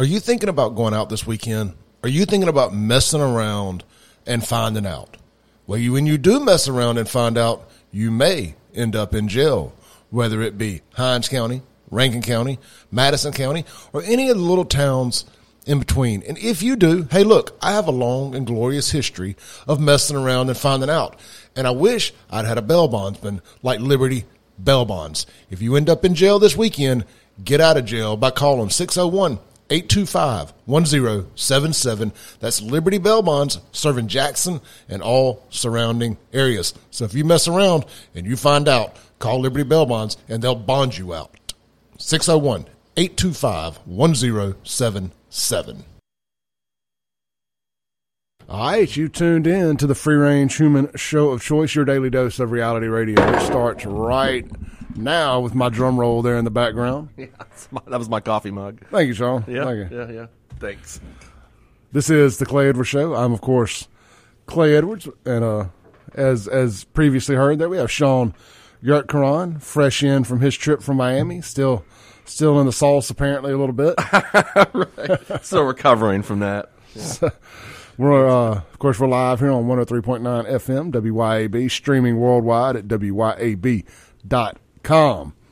Are 0.00 0.04
you 0.04 0.18
thinking 0.18 0.48
about 0.48 0.76
going 0.76 0.94
out 0.94 1.10
this 1.10 1.26
weekend? 1.26 1.74
Are 2.02 2.08
you 2.08 2.24
thinking 2.24 2.48
about 2.48 2.74
messing 2.74 3.20
around 3.20 3.84
and 4.26 4.42
finding 4.42 4.86
out? 4.86 5.18
Well, 5.66 5.78
you, 5.78 5.92
when 5.92 6.06
you 6.06 6.16
do 6.16 6.40
mess 6.40 6.68
around 6.68 6.96
and 6.96 7.06
find 7.06 7.36
out, 7.36 7.70
you 7.92 8.10
may 8.10 8.54
end 8.74 8.96
up 8.96 9.14
in 9.14 9.28
jail, 9.28 9.74
whether 10.08 10.40
it 10.40 10.56
be 10.56 10.80
Hinds 10.94 11.28
County, 11.28 11.60
Rankin 11.90 12.22
County, 12.22 12.58
Madison 12.90 13.34
County, 13.34 13.66
or 13.92 14.02
any 14.04 14.30
of 14.30 14.38
the 14.38 14.42
little 14.42 14.64
towns 14.64 15.26
in 15.66 15.80
between. 15.80 16.22
And 16.22 16.38
if 16.38 16.62
you 16.62 16.76
do, 16.76 17.06
hey, 17.10 17.22
look, 17.22 17.58
I 17.60 17.72
have 17.72 17.86
a 17.86 17.90
long 17.90 18.34
and 18.34 18.46
glorious 18.46 18.90
history 18.90 19.36
of 19.68 19.80
messing 19.80 20.16
around 20.16 20.48
and 20.48 20.56
finding 20.56 20.88
out. 20.88 21.20
And 21.54 21.66
I 21.66 21.72
wish 21.72 22.14
I'd 22.30 22.46
had 22.46 22.56
a 22.56 22.62
bail 22.62 22.88
bondsman 22.88 23.42
like 23.62 23.80
Liberty 23.80 24.24
Bail 24.64 24.86
Bonds. 24.86 25.26
If 25.50 25.60
you 25.60 25.76
end 25.76 25.90
up 25.90 26.06
in 26.06 26.14
jail 26.14 26.38
this 26.38 26.56
weekend, 26.56 27.04
get 27.44 27.60
out 27.60 27.76
of 27.76 27.84
jail 27.84 28.16
by 28.16 28.30
calling 28.30 28.70
601 28.70 29.38
825 29.70 30.52
1077. 30.66 32.12
That's 32.40 32.60
Liberty 32.60 32.98
Bail 32.98 33.22
Bonds 33.22 33.60
serving 33.72 34.08
Jackson 34.08 34.60
and 34.88 35.00
all 35.02 35.46
surrounding 35.50 36.18
areas. 36.32 36.74
So 36.90 37.04
if 37.04 37.14
you 37.14 37.24
mess 37.24 37.46
around 37.46 37.84
and 38.14 38.26
you 38.26 38.36
find 38.36 38.68
out, 38.68 38.96
call 39.18 39.40
Liberty 39.40 39.64
Bail 39.64 39.86
Bonds 39.86 40.16
and 40.28 40.42
they'll 40.42 40.54
bond 40.56 40.98
you 40.98 41.14
out. 41.14 41.34
601 41.98 42.66
825 42.96 43.76
1077. 43.86 45.84
All 48.50 48.58
right, 48.58 48.96
you 48.96 49.08
tuned 49.08 49.46
in 49.46 49.76
to 49.76 49.86
the 49.86 49.94
Free 49.94 50.16
Range 50.16 50.52
Human 50.56 50.90
Show 50.96 51.30
of 51.30 51.40
Choice, 51.40 51.72
your 51.76 51.84
daily 51.84 52.10
dose 52.10 52.40
of 52.40 52.50
reality 52.50 52.88
radio. 52.88 53.20
It 53.36 53.42
starts 53.42 53.86
right 53.86 54.44
now 54.96 55.38
with 55.38 55.54
my 55.54 55.68
drum 55.68 56.00
roll 56.00 56.20
there 56.22 56.36
in 56.36 56.44
the 56.44 56.50
background. 56.50 57.10
Yeah, 57.16 57.26
my, 57.70 57.80
that 57.86 57.98
was 57.98 58.08
my 58.08 58.18
coffee 58.18 58.50
mug. 58.50 58.80
Thank 58.90 59.06
you, 59.06 59.14
Shaun. 59.14 59.44
Yeah, 59.46 59.64
Thank 59.66 59.90
you. 59.92 59.98
yeah, 59.98 60.10
yeah. 60.10 60.26
Thanks. 60.58 61.00
This 61.92 62.10
is 62.10 62.38
the 62.38 62.46
Clay 62.46 62.68
Edwards 62.68 62.88
Show. 62.88 63.14
I'm, 63.14 63.32
of 63.32 63.40
course, 63.40 63.86
Clay 64.46 64.74
Edwards, 64.74 65.08
and 65.24 65.44
uh, 65.44 65.64
as 66.14 66.48
as 66.48 66.82
previously 66.84 67.36
heard, 67.36 67.60
there 67.60 67.68
we 67.68 67.76
have 67.76 67.90
Sean 67.90 68.34
Yurt 68.82 69.06
Karan, 69.06 69.60
fresh 69.60 70.02
in 70.02 70.24
from 70.24 70.40
his 70.40 70.56
trip 70.56 70.82
from 70.82 70.96
Miami, 70.96 71.40
still 71.40 71.84
still 72.24 72.58
in 72.58 72.66
the 72.66 72.72
sauce 72.72 73.10
apparently 73.10 73.52
a 73.52 73.58
little 73.58 73.74
bit. 73.74 73.94
Still 75.44 75.64
recovering 75.64 76.22
from 76.22 76.40
that. 76.40 76.70
We're 77.98 78.28
uh, 78.28 78.56
of 78.56 78.78
course 78.78 78.98
we're 78.98 79.08
live 79.08 79.40
here 79.40 79.50
on 79.50 79.64
103.9 79.64 80.20
FM 80.48 80.92
WYAB, 80.92 81.70
streaming 81.70 82.18
worldwide 82.18 82.76
at 82.76 82.88
wyab.com. 82.88 83.84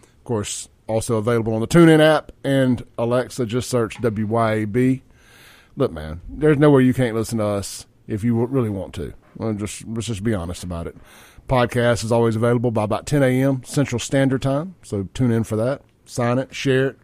Of 0.03 0.25
course, 0.25 0.69
also 0.87 1.17
available 1.17 1.55
on 1.55 1.61
the 1.61 1.67
TuneIn 1.67 2.01
app 2.01 2.33
and 2.45 2.83
Alexa. 2.97 3.47
Just 3.47 3.69
search 3.69 3.97
WYAB. 3.99 5.03
Look, 5.77 5.93
man, 5.93 6.21
there's 6.29 6.59
nowhere 6.59 6.81
you 6.81 6.95
can't 6.95 7.15
listen 7.15 7.39
to 7.39 7.45
us 7.45 7.87
if 8.07 8.25
you 8.25 8.45
really 8.47 8.71
want 8.71 8.95
to. 8.95 9.15
Well, 9.37 9.53
just 9.55 9.87
let's 9.87 10.07
just 10.07 10.25
be 10.25 10.35
honest 10.35 10.65
about 10.65 10.87
it. 10.87 10.97
Podcast 11.49 12.05
is 12.05 12.13
always 12.13 12.37
available 12.37 12.71
by 12.71 12.85
about 12.85 13.07
10 13.07 13.23
a.m. 13.23 13.63
Central 13.65 13.99
Standard 13.99 14.43
Time, 14.43 14.75
so 14.83 15.09
tune 15.15 15.31
in 15.31 15.45
for 15.45 15.57
that. 15.57 15.81
Sign 16.05 16.39
it, 16.39 16.55
share 16.55 16.89
it, 16.89 16.99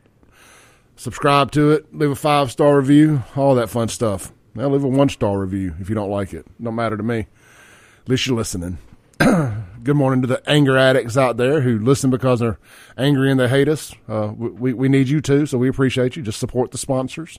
subscribe 0.96 1.50
to 1.52 1.70
it, 1.70 1.94
leave 1.94 2.10
a 2.10 2.14
five 2.16 2.50
star 2.50 2.76
review, 2.76 3.22
all 3.36 3.54
that 3.54 3.70
fun 3.70 3.88
stuff. 3.88 4.32
Now 4.54 4.68
leave 4.68 4.84
a 4.84 4.88
one 4.88 5.08
star 5.08 5.38
review 5.40 5.74
if 5.80 5.88
you 5.88 5.94
don't 5.94 6.10
like 6.10 6.32
it. 6.32 6.46
Don't 6.62 6.74
matter 6.76 6.96
to 6.96 7.02
me. 7.02 7.20
At 8.02 8.08
least 8.08 8.26
you're 8.26 8.36
listening. 8.36 8.78
Good 9.18 9.96
morning 9.96 10.22
to 10.22 10.26
the 10.28 10.42
anger 10.48 10.76
addicts 10.76 11.16
out 11.16 11.36
there 11.36 11.60
who 11.60 11.78
listen 11.78 12.10
because 12.10 12.40
they're 12.40 12.58
angry 12.96 13.30
and 13.30 13.38
they 13.40 13.48
hate 13.48 13.68
us. 13.68 13.94
Uh, 14.08 14.32
we 14.36 14.72
we 14.72 14.88
need 14.88 15.08
you 15.08 15.20
too, 15.20 15.46
so 15.46 15.58
we 15.58 15.68
appreciate 15.68 16.16
you. 16.16 16.22
Just 16.22 16.38
support 16.38 16.70
the 16.70 16.78
sponsors. 16.78 17.38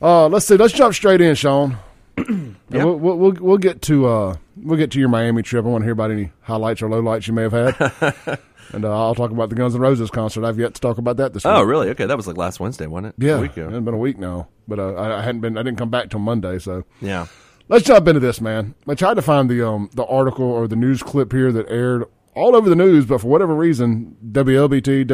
Uh, 0.00 0.28
let's 0.28 0.46
see. 0.46 0.56
Let's 0.56 0.72
jump 0.72 0.94
straight 0.94 1.20
in, 1.20 1.34
Shaun. 1.34 1.78
We'll, 2.70 2.94
we'll, 2.94 3.16
we'll 3.16 3.32
we'll 3.32 3.58
get 3.58 3.82
to 3.82 4.06
uh, 4.06 4.36
we'll 4.56 4.78
get 4.78 4.92
to 4.92 5.00
your 5.00 5.08
Miami 5.08 5.42
trip. 5.42 5.64
I 5.64 5.68
want 5.68 5.82
to 5.82 5.86
hear 5.86 5.92
about 5.92 6.12
any 6.12 6.30
highlights 6.42 6.82
or 6.82 6.88
lowlights 6.88 7.26
you 7.26 7.32
may 7.32 7.42
have 7.42 7.52
had, 7.52 8.38
and 8.72 8.84
uh, 8.84 8.90
I'll 9.06 9.14
talk 9.14 9.30
about 9.30 9.48
the 9.50 9.54
Guns 9.56 9.74
N' 9.74 9.80
Roses 9.80 10.10
concert. 10.10 10.44
I've 10.44 10.58
yet 10.58 10.74
to 10.74 10.80
talk 10.80 10.98
about 10.98 11.16
that 11.18 11.32
this 11.32 11.44
week. 11.44 11.52
Oh, 11.54 11.62
really? 11.62 11.88
Okay, 11.90 12.06
that 12.06 12.16
was 12.16 12.26
like 12.26 12.36
last 12.36 12.60
Wednesday, 12.60 12.86
wasn't 12.86 13.14
it? 13.18 13.24
Yeah, 13.24 13.36
A 13.36 13.40
week 13.40 13.52
ago. 13.56 13.68
it's 13.68 13.84
been 13.84 13.94
a 13.94 13.98
week 13.98 14.18
now, 14.18 14.48
but 14.68 14.78
uh, 14.78 14.94
I, 14.94 15.18
I 15.18 15.22
hadn't 15.22 15.40
been. 15.40 15.56
I 15.58 15.62
didn't 15.62 15.78
come 15.78 15.90
back 15.90 16.10
till 16.10 16.20
Monday, 16.20 16.58
so 16.58 16.84
Yeah. 17.00 17.26
let's 17.68 17.84
jump 17.84 18.06
into 18.08 18.20
this, 18.20 18.40
man. 18.40 18.74
I 18.88 18.94
tried 18.94 19.14
to 19.14 19.22
find 19.22 19.48
the 19.50 19.66
um 19.66 19.90
the 19.94 20.04
article 20.04 20.44
or 20.46 20.66
the 20.68 20.76
news 20.76 21.02
clip 21.02 21.32
here 21.32 21.50
that 21.52 21.68
aired 21.70 22.04
all 22.34 22.54
over 22.54 22.68
the 22.68 22.76
news, 22.76 23.06
but 23.06 23.20
for 23.20 23.26
whatever 23.28 23.54
reason, 23.54 24.16
WLBT, 24.30 25.04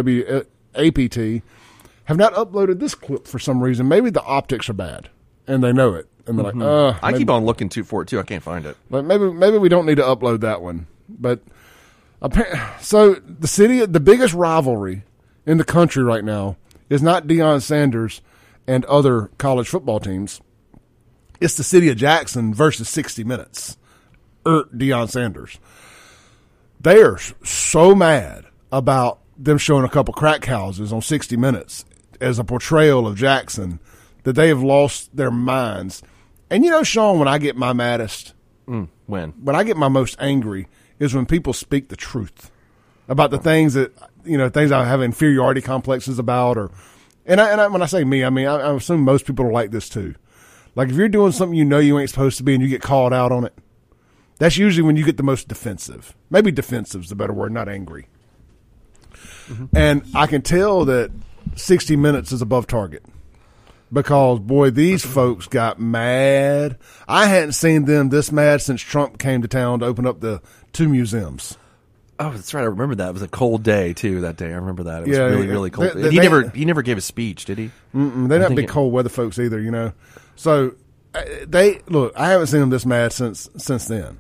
WAPT 0.75 1.43
have 2.05 2.17
not 2.17 2.35
uploaded 2.35 2.79
this 2.79 2.95
clip 2.95 3.27
for 3.27 3.39
some 3.39 3.63
reason. 3.63 3.89
Maybe 3.89 4.11
the 4.11 4.23
optics 4.23 4.69
are 4.69 4.75
bad, 4.75 5.09
and 5.47 5.65
they 5.65 5.73
know 5.73 5.95
it, 5.95 6.09
and 6.27 6.39
they're 6.39 6.45
like, 6.45 6.55
uh, 6.55 6.59
Mm-hmm. 6.59 7.05
I 7.05 7.11
maybe, 7.11 7.23
keep 7.23 7.31
on 7.31 7.45
looking 7.45 7.69
too 7.69 7.85
for 7.85 8.03
it 8.03 8.09
too. 8.09 8.21
I 8.21 8.23
can't 8.23 8.43
find 8.43 8.67
it. 8.67 8.77
like, 8.91 9.05
maybe 9.05 9.33
maybe 9.33 9.59
we 9.59 9.69
don't 9.69 9.87
need 9.87 9.97
to 9.97 10.03
upload 10.05 10.41
that 10.41 10.61
one, 10.63 10.87
but. 11.09 11.41
So 12.81 13.15
the 13.15 13.49
city, 13.49 13.85
the 13.87 14.01
biggest 14.01 14.35
rivalry 14.35 15.03
in 15.45 15.59
the 15.59 15.65
country 15.65 16.03
right 16.03 16.25
now 16.25 16.57
is 16.89 17.03
not 17.03 17.27
Deion 17.27 17.61
Sanders 17.63 18.21
and 18.67 18.85
other 18.87 19.31
college 19.39 19.69
football 19.69 20.01
teams. 20.01 20.41
It's 21.41 21.55
the 21.57 21.65
city 21.65 21.89
of 21.91 21.97
Jackson 21.97 22.55
versus 22.55 22.89
60 22.89 23.23
Minutes. 23.25 23.77
Er, 24.47 24.65
Deion 24.75 25.09
Sanders. 25.11 25.59
They 26.81 27.03
are 27.03 27.19
so 27.45 27.95
mad 27.95 28.47
about 28.73 29.19
them 29.37 29.59
showing 29.59 29.85
a 29.85 29.89
couple 29.89 30.15
crack 30.15 30.45
houses 30.47 30.93
on 30.93 31.03
60 31.03 31.37
Minutes 31.37 31.85
as 32.21 32.39
a 32.39 32.45
portrayal 32.45 33.07
of 33.07 33.17
Jackson 33.17 33.79
that 34.23 34.33
they 34.33 34.49
have 34.49 34.63
lost 34.63 35.15
their 35.15 35.31
minds. 35.31 36.03
And 36.51 36.65
you 36.65 36.71
know, 36.71 36.83
Shaun, 36.83 37.19
when 37.19 37.29
I 37.29 37.39
get 37.39 37.57
my 37.57 37.73
maddest, 37.73 38.33
When? 38.65 39.31
when 39.43 39.55
I 39.55 39.63
get 39.65 39.77
my 39.77 39.89
most 39.89 40.17
angry 40.19 40.67
is 40.99 41.15
when 41.15 41.27
people 41.27 41.53
speak 41.53 41.89
the 41.89 41.97
truth 41.97 42.51
about 43.09 43.31
the 43.31 43.39
things 43.39 43.75
that 43.75 43.93
you 44.25 44.37
know 44.37 44.49
things 44.49 44.73
I 44.73 44.85
have 44.85 45.03
inferiority 45.03 45.61
complexes 45.61 46.19
about, 46.19 46.57
or 46.57 46.71
and 47.25 47.41
I, 47.41 47.51
and 47.51 47.61
I, 47.61 47.67
when 47.69 47.83
I 47.83 47.87
say 47.87 48.05
me, 48.05 48.25
I 48.25 48.31
mean 48.31 48.47
I, 48.47 48.57
I 48.57 48.75
assume 48.75 49.03
most 49.03 49.27
people 49.27 49.47
are 49.47 49.53
like 49.53 49.71
this 49.71 49.89
too. 49.89 50.15
Like 50.75 50.89
if 50.89 50.97
you're 50.97 51.09
doing 51.09 51.33
something 51.33 51.57
you 51.57 51.65
know 51.65 51.79
you 51.79 51.99
ain't 51.99 52.11
supposed 52.11 52.37
to 52.39 52.43
be 52.43 52.55
and 52.55 52.63
you 52.63 52.69
get 52.69 52.83
called 52.83 53.13
out 53.13 53.33
on 53.33 53.45
it, 53.45 53.55
that's 54.39 54.57
usually 54.57 54.87
when 54.87 54.97
you 54.97 55.05
get 55.05 55.17
the 55.17 55.23
most 55.23 55.49
defensive. 55.49 56.15
Maybe 56.31 56.51
defensive 56.51 57.05
is 57.05 57.09
the 57.09 57.15
better 57.15 57.33
word, 57.33 57.53
not 57.53 57.69
angry. 57.69 58.09
Mm-hmm. 59.49 59.77
And 59.77 60.03
I 60.15 60.27
can 60.27 60.43
tell 60.43 60.85
that 60.87 61.11
60 61.55 61.97
Minutes 61.97 62.33
is 62.33 62.43
above 62.43 62.67
target 62.67 63.05
because 63.93 64.41
boy, 64.41 64.71
these 64.71 65.05
folks 65.05 65.47
got 65.47 65.81
mad. 65.81 66.79
I 67.09 67.27
hadn't 67.27 67.53
seen 67.53 67.85
them 67.85 68.09
this 68.09 68.33
mad 68.33 68.61
since 68.61 68.83
Trump 68.83 69.19
came 69.19 69.43
to 69.43 69.49
town 69.49 69.81
to 69.81 69.87
open 69.87 70.07
up 70.07 70.21
the 70.21 70.43
two 70.77 70.89
museums. 70.89 71.57
Oh, 72.19 72.31
that's 72.31 72.55
right. 72.55 72.63
I 72.63 72.65
remember 72.65 72.95
that. 72.97 73.09
It 73.11 73.13
was 73.13 73.23
a 73.23 73.29
cold 73.29 73.63
day 73.63 73.93
too. 73.93 74.23
That 74.23 74.37
day, 74.37 74.47
I 74.47 74.57
remember 74.57 74.85
that. 74.85 75.03
It 75.03 75.09
was 75.09 75.19
Yeah, 75.19 75.25
really, 75.25 75.47
yeah. 75.47 75.53
really 75.53 75.71
cold. 75.71 75.89
They- 75.93 76.03
they- 76.03 76.11
he 76.11 76.17
they- 76.17 76.23
never, 76.23 76.49
he 76.51 76.65
never 76.65 76.83
gave 76.83 76.97
a 76.97 77.03
speech, 77.03 77.45
did 77.45 77.59
he? 77.59 77.71
Mm, 77.95 78.29
They're 78.29 78.39
not 78.39 78.55
big 78.55 78.65
it- 78.65 78.69
cold 78.71 78.93
weather 78.93 79.09
folks 79.11 79.39
either, 79.39 79.61
you 79.61 79.71
know. 79.71 79.93
So 80.35 80.73
uh, 81.15 81.23
they 81.47 81.81
look. 81.89 82.13
I 82.17 82.31
haven't 82.31 82.47
seen 82.49 82.61
them 82.61 82.71
this 82.71 82.87
mad 82.87 83.13
since 83.13 83.49
since 83.59 83.87
then, 83.87 84.19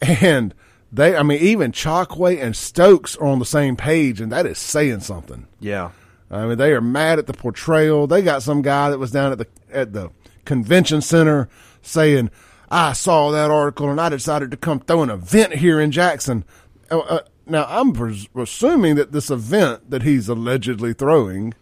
and 0.00 0.54
they. 0.92 1.16
I 1.16 1.22
mean, 1.22 1.38
even 1.40 1.72
Chokwe 1.72 2.42
and 2.42 2.54
Stokes 2.56 3.16
are 3.16 3.26
on 3.26 3.38
the 3.38 3.44
same 3.44 3.76
page, 3.76 4.20
and 4.20 4.30
that 4.32 4.46
is 4.46 4.58
saying 4.58 5.00
something. 5.00 5.46
Yeah. 5.60 5.90
I 6.30 6.46
mean, 6.46 6.58
they 6.58 6.72
are 6.72 6.80
mad 6.82 7.18
at 7.18 7.26
the 7.26 7.32
portrayal. 7.32 8.06
They 8.06 8.20
got 8.20 8.42
some 8.42 8.60
guy 8.60 8.90
that 8.90 8.98
was 8.98 9.10
down 9.10 9.32
at 9.32 9.38
the 9.38 9.46
at 9.72 9.92
the 9.94 10.10
convention 10.44 11.00
center 11.00 11.48
saying, 11.82 12.30
"I 12.70 12.92
saw 12.92 13.30
that 13.30 13.50
article 13.50 13.90
and 13.90 14.00
I 14.00 14.08
decided 14.08 14.50
to 14.50 14.56
come 14.56 14.80
throw 14.80 15.02
an 15.02 15.10
event 15.10 15.54
here 15.54 15.80
in 15.80 15.90
Jackson." 15.90 16.44
Uh, 16.90 16.98
uh, 16.98 17.20
now, 17.46 17.66
I'm 17.68 17.92
pres- 17.92 18.28
assuming 18.34 18.96
that 18.96 19.12
this 19.12 19.30
event 19.30 19.90
that 19.90 20.02
he's 20.02 20.28
allegedly 20.28 20.92
throwing 20.92 21.54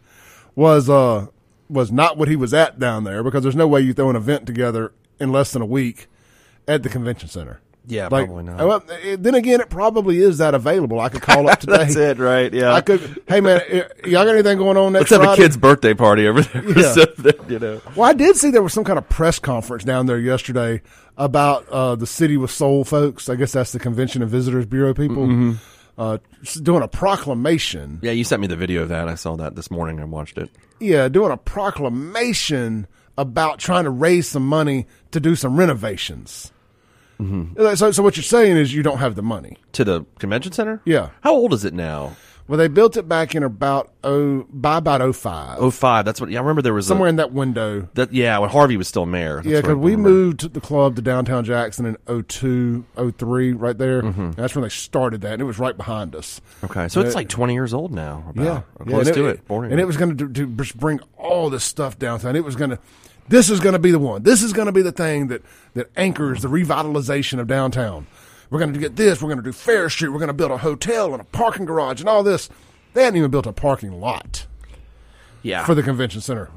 was 0.54 0.90
uh 0.90 1.26
was 1.68 1.92
not 1.92 2.16
what 2.16 2.28
he 2.28 2.36
was 2.36 2.54
at 2.54 2.78
down 2.78 3.04
there 3.04 3.22
because 3.22 3.42
there's 3.42 3.56
no 3.56 3.68
way 3.68 3.80
you 3.80 3.92
throw 3.92 4.10
an 4.10 4.16
event 4.16 4.46
together 4.46 4.92
in 5.18 5.32
less 5.32 5.52
than 5.52 5.62
a 5.62 5.66
week 5.66 6.06
at 6.68 6.82
the 6.82 6.88
convention 6.88 7.28
center. 7.28 7.60
Yeah, 7.88 8.08
Like, 8.10 8.26
probably 8.26 8.44
not. 8.44 8.58
well, 8.66 8.82
then 9.16 9.34
again, 9.36 9.60
it 9.60 9.70
probably 9.70 10.18
is 10.18 10.38
that 10.38 10.54
available. 10.54 10.98
I 10.98 11.08
could 11.08 11.22
call 11.22 11.48
up 11.48 11.60
today. 11.60 11.76
That's 11.78 11.94
it, 11.96 12.18
right? 12.18 12.52
Yeah. 12.52 12.72
I 12.72 12.80
could. 12.80 13.22
Hey 13.28 13.40
man, 13.40 13.60
y'all 14.04 14.24
got 14.24 14.28
anything 14.34 14.58
going 14.58 14.76
on 14.76 14.92
next 14.92 15.10
Let's 15.12 15.24
have 15.24 15.32
a 15.32 15.36
kid's 15.36 15.56
birthday 15.56 15.94
party 15.94 16.26
over 16.26 16.42
there. 16.42 16.64
Yeah. 16.78 16.92
something, 16.92 17.32
you 17.48 17.58
know. 17.60 17.80
Well, 17.94 18.08
I 18.08 18.12
did 18.12 18.34
see 18.36 18.50
there 18.50 18.62
was 18.62 18.72
some 18.72 18.82
kind 18.84 18.98
of 18.98 19.08
press 19.08 19.38
conference 19.38 19.84
down 19.84 20.06
there 20.06 20.18
yesterday 20.18 20.82
about 21.16 21.68
uh, 21.68 21.94
the 21.94 22.06
City 22.08 22.36
with 22.36 22.50
Soul 22.50 22.84
folks. 22.84 23.28
I 23.28 23.36
guess 23.36 23.52
that's 23.52 23.70
the 23.72 23.78
Convention 23.78 24.20
and 24.22 24.30
Visitors 24.30 24.66
Bureau 24.66 24.92
people 24.92 25.26
Mm-hmm. 25.26 25.52
uh, 25.96 26.18
doing 26.62 26.82
a 26.82 26.88
proclamation. 26.88 28.00
Yeah, 28.02 28.10
you 28.12 28.24
sent 28.24 28.40
me 28.42 28.48
the 28.48 28.56
video 28.56 28.82
of 28.82 28.88
that. 28.88 29.08
I 29.08 29.14
saw 29.14 29.36
that 29.36 29.54
this 29.54 29.70
morning. 29.70 30.00
I 30.00 30.04
watched 30.04 30.38
it. 30.38 30.50
Yeah, 30.80 31.08
doing 31.08 31.30
a 31.30 31.36
proclamation 31.36 32.86
about 33.16 33.58
trying 33.58 33.84
to 33.84 33.90
raise 33.90 34.28
some 34.28 34.46
money 34.46 34.86
to 35.12 35.20
do 35.20 35.36
some 35.36 35.56
renovations. 35.56 36.52
Mm-hmm. 37.20 37.74
So, 37.76 37.90
so 37.92 38.02
what 38.02 38.16
you're 38.16 38.24
saying 38.24 38.56
is 38.56 38.74
you 38.74 38.82
don't 38.82 38.98
have 38.98 39.14
the 39.14 39.22
money. 39.22 39.56
To 39.72 39.84
the 39.84 40.04
convention 40.18 40.52
center? 40.52 40.82
Yeah. 40.84 41.10
How 41.22 41.32
old 41.32 41.52
is 41.52 41.64
it 41.64 41.74
now? 41.74 42.16
Well, 42.48 42.58
they 42.58 42.68
built 42.68 42.96
it 42.96 43.08
back 43.08 43.34
in 43.34 43.42
about 43.42 43.90
oh 44.04 44.46
by 44.50 44.76
about 44.78 45.00
05. 45.16 45.56
Oh 45.58 45.70
five. 45.72 46.04
That's 46.04 46.20
what. 46.20 46.30
Yeah, 46.30 46.38
I 46.38 46.42
remember 46.42 46.62
there 46.62 46.74
was 46.74 46.86
somewhere 46.86 47.08
A, 47.08 47.10
in 47.10 47.16
that 47.16 47.32
window. 47.32 47.88
that. 47.94 48.12
Yeah, 48.12 48.38
when 48.38 48.50
Harvey 48.50 48.76
was 48.76 48.86
still 48.86 49.04
mayor. 49.04 49.36
That's 49.36 49.48
Yeah, 49.48 49.60
because 49.62 49.76
we 49.76 49.96
moved 49.96 50.52
the 50.52 50.60
club 50.60 50.94
to 50.94 51.02
downtown 51.02 51.44
Jackson 51.44 51.86
in 51.86 52.22
02, 52.22 52.84
03, 53.18 53.52
right 53.52 53.76
there. 53.76 54.02
Mm-hmm. 54.02 54.30
That's 54.32 54.54
when 54.54 54.62
they 54.62 54.68
started 54.68 55.22
that, 55.22 55.32
and 55.32 55.42
it 55.42 55.44
was 55.44 55.58
right 55.58 55.76
behind 55.76 56.14
us. 56.14 56.40
Okay, 56.62 56.86
so 56.86 57.00
it's 57.00 57.14
Uh, 57.16 57.18
like 57.18 57.28
twenty 57.28 57.54
years 57.54 57.74
old 57.74 57.92
now. 57.92 58.26
About, 58.30 58.44
Yeah, 58.44 58.62
yeah, 58.78 58.92
close 58.92 59.08
and 59.08 59.16
to 59.16 59.26
it. 59.26 59.44
Born 59.48 59.72
and 59.72 59.80
it 59.80 59.84
was 59.84 59.96
going 59.96 60.16
to 60.16 60.46
bring 60.76 61.00
all 61.18 61.50
this 61.50 61.64
stuff 61.64 61.98
downtown. 61.98 62.36
It 62.36 62.44
was 62.44 62.54
going 62.54 62.70
to. 62.70 62.78
This 63.28 63.50
is 63.50 63.60
going 63.60 63.72
to 63.72 63.78
be 63.78 63.90
the 63.90 63.98
one. 63.98 64.22
This 64.22 64.42
is 64.42 64.52
going 64.52 64.66
to 64.66 64.72
be 64.72 64.82
the 64.82 64.92
thing 64.92 65.28
that 65.28 65.42
that 65.74 65.90
anchors 65.96 66.42
the 66.42 66.48
revitalization 66.48 67.38
of 67.38 67.46
downtown. 67.46 68.06
We're 68.50 68.60
going 68.60 68.72
to 68.72 68.78
get 68.78 68.96
this. 68.96 69.20
We're 69.20 69.28
going 69.28 69.38
to 69.38 69.44
do 69.44 69.52
Farish 69.52 69.94
Street. 69.94 70.10
We're 70.10 70.18
going 70.18 70.28
to 70.28 70.34
build 70.34 70.52
a 70.52 70.58
hotel 70.58 71.12
and 71.12 71.20
a 71.20 71.24
parking 71.24 71.64
garage 71.64 72.00
and 72.00 72.08
all 72.08 72.22
this. 72.22 72.48
They 72.94 73.02
hadn't 73.02 73.18
even 73.18 73.30
built 73.30 73.46
a 73.46 73.52
parking 73.52 74.00
lot 74.00 74.46
yeah. 75.42 75.64
for 75.64 75.74
the 75.74 75.82
convention 75.82 76.20
center. 76.20 76.50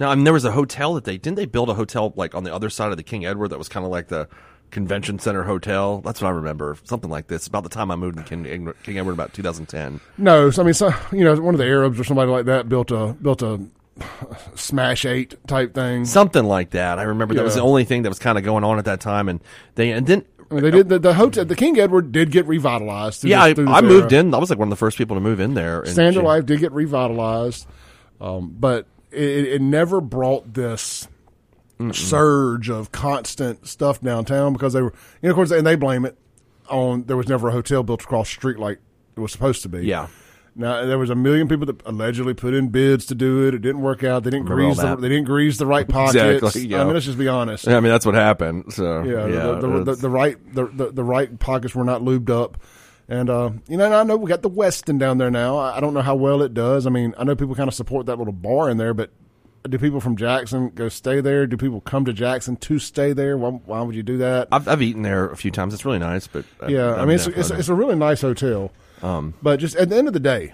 now, 0.00 0.10
I 0.10 0.14
mean, 0.14 0.24
there 0.24 0.32
was 0.32 0.44
a 0.44 0.52
hotel 0.52 0.94
that 0.94 1.04
they 1.04 1.18
didn't 1.18 1.36
they 1.36 1.46
build 1.46 1.68
a 1.68 1.74
hotel 1.74 2.12
like 2.16 2.34
on 2.34 2.44
the 2.44 2.54
other 2.54 2.70
side 2.70 2.90
of 2.90 2.96
the 2.96 3.02
King 3.02 3.24
Edward 3.26 3.48
that 3.48 3.58
was 3.58 3.68
kind 3.68 3.84
of 3.84 3.92
like 3.92 4.08
the 4.08 4.28
convention 4.70 5.18
center 5.18 5.44
hotel. 5.44 6.00
That's 6.00 6.20
what 6.20 6.28
I 6.28 6.32
remember. 6.32 6.76
Something 6.84 7.10
like 7.10 7.28
this. 7.28 7.46
About 7.46 7.62
the 7.62 7.68
time 7.68 7.90
I 7.90 7.96
moved 7.96 8.16
to 8.16 8.24
King, 8.24 8.72
King 8.82 8.98
Edward, 8.98 9.12
about 9.12 9.32
2010. 9.34 10.00
No, 10.18 10.50
so, 10.50 10.62
I 10.62 10.64
mean, 10.64 10.74
so, 10.74 10.92
you 11.12 11.24
know, 11.24 11.40
one 11.40 11.54
of 11.54 11.58
the 11.58 11.66
Arabs 11.66 12.00
or 12.00 12.04
somebody 12.04 12.30
like 12.30 12.46
that 12.46 12.68
built 12.68 12.90
a 12.90 13.14
built 13.20 13.42
a 13.42 13.60
smash 14.54 15.04
eight 15.04 15.34
type 15.46 15.74
thing. 15.74 16.04
Something 16.04 16.44
like 16.44 16.70
that. 16.70 16.98
I 16.98 17.02
remember 17.04 17.34
that 17.34 17.44
was 17.44 17.54
the 17.54 17.60
only 17.62 17.84
thing 17.84 18.02
that 18.02 18.08
was 18.08 18.18
kind 18.18 18.38
of 18.38 18.44
going 18.44 18.64
on 18.64 18.78
at 18.78 18.84
that 18.86 19.00
time, 19.00 19.28
and 19.28 19.40
they 19.74 19.90
and 19.92 20.06
then. 20.06 20.24
I 20.50 20.54
mean, 20.54 20.62
they 20.64 20.70
did 20.70 20.88
the, 20.90 20.98
the 20.98 21.14
hotel. 21.14 21.44
The 21.44 21.56
King 21.56 21.78
Edward 21.78 22.12
did 22.12 22.30
get 22.30 22.46
revitalized. 22.46 23.24
Yeah, 23.24 23.52
this- 23.52 23.66
I, 23.66 23.78
I 23.78 23.80
moved 23.80 24.12
in. 24.12 24.34
I 24.34 24.38
was 24.38 24.50
like 24.50 24.58
one 24.58 24.68
of 24.68 24.70
the 24.70 24.76
first 24.76 24.98
people 24.98 25.16
to 25.16 25.20
move 25.20 25.40
in 25.40 25.54
there. 25.54 25.80
and 25.80 25.88
Standard 25.88 26.20
shit. 26.20 26.24
Life 26.24 26.46
did 26.46 26.60
get 26.60 26.72
revitalized, 26.72 27.66
um, 28.20 28.54
but 28.58 28.86
it, 29.10 29.20
it 29.46 29.62
never 29.62 30.00
brought 30.00 30.52
this 30.54 31.08
surge 31.92 32.70
of 32.70 32.92
constant 32.92 33.66
stuff 33.66 34.00
downtown 34.00 34.52
because 34.52 34.72
they 34.74 34.82
were, 34.82 34.92
you 35.22 35.28
know, 35.28 35.30
of 35.30 35.34
course, 35.36 35.50
and 35.50 35.66
they 35.66 35.76
blame 35.76 36.04
it 36.04 36.16
on 36.70 37.04
there 37.04 37.16
was 37.16 37.28
never 37.28 37.48
a 37.48 37.52
hotel 37.52 37.82
built 37.82 38.02
across 38.02 38.28
the 38.28 38.34
street 38.34 38.58
like 38.58 38.78
it 39.16 39.20
was 39.20 39.32
supposed 39.32 39.62
to 39.62 39.68
be. 39.68 39.84
Yeah. 39.86 40.06
Now 40.56 40.84
there 40.84 40.98
was 40.98 41.10
a 41.10 41.14
million 41.14 41.48
people 41.48 41.66
that 41.66 41.80
allegedly 41.84 42.34
put 42.34 42.54
in 42.54 42.68
bids 42.68 43.06
to 43.06 43.14
do 43.14 43.48
it. 43.48 43.54
It 43.54 43.62
didn't 43.62 43.80
work 43.80 44.04
out. 44.04 44.22
They 44.22 44.30
didn't 44.30 44.48
Remember 44.48 44.74
grease 44.74 44.76
the, 44.78 44.96
they 44.96 45.08
didn't 45.08 45.24
grease 45.24 45.58
the 45.58 45.66
right 45.66 45.88
pockets. 45.88 46.14
Exactly, 46.16 46.66
yeah. 46.68 46.80
I 46.80 46.84
mean, 46.84 46.94
let's 46.94 47.06
just 47.06 47.18
be 47.18 47.28
honest. 47.28 47.66
Yeah, 47.66 47.76
I 47.76 47.80
mean 47.80 47.90
that's 47.90 48.06
what 48.06 48.14
happened. 48.14 48.72
So 48.72 49.02
Yeah, 49.02 49.26
yeah, 49.26 49.46
the, 49.60 49.68
the, 49.68 49.84
the, 49.84 49.94
the 49.96 50.10
right 50.10 50.54
the, 50.54 50.90
the, 50.92 51.04
right 51.04 51.38
pockets 51.40 51.74
were 51.74 51.84
not 51.84 52.02
lubed 52.02 52.30
up, 52.30 52.58
and 53.08 53.28
uh, 53.28 53.50
you 53.68 53.76
know, 53.76 53.92
I 53.92 54.04
know 54.04 54.16
we 54.16 54.28
got 54.28 54.42
the 54.42 54.50
Westin 54.50 54.98
down 54.98 55.18
there 55.18 55.30
now. 55.30 55.56
I 55.56 55.78
I 55.78 55.80
don't 55.80 55.94
know 55.94 56.02
how 56.02 56.14
well 56.14 56.40
it 56.42 56.54
does. 56.54 56.86
I 56.86 56.90
mean, 56.90 57.14
I 57.18 57.24
know 57.24 57.34
people 57.34 57.56
kind 57.56 57.68
of 57.68 57.74
support 57.74 58.06
that 58.06 58.18
little 58.18 58.32
bar 58.32 58.70
in 58.70 58.76
there, 58.76 58.94
but 58.94 59.10
do 59.68 59.78
people 59.78 60.00
from 60.00 60.16
Jackson 60.16 60.70
go 60.70 60.88
stay 60.88 61.20
there? 61.20 61.46
Do 61.46 61.56
people 61.56 61.80
come 61.80 62.04
to 62.04 62.12
Jackson 62.12 62.56
to 62.56 62.78
stay 62.78 63.12
there? 63.12 63.36
Why, 63.38 63.50
why 63.50 63.80
would 63.80 63.94
you 63.94 64.02
do 64.02 64.18
that? 64.18 64.48
I've, 64.52 64.68
I've 64.68 64.82
eaten 64.82 65.02
there 65.02 65.28
a 65.30 65.36
few 65.36 65.50
times. 65.50 65.72
It's 65.72 65.84
really 65.84 65.98
nice, 65.98 66.26
but 66.26 66.44
uh, 66.62 66.66
yeah, 66.66 66.94
I 66.94 67.02
I've 67.02 67.08
mean, 67.08 67.16
it's, 67.16 67.26
it's, 67.26 67.50
it's 67.50 67.68
a 67.68 67.74
really 67.74 67.96
nice 67.96 68.20
hotel, 68.20 68.72
um, 69.04 69.34
but 69.42 69.58
just 69.60 69.76
at 69.76 69.88
the 69.90 69.96
end 69.96 70.08
of 70.08 70.14
the 70.14 70.20
day, 70.20 70.52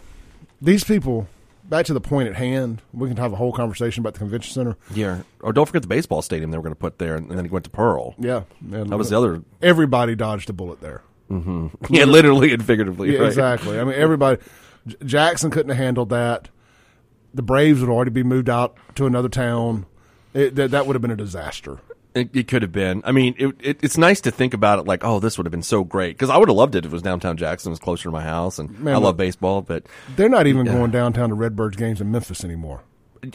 these 0.60 0.84
people. 0.84 1.28
Back 1.62 1.86
to 1.86 1.92
the 1.94 2.00
point 2.00 2.28
at 2.28 2.34
hand, 2.34 2.82
we 2.92 3.06
can 3.06 3.16
have 3.18 3.32
a 3.32 3.36
whole 3.36 3.52
conversation 3.52 4.00
about 4.00 4.14
the 4.14 4.18
convention 4.18 4.52
center. 4.52 4.76
yeah. 4.92 5.22
Or 5.40 5.52
don't 5.52 5.66
forget 5.66 5.82
the 5.82 5.88
baseball 5.88 6.20
stadium 6.20 6.50
they 6.50 6.56
were 6.56 6.64
going 6.64 6.74
to 6.74 6.78
put 6.80 6.98
there, 6.98 7.14
and, 7.14 7.28
and 7.28 7.38
then 7.38 7.44
he 7.44 7.50
went 7.50 7.64
to 7.66 7.70
Pearl. 7.70 8.16
Yeah, 8.18 8.42
That 8.62 8.96
was 8.98 9.10
the 9.10 9.16
other. 9.16 9.42
everybody 9.62 10.16
dodged 10.16 10.50
a 10.50 10.52
bullet 10.52 10.80
there. 10.80 11.02
Yeah, 11.88 12.06
literally 12.06 12.52
and 12.52 12.64
figuratively. 12.64 13.12
Yeah, 13.12 13.20
right? 13.20 13.26
exactly. 13.28 13.78
I 13.78 13.84
mean, 13.84 13.94
everybody. 13.94 14.42
Jackson 15.04 15.52
couldn't 15.52 15.68
have 15.68 15.78
handled 15.78 16.08
that. 16.08 16.48
The 17.34 17.42
Braves 17.42 17.80
would 17.80 17.88
already 17.90 18.10
be 18.10 18.24
moved 18.24 18.50
out 18.50 18.76
to 18.96 19.06
another 19.06 19.28
town. 19.28 19.86
It, 20.34 20.56
that, 20.56 20.72
that 20.72 20.86
would 20.88 20.94
have 20.96 21.02
been 21.02 21.12
a 21.12 21.16
disaster. 21.16 21.78
It, 22.20 22.36
it 22.36 22.48
could 22.48 22.62
have 22.62 22.72
been. 22.72 23.02
I 23.04 23.12
mean, 23.12 23.34
it, 23.38 23.54
it, 23.60 23.78
it's 23.82 23.98
nice 23.98 24.20
to 24.22 24.30
think 24.30 24.54
about 24.54 24.78
it 24.78 24.86
like, 24.86 25.04
oh, 25.04 25.20
this 25.20 25.38
would 25.38 25.46
have 25.46 25.50
been 25.50 25.62
so 25.62 25.84
great 25.84 26.16
because 26.16 26.30
I 26.30 26.36
would 26.36 26.48
have 26.48 26.56
loved 26.56 26.74
it 26.74 26.84
if 26.84 26.90
it 26.90 26.94
was 26.94 27.02
downtown 27.02 27.36
Jackson, 27.36 27.70
it 27.70 27.72
was 27.72 27.78
closer 27.78 28.04
to 28.04 28.10
my 28.10 28.22
house, 28.22 28.58
and 28.58 28.78
Man, 28.78 28.94
I 28.94 28.98
love 28.98 29.16
baseball. 29.16 29.62
But 29.62 29.84
They're 30.16 30.28
not 30.28 30.46
even 30.46 30.66
going 30.66 30.90
downtown 30.90 31.30
to 31.30 31.34
Redbirds 31.34 31.76
games 31.76 32.00
in 32.00 32.10
Memphis 32.10 32.44
anymore. 32.44 32.82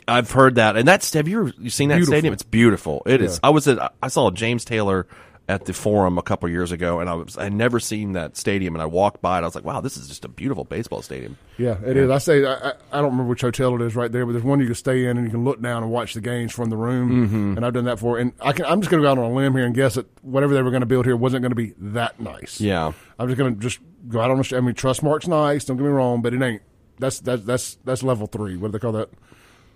I've 0.07 0.31
heard 0.31 0.55
that, 0.55 0.77
and 0.77 0.87
that's 0.87 1.13
have 1.13 1.27
you 1.27 1.51
you 1.59 1.69
seen 1.69 1.89
that 1.89 1.95
Beautiful. 1.95 2.13
stadium? 2.13 2.33
It's 2.33 2.43
beautiful. 2.43 3.03
It 3.05 3.21
is. 3.21 3.33
Yeah. 3.35 3.39
I 3.43 3.49
was 3.51 3.67
at 3.67 3.93
I 4.01 4.07
saw 4.07 4.31
James 4.31 4.65
Taylor 4.65 5.05
at 5.47 5.65
the 5.65 5.73
Forum 5.73 6.17
a 6.17 6.23
couple 6.23 6.49
years 6.49 6.71
ago, 6.71 6.99
and 6.99 7.09
I 7.09 7.13
was 7.13 7.37
I 7.37 7.49
never 7.49 7.79
seen 7.79 8.13
that 8.13 8.35
stadium, 8.35 8.73
and 8.73 8.81
I 8.81 8.87
walked 8.87 9.21
by, 9.21 9.37
and 9.37 9.45
I 9.45 9.47
was 9.47 9.55
like, 9.55 9.63
wow, 9.63 9.79
this 9.79 9.95
is 9.95 10.07
just 10.07 10.25
a 10.25 10.27
beautiful 10.27 10.63
baseball 10.63 11.01
stadium. 11.03 11.37
Yeah, 11.57 11.77
it 11.85 11.97
is. 11.97 12.09
I 12.09 12.17
say 12.17 12.45
I, 12.45 12.73
I, 12.91 13.01
don't 13.01 13.11
remember 13.11 13.25
which 13.25 13.41
hotel 13.41 13.75
it 13.75 13.81
is 13.81 13.95
right 13.95 14.11
there, 14.11 14.25
but 14.25 14.31
there's 14.31 14.43
one 14.43 14.59
you 14.59 14.65
can 14.65 14.75
stay 14.75 15.05
in 15.05 15.17
and 15.17 15.25
you 15.25 15.31
can 15.31 15.43
look 15.43 15.61
down 15.61 15.83
and 15.83 15.91
watch 15.91 16.15
the 16.15 16.21
games 16.21 16.51
from 16.51 16.69
the 16.69 16.77
room. 16.77 17.27
Mm-hmm. 17.27 17.57
And 17.57 17.65
I've 17.65 17.73
done 17.73 17.85
that 17.85 17.99
for, 17.99 18.17
And 18.17 18.33
I 18.41 18.53
can, 18.53 18.65
I'm 18.65 18.81
just 18.81 18.89
going 18.89 19.01
to 19.01 19.05
go 19.05 19.11
out 19.11 19.17
on 19.19 19.31
a 19.31 19.33
limb 19.33 19.55
here 19.55 19.65
and 19.65 19.75
guess 19.75 19.95
that 19.95 20.07
whatever 20.23 20.53
they 20.53 20.63
were 20.63 20.71
going 20.71 20.81
to 20.81 20.87
build 20.87 21.05
here 21.05 21.15
wasn't 21.15 21.43
going 21.43 21.51
to 21.51 21.55
be 21.55 21.73
that 21.77 22.19
nice. 22.19 22.59
Yeah. 22.59 22.93
I'm 23.19 23.27
just 23.27 23.37
going 23.37 23.55
to 23.55 23.61
just 23.61 23.79
go 24.07 24.21
out 24.21 24.31
on 24.31 24.39
I 24.39 24.61
mean, 24.61 24.75
Trustmark's 24.75 25.27
nice. 25.27 25.65
Don't 25.65 25.77
get 25.77 25.83
me 25.83 25.89
wrong, 25.89 26.21
but 26.21 26.33
it 26.33 26.41
ain't. 26.41 26.61
That's 26.97 27.19
that's 27.19 27.43
that's 27.43 27.77
that's 27.83 28.03
level 28.03 28.25
three. 28.25 28.55
What 28.55 28.69
do 28.69 28.71
they 28.73 28.79
call 28.79 28.93
that? 28.93 29.09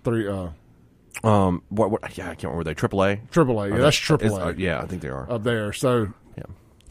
Three. 0.04 0.26
uh 0.26 0.48
Um, 1.22 1.62
what, 1.68 1.90
what? 1.90 2.16
Yeah, 2.16 2.30
I 2.30 2.34
can't 2.34 2.52
remember. 2.52 2.64
They 2.64 2.74
AAA. 2.74 3.30
Triple 3.30 3.60
A. 3.62 3.68
Yeah, 3.68 3.76
that's 3.78 3.96
triple 3.96 4.26
Is- 4.28 4.32
A. 4.38 4.46
uh, 4.46 4.54
yeah, 4.56 4.80
I 4.80 4.86
think 4.86 5.02
they 5.02 5.08
are. 5.08 5.30
up 5.30 5.42
there. 5.44 5.72
So 5.72 6.12
yeah. 6.36 6.44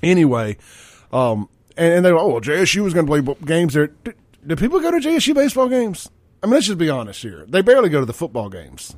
anyway, 0.04 0.58
um, 1.12 1.50
and, 1.78 1.94
and 1.94 2.06
they 2.06 2.12
were, 2.12 2.20
oh, 2.20 2.28
well, 2.28 2.42
JSU 2.42 2.84
was 2.84 2.94
going 2.94 3.06
to 3.08 3.24
play 3.24 3.36
games 3.46 3.74
there. 3.74 3.88
Do, 3.88 4.14
do 4.46 4.56
people 4.56 4.80
go 4.80 4.92
to 4.92 4.98
JSU 4.98 5.34
baseball 5.34 5.70
games? 5.70 6.10
I 6.44 6.48
mean, 6.48 6.54
let's 6.54 6.68
just 6.68 6.78
be 6.78 6.90
honest 6.90 7.22
here. 7.22 7.46
They 7.48 7.62
barely 7.62 7.90
go 7.90 8.00
to 8.00 8.06
the 8.06 8.14
football 8.14 8.50
games. 8.50 8.96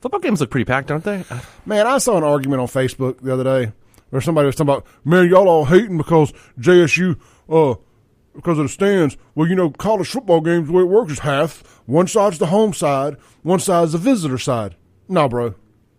Football 0.00 0.20
games 0.20 0.40
look 0.40 0.50
pretty 0.50 0.64
packed, 0.64 0.90
aren't 0.90 1.04
they? 1.04 1.24
Man, 1.66 1.86
I 1.86 1.98
saw 1.98 2.16
an 2.16 2.24
argument 2.24 2.60
on 2.62 2.68
Facebook 2.68 3.20
the 3.20 3.32
other 3.32 3.44
day 3.44 3.72
where 4.10 4.20
somebody 4.20 4.46
was 4.46 4.56
talking 4.56 4.70
about, 4.70 4.86
man, 5.04 5.28
y'all 5.28 5.48
all 5.48 5.64
hating 5.66 5.96
because 5.96 6.32
JSU, 6.58 7.18
uh, 7.48 7.74
because 8.34 8.58
of 8.58 8.64
the 8.64 8.68
stands. 8.68 9.16
Well, 9.34 9.48
you 9.48 9.54
know, 9.54 9.70
college 9.70 10.08
football 10.08 10.40
games, 10.40 10.68
the 10.68 10.72
way 10.72 10.82
it 10.82 10.86
works 10.88 11.12
is 11.12 11.18
half. 11.20 11.82
One 11.86 12.06
side's 12.06 12.38
the 12.38 12.46
home 12.46 12.72
side, 12.72 13.16
one 13.42 13.60
side's 13.60 13.92
the 13.92 13.98
visitor 13.98 14.38
side. 14.38 14.76
No, 15.08 15.28
bro. 15.28 15.54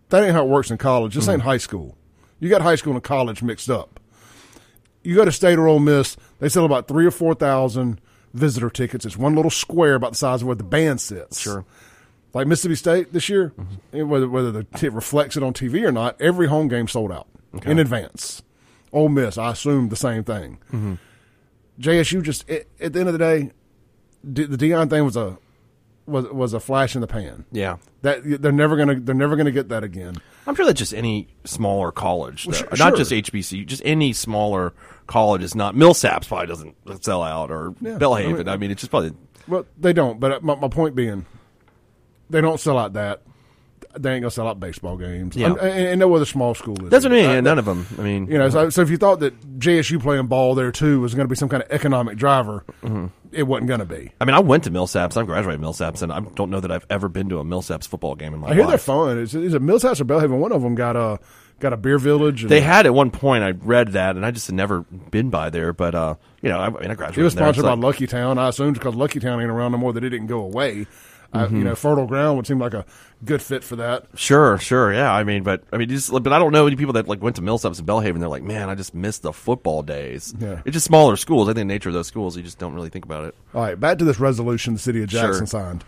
That 0.10 0.24
ain't 0.24 0.33
how 0.33 0.44
it 0.44 0.50
works 0.50 0.72
in 0.72 0.78
college. 0.78 1.16
This 1.16 1.28
ain't 1.28 1.42
high 1.44 1.57
school. 1.57 1.98
You 2.39 2.50
got 2.50 2.62
high 2.62 2.75
school 2.75 2.94
and 2.94 3.04
college 3.04 3.42
mixed 3.42 3.69
up. 3.69 4.00
You 5.04 5.16
go 5.16 5.25
to 5.25 5.31
State 5.31 5.57
or 5.57 5.68
Ole 5.68 5.80
Miss, 5.80 6.16
they 6.39 6.50
sell 6.50 6.66
about 6.66 6.88
three 6.88 7.06
or 7.06 7.12
4,000 7.12 8.00
visitor 8.34 8.69
tickets. 8.69 9.06
It's 9.06 9.18
one 9.18 9.36
little 9.36 9.51
square 9.51 9.95
about 9.95 10.12
the 10.12 10.18
size 10.18 10.42
of 10.42 10.48
where 10.48 10.56
the 10.56 10.63
band 10.63 11.01
sits. 11.01 11.39
Sure. 11.39 11.66
Like 12.34 12.48
Mississippi 12.48 12.75
State 12.75 13.12
this 13.13 13.27
year, 13.27 13.51
eh, 13.94 14.04
whether 14.04 14.30
whether 14.30 14.51
the 14.51 14.66
it 14.81 14.94
reflects 14.94 15.36
it 15.36 15.44
on 15.44 15.53
TV 15.53 15.84
or 15.86 15.91
not, 15.91 16.20
every 16.22 16.48
home 16.48 16.67
game 16.70 16.88
sold 16.88 17.12
out 17.12 17.27
in 17.65 17.77
advance. 17.79 18.41
Ole 18.94 19.10
Miss, 19.10 19.38
I 19.38 19.51
assume 19.51 19.89
the 19.89 19.96
same 19.98 20.24
thing. 20.24 20.98
JSU 21.82 22.22
just 22.24 22.50
at 22.50 22.66
at 22.80 22.94
the 22.94 23.00
end 23.00 23.10
of 23.10 23.14
the 23.14 23.20
day, 23.20 23.52
D- 24.32 24.46
the 24.46 24.58
Deion 24.58 24.90
thing 24.90 25.04
was 25.04 25.16
a 25.18 25.38
was 26.06 26.26
was 26.30 26.54
a 26.54 26.60
flash 26.60 26.96
in 26.96 27.02
the 27.02 27.08
pan. 27.08 27.46
Yeah. 27.52 27.78
That 28.02 28.42
they're 28.42 28.52
never 28.52 28.76
gonna 28.78 29.00
they're 29.00 29.16
never 29.16 29.36
gonna 29.36 29.52
get 29.52 29.70
that 29.70 29.84
again. 29.84 30.16
I'm 30.48 30.56
sure 30.56 30.66
that 30.66 30.74
just 30.74 30.94
any 30.94 31.28
smaller 31.46 31.92
college. 31.92 32.48
Well, 32.48 32.56
sure- 32.56 32.68
not 32.72 32.78
sure. 32.78 32.98
just 32.98 33.12
HBCU, 33.12 33.66
just 33.66 33.82
any 33.86 34.12
smaller 34.14 34.74
college 35.08 35.44
is 35.44 35.54
not. 35.56 35.76
Millsaps 35.76 36.28
probably 36.28 36.48
doesn't 36.48 37.04
sell 37.04 37.22
out, 37.22 37.52
or 37.52 37.76
Yeah, 37.82 37.98
Belhaven. 37.98 38.34
I 38.34 38.38
mean- 38.38 38.50
I 38.50 38.58
mean, 38.58 38.72
it's 38.72 38.82
just 38.82 38.90
probably 38.92 39.14
Well, 39.48 39.66
they 39.78 39.94
don't. 39.94 40.20
But 40.20 40.44
my, 40.44 40.56
my 40.56 40.68
point 40.68 40.96
being, 40.96 41.26
they 42.30 42.42
don't 42.42 42.60
sell 42.60 42.78
out 42.78 42.94
that. 42.94 43.22
They 44.00 44.13
ain't 44.13 44.21
gonna 44.21 44.31
sell 44.31 44.48
out 44.48 44.60
baseball 44.60 44.98
games. 44.98 45.36
Yeah. 45.36 45.48
and, 45.53 45.60
and, 45.60 46.00
no 46.00 46.13
other 46.15 46.25
small 46.25 46.53
school 46.55 46.81
is. 46.83 46.89
that's 46.89 47.03
what 47.05 47.12
I 47.12 47.15
mean. 47.15 47.29
Yeah, 47.29 47.39
none 47.41 47.60
of 47.60 47.65
them. 47.65 47.86
I 47.98 48.01
mean, 48.01 48.27
You 48.27 48.38
know, 48.38 48.50
so, 48.50 48.69
so 48.69 48.81
if 48.81 48.89
you 48.89 48.98
thought 48.98 49.19
that 49.21 49.60
JSU 49.60 50.01
playing 50.01 50.27
ball 50.27 50.55
there 50.55 50.71
too 50.71 51.01
was 51.01 51.13
going 51.13 51.25
to 51.25 51.29
be 51.29 51.36
some 51.36 51.50
kind 51.50 51.62
of 51.63 51.71
economic 51.71 52.17
driver, 52.17 52.63
Mm-hmm. 52.83 53.07
it 53.31 53.43
wasn't 53.43 53.67
going 53.67 53.79
to 53.81 53.86
be. 53.86 54.12
I 54.19 54.25
mean, 54.25 54.33
I 54.36 54.39
went 54.39 54.63
to 54.65 54.71
Millsaps. 54.71 55.17
I 55.17 55.24
graduated 55.24 55.60
from 55.62 55.69
Millsaps, 55.71 56.01
and 56.01 56.12
I 56.12 56.19
don't 56.19 56.50
know 56.50 56.60
that 56.60 56.71
I've 56.71 56.86
ever 56.89 57.10
been 57.10 57.29
to 57.29 57.39
a 57.39 57.43
Millsaps 57.43 57.88
football 57.88 58.15
game 58.15 58.33
in 58.33 58.39
my 58.39 58.48
life. 58.48 58.53
I 58.53 58.55
hear 58.57 58.67
they're 58.67 58.77
fun. 58.77 59.17
Is, 59.19 59.36
is 59.36 59.53
it 59.53 59.62
Millhouse 59.62 60.00
or 60.01 60.05
Belhaven? 60.05 60.38
One 60.39 60.51
of 60.51 60.62
them 60.62 60.75
got 60.75 60.95
a 60.95 61.19
got 61.60 61.74
a 61.74 61.77
beer 61.77 62.00
village. 62.00 62.43
They 62.43 62.60
had 62.62 62.88
at 62.88 62.93
one 62.93 63.12
point. 63.12 63.43
I 63.43 63.51
read 63.51 63.89
that, 63.89 64.15
and 64.15 64.25
I 64.25 64.31
just 64.31 64.48
had 64.48 64.55
never 64.55 64.81
been 64.81 65.29
by 65.29 65.50
there. 65.51 65.74
But 65.74 65.93
uh, 65.95 66.15
you 66.41 66.50
know, 66.50 66.57
I, 66.57 66.65
I 66.65 66.69
mean, 66.69 66.89
I 66.91 66.95
graduated. 66.95 67.19
it 67.19 67.24
was 67.24 67.33
sponsored 67.33 67.63
by 67.63 67.71
like- 67.71 67.79
Lucky 67.83 68.07
Town. 68.07 68.38
I 68.39 68.48
assume 68.50 68.74
because 68.74 68.95
Lucky 68.95 69.19
Town 69.19 69.39
ain't 69.41 69.50
around 69.51 69.74
no 69.74 69.77
more 69.77 69.93
that 69.93 70.03
it 70.03 70.10
didn't 70.10 70.27
go 70.27 70.39
away. 70.39 70.88
Mm-hmm. 71.34 71.56
you 71.58 71.64
know, 71.64 71.76
fertile 71.76 72.06
ground 72.08 72.36
would 72.38 72.46
seem 72.48 72.60
like 72.60 72.74
a 72.74 72.86
good 73.24 73.42
fit 73.42 73.64
for 73.64 73.78
that. 73.78 74.06
Sure, 74.16 74.58
sure, 74.58 74.94
yeah. 74.94 75.14
I 75.14 75.24
mean, 75.24 75.44
but 75.44 75.64
I 75.72 75.78
mean, 75.78 75.88
just, 75.88 76.12
but 76.12 76.34
I 76.34 76.38
don't 76.40 76.52
know 76.52 76.68
any 76.68 76.76
people 76.76 76.94
that 76.94 77.08
like 77.08 77.22
went 77.22 77.38
to 77.38 77.42
Millsaps 77.42 77.80
and 77.80 77.88
Belhaven. 77.88 78.20
They're 78.20 78.28
like, 78.28 78.44
man, 78.44 78.70
I 78.70 78.76
just 78.76 78.94
miss 78.94 79.20
the 79.20 79.32
football 79.32 79.82
days. 79.82 80.34
Yeah. 80.38 80.62
It's 80.66 80.74
just 80.74 80.86
smaller 80.88 81.16
schools. 81.16 81.48
I 81.48 81.52
think 81.52 81.56
the 81.62 81.66
nature 81.66 81.88
of 81.90 81.94
those 81.94 82.08
schools, 82.08 82.36
you 82.36 82.44
just 82.44 82.60
don't 82.60 82.74
really 82.74 82.90
think 82.90 83.06
about 83.06 83.24
it. 83.26 83.36
All 83.54 83.62
right, 83.62 83.80
back 83.80 83.98
to 84.00 84.06
this 84.06 84.20
resolution 84.20 84.74
the 84.74 84.80
city 84.80 85.02
of 85.04 85.08
Jackson 85.10 85.46
Sure. 85.46 85.48
signed. 85.48 85.84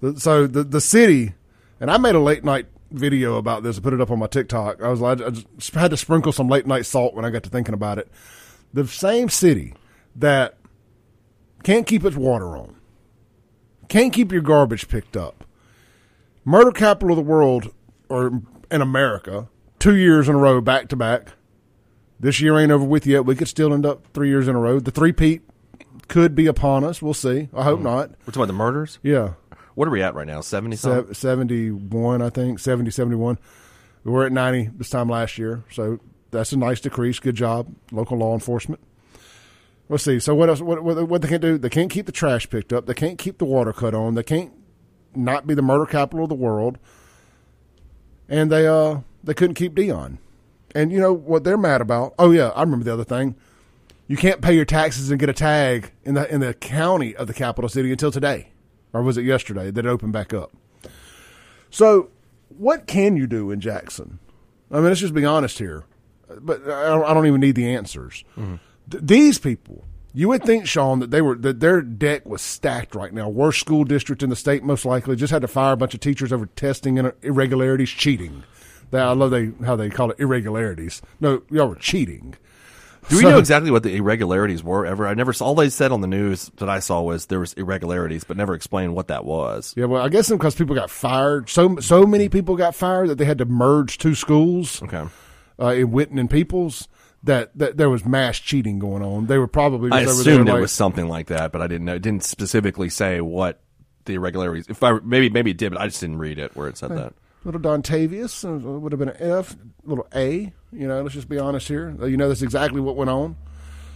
The- 0.00 0.20
So 0.20 0.46
the 0.46 0.62
the 0.64 0.80
city, 0.80 1.32
and 1.80 1.90
I 1.90 1.96
made 1.96 2.14
a 2.14 2.20
late 2.20 2.44
night 2.44 2.66
video 2.90 3.36
about 3.36 3.62
this. 3.62 3.78
I 3.78 3.80
put 3.80 3.94
it 3.94 4.00
up 4.02 4.10
on 4.10 4.18
my 4.18 4.26
TikTok. 4.26 4.82
I 4.82 4.88
was 4.88 5.00
like, 5.00 5.22
I 5.22 5.30
just 5.30 5.74
had 5.74 5.92
to 5.92 5.96
sprinkle 5.96 6.32
some 6.32 6.48
late 6.48 6.66
night 6.66 6.84
salt 6.84 7.14
when 7.14 7.24
I 7.24 7.30
got 7.30 7.44
to 7.44 7.48
thinking 7.50 7.72
about 7.72 7.98
it. 7.98 8.08
The 8.74 8.86
same 8.86 9.30
city 9.30 9.72
that 10.16 10.58
can't 11.62 11.86
keep 11.86 12.04
its 12.04 12.16
water 12.16 12.56
on, 12.58 12.74
can't 13.92 14.12
keep 14.14 14.32
your 14.32 14.40
garbage 14.40 14.88
picked 14.88 15.18
up. 15.18 15.44
Murder 16.46 16.72
capital 16.72 17.10
of 17.10 17.22
the 17.22 17.30
world, 17.30 17.74
or 18.08 18.40
in 18.70 18.80
America, 18.80 19.48
two 19.78 19.94
years 19.94 20.30
in 20.30 20.34
a 20.34 20.38
row, 20.38 20.62
back 20.62 20.88
to 20.88 20.96
back. 20.96 21.34
This 22.18 22.40
year 22.40 22.58
ain't 22.58 22.72
over 22.72 22.86
with 22.86 23.06
yet. 23.06 23.26
We 23.26 23.36
could 23.36 23.48
still 23.48 23.74
end 23.74 23.84
up 23.84 24.06
three 24.14 24.28
years 24.28 24.48
in 24.48 24.54
a 24.54 24.58
row. 24.58 24.80
The 24.80 24.90
three-peat 24.90 25.42
could 26.08 26.34
be 26.34 26.46
upon 26.46 26.84
us. 26.84 27.02
We'll 27.02 27.12
see. 27.12 27.50
I 27.52 27.64
hope 27.64 27.80
hmm. 27.80 27.84
not. 27.84 28.10
We're 28.10 28.32
talking 28.32 28.42
about 28.44 28.46
the 28.46 28.52
murders. 28.54 28.98
Yeah. 29.02 29.34
What 29.74 29.88
are 29.88 29.90
we 29.90 30.02
at 30.02 30.14
right 30.14 30.26
now? 30.26 30.40
Seventy 30.40 30.76
something. 30.76 31.12
Se- 31.12 31.20
71, 31.20 32.22
I 32.22 32.30
think. 32.30 32.60
70, 32.60 32.90
71. 32.90 33.38
We 34.04 34.10
were 34.10 34.24
at 34.24 34.32
90 34.32 34.70
this 34.74 34.88
time 34.88 35.10
last 35.10 35.36
year. 35.36 35.64
So 35.70 36.00
that's 36.30 36.52
a 36.52 36.56
nice 36.56 36.80
decrease. 36.80 37.18
Good 37.18 37.34
job, 37.34 37.74
local 37.90 38.16
law 38.16 38.32
enforcement. 38.32 38.80
Let's 39.92 40.04
see. 40.04 40.20
So 40.20 40.34
what 40.34 40.48
else? 40.48 40.62
What, 40.62 40.82
what, 40.82 41.06
what 41.06 41.20
they 41.20 41.28
can't 41.28 41.42
do? 41.42 41.58
They 41.58 41.68
can't 41.68 41.90
keep 41.90 42.06
the 42.06 42.12
trash 42.12 42.48
picked 42.48 42.72
up. 42.72 42.86
They 42.86 42.94
can't 42.94 43.18
keep 43.18 43.36
the 43.36 43.44
water 43.44 43.74
cut 43.74 43.94
on. 43.94 44.14
They 44.14 44.22
can't 44.22 44.50
not 45.14 45.46
be 45.46 45.52
the 45.52 45.60
murder 45.60 45.84
capital 45.84 46.24
of 46.24 46.30
the 46.30 46.34
world. 46.34 46.78
And 48.26 48.50
they 48.50 48.66
uh 48.66 49.00
they 49.22 49.34
couldn't 49.34 49.56
keep 49.56 49.74
Deion. 49.74 50.16
And 50.74 50.90
you 50.90 50.98
know 50.98 51.12
what 51.12 51.44
they're 51.44 51.58
mad 51.58 51.82
about? 51.82 52.14
Oh 52.18 52.30
yeah, 52.30 52.48
I 52.56 52.62
remember 52.62 52.86
the 52.86 52.92
other 52.94 53.04
thing. 53.04 53.34
You 54.08 54.16
can't 54.16 54.40
pay 54.40 54.54
your 54.54 54.64
taxes 54.64 55.10
and 55.10 55.20
get 55.20 55.28
a 55.28 55.34
tag 55.34 55.92
in 56.04 56.14
the 56.14 56.32
in 56.32 56.40
the 56.40 56.54
county 56.54 57.14
of 57.14 57.26
the 57.26 57.34
capital 57.34 57.68
city 57.68 57.92
until 57.92 58.10
today, 58.10 58.48
or 58.94 59.02
was 59.02 59.18
it 59.18 59.26
yesterday 59.26 59.70
that 59.70 59.84
it 59.84 59.88
opened 59.88 60.14
back 60.14 60.32
up? 60.32 60.52
So, 61.68 62.08
what 62.48 62.86
can 62.86 63.18
you 63.18 63.26
do 63.26 63.50
in 63.50 63.60
Jackson? 63.60 64.20
I 64.70 64.76
mean, 64.76 64.84
let's 64.84 65.00
just 65.00 65.12
be 65.12 65.26
honest 65.26 65.58
here. 65.58 65.84
But 66.40 66.62
I 66.62 66.88
don't, 66.88 67.04
I 67.04 67.12
don't 67.12 67.26
even 67.26 67.42
need 67.42 67.56
the 67.56 67.74
answers. 67.74 68.24
Th- 68.90 69.02
these 69.02 69.38
people, 69.38 69.84
you 70.14 70.28
would 70.28 70.42
think, 70.44 70.66
Shaun, 70.66 70.98
that 71.00 71.10
they 71.10 71.22
were 71.22 71.36
that 71.36 71.60
their 71.60 71.80
deck 71.82 72.26
was 72.26 72.42
stacked 72.42 72.94
right 72.94 73.12
now. 73.12 73.28
Worst 73.28 73.60
school 73.60 73.84
district 73.84 74.22
in 74.22 74.30
the 74.30 74.36
state, 74.36 74.62
most 74.62 74.84
likely. 74.84 75.16
Just 75.16 75.32
had 75.32 75.42
to 75.42 75.48
fire 75.48 75.72
a 75.72 75.76
bunch 75.76 75.94
of 75.94 76.00
teachers 76.00 76.32
over 76.32 76.46
testing 76.46 76.98
and 76.98 77.12
irregularities, 77.22 77.90
cheating. 77.90 78.42
That 78.90 79.02
I 79.06 79.12
love 79.12 79.30
they 79.30 79.52
how 79.64 79.76
they 79.76 79.88
call 79.88 80.10
it 80.10 80.20
irregularities. 80.20 81.00
No, 81.20 81.42
y'all 81.50 81.68
were 81.68 81.76
cheating. 81.76 82.34
Do 83.08 83.16
we 83.16 83.22
So- 83.22 83.30
know 83.30 83.38
exactly 83.38 83.70
what 83.72 83.82
the 83.82 83.96
irregularities 83.96 84.62
were 84.62 84.86
ever? 84.86 85.08
I 85.08 85.14
never 85.14 85.32
saw. 85.32 85.46
All 85.46 85.54
they 85.56 85.70
said 85.70 85.90
on 85.90 86.02
the 86.02 86.06
news 86.06 86.52
that 86.58 86.68
I 86.68 86.78
saw 86.78 87.00
was 87.00 87.26
there 87.26 87.40
was 87.40 87.52
irregularities, 87.54 88.22
but 88.22 88.36
never 88.36 88.54
explained 88.54 88.94
what 88.94 89.08
that 89.08 89.24
was. 89.24 89.74
Yeah, 89.76 89.86
well, 89.86 90.02
I 90.02 90.08
guess 90.08 90.28
because 90.30 90.54
people 90.54 90.76
got 90.76 90.88
fired. 90.90 91.48
So 91.48 91.76
so 91.80 92.04
many 92.06 92.28
people 92.28 92.54
got 92.54 92.74
fired 92.76 93.08
that 93.08 93.18
they 93.18 93.24
had 93.24 93.38
to 93.38 93.44
merge 93.44 93.98
two 93.98 94.14
schools 94.14 94.80
Okay. 94.84 95.04
uh, 95.60 95.68
in 95.68 95.88
Whitten 95.90 96.20
and 96.20 96.30
Peeples. 96.30 96.86
That, 97.24 97.56
that 97.56 97.76
there 97.76 97.88
was 97.88 98.04
mass 98.04 98.38
cheating 98.40 98.80
going 98.80 99.02
on. 99.02 99.26
They 99.26 99.38
were 99.38 99.46
probably 99.46 99.92
I 99.92 100.00
assumed 100.00 100.48
it 100.48 100.52
like- 100.52 100.60
was 100.60 100.72
something 100.72 101.06
like 101.08 101.28
that, 101.28 101.52
but 101.52 101.62
I 101.62 101.68
didn't 101.68 101.84
know. 101.86 101.94
It 101.94 102.02
didn't 102.02 102.24
specifically 102.24 102.88
say 102.88 103.20
what 103.20 103.60
the 104.06 104.14
irregularities. 104.14 104.66
If 104.68 104.82
I 104.82 104.98
maybe 105.04 105.28
maybe 105.30 105.52
it 105.52 105.56
did, 105.58 105.70
but 105.72 105.80
I 105.80 105.86
just 105.86 106.00
didn't 106.00 106.18
read 106.18 106.38
it 106.40 106.56
where 106.56 106.66
it 106.68 106.76
said 106.76 106.90
that. 106.90 107.14
little 107.44 107.60
Dontavius 107.60 108.44
uh, 108.44 108.58
would 108.80 108.90
have 108.90 108.98
been 108.98 109.10
an 109.10 109.16
F, 109.20 109.54
little 109.84 110.08
A. 110.14 110.52
You 110.72 110.88
know, 110.88 111.00
let's 111.02 111.14
just 111.14 111.28
be 111.28 111.38
honest 111.38 111.68
here. 111.68 111.94
Uh, 112.00 112.06
You 112.06 112.16
know, 112.16 112.26
that's 112.28 112.42
exactly 112.42 112.80
what 112.80 112.96
went 112.96 113.10
on. 113.10 113.36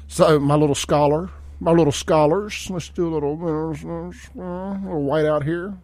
So 0.07 0.39
my 0.39 0.55
little 0.55 0.77
scholar, 0.77 1.31
my 1.59 1.73
little 1.73 1.93
scholars. 1.93 2.71
Let's 2.71 2.89
do 2.91 3.09
a 3.09 3.13
little, 3.13 3.33
uh, 3.43 4.79
little 4.79 5.03
white 5.03 5.25
out 5.25 5.43
here. 5.43 5.75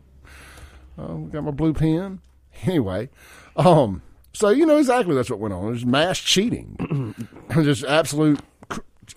Uh, 0.97 1.15
got 1.15 1.43
my 1.43 1.51
blue 1.51 1.73
pen. 1.75 2.21
Anyway, 2.67 3.09
um, 3.57 4.03
so 4.33 4.51
you 4.51 4.67
know 4.67 4.79
exactly 4.79 5.15
that's 5.15 5.31
what 5.31 5.39
went 5.39 5.55
on. 5.55 5.67
There's 5.67 5.87
mass 5.87 6.19
cheating, 6.19 7.15
just 7.63 7.85
absolute 7.85 8.41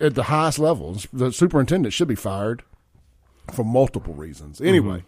at 0.00 0.14
the 0.14 0.24
highest 0.24 0.58
levels. 0.58 1.06
The 1.12 1.32
superintendent 1.32 1.94
should 1.94 2.08
be 2.08 2.14
fired 2.14 2.62
for 3.52 3.64
multiple 3.64 4.14
reasons. 4.14 4.58
Mm-hmm. 4.58 4.68
Anyway 4.68 5.04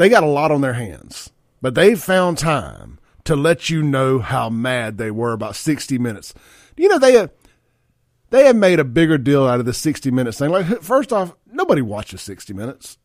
they 0.00 0.08
got 0.08 0.22
a 0.22 0.26
lot 0.26 0.50
on 0.50 0.62
their 0.62 0.72
hands, 0.72 1.28
but 1.60 1.74
they 1.74 1.94
found 1.94 2.38
time 2.38 2.98
to 3.24 3.36
let 3.36 3.68
you 3.68 3.82
know 3.82 4.18
how 4.18 4.48
mad 4.48 4.96
they 4.96 5.10
were 5.10 5.34
about 5.34 5.54
60 5.54 5.98
minutes. 5.98 6.32
You 6.74 6.88
know, 6.88 6.98
they 6.98 7.12
had, 7.12 7.30
they 8.30 8.46
had 8.46 8.56
made 8.56 8.80
a 8.80 8.84
bigger 8.84 9.18
deal 9.18 9.46
out 9.46 9.60
of 9.60 9.66
the 9.66 9.74
60 9.74 10.10
minutes 10.10 10.38
thing. 10.38 10.48
Like, 10.48 10.80
first 10.80 11.12
off, 11.12 11.34
nobody 11.52 11.82
watches 11.82 12.22
60 12.22 12.54
minutes. 12.54 12.96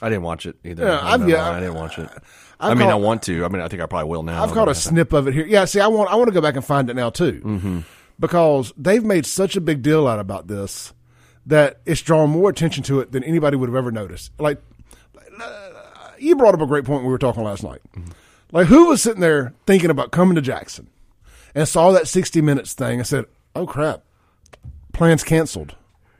I 0.00 0.08
didn't 0.08 0.22
watch 0.22 0.46
it 0.46 0.56
either. 0.64 0.86
Yeah, 0.86 1.26
yeah, 1.26 1.50
I 1.50 1.60
didn't 1.60 1.74
watch 1.74 1.98
it. 1.98 2.08
I've 2.60 2.72
I 2.72 2.74
mean, 2.74 2.88
caught- 2.88 2.92
I 2.92 2.96
want 2.96 3.22
to. 3.22 3.44
I 3.44 3.48
mean, 3.48 3.62
I 3.62 3.68
think 3.68 3.80
I 3.80 3.86
probably 3.86 4.10
will 4.10 4.22
now. 4.22 4.44
I've 4.44 4.52
caught 4.52 4.68
a 4.68 4.74
snip 4.74 5.14
of 5.14 5.26
it 5.26 5.34
here. 5.34 5.46
Yeah, 5.46 5.64
see, 5.64 5.80
I 5.80 5.86
want 5.86 6.10
I 6.10 6.16
want 6.16 6.28
to 6.28 6.34
go 6.34 6.42
back 6.42 6.56
and 6.56 6.64
find 6.64 6.90
it 6.90 6.94
now 6.94 7.08
too, 7.08 7.40
mm-hmm. 7.42 7.80
because 8.18 8.72
they've 8.76 9.02
made 9.02 9.24
such 9.24 9.56
a 9.56 9.60
big 9.62 9.80
deal 9.80 10.06
out 10.06 10.20
about 10.20 10.46
this 10.46 10.92
that 11.46 11.80
it's 11.86 12.02
drawn 12.02 12.28
more 12.28 12.50
attention 12.50 12.84
to 12.84 13.00
it 13.00 13.12
than 13.12 13.24
anybody 13.24 13.56
would 13.56 13.70
have 13.70 13.76
ever 13.76 13.90
noticed. 13.90 14.30
Like, 14.38 14.60
uh, 15.40 15.70
you 16.18 16.36
brought 16.36 16.52
up 16.52 16.60
a 16.60 16.66
great 16.66 16.84
point 16.84 16.98
when 16.98 17.06
we 17.06 17.12
were 17.12 17.18
talking 17.18 17.42
last 17.42 17.62
night. 17.62 17.80
Like, 18.52 18.66
who 18.66 18.88
was 18.88 19.00
sitting 19.00 19.22
there 19.22 19.54
thinking 19.66 19.88
about 19.88 20.10
coming 20.10 20.34
to 20.34 20.42
Jackson 20.42 20.90
and 21.54 21.66
saw 21.66 21.92
that 21.92 22.08
sixty 22.08 22.42
minutes 22.42 22.74
thing 22.74 22.98
and 22.98 23.06
said, 23.06 23.24
"Oh 23.56 23.66
crap, 23.66 24.02
plans 24.92 25.24
canceled." 25.24 25.76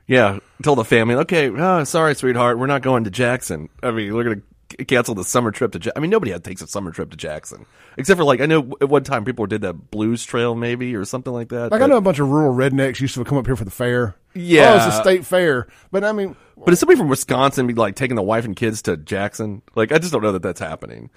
Yeah, 0.06 0.40
told 0.64 0.78
the 0.78 0.85
family, 0.85 1.14
okay, 1.14 1.50
oh, 1.50 1.85
sorry, 1.85 2.16
sweetheart, 2.16 2.59
we're 2.59 2.66
not 2.66 2.82
going 2.82 3.04
to 3.04 3.11
Jackson. 3.11 3.68
I 3.80 3.92
mean, 3.92 4.12
we're 4.12 4.25
going 4.25 4.40
to 4.40 4.47
cancel 4.86 5.14
the 5.14 5.24
summer 5.24 5.50
trip 5.50 5.72
to. 5.72 5.78
Ja- 5.80 5.92
I 5.96 6.00
mean, 6.00 6.10
nobody 6.10 6.32
had 6.32 6.42
takes 6.44 6.62
a 6.62 6.66
summer 6.66 6.90
trip 6.90 7.10
to 7.10 7.16
Jackson, 7.16 7.66
except 7.96 8.18
for 8.18 8.24
like 8.24 8.40
I 8.40 8.46
know 8.46 8.72
at 8.80 8.88
one 8.88 9.04
time 9.04 9.24
people 9.24 9.46
did 9.46 9.60
that 9.62 9.90
Blues 9.90 10.24
Trail 10.24 10.54
maybe 10.54 10.94
or 10.96 11.04
something 11.04 11.32
like 11.32 11.48
that. 11.50 11.70
Like, 11.72 11.80
I 11.80 11.84
but- 11.84 11.86
know 11.88 11.96
a 11.96 12.00
bunch 12.00 12.18
of 12.18 12.28
rural 12.28 12.54
rednecks 12.54 13.00
used 13.00 13.14
to 13.14 13.24
come 13.24 13.38
up 13.38 13.46
here 13.46 13.56
for 13.56 13.64
the 13.64 13.70
fair. 13.70 14.16
Yeah. 14.34 14.72
oh, 14.82 14.86
it's 14.88 14.96
a 14.96 15.00
state 15.00 15.26
fair, 15.26 15.66
but 15.90 16.04
I 16.04 16.12
mean, 16.12 16.36
But 16.56 16.72
is 16.72 16.78
somebody 16.78 16.96
from 16.98 17.08
Wisconsin 17.08 17.66
be 17.66 17.74
like 17.74 17.96
taking 17.96 18.14
the 18.14 18.22
wife 18.22 18.44
and 18.44 18.54
kids 18.54 18.82
to 18.82 18.96
Jackson? 18.96 19.62
Like, 19.74 19.90
I 19.92 19.98
just 19.98 20.12
don't 20.12 20.22
know 20.22 20.30
that 20.32 20.42
that's 20.42 20.60
happening. 20.60 21.10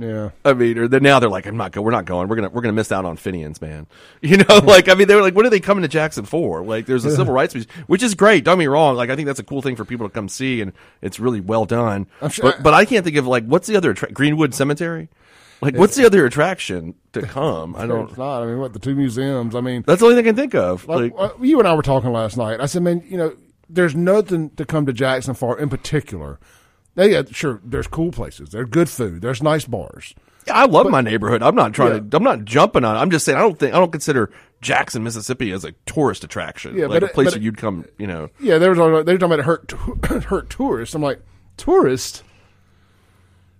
Yeah. 0.00 0.30
I 0.44 0.52
mean, 0.54 0.78
or 0.78 0.88
now 0.88 1.18
they're 1.20 1.28
like, 1.28 1.46
I'm 1.46 1.56
not 1.56 1.72
going. 1.72 1.84
We're 1.84 1.90
not 1.90 2.04
going. 2.04 2.28
We're 2.28 2.36
gonna 2.36 2.48
we're 2.50 2.62
gonna 2.62 2.72
miss 2.72 2.90
out 2.92 3.04
on 3.04 3.16
Fenian's, 3.16 3.60
man. 3.60 3.86
You 4.22 4.36
know, 4.38 4.58
like 4.64 4.88
I 4.88 4.94
mean, 4.94 5.08
they're 5.08 5.22
like, 5.22 5.34
what 5.34 5.46
are 5.46 5.50
they 5.50 5.60
coming 5.60 5.82
to 5.82 5.88
Jackson 5.88 6.24
for? 6.24 6.62
Like, 6.64 6.86
there's 6.86 7.04
a 7.04 7.14
civil 7.14 7.32
rights 7.34 7.52
speech, 7.54 7.68
which 7.86 8.02
is 8.02 8.14
great. 8.14 8.44
Don't 8.44 8.56
get 8.56 8.60
me 8.60 8.66
wrong. 8.66 8.96
Like, 8.96 9.10
I 9.10 9.16
think 9.16 9.26
that's 9.26 9.40
a 9.40 9.44
cool 9.44 9.62
thing 9.62 9.76
for 9.76 9.84
people 9.84 10.08
to 10.08 10.12
come 10.12 10.28
see, 10.28 10.60
and 10.60 10.72
it's 11.02 11.18
really 11.20 11.40
well 11.40 11.64
done. 11.64 12.06
I'm 12.20 12.30
sure- 12.30 12.52
but 12.52 12.62
but 12.62 12.74
I 12.74 12.84
can't 12.84 13.04
think 13.04 13.16
of 13.16 13.26
like 13.26 13.44
what's 13.44 13.66
the 13.66 13.76
other 13.76 13.90
attra- 13.90 14.12
Greenwood 14.12 14.54
Cemetery? 14.54 15.08
Like, 15.62 15.76
what's 15.76 15.94
the 15.94 16.06
other 16.06 16.24
attraction 16.24 16.94
to 17.12 17.20
come? 17.22 17.76
I 17.76 17.86
don't. 17.86 18.08
It's 18.08 18.16
not. 18.18 18.42
I 18.42 18.46
mean, 18.46 18.58
what 18.60 18.72
the 18.72 18.78
two 18.78 18.94
museums? 18.94 19.54
I 19.54 19.60
mean, 19.60 19.84
That's 19.86 20.00
the 20.00 20.06
only 20.06 20.16
thing 20.16 20.24
I 20.24 20.28
can 20.30 20.36
think 20.36 20.54
of. 20.54 20.88
like, 20.88 21.12
Like, 21.14 21.32
uh, 21.32 21.34
you 21.42 21.58
and 21.58 21.68
I 21.68 21.74
were 21.74 21.82
talking 21.82 22.10
last 22.12 22.38
night. 22.38 22.60
I 22.60 22.66
said, 22.66 22.82
man, 22.82 23.02
you 23.06 23.18
know, 23.18 23.36
there's 23.68 23.94
nothing 23.94 24.50
to 24.56 24.64
come 24.64 24.86
to 24.86 24.92
Jackson 24.94 25.34
for 25.34 25.58
in 25.58 25.68
particular. 25.68 26.38
They 26.94 27.12
yeah, 27.12 27.22
sure, 27.30 27.60
there's 27.64 27.86
cool 27.86 28.10
places. 28.12 28.50
There's 28.50 28.68
good 28.68 28.88
food. 28.88 29.22
There's 29.22 29.42
nice 29.42 29.64
bars. 29.64 30.14
I 30.50 30.64
love 30.66 30.88
my 30.90 31.00
neighborhood. 31.02 31.42
I'm 31.42 31.54
not 31.54 31.72
trying 31.74 31.92
Yeah. 31.94 32.00
to. 32.10 32.16
I'm 32.16 32.22
not 32.24 32.44
jumping 32.44 32.84
on. 32.84 32.96
it. 32.96 32.98
I'm 32.98 33.10
just 33.10 33.24
saying. 33.24 33.38
I 33.38 33.42
don't 33.42 33.58
think. 33.58 33.74
I 33.74 33.78
don't 33.78 33.92
consider 33.92 34.30
Jackson, 34.60 35.04
Mississippi, 35.04 35.52
as 35.52 35.64
a 35.64 35.72
tourist 35.86 36.24
attraction. 36.24 36.76
Yeah, 36.76 36.86
like 36.86 37.00
but 37.00 37.10
a 37.10 37.12
place 37.12 37.26
but 37.26 37.34
that 37.34 37.42
you'd 37.42 37.58
come. 37.58 37.84
You 37.98 38.06
know. 38.06 38.28
Yeah, 38.40 38.58
they 38.58 38.68
were 38.68 38.74
talking 38.74 38.92
about, 38.92 39.06
they 39.06 39.12
were 39.12 39.18
talking 39.18 39.34
about 39.34 39.44
hurt 39.44 39.70
hurt 40.24 40.50
tourists. 40.50 40.94
I'm 40.94 41.02
like, 41.02 41.20
tourists? 41.56 42.22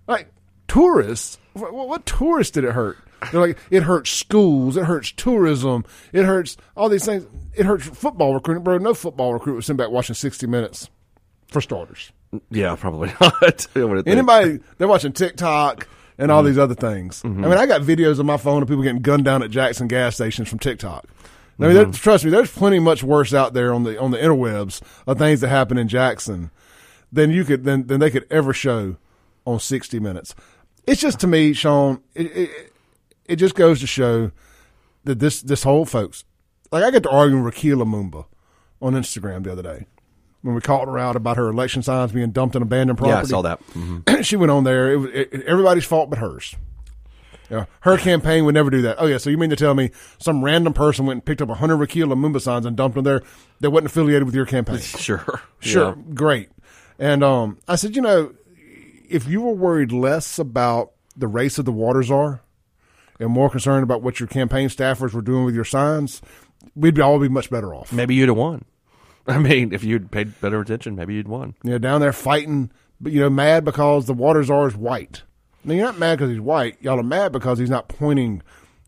Like 0.07 0.27
tourists? 0.67 1.37
What, 1.53 1.73
what, 1.73 1.87
what 1.87 2.05
tourists 2.05 2.51
did 2.51 2.63
it 2.63 2.71
hurt? 2.71 2.97
They're 3.31 3.41
like, 3.41 3.57
it 3.69 3.83
hurts 3.83 4.09
schools. 4.09 4.75
It 4.77 4.85
hurts 4.85 5.11
tourism. 5.11 5.85
It 6.11 6.25
hurts 6.25 6.57
all 6.75 6.89
these 6.89 7.05
things. 7.05 7.27
It 7.53 7.65
hurts 7.67 7.85
football 7.85 8.33
recruiting. 8.33 8.63
Bro, 8.63 8.79
no 8.79 8.93
football 8.95 9.33
recruit 9.33 9.55
was 9.55 9.67
sitting 9.67 9.77
back 9.77 9.91
watching 9.91 10.15
60 10.15 10.47
Minutes, 10.47 10.89
for 11.47 11.61
starters. 11.61 12.11
Yeah, 12.49 12.75
probably 12.75 13.09
not. 13.21 13.67
I 13.75 13.83
would've 13.83 14.05
think. 14.05 14.07
Anybody 14.07 14.59
they're 14.77 14.87
watching 14.87 15.13
TikTok 15.13 15.87
and 16.17 16.31
all 16.31 16.39
mm-hmm. 16.39 16.47
these 16.47 16.57
other 16.57 16.75
things. 16.75 17.21
I 17.23 17.27
mm-hmm. 17.27 17.41
mean, 17.41 17.53
I 17.53 17.65
got 17.65 17.81
videos 17.81 18.19
on 18.19 18.25
my 18.25 18.37
phone 18.37 18.61
of 18.61 18.67
people 18.67 18.83
getting 18.83 19.01
gunned 19.01 19.25
down 19.25 19.43
at 19.43 19.51
Jackson 19.51 19.87
gas 19.87 20.15
stations 20.15 20.49
from 20.49 20.59
TikTok. 20.59 21.05
I 21.59 21.67
mean, 21.67 21.75
mm-hmm. 21.75 21.91
there, 21.91 21.99
trust 21.99 22.25
me, 22.25 22.31
there's 22.31 22.51
plenty 22.51 22.79
much 22.79 23.03
worse 23.03 23.33
out 23.33 23.53
there 23.53 23.73
on 23.73 23.83
the 23.83 23.99
on 23.99 24.11
the 24.11 24.17
interwebs 24.17 24.81
of 25.05 25.17
things 25.17 25.41
that 25.41 25.49
happen 25.49 25.77
in 25.77 25.87
Jackson 25.87 26.51
than 27.11 27.31
you 27.31 27.43
could 27.43 27.63
than, 27.63 27.87
than 27.87 27.99
they 27.99 28.09
could 28.09 28.25
ever 28.31 28.53
show 28.53 28.95
on 29.45 29.59
60 29.59 29.99
Minutes. 29.99 30.35
It's 30.87 31.01
just 31.01 31.19
to 31.19 31.27
me, 31.27 31.53
Shaun. 31.53 32.01
It, 32.15 32.35
it, 32.35 32.73
it 33.25 33.35
just 33.35 33.55
goes 33.55 33.79
to 33.81 33.87
show 33.87 34.31
that 35.03 35.19
this 35.19 35.41
this 35.41 35.63
whole 35.63 35.85
folks 35.85 36.25
like 36.71 36.83
I 36.83 36.91
got 36.91 37.03
to 37.03 37.09
arguing 37.09 37.43
with 37.43 37.55
Rukia 37.55 37.75
Lumumba 37.75 38.25
on 38.81 38.93
Instagram 38.93 39.43
the 39.43 39.51
other 39.51 39.63
day 39.63 39.85
when 40.41 40.55
we 40.55 40.61
called 40.61 40.87
her 40.87 40.97
out 40.97 41.15
about 41.15 41.37
her 41.37 41.49
election 41.49 41.83
signs 41.83 42.11
being 42.11 42.31
dumped 42.31 42.55
in 42.55 42.61
abandoned 42.61 42.97
property 42.97 43.15
yeah, 43.15 43.21
I 43.21 43.25
saw 43.25 43.41
that. 43.43 43.59
Mhm. 43.73 44.23
she 44.25 44.35
went 44.35 44.51
on 44.51 44.63
there. 44.63 44.91
It 44.91 44.97
was 44.97 45.09
it, 45.13 45.33
everybody's 45.45 45.85
fault 45.85 46.09
but 46.09 46.19
hers. 46.19 46.55
Yeah, 47.49 47.65
her 47.81 47.97
campaign 47.97 48.45
would 48.45 48.53
never 48.53 48.69
do 48.69 48.81
that. 48.83 48.95
Oh 48.99 49.05
yeah, 49.07 49.17
so 49.17 49.29
you 49.29 49.37
mean 49.37 49.49
to 49.49 49.55
tell 49.57 49.73
me 49.73 49.91
some 50.19 50.43
random 50.43 50.73
person 50.73 51.05
went 51.05 51.17
and 51.17 51.25
picked 51.25 51.41
up 51.41 51.49
a 51.49 51.55
hundred 51.55 51.77
Rukia 51.77 52.05
Lumumba 52.05 52.39
signs 52.39 52.65
and 52.65 52.77
dumped 52.77 52.95
them 52.95 53.03
there 53.03 53.21
that 53.59 53.71
wasn't 53.71 53.87
affiliated 53.87 54.23
with 54.23 54.35
your 54.35 54.45
campaign? 54.45 54.79
Sure. 54.79 55.41
Sure, 55.59 55.89
Yeah. 55.97 56.13
great. 56.13 56.49
And 56.97 57.23
um, 57.23 57.57
I 57.67 57.75
said, 57.75 57.95
you 57.95 58.01
know, 58.01 58.33
if 59.09 59.27
you 59.27 59.41
were 59.41 59.53
worried 59.53 59.91
less 59.91 60.39
about 60.39 60.91
the 61.17 61.27
race 61.27 61.57
of 61.59 61.65
the 61.65 61.71
water 61.73 62.01
czar, 62.03 62.41
and 63.19 63.29
more 63.29 63.49
concerned 63.49 63.83
about 63.83 64.01
what 64.01 64.19
your 64.19 64.27
campaign 64.27 64.69
staffers 64.69 65.13
were 65.13 65.21
doing 65.21 65.43
with 65.43 65.53
your 65.53 65.65
signs, 65.65 66.21
we'd 66.75 66.99
all 66.99 67.19
be 67.19 67.27
much 67.29 67.49
better 67.49 67.75
off. 67.75 67.91
Maybe 67.91 68.15
you'd 68.15 68.29
have 68.29 68.37
won. 68.37 68.63
I 69.27 69.37
mean, 69.37 69.73
if 69.73 69.83
you'd 69.83 70.11
paid 70.11 70.39
better 70.41 70.59
attention, 70.59 70.95
maybe 70.95 71.15
you'd 71.15 71.27
won. 71.27 71.55
You 71.63 71.71
know, 71.71 71.77
down 71.77 72.01
there 72.01 72.13
fighting, 72.13 72.71
but 72.99 73.11
you 73.11 73.19
know, 73.19 73.29
mad 73.29 73.65
because 73.65 74.05
the 74.05 74.13
water 74.13 74.43
czar 74.43 74.67
is 74.67 74.75
white. 74.75 75.23
Now 75.63 75.73
you're 75.73 75.85
not 75.85 75.99
mad 75.99 76.17
because 76.17 76.31
he's 76.31 76.39
white. 76.39 76.81
Y'all 76.81 76.99
are 76.99 77.03
mad 77.03 77.31
because 77.31 77.59
he's 77.59 77.69
not 77.69 77.87
pointing 77.87 78.41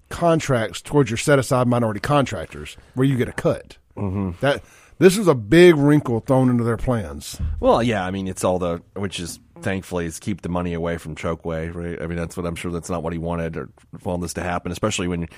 contracts 0.10 0.82
towards 0.82 1.10
your 1.10 1.18
set 1.18 1.40
aside 1.40 1.68
minority 1.68 2.00
contractors 2.00 2.78
where 2.96 3.06
you 3.06 3.18
get 3.18 3.28
a 3.28 3.34
cut. 3.34 3.78
Mm-hmm. 3.96 4.32
That 4.42 4.63
this 5.00 5.18
is 5.18 5.28
a 5.28 5.36
big 5.36 5.75
wrinkle 5.75 6.20
thrown 6.20 6.50
into 6.50 6.63
their 6.63 6.78
plans. 6.78 7.40
Well, 7.60 7.84
yeah, 7.84 8.06
I 8.06 8.12
mean, 8.12 8.28
it's 8.28 8.44
all 8.44 8.60
the 8.60 8.82
which 8.96 9.20
is 9.20 9.40
thankfully 9.62 10.06
is 10.06 10.20
keep 10.20 10.42
the 10.42 10.50
money 10.50 10.74
away 10.74 10.98
from 10.98 11.16
Chokwe, 11.16 11.74
right? 11.74 12.02
I 12.02 12.08
mean, 12.08 12.18
that's 12.18 12.36
what 12.36 12.46
I'm 12.46 12.56
sure 12.56 12.72
that's 12.72 12.90
not 12.90 13.04
what 13.04 13.13
he 13.13 13.20
wanted 13.20 13.56
or 13.58 13.70
for 14.00 14.12
all 14.12 14.18
this 14.18 14.34
to 14.34 14.44
happen, 14.44 14.72
especially 14.72 15.08
when 15.08 15.30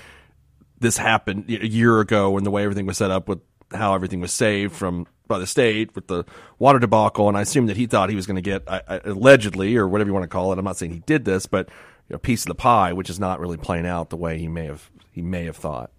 this 0.80 0.96
happened 0.96 1.48
a 1.48 1.66
year 1.66 2.00
ago 2.00 2.36
and 2.36 2.44
the 2.44 2.50
way 2.50 2.62
everything 2.64 2.86
was 2.86 2.98
set 2.98 3.10
up 3.10 3.28
with 3.28 3.40
how 3.72 3.94
everything 3.94 4.20
was 4.20 4.32
saved 4.32 4.74
from 4.74 5.06
by 5.28 5.38
the 5.38 5.46
state 5.46 5.94
with 5.94 6.06
the 6.06 6.24
water 6.58 6.78
debacle, 6.78 7.28
and 7.28 7.36
I 7.36 7.42
assume 7.42 7.66
that 7.66 7.76
he 7.76 7.86
thought 7.86 8.08
he 8.10 8.16
was 8.16 8.26
going 8.26 8.36
to 8.36 8.42
get 8.42 8.62
I, 8.68 8.80
I, 8.88 9.00
allegedly 9.04 9.76
or 9.76 9.88
whatever 9.88 10.08
you 10.08 10.14
want 10.14 10.24
to 10.24 10.28
call 10.28 10.52
it. 10.52 10.58
I'm 10.58 10.64
not 10.64 10.76
saying 10.76 10.92
he 10.92 11.00
did 11.00 11.24
this, 11.24 11.46
but 11.46 11.68
you 12.08 12.14
know, 12.14 12.16
a 12.16 12.20
piece 12.20 12.42
of 12.42 12.48
the 12.48 12.54
pie, 12.54 12.92
which 12.92 13.10
is 13.10 13.18
not 13.18 13.40
really 13.40 13.56
playing 13.56 13.86
out 13.86 14.10
the 14.10 14.16
way 14.16 14.38
he 14.38 14.46
may 14.48 14.66
have 14.66 14.90
he 15.10 15.22
may 15.22 15.44
have 15.44 15.56
thought. 15.56 15.90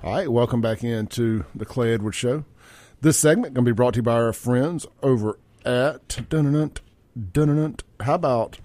All 0.04 0.14
right, 0.14 0.30
welcome 0.30 0.60
back 0.60 0.84
into 0.84 1.46
the 1.56 1.66
Clay 1.66 1.94
Edwards 1.94 2.18
Show. 2.18 2.44
This 3.02 3.18
segment 3.18 3.56
going 3.56 3.66
to 3.66 3.72
be 3.72 3.76
brought 3.76 3.96
to 3.96 3.98
you 3.98 4.04
by 4.04 4.14
our 4.14 4.32
friends 4.32 4.86
over 5.02 5.40
at 5.66 6.08
Dunununt, 6.08 6.82
Dunununt. 7.20 7.82
How 8.00 8.14
about 8.14 8.60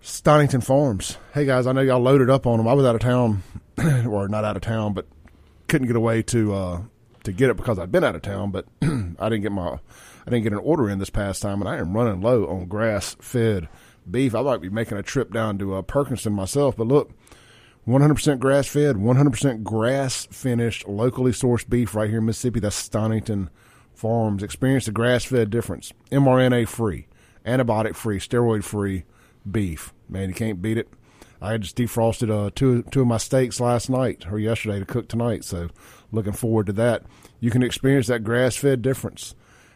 Stonington 0.00 0.62
Farms? 0.62 1.16
Hey 1.32 1.44
guys, 1.44 1.68
I 1.68 1.72
know 1.72 1.80
y'all 1.80 2.00
loaded 2.00 2.28
up 2.28 2.44
on 2.44 2.56
them. 2.56 2.66
I 2.66 2.72
was 2.72 2.84
out 2.84 2.96
of 2.96 3.00
town, 3.00 3.44
or 3.78 4.26
not 4.26 4.44
out 4.44 4.56
of 4.56 4.62
town, 4.62 4.94
but 4.94 5.06
couldn't 5.68 5.86
get 5.86 5.94
away 5.94 6.22
to 6.24 6.52
uh, 6.52 6.80
to 7.22 7.30
get 7.30 7.50
it 7.50 7.56
because 7.56 7.78
I'd 7.78 7.92
been 7.92 8.02
out 8.02 8.16
of 8.16 8.22
town. 8.22 8.50
But 8.50 8.66
I 8.82 9.28
didn't 9.28 9.42
get 9.42 9.52
my 9.52 9.74
I 9.74 10.30
didn't 10.30 10.42
get 10.42 10.52
an 10.52 10.58
order 10.58 10.90
in 10.90 10.98
this 10.98 11.08
past 11.08 11.40
time, 11.40 11.60
and 11.60 11.68
I 11.68 11.76
am 11.76 11.96
running 11.96 12.20
low 12.20 12.48
on 12.48 12.66
grass 12.66 13.16
fed 13.20 13.68
beef. 14.10 14.34
I 14.34 14.42
might 14.42 14.60
be 14.60 14.70
making 14.70 14.98
a 14.98 15.04
trip 15.04 15.32
down 15.32 15.56
to 15.58 15.76
uh, 15.76 15.82
Perkinston 15.82 16.32
myself, 16.32 16.76
but 16.76 16.88
look. 16.88 17.12
100% 17.88 18.38
grass 18.38 18.68
fed, 18.68 18.96
100% 18.96 19.62
grass 19.62 20.28
finished, 20.30 20.86
locally 20.86 21.32
sourced 21.32 21.66
beef 21.66 21.94
right 21.94 22.10
here 22.10 22.18
in 22.18 22.26
Mississippi. 22.26 22.60
That's 22.60 22.76
Stonington 22.76 23.48
Farms. 23.94 24.42
Experience 24.42 24.84
the 24.84 24.92
grass 24.92 25.24
fed 25.24 25.48
difference. 25.48 25.94
mRNA 26.12 26.68
free, 26.68 27.06
antibiotic 27.46 27.94
free, 27.94 28.18
steroid 28.18 28.62
free 28.62 29.04
beef. 29.50 29.94
Man, 30.06 30.28
you 30.28 30.34
can't 30.34 30.60
beat 30.60 30.76
it. 30.76 30.88
I 31.40 31.56
just 31.56 31.76
defrosted 31.76 32.30
uh, 32.30 32.50
two 32.54 32.82
two 32.90 33.00
of 33.02 33.06
my 33.06 33.16
steaks 33.16 33.58
last 33.58 33.88
night 33.88 34.26
or 34.30 34.38
yesterday 34.38 34.80
to 34.80 34.84
cook 34.84 35.08
tonight. 35.08 35.44
So 35.44 35.68
looking 36.12 36.32
forward 36.34 36.66
to 36.66 36.72
that. 36.74 37.04
You 37.40 37.50
can 37.50 37.62
experience 37.62 38.08
that 38.08 38.22
grass 38.22 38.56
fed 38.56 38.82
difference. 38.82 39.34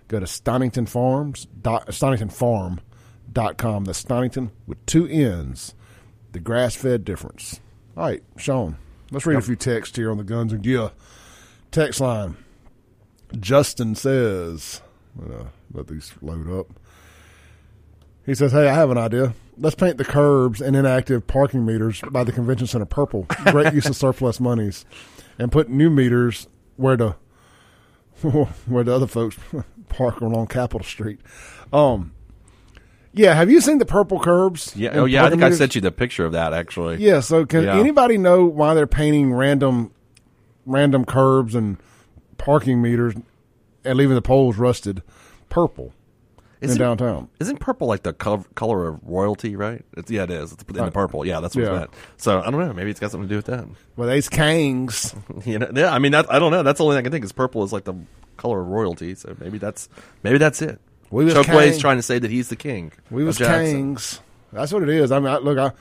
Go 0.08 0.20
to 0.20 0.26
Stonington 0.26 0.86
Farms 0.86 1.46
dot, 1.62 1.86
StoningtonFarm.com. 1.86 3.84
That's 3.84 3.98
Stonington 3.98 4.50
with 4.66 4.84
two 4.84 5.06
N's. 5.06 5.74
The 6.32 6.40
grass 6.40 6.74
fed 6.74 7.04
difference. 7.04 7.60
All 7.96 8.04
right, 8.04 8.22
Shaun, 8.36 8.76
let's 9.10 9.26
read 9.26 9.38
a 9.38 9.42
few 9.42 9.56
texts 9.56 9.96
here 9.96 10.10
on 10.10 10.16
the 10.16 10.24
Guns 10.24 10.52
and 10.52 10.62
Gear 10.62 10.92
text 11.70 12.00
line. 12.00 12.36
Justin 13.38 13.94
says, 13.94 14.82
let 15.72 15.88
these 15.88 16.12
load 16.20 16.50
up. 16.50 16.66
He 18.24 18.34
says, 18.34 18.52
Hey, 18.52 18.68
I 18.68 18.74
have 18.74 18.90
an 18.90 18.98
idea. 18.98 19.34
Let's 19.58 19.74
paint 19.74 19.98
the 19.98 20.04
curbs 20.04 20.60
and 20.60 20.76
inactive 20.76 21.26
parking 21.26 21.66
meters 21.66 22.00
by 22.10 22.24
the 22.24 22.32
convention 22.32 22.66
center 22.66 22.84
purple. 22.84 23.26
Great 23.46 23.74
use 23.74 23.86
of 23.86 23.96
surplus 23.96 24.38
monies. 24.38 24.84
And 25.38 25.50
put 25.50 25.68
new 25.68 25.90
meters 25.90 26.46
where 26.76 26.96
the 26.96 27.16
where 28.66 28.84
the 28.84 28.94
other 28.94 29.06
folks 29.06 29.36
park 29.88 30.20
along 30.20 30.46
Capitol 30.46 30.84
Street. 30.84 31.20
Um 31.72 32.12
yeah, 33.12 33.34
have 33.34 33.50
you 33.50 33.60
seen 33.60 33.78
the 33.78 33.86
purple 33.86 34.18
curbs? 34.18 34.74
Yeah, 34.76 34.90
oh 34.94 35.04
yeah, 35.04 35.24
I 35.24 35.30
think 35.30 35.40
meters? 35.40 35.56
I 35.56 35.58
sent 35.58 35.74
you 35.74 35.80
the 35.80 35.92
picture 35.92 36.24
of 36.24 36.32
that 36.32 36.52
actually. 36.52 36.96
Yeah, 36.96 37.20
so 37.20 37.44
can 37.46 37.64
yeah. 37.64 37.78
anybody 37.78 38.18
know 38.18 38.44
why 38.44 38.74
they're 38.74 38.86
painting 38.86 39.32
random 39.32 39.92
random 40.66 41.04
curbs 41.04 41.54
and 41.54 41.78
parking 42.38 42.80
meters 42.80 43.14
and 43.84 43.98
leaving 43.98 44.14
the 44.14 44.22
poles 44.22 44.56
rusted 44.56 45.02
purple? 45.48 45.92
isn't, 46.62 46.80
in 46.80 46.86
downtown. 46.86 47.28
Isn't 47.40 47.58
purple 47.58 47.88
like 47.88 48.04
the 48.04 48.12
co- 48.12 48.46
color 48.54 48.88
of 48.88 49.00
royalty, 49.02 49.56
right? 49.56 49.84
It's, 49.96 50.10
yeah, 50.10 50.22
it 50.24 50.30
is. 50.30 50.52
It's 50.52 50.62
in 50.62 50.74
the 50.74 50.84
uh, 50.84 50.90
purple. 50.90 51.26
Yeah, 51.26 51.40
that's 51.40 51.56
what 51.56 51.64
yeah. 51.64 51.82
it's 51.84 51.94
So 52.18 52.40
I 52.40 52.50
don't 52.50 52.60
know. 52.60 52.72
Maybe 52.72 52.90
it's 52.90 53.00
got 53.00 53.10
something 53.10 53.28
to 53.28 53.32
do 53.32 53.36
with 53.36 53.46
that. 53.46 53.66
Well, 53.96 54.08
these 54.08 54.28
kings. 54.28 55.14
you 55.44 55.58
know, 55.58 55.70
yeah. 55.74 55.92
I 55.92 55.98
mean, 55.98 56.12
that, 56.12 56.32
I 56.32 56.38
don't 56.38 56.52
know. 56.52 56.62
That's 56.62 56.78
the 56.78 56.84
only 56.84 56.94
thing 56.94 57.00
I 57.00 57.02
can 57.02 57.12
think 57.12 57.24
is 57.24 57.32
purple 57.32 57.64
is 57.64 57.72
like 57.72 57.84
the 57.84 57.94
color 58.36 58.60
of 58.60 58.68
royalty. 58.68 59.14
So 59.14 59.36
maybe 59.40 59.58
that's 59.58 59.88
maybe 60.22 60.38
that's 60.38 60.62
it. 60.62 60.80
We 61.12 61.24
was 61.24 61.34
Chokwe's 61.34 61.78
trying 61.78 61.98
to 61.98 62.02
say 62.02 62.18
that 62.18 62.30
he's 62.30 62.48
the 62.48 62.56
king. 62.56 62.92
We 63.10 63.22
was 63.22 63.38
kings. 63.38 64.20
That's 64.52 64.72
what 64.72 64.82
it 64.82 64.88
is. 64.88 65.12
I 65.12 65.20
mean, 65.20 65.28
I, 65.28 65.38
look, 65.38 65.58
I 65.58 65.72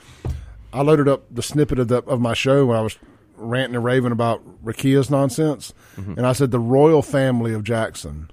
I 0.72 0.84
loaded 0.84 1.08
up 1.08 1.24
the 1.32 1.42
snippet 1.42 1.80
of 1.80 1.88
the 1.88 2.04
of 2.04 2.22
my 2.22 2.34
show 2.34 2.68
when 2.68 2.78
I 2.78 2.82
was 2.82 2.98
ranting 3.36 3.76
and 3.76 3.84
raving 3.84 4.12
about 4.12 4.44
Rukia's 4.64 5.10
nonsense, 5.10 5.74
mm-hmm. 5.96 6.14
and 6.18 6.28
I 6.28 6.34
said 6.34 6.52
the 6.52 6.60
royal 6.60 7.02
family 7.02 7.54
of 7.54 7.64
Jackson 7.64 8.30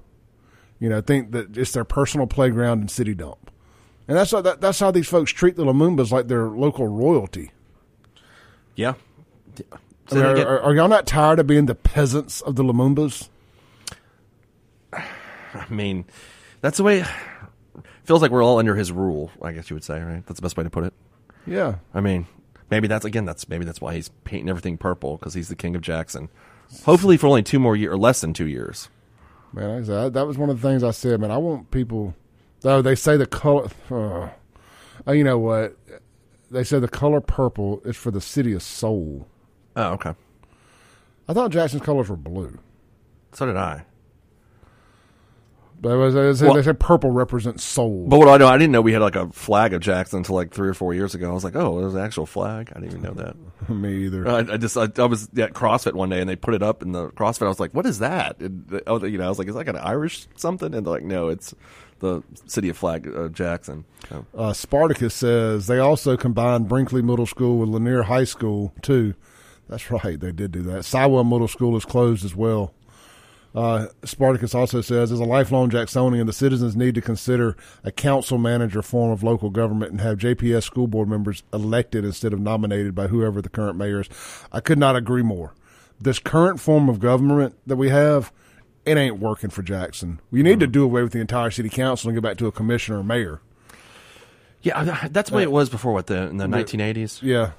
you 0.79 0.89
know, 0.89 1.01
think 1.01 1.33
that 1.33 1.57
it's 1.57 1.73
their 1.73 1.85
personal 1.85 2.27
playground 2.27 2.81
and 2.81 2.91
city 2.91 3.15
dump. 3.15 3.51
And 4.07 4.17
that's 4.17 4.31
how, 4.31 4.41
that, 4.41 4.61
that's 4.61 4.81
how 4.81 4.91
these 4.91 5.09
folks 5.09 5.33
treat 5.33 5.57
the 5.57 5.65
Lumumbas 5.65 6.11
like 6.11 6.29
their 6.29 6.49
local 6.49 6.87
royalty. 6.87 7.51
Yeah. 8.75 8.95
I 10.11 10.15
mean, 10.15 10.25
are, 10.25 10.39
are, 10.39 10.61
are, 10.61 10.75
y'all 10.75 10.89
not 10.89 11.07
tired 11.07 11.39
of 11.41 11.47
being 11.47 11.67
the 11.67 11.75
peasants 11.75 12.41
of 12.41 12.57
the 12.57 12.63
Lumumbas? 12.63 13.29
I 14.93 15.67
mean, 15.69 16.07
that's 16.61 16.77
the 16.77 16.83
way. 16.85 17.05
Feels 18.05 18.23
like 18.23 18.31
we're 18.31 18.43
all 18.45 18.59
under 18.59 18.75
his 18.75 18.91
rule. 18.91 19.31
I 19.43 19.53
guess 19.53 19.69
you 19.71 19.77
would 19.77 19.85
say, 19.85 20.01
right? 20.01 20.25
That's 20.27 20.41
the 20.41 20.43
best 20.43 20.57
way 20.57 20.65
to 20.65 20.71
put 20.71 20.85
it. 20.85 20.95
Yeah. 21.47 21.77
I 21.93 22.01
mean, 22.01 22.27
maybe 22.71 22.89
that's 22.89 23.05
again. 23.05 23.25
That's 23.25 23.49
maybe 23.49 23.65
that's 23.65 23.81
why 23.81 23.95
he's 23.95 24.09
painting 24.25 24.49
everything 24.49 24.79
purple 24.79 25.17
because 25.17 25.35
he's 25.35 25.49
the 25.49 25.57
king 25.57 25.77
of 25.77 25.83
Jackson. 25.83 26.29
Hopefully, 26.85 27.17
for 27.17 27.27
only 27.27 27.43
two 27.43 27.59
more 27.59 27.77
years 27.77 27.93
or 27.93 27.99
less 27.99 28.21
than 28.21 28.33
two 28.33 28.47
years. 28.47 28.89
Man, 29.53 29.85
said, 29.85 30.13
that 30.13 30.27
was 30.27 30.37
one 30.37 30.51
of 30.51 30.61
the 30.61 30.69
things 30.69 30.85
I 30.85 30.91
said. 30.91 31.21
Man, 31.21 31.31
I 31.31 31.39
want 31.39 31.71
people. 31.71 32.15
Though 32.61 32.83
they 32.83 32.95
say 32.95 33.17
the 33.17 33.27
color, 33.27 33.69
uh, 33.91 35.13
you 35.13 35.25
know 35.25 35.39
what? 35.39 35.77
They 36.51 36.65
say 36.65 36.79
the 36.79 36.89
color 36.89 37.21
purple 37.21 37.81
is 37.85 37.97
for 37.97 38.11
the 38.11 38.21
city 38.21 38.53
of 38.53 38.63
Soul. 38.63 39.29
Oh, 39.77 39.93
okay. 39.93 40.15
I 41.29 41.35
thought 41.35 41.51
Jackson's 41.51 41.83
colors 41.83 42.09
were 42.09 42.17
blue. 42.17 42.59
So 43.33 43.47
did 43.47 43.57
I. 43.57 43.85
Was, 45.81 46.15
was, 46.15 46.43
well, 46.43 46.55
they 46.55 46.63
said 46.63 46.81
purple 46.81 47.11
represents 47.11 47.63
soul. 47.63 48.07
But 48.09 48.19
what 48.19 48.29
I 48.29 48.37
know? 48.37 48.49
I 48.49 48.59
didn't 48.59 48.73
know 48.73 48.81
we 48.81 48.93
had 48.93 49.03
like 49.03 49.15
a 49.15 49.29
flag 49.29 49.73
of 49.73 49.81
Jackson 49.81 50.19
until 50.19 50.35
like 50.35 50.53
three 50.53 50.69
or 50.69 50.75
four 50.75 50.93
years 50.93 51.15
ago. 51.15 51.31
I 51.31 51.35
was 51.35 51.45
like, 51.45 51.55
oh, 51.55 51.81
there's 51.81 51.95
an 51.95 52.01
actual 52.01 52.27
flag. 52.27 52.73
I 52.75 52.81
didn't 52.81 52.99
even 52.99 53.03
know 53.03 53.15
that. 53.15 53.37
Me 53.69 54.07
either. 54.07 54.27
I, 54.29 54.39
I 54.39 54.57
just 54.57 54.77
I, 54.77 54.89
I, 54.97 55.05
was 55.05 55.29
at 55.39 55.53
CrossFit 55.53 55.93
one 55.93 56.09
day 56.09 56.21
and 56.21 56.29
they 56.29 56.35
put 56.37 56.55
it 56.55 56.63
up 56.63 56.83
in 56.83 56.93
the 56.93 57.11
CrossFit. 57.11 57.47
I 57.47 57.49
was 57.49 57.61
like, 57.61 57.73
what 57.75 57.87
is 57.87 58.01
that? 58.01 58.41
And, 58.41 58.83
oh, 58.89 59.05
you 59.05 59.19
know, 59.19 59.27
I 59.27 59.29
was 59.29 59.39
like, 59.39 59.47
is 59.47 59.55
that 59.55 59.59
like 59.59 59.69
an 59.69 59.77
Irish 59.77 60.27
something? 60.35 60.75
And 60.75 60.85
they're 60.85 60.95
like, 60.95 61.05
no, 61.05 61.29
it's 61.29 61.55
the 62.01 62.23
city 62.47 62.69
of 62.69 62.77
flag 62.77 63.07
uh, 63.07 63.29
Jackson. 63.29 63.85
So. 64.09 64.27
Uh, 64.37 64.53
Spartacus 64.53 65.15
says 65.15 65.67
they 65.67 65.79
also 65.79 66.17
combined 66.17 66.69
Brinkley 66.69 67.03
Middle 67.03 67.27
School 67.27 67.59
with 67.59 67.69
Lanier 67.69 68.03
High 68.03 68.25
School 68.25 68.73
too. 68.83 69.15
That's 69.69 69.91
right, 69.91 70.19
they 70.19 70.33
did 70.33 70.53
do 70.53 70.63
that. 70.63 70.81
Siwell 70.81 71.29
Middle 71.29 71.49
School 71.49 71.77
is 71.77 71.85
closed 71.85 72.25
as 72.25 72.35
well. 72.35 72.73
Uh, 73.55 73.87
Spartacus 74.05 74.55
also 74.55 74.81
says, 74.81 75.11
as 75.11 75.21
a 75.21 75.25
lifelong 75.25 75.71
Jacksonian, 75.71 76.27
the 76.27 76.33
citizens 76.33 76.77
need 76.77 76.95
to 76.95 77.01
consider 77.01 77.57
a 77.83 77.91
council 77.91 78.39
manager 78.39 78.83
form 78.83 79.11
of 79.11 79.23
local 79.23 79.51
government 79.51 79.91
and 79.91 80.01
have 80.01 80.19
JPS 80.19 80.65
school 80.65 80.87
board 80.87 81.09
members 81.09 81.43
elected 81.53 82.05
instead 82.05 82.33
of 82.33 82.41
nominated 82.41 82.95
by 82.95 83.07
whoever 83.09 83.41
the 83.41 83.49
current 83.49 83.77
mayor 83.77 84.03
is. 84.03 84.09
I 84.53 84.61
could 84.61 84.79
not 84.79 84.97
agree 84.97 85.23
more. 85.23 85.55
This 86.01 86.19
current 86.19 86.61
form 86.61 86.89
of 86.89 87.01
government 87.01 87.57
that 87.67 87.77
we 87.77 87.89
have, 87.89 88.33
it 88.85 88.97
ain't 88.97 89.19
working 89.19 89.51
for 89.51 89.63
Jackson. 89.63 90.21
We 90.31 90.43
need 90.43 90.61
to 90.61 90.67
do 90.67 90.85
away 90.85 91.03
with 91.03 91.13
the 91.13 91.21
entire 91.21 91.51
city 91.51 91.69
council 91.69 92.11
and 92.11 92.17
go 92.17 92.21
back 92.21 92.37
to 92.39 92.47
a 92.47 92.53
commissioner 92.53 93.01
or 93.01 93.05
mayor. 93.05 93.41
Yeah, 94.63 95.09
that's 95.11 95.31
the 95.31 95.37
way 95.37 95.43
it 95.43 95.53
was 95.53 95.69
before. 95.69 95.93
What 95.93 96.07
the 96.09 96.29
in 96.29 96.37
the 96.37 96.49
nineteen 96.49 96.81
eighties? 96.81 97.21
Yeah. 97.23 97.53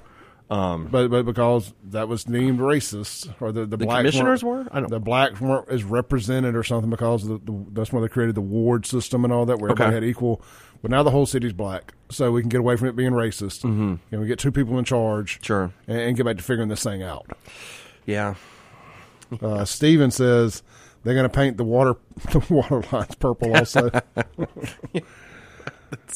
Um, 0.50 0.88
but 0.88 1.10
but 1.10 1.26
because 1.26 1.74
that 1.90 2.08
was 2.08 2.24
deemed 2.24 2.60
racist, 2.60 3.32
or 3.40 3.52
the 3.52 3.62
the, 3.68 3.78
The 3.78 3.86
blacks 3.86 4.00
commissioners 4.00 4.44
weren't- 4.44 4.70
I 4.72 4.80
don't- 4.80 4.90
the 4.90 5.00
blacks 5.00 5.40
weren't 5.40 5.70
as 5.70 5.84
represented 5.84 6.56
or 6.56 6.64
something 6.64 6.90
because 6.90 7.24
of 7.28 7.46
the, 7.46 7.52
the, 7.52 7.66
that's 7.74 7.94
why 7.94 8.02
they 8.02 8.08
created 8.08 8.34
the 8.34 8.42
ward 8.42 8.86
system 8.88 9.24
and 9.24 9.32
all 9.32 9.46
that, 9.46 9.60
where 9.60 9.70
everybody 9.72 9.94
had 9.94 10.04
equal. 10.04 10.42
But 10.82 10.90
now 10.90 11.04
the 11.04 11.12
whole 11.12 11.26
city's 11.28 11.54
black, 11.54 11.94
so 12.10 12.32
we 12.32 12.42
can 12.42 12.50
get 12.50 12.62
away 12.62 12.78
from 12.78 12.88
it 12.88 12.96
being 12.96 13.12
racist, 13.12 13.62
mm-hmm. 13.64 13.96
and 14.12 14.22
we 14.22 14.26
get 14.28 14.40
two 14.40 14.52
people 14.52 14.80
in 14.80 14.86
charge, 14.86 15.44
Sure. 15.46 15.72
and, 15.88 15.98
and 16.00 16.18
get 16.18 16.26
back 16.26 16.38
to 16.38 16.44
figuring 16.44 16.70
this 16.70 16.82
thing 16.84 17.04
out. 17.04 17.28
Yeah. 18.06 18.34
Uh, 19.42 19.66
Steven 19.66 20.10
says 20.10 20.64
they're 21.04 21.14
going 21.14 21.26
to 21.26 21.30
paint 21.30 21.58
the 21.58 21.64
water 21.64 21.96
the 22.32 22.40
water 22.50 22.82
lines 22.92 23.14
purple 23.16 23.56
also. 23.56 23.92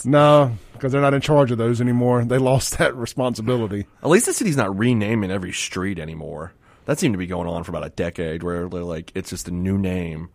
no, 0.05 0.55
because 0.73 0.91
they're 0.91 1.01
not 1.01 1.13
in 1.13 1.21
charge 1.21 1.51
of 1.51 1.57
those 1.57 1.81
anymore. 1.81 2.23
They 2.25 2.38
lost 2.38 2.77
that 2.77 2.95
responsibility. 2.95 3.88
At 4.03 4.09
least 4.09 4.25
the 4.25 4.33
city's 4.33 4.57
not 4.57 4.77
renaming 4.77 5.31
every 5.31 5.51
street 5.51 5.99
anymore. 5.99 6.53
That 6.86 6.99
seemed 6.99 7.13
to 7.13 7.17
be 7.17 7.27
going 7.27 7.47
on 7.47 7.63
for 7.63 7.71
about 7.71 7.86
a 7.86 7.89
decade, 7.89 8.43
where 8.43 8.67
they're 8.67 8.83
like 8.83 9.12
it's 9.15 9.29
just 9.29 9.47
a 9.47 9.51
new 9.51 9.77
name, 9.77 10.29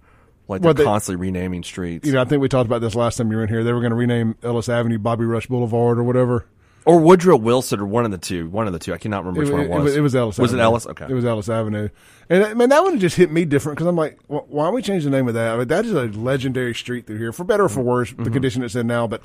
like 0.49 0.63
they're 0.63 0.73
they- 0.75 0.85
constantly 0.85 1.27
renaming 1.27 1.63
streets. 1.63 2.07
You 2.07 2.15
know, 2.15 2.23
I 2.23 2.25
think 2.25 2.41
we 2.41 2.49
talked 2.49 2.67
about 2.67 2.81
this 2.81 2.95
last 2.95 3.17
time 3.17 3.31
you 3.31 3.37
were 3.37 3.43
in 3.43 3.49
here. 3.49 3.63
They 3.63 3.73
were 3.73 3.81
going 3.81 3.91
to 3.91 3.97
rename 3.97 4.37
Ellis 4.43 4.69
Avenue 4.69 4.99
Bobby 4.99 5.25
Rush 5.25 5.47
Boulevard 5.47 5.99
or 5.99 6.05
whatever. 6.05 6.47
Or 6.89 6.99
Woodrow 6.99 7.37
Wilson, 7.37 7.79
or 7.81 7.87
one 7.87 8.05
of 8.05 8.11
the 8.11 8.19
two. 8.19 8.49
One 8.49 8.67
of 8.67 8.73
the 8.73 8.79
two. 8.81 8.93
I 8.95 8.99
cannot 8.99 9.25
remember 9.25 9.41
which 9.41 9.51
one 9.51 9.61
it 9.61 9.69
was. 9.71 9.95
it 9.97 10.01
was 10.01 10.17
Ellis. 10.17 10.39
Was 10.39 10.51
Avenue. 10.51 10.61
it 10.61 10.65
Ellis? 10.65 10.87
Okay. 10.87 11.07
It 11.09 11.15
was 11.15 11.25
Ellis 11.25 11.49
Avenue, 11.49 11.89
and 12.29 12.45
I 12.45 12.55
mean 12.55 12.71
that 12.71 12.83
one 12.83 12.99
just 12.99 13.15
hit 13.17 13.31
me 13.31 13.45
different 13.45 13.77
because 13.77 13.87
I'm 13.87 13.97
like, 13.97 14.19
wh- 14.27 14.51
why 14.51 14.65
don't 14.65 14.75
we 14.75 14.83
change 14.83 15.05
the 15.05 15.11
name 15.11 15.29
of 15.29 15.35
that? 15.35 15.55
I 15.55 15.59
mean, 15.59 15.69
that 15.69 15.85
is 15.85 15.93
a 15.93 16.05
legendary 16.07 16.75
street 16.75 17.07
through 17.07 17.19
here, 17.19 17.33
for 17.33 17.45
better 17.45 17.65
or 17.65 17.69
for 17.69 17.83
worse, 17.83 18.11
Mm-hmm. 18.11 18.25
the 18.25 18.31
condition 18.31 18.63
it's 18.65 18.75
in 18.75 18.87
now. 18.87 19.07
But 19.07 19.23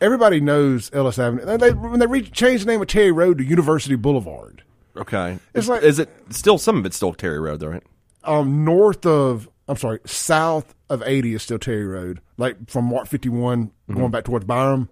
everybody 0.00 0.40
knows 0.40 0.90
Ellis 0.92 1.18
Avenue. 1.18 1.44
And 1.46 1.60
They, 1.60 1.72
when 1.72 1.98
they 2.00 2.06
re- 2.06 2.22
changed 2.22 2.64
the 2.66 2.72
name 2.72 2.80
of 2.80 2.86
Terry 2.88 3.12
Road 3.12 3.38
to 3.38 3.44
University 3.44 3.96
Boulevard, 3.96 4.62
okay. 4.96 5.38
It's 5.54 5.64
is, 5.64 5.68
like- 5.68 5.82
is 5.82 5.98
it 5.98 6.08
still 6.30 6.58
some 6.58 6.78
of 6.78 6.86
it's 6.86 6.96
still 6.96 7.12
Terry 7.12 7.38
Road, 7.40 7.60
though, 7.60 7.68
right? 7.68 7.82
um, 8.24 8.64
north 8.64 9.04
of 9.04 9.48
I'm 9.68 9.76
sorry, 9.76 9.98
south 10.04 10.74
of 10.90 11.02
80 11.02 11.34
is 11.34 11.42
still 11.42 11.58
Terry 11.58 11.86
Road, 11.86 12.20
like 12.36 12.68
from 12.70 12.84
Mark 12.86 13.06
51 13.08 13.66
Mm-hmm. 13.66 13.94
going 14.00 14.10
back 14.10 14.24
towards 14.24 14.44
Byram, 14.46 14.88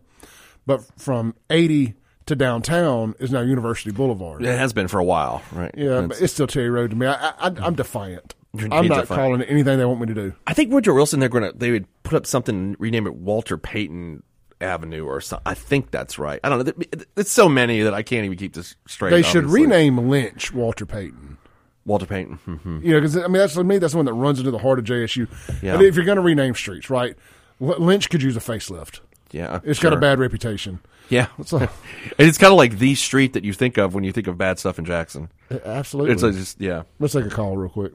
but 0.67 0.83
from 0.99 1.35
80 1.51 1.95
to 2.27 2.37
downtown 2.37 3.15
is 3.19 3.33
now 3.33 3.41
University 3.41 3.91
Boulevard. 3.91 4.45
It 4.45 4.57
has 4.59 4.73
been 4.73 4.89
for 4.89 4.99
a 5.01 5.05
while, 5.05 5.43
right? 5.53 5.73
Yeah, 5.77 5.85
It's- 5.99 6.09
but 6.09 6.21
it's 6.23 6.33
still 6.33 6.47
Terry 6.47 6.71
Road 6.71 6.91
to 6.91 6.97
me. 6.97 7.07
I, 7.07 7.15
I, 7.39 7.53
I'm 7.63 7.75
defiant. 7.75 8.35
I'm 8.55 8.87
not 8.87 9.01
defiant. 9.03 9.09
calling 9.09 9.41
it 9.41 9.47
anything 9.51 9.79
they 9.79 9.85
want 9.85 10.01
me 10.01 10.07
to 10.09 10.15
do. 10.15 10.35
I 10.47 10.53
think 10.53 10.71
Woodrow 10.73 10.95
Wilson. 10.95 11.21
They're 11.21 11.29
gonna 11.31 11.53
they 11.55 11.71
would 11.71 11.87
put 12.03 12.15
up 12.17 12.27
something 12.27 12.55
and 12.55 12.77
rename 12.79 13.07
it 13.07 13.15
Walter 13.15 13.57
Payton 13.57 14.23
Avenue 14.61 15.07
or 15.07 15.23
something. 15.23 15.43
I 15.47 15.55
think 15.55 15.91
that's 15.91 16.19
right. 16.19 16.39
I 16.45 16.51
don't 16.51 16.67
know. 16.67 16.85
It's 17.17 17.31
so 17.33 17.49
many 17.49 17.81
that 17.81 17.95
I 17.95 18.03
can't 18.03 18.27
even 18.27 18.37
keep 18.37 18.53
this 18.55 18.77
straight. 18.87 19.11
They 19.11 19.23
should 19.23 19.45
obviously. 19.45 19.63
rename 19.63 20.09
Lynch 20.11 20.53
Walter 20.53 20.85
Payton. 20.85 21.39
Walter 21.87 22.05
Payton. 22.07 22.35
hmm 22.45 22.79
You 22.83 22.93
know, 22.93 23.01
because 23.01 23.17
I 23.17 23.23
mean 23.23 23.33
that's 23.33 23.55
to 23.55 23.65
me 23.65 23.79
that's 23.79 23.95
the 23.95 23.97
one 23.97 24.05
that 24.07 24.13
runs 24.13 24.39
into 24.39 24.51
the 24.51 24.59
heart 24.59 24.79
of 24.79 24.85
JSU. 24.85 25.29
Yeah. 25.63 25.81
If 25.81 25.97
you're 25.97 26.05
going 26.05 26.17
to 26.17 26.23
rename 26.23 26.55
streets, 26.55 26.91
right? 26.91 27.17
Lynch 27.59 28.11
could 28.11 28.23
use 28.23 28.37
a 28.37 28.41
facelift. 28.41 29.01
Yeah, 29.33 29.61
It's 29.65 29.81
got 29.81 29.93
a 29.93 29.97
bad 29.97 30.19
reputation. 30.19 30.79
Yeah, 31.09 31.27
So, 31.45 31.59
And 31.59 31.69
it's 32.29 32.39
kind 32.39 32.53
of 32.53 32.59
like 32.59 32.79
the 32.79 32.95
street 32.95 33.33
that 33.33 33.45
you 33.45 33.53
think 33.53 33.79
of 33.79 33.95
when 33.95 34.05
you 34.05 34.13
think 34.13 34.27
of 34.27 34.39
bad 34.39 34.59
stuff 34.59 34.79
in 34.79 34.85
Jackson. 34.85 35.31
absolutely. 35.65 36.13
It's 36.13 36.23
a, 36.23 36.33
just 36.33 36.61
yeah. 36.61 36.83
Let's 37.01 37.15
take 37.15 37.25
a 37.27 37.31
call 37.31 37.57
real 37.57 37.71
quick. 37.71 37.93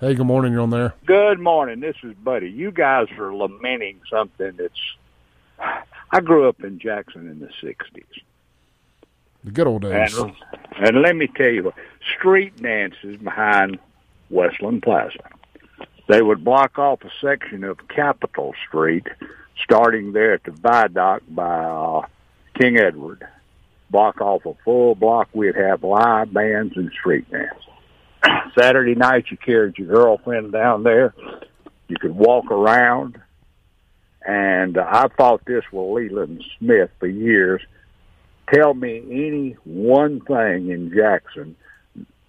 Hey, 0.00 0.14
good 0.14 0.26
morning. 0.26 0.52
You're 0.52 0.62
on 0.62 0.70
there. 0.70 0.94
Good 1.06 1.38
morning. 1.38 1.78
This 1.80 1.94
is 2.02 2.14
Buddy. 2.14 2.50
You 2.50 2.72
guys 2.72 3.06
are 3.18 3.32
lamenting 3.34 4.00
something 4.10 4.52
that's. 4.58 5.82
I 6.10 6.20
grew 6.20 6.48
up 6.48 6.64
in 6.64 6.80
Jackson 6.80 7.28
in 7.28 7.38
the 7.38 7.46
'60s, 7.62 8.02
The 9.44 9.50
good 9.52 9.66
old 9.68 9.82
days. 9.82 10.18
and 10.18 10.34
and 10.76 11.02
let 11.02 11.14
me 11.14 11.28
tell 11.28 11.46
you, 11.50 11.64
what, 11.64 11.74
street 12.18 12.56
dances 12.60 13.16
behind 13.18 13.78
Westland 14.28 14.82
Plaza. 14.82 15.18
They 16.08 16.20
would 16.20 16.42
block 16.42 16.78
off 16.80 17.04
a 17.04 17.10
section 17.20 17.62
of 17.62 17.86
Capitol 17.86 18.54
Street, 18.66 19.06
starting 19.62 20.12
there 20.12 20.34
at 20.34 20.44
the 20.44 20.50
viaduct 20.50 21.34
by 21.34 21.64
uh, 21.64 22.02
King 22.58 22.78
Edward. 22.78 23.26
Block 23.90 24.20
off 24.20 24.46
a 24.46 24.54
full 24.64 24.94
block. 24.94 25.28
We'd 25.32 25.54
have 25.54 25.84
live 25.84 26.32
bands 26.32 26.76
and 26.76 26.90
street 26.92 27.30
bands. 27.30 27.62
Saturday 28.58 28.94
night, 28.94 29.26
you 29.30 29.36
carried 29.36 29.76
your 29.76 29.88
girlfriend 29.88 30.52
down 30.52 30.82
there. 30.82 31.14
You 31.88 31.96
could 32.00 32.14
walk 32.14 32.50
around. 32.50 33.20
And 34.24 34.78
uh, 34.78 34.86
I 34.88 35.08
fought 35.16 35.44
this 35.44 35.64
with 35.72 35.90
Leland 35.90 36.44
Smith 36.58 36.90
for 36.98 37.06
years. 37.06 37.60
Tell 38.52 38.72
me 38.72 38.98
any 39.10 39.56
one 39.64 40.20
thing 40.20 40.70
in 40.70 40.92
Jackson 40.94 41.56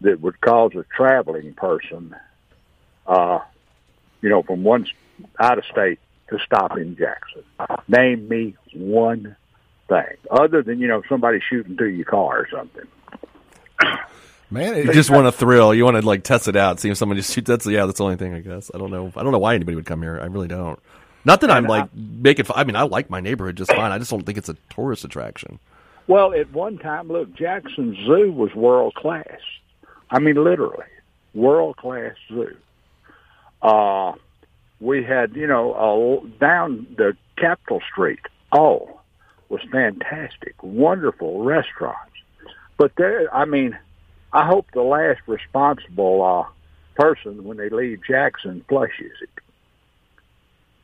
that 0.02 0.20
would 0.22 0.40
cause 0.42 0.72
a 0.76 0.86
traveling 0.96 1.54
person, 1.54 2.16
uh, 3.08 3.40
you 4.22 4.30
know, 4.30 4.44
from 4.44 4.64
one 4.64 4.86
out 5.40 5.58
of 5.58 5.66
state 5.66 6.00
to 6.34 6.40
stop 6.46 6.78
in 6.78 6.96
Jackson. 6.96 7.44
Name 7.88 8.28
me 8.28 8.56
one 8.74 9.36
thing 9.90 10.18
other 10.32 10.62
than 10.62 10.80
you 10.80 10.88
know 10.88 11.02
somebody 11.10 11.40
shooting 11.50 11.78
through 11.78 11.90
your 11.90 12.06
car 12.06 12.40
or 12.40 12.48
something. 12.52 12.88
Man, 14.50 14.76
You 14.76 14.94
just 14.94 15.10
want 15.10 15.26
a 15.26 15.32
thrill. 15.32 15.74
You 15.74 15.84
want 15.84 15.98
to 15.98 16.06
like 16.06 16.24
test 16.24 16.48
it 16.48 16.56
out, 16.56 16.80
see 16.80 16.90
if 16.90 16.98
someone 16.98 17.18
just 17.18 17.34
shoots. 17.34 17.48
That's 17.48 17.66
yeah. 17.66 17.86
That's 17.86 17.98
the 17.98 18.04
only 18.04 18.18
thing 18.18 18.34
I 18.36 18.40
guess. 18.42 18.70
I 18.74 18.78
don't 18.78 18.92
know. 18.92 19.12
I 19.16 19.24
don't 19.24 19.32
know 19.32 19.40
why 19.40 19.56
anybody 19.56 19.76
would 19.76 19.86
come 19.86 20.02
here. 20.02 20.20
I 20.22 20.26
really 20.26 20.48
don't. 20.48 20.80
Not 21.26 21.42
that 21.42 21.50
I'm 21.50 21.66
like 21.66 21.90
making. 21.96 22.46
fu- 22.46 22.54
I 22.54 22.64
mean, 22.64 22.76
I 22.76 22.84
like 22.84 23.10
my 23.10 23.20
neighborhood 23.20 23.56
just 23.56 23.72
fine. 23.72 23.92
I 23.92 23.98
just 23.98 24.12
don't 24.12 24.24
think 24.26 24.38
it's 24.38 24.50
a 24.50 24.58
tourist 24.70 25.06
attraction. 25.06 25.60
Well, 26.06 26.34
at 26.34 26.52
one 26.52 26.78
time, 26.78 27.08
look, 27.08 27.34
Jackson 27.34 27.96
Zoo 28.06 28.32
was 28.32 28.54
world 28.54 28.94
class. 28.94 29.40
I 30.12 30.20
mean, 30.20 30.36
literally, 30.36 30.86
world 31.34 31.78
class 31.78 32.14
zoo. 32.28 32.56
Uh, 33.62 34.14
we 34.84 35.04
had, 35.04 35.36
you 35.36 35.48
know, 35.48 35.74
uh, 35.74 36.28
down 36.40 36.86
the 36.98 37.16
Capitol 37.38 37.82
Street. 37.92 38.20
all 38.52 39.02
was 39.50 39.62
fantastic, 39.72 40.56
wonderful 40.62 41.44
restaurants. 41.44 42.12
But 42.78 42.92
there, 42.98 43.34
I 43.34 43.46
mean, 43.46 43.78
I 44.34 44.46
hope 44.46 44.66
the 44.74 44.82
last 44.82 45.22
responsible 45.28 46.24
uh, 46.24 46.52
person 47.02 47.44
when 47.44 47.58
they 47.58 47.70
leave 47.70 48.02
Jackson 48.08 48.66
flushes 48.68 49.12
it. 49.22 49.30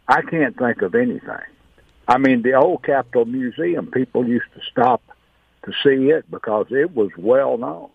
I 0.08 0.22
can't 0.22 0.58
think 0.58 0.82
of 0.82 0.96
anything. 0.96 1.50
I 2.08 2.18
mean, 2.18 2.42
the 2.42 2.54
old 2.54 2.84
Capitol 2.84 3.26
Museum, 3.26 3.92
people 3.92 4.28
used 4.28 4.52
to 4.56 4.62
stop 4.72 5.02
to 5.66 5.72
see 5.84 6.10
it 6.10 6.30
because 6.32 6.68
it 6.72 6.96
was 6.96 7.10
well 7.18 7.58
known. 7.58 7.90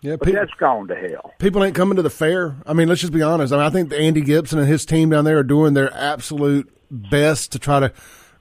Yeah, 0.00 0.16
But 0.16 0.26
pe- 0.26 0.32
that's 0.32 0.52
gone 0.58 0.86
to 0.88 0.94
hell. 0.94 1.34
people 1.38 1.64
ain't 1.64 1.74
coming 1.74 1.96
to 1.96 2.02
the 2.02 2.10
fair. 2.10 2.54
I 2.66 2.72
mean, 2.72 2.88
let's 2.88 3.00
just 3.00 3.12
be 3.12 3.22
honest. 3.22 3.52
I 3.52 3.56
mean, 3.56 3.66
I 3.66 3.70
think 3.70 3.92
Andy 3.92 4.22
Gipson 4.22 4.58
and 4.58 4.68
his 4.68 4.86
team 4.86 5.10
down 5.10 5.24
there 5.24 5.38
are 5.38 5.42
doing 5.42 5.74
their 5.74 5.92
absolute 5.92 6.70
best 6.90 7.52
to 7.52 7.58
try 7.58 7.80
to 7.80 7.92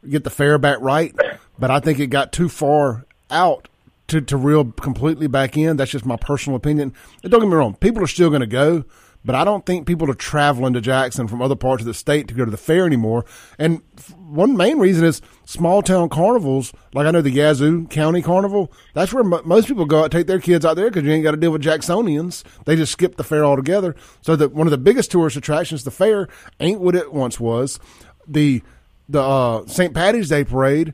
get 0.07 0.23
the 0.23 0.29
fair 0.29 0.57
back 0.59 0.77
right. 0.81 1.15
But 1.57 1.71
I 1.71 1.79
think 1.79 1.99
it 1.99 2.07
got 2.07 2.31
too 2.31 2.47
far 2.49 3.05
out 3.31 3.67
to, 4.09 4.21
to 4.21 4.37
reel 4.37 4.65
completely 4.65 5.27
back 5.27 5.57
in. 5.57 5.77
That's 5.77 5.91
just 5.91 6.05
my 6.05 6.15
personal 6.15 6.55
opinion. 6.55 6.93
And 7.23 7.31
don't 7.31 7.41
get 7.41 7.49
me 7.49 7.55
wrong, 7.55 7.75
people 7.75 8.03
are 8.03 8.07
still 8.07 8.29
going 8.29 8.41
to 8.41 8.47
go, 8.47 8.85
but 9.27 9.35
I 9.35 9.43
don't 9.43 9.65
think 9.65 9.85
people 9.85 10.09
are 10.09 10.15
traveling 10.15 10.71
to 10.71 10.79
Jackson 10.79 11.27
from 11.27 11.41
other 11.41 11.57
parts 11.57 11.81
of 11.81 11.85
the 11.85 11.93
state 11.93 12.29
to 12.29 12.33
go 12.33 12.45
to 12.45 12.49
the 12.49 12.55
fair 12.55 12.85
anymore. 12.85 13.25
And 13.59 13.81
one 14.17 14.55
main 14.55 14.79
reason 14.79 15.03
is 15.03 15.21
small 15.43 15.81
town 15.81 16.07
carnivals, 16.07 16.71
like 16.93 17.05
I 17.05 17.11
know 17.11 17.21
the 17.21 17.29
Yazoo 17.29 17.87
County 17.87 18.21
Carnival. 18.21 18.71
That's 18.93 19.11
where 19.11 19.25
mo 19.25 19.41
most 19.43 19.67
people 19.67 19.83
go 19.83 20.05
out, 20.05 20.11
take 20.11 20.27
their 20.27 20.39
kids 20.39 20.65
out 20.65 20.77
there 20.77 20.89
because 20.89 21.03
you 21.03 21.11
ain't 21.11 21.25
got 21.25 21.31
to 21.31 21.37
deal 21.37 21.51
with 21.51 21.61
Jacksonians. 21.61 22.45
They 22.63 22.77
just 22.77 22.93
skip 22.93 23.17
the 23.17 23.23
fair 23.25 23.43
altogether. 23.43 23.97
So 24.21 24.37
that 24.37 24.53
one 24.53 24.65
of 24.65 24.71
the 24.71 24.77
biggest 24.77 25.11
tourist 25.11 25.35
attractions, 25.35 25.83
the 25.83 25.91
fair, 25.91 26.29
ain't 26.61 26.79
what 26.79 26.95
it 26.95 27.11
once 27.11 27.37
was. 27.37 27.81
The 28.25 28.63
the 29.09 29.21
uh, 29.21 29.67
St. 29.67 29.93
Patty's 29.93 30.29
Day 30.29 30.45
parade 30.45 30.93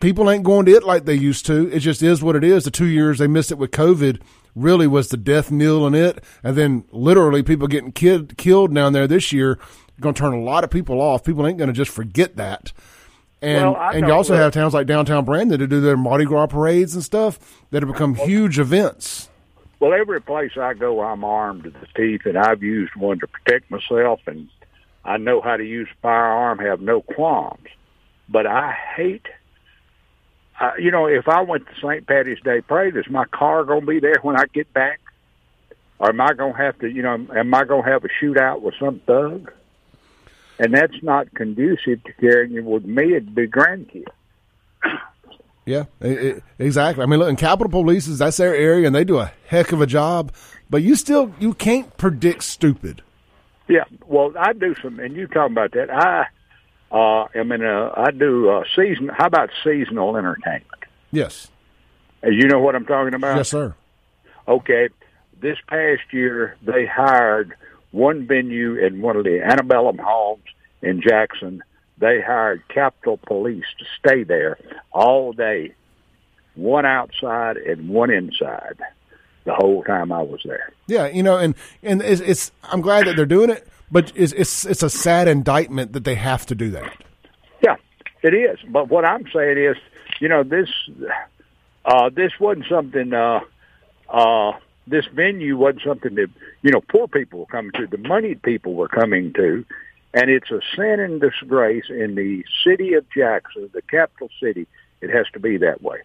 people 0.00 0.30
ain't 0.30 0.44
going 0.44 0.66
to 0.66 0.72
it 0.72 0.84
like 0.84 1.06
they 1.06 1.14
used 1.14 1.46
to. 1.46 1.68
It 1.72 1.80
just 1.80 2.02
is 2.02 2.22
what 2.22 2.36
it 2.36 2.44
is. 2.44 2.64
The 2.64 2.70
two 2.70 2.86
years 2.86 3.18
they 3.18 3.26
missed 3.26 3.50
it 3.50 3.58
with 3.58 3.72
COVID 3.72 4.20
really 4.56 4.88
was 4.88 5.10
the 5.10 5.16
death 5.16 5.52
knell 5.52 5.86
in 5.86 5.94
it. 5.94 6.24
And 6.42 6.56
then 6.56 6.84
literally 6.90 7.44
people 7.44 7.68
getting 7.68 7.92
kid, 7.92 8.36
killed 8.36 8.74
down 8.74 8.92
there 8.92 9.06
this 9.06 9.32
year 9.32 9.60
going 10.00 10.14
to 10.14 10.18
turn 10.18 10.34
a 10.34 10.42
lot 10.42 10.64
of 10.64 10.70
people 10.70 11.00
off. 11.00 11.24
People 11.24 11.46
ain't 11.46 11.58
going 11.58 11.68
to 11.68 11.74
just 11.74 11.90
forget 11.90 12.36
that. 12.36 12.72
And 13.42 13.72
Well, 13.72 13.90
and 13.94 14.06
you 14.06 14.12
also 14.12 14.34
have 14.34 14.52
towns 14.52 14.74
like 14.74 14.86
downtown 14.86 15.24
Brandon 15.24 15.58
to 15.58 15.66
do 15.66 15.80
their 15.80 15.96
Mardi 15.96 16.24
Gras 16.24 16.46
parades 16.46 16.94
and 16.94 17.04
stuff 17.04 17.64
that 17.70 17.82
have 17.82 17.92
become 17.92 18.14
huge 18.14 18.58
events. 18.58 19.28
Well, 19.78 19.92
every 19.92 20.22
place 20.22 20.52
I 20.56 20.72
go, 20.72 21.02
I'm 21.02 21.22
armed 21.22 21.64
to 21.64 21.70
the 21.70 21.86
teeth, 21.94 22.22
and 22.24 22.38
I've 22.38 22.62
used 22.62 22.96
one 22.96 23.20
to 23.20 23.26
protect 23.26 23.70
myself, 23.70 24.20
and 24.26 24.48
I 25.04 25.18
know 25.18 25.42
how 25.42 25.58
to 25.58 25.64
use 25.64 25.86
a 25.92 26.00
firearm, 26.00 26.58
have 26.60 26.80
no 26.80 27.02
qualms. 27.02 27.68
But 28.26 28.46
I 28.46 28.72
hate, 28.72 29.26
uh, 30.60 30.72
you 30.78 30.90
know, 30.90 31.06
if 31.06 31.28
I 31.28 31.42
went 31.42 31.66
to 31.66 31.74
St. 31.76 32.06
Patty's 32.06 32.40
Day 32.42 32.60
parade, 32.60 32.96
is 32.96 33.08
my 33.10 33.24
car 33.26 33.64
going 33.64 33.80
to 33.82 33.86
be 33.86 34.00
there 34.00 34.16
when 34.22 34.36
I 34.36 34.44
get 34.52 34.72
back? 34.72 35.00
or 35.98 36.10
am 36.10 36.20
I 36.20 36.34
going 36.34 36.52
to 36.52 36.58
have 36.58 36.78
to, 36.80 36.88
you 36.90 37.00
know, 37.00 37.14
am 37.34 37.54
I 37.54 37.64
going 37.64 37.82
to 37.84 37.90
have 37.90 38.04
a 38.04 38.08
shootout 38.22 38.60
with 38.60 38.74
some 38.78 39.00
thug? 39.06 39.50
And 40.58 40.74
that's 40.74 41.02
not 41.02 41.32
conducive 41.34 42.04
to 42.04 42.12
carrying 42.20 42.50
caring 42.52 42.66
with 42.66 42.84
me. 42.84 43.12
It'd 43.12 43.34
be 43.34 43.46
grandkids. 43.48 44.04
Yeah, 45.68 45.86
i- 46.00 46.06
i- 46.06 46.40
exactly. 46.60 47.02
I 47.02 47.06
mean, 47.06 47.18
look, 47.18 47.28
and 47.28 47.36
Capitol 47.36 47.68
Police 47.68 48.06
is 48.06 48.18
that's 48.20 48.36
their 48.36 48.54
area, 48.54 48.86
and 48.86 48.94
they 48.94 49.02
do 49.02 49.18
a 49.18 49.32
heck 49.48 49.72
of 49.72 49.80
a 49.80 49.86
job. 49.86 50.32
But 50.70 50.82
you 50.84 50.94
still 50.94 51.34
you 51.40 51.54
can't 51.54 51.96
predict 51.96 52.44
stupid. 52.44 53.02
Yeah, 53.66 53.82
well, 54.06 54.32
I 54.38 54.52
do 54.52 54.76
some, 54.80 55.00
and 55.00 55.16
you 55.16 55.26
talking 55.26 55.54
about 55.54 55.72
that. 55.72 55.90
I 55.90 56.26
uh, 56.90 57.26
mean, 57.34 57.52
in 57.52 57.64
a, 57.64 57.90
I 57.96 58.10
do 58.10 58.48
uh, 58.50 58.64
season. 58.74 59.08
How 59.08 59.26
about 59.26 59.50
seasonal 59.64 60.16
entertainment? 60.16 60.64
Yes, 61.12 61.48
Uh, 62.24 62.28
You 62.30 62.48
know 62.48 62.60
what 62.60 62.74
I'm 62.74 62.86
talking 62.86 63.14
about? 63.14 63.36
yes, 63.36 63.48
sir. 63.50 63.74
Okay, 64.48 64.88
this 65.40 65.58
past 65.68 66.02
year 66.12 66.56
they 66.62 66.86
hired 66.86 67.54
one 67.90 68.26
venue 68.26 68.74
in 68.76 69.00
one 69.02 69.16
of 69.16 69.24
the 69.24 69.42
antebellum 69.42 69.98
homes 69.98 70.44
in 70.82 71.00
Jackson. 71.02 71.62
They 71.98 72.20
hired 72.20 72.62
Capitol 72.68 73.18
Police 73.26 73.64
to 73.78 73.84
stay 73.98 74.22
there 74.22 74.58
all 74.92 75.32
day, 75.32 75.72
one 76.54 76.84
outside 76.86 77.56
and 77.56 77.88
one 77.88 78.10
inside, 78.10 78.78
the 79.44 79.54
whole 79.54 79.82
time 79.82 80.12
I 80.12 80.22
was 80.22 80.40
there. 80.44 80.72
Yeah, 80.86 81.06
you 81.08 81.22
know, 81.22 81.38
and 81.38 81.54
and 81.82 82.02
it's, 82.02 82.20
it's 82.20 82.52
I'm 82.64 82.80
glad 82.82 83.06
that 83.06 83.16
they're 83.16 83.24
doing 83.26 83.50
it, 83.50 83.66
but 83.90 84.12
it's 84.14 84.32
it's 84.32 84.64
it's 84.64 84.82
a 84.82 84.90
sad 84.90 85.28
indictment 85.28 85.92
that 85.92 86.04
they 86.04 86.14
have 86.14 86.46
to 86.46 86.54
do 86.54 86.70
that. 86.70 86.92
Yeah, 87.62 87.76
it 88.22 88.34
is. 88.34 88.58
But 88.68 88.88
what 88.88 89.04
I'm 89.04 89.24
saying 89.32 89.58
is, 89.58 89.76
you 90.20 90.28
know, 90.28 90.42
this 90.42 90.68
uh, 91.84 92.10
this 92.10 92.32
wasn't 92.40 92.66
something. 92.68 93.12
Uh, 93.12 93.40
uh, 94.08 94.52
this 94.86 95.06
venue 95.06 95.56
wasn't 95.56 95.82
something 95.84 96.14
that 96.14 96.30
you 96.62 96.70
know 96.70 96.80
poor 96.80 97.08
people 97.08 97.40
were 97.40 97.46
coming 97.46 97.72
to. 97.72 97.86
The 97.86 97.98
moneyed 97.98 98.42
people 98.42 98.74
were 98.74 98.88
coming 98.88 99.32
to, 99.34 99.64
and 100.14 100.30
it's 100.30 100.50
a 100.50 100.60
sin 100.74 101.00
and 101.00 101.20
disgrace 101.20 101.84
in 101.88 102.14
the 102.14 102.44
city 102.64 102.94
of 102.94 103.04
Jackson, 103.10 103.70
the 103.72 103.82
capital 103.82 104.28
city. 104.40 104.66
It 105.00 105.10
has 105.10 105.26
to 105.34 105.40
be 105.40 105.58
that 105.58 105.82
way. 105.82 105.98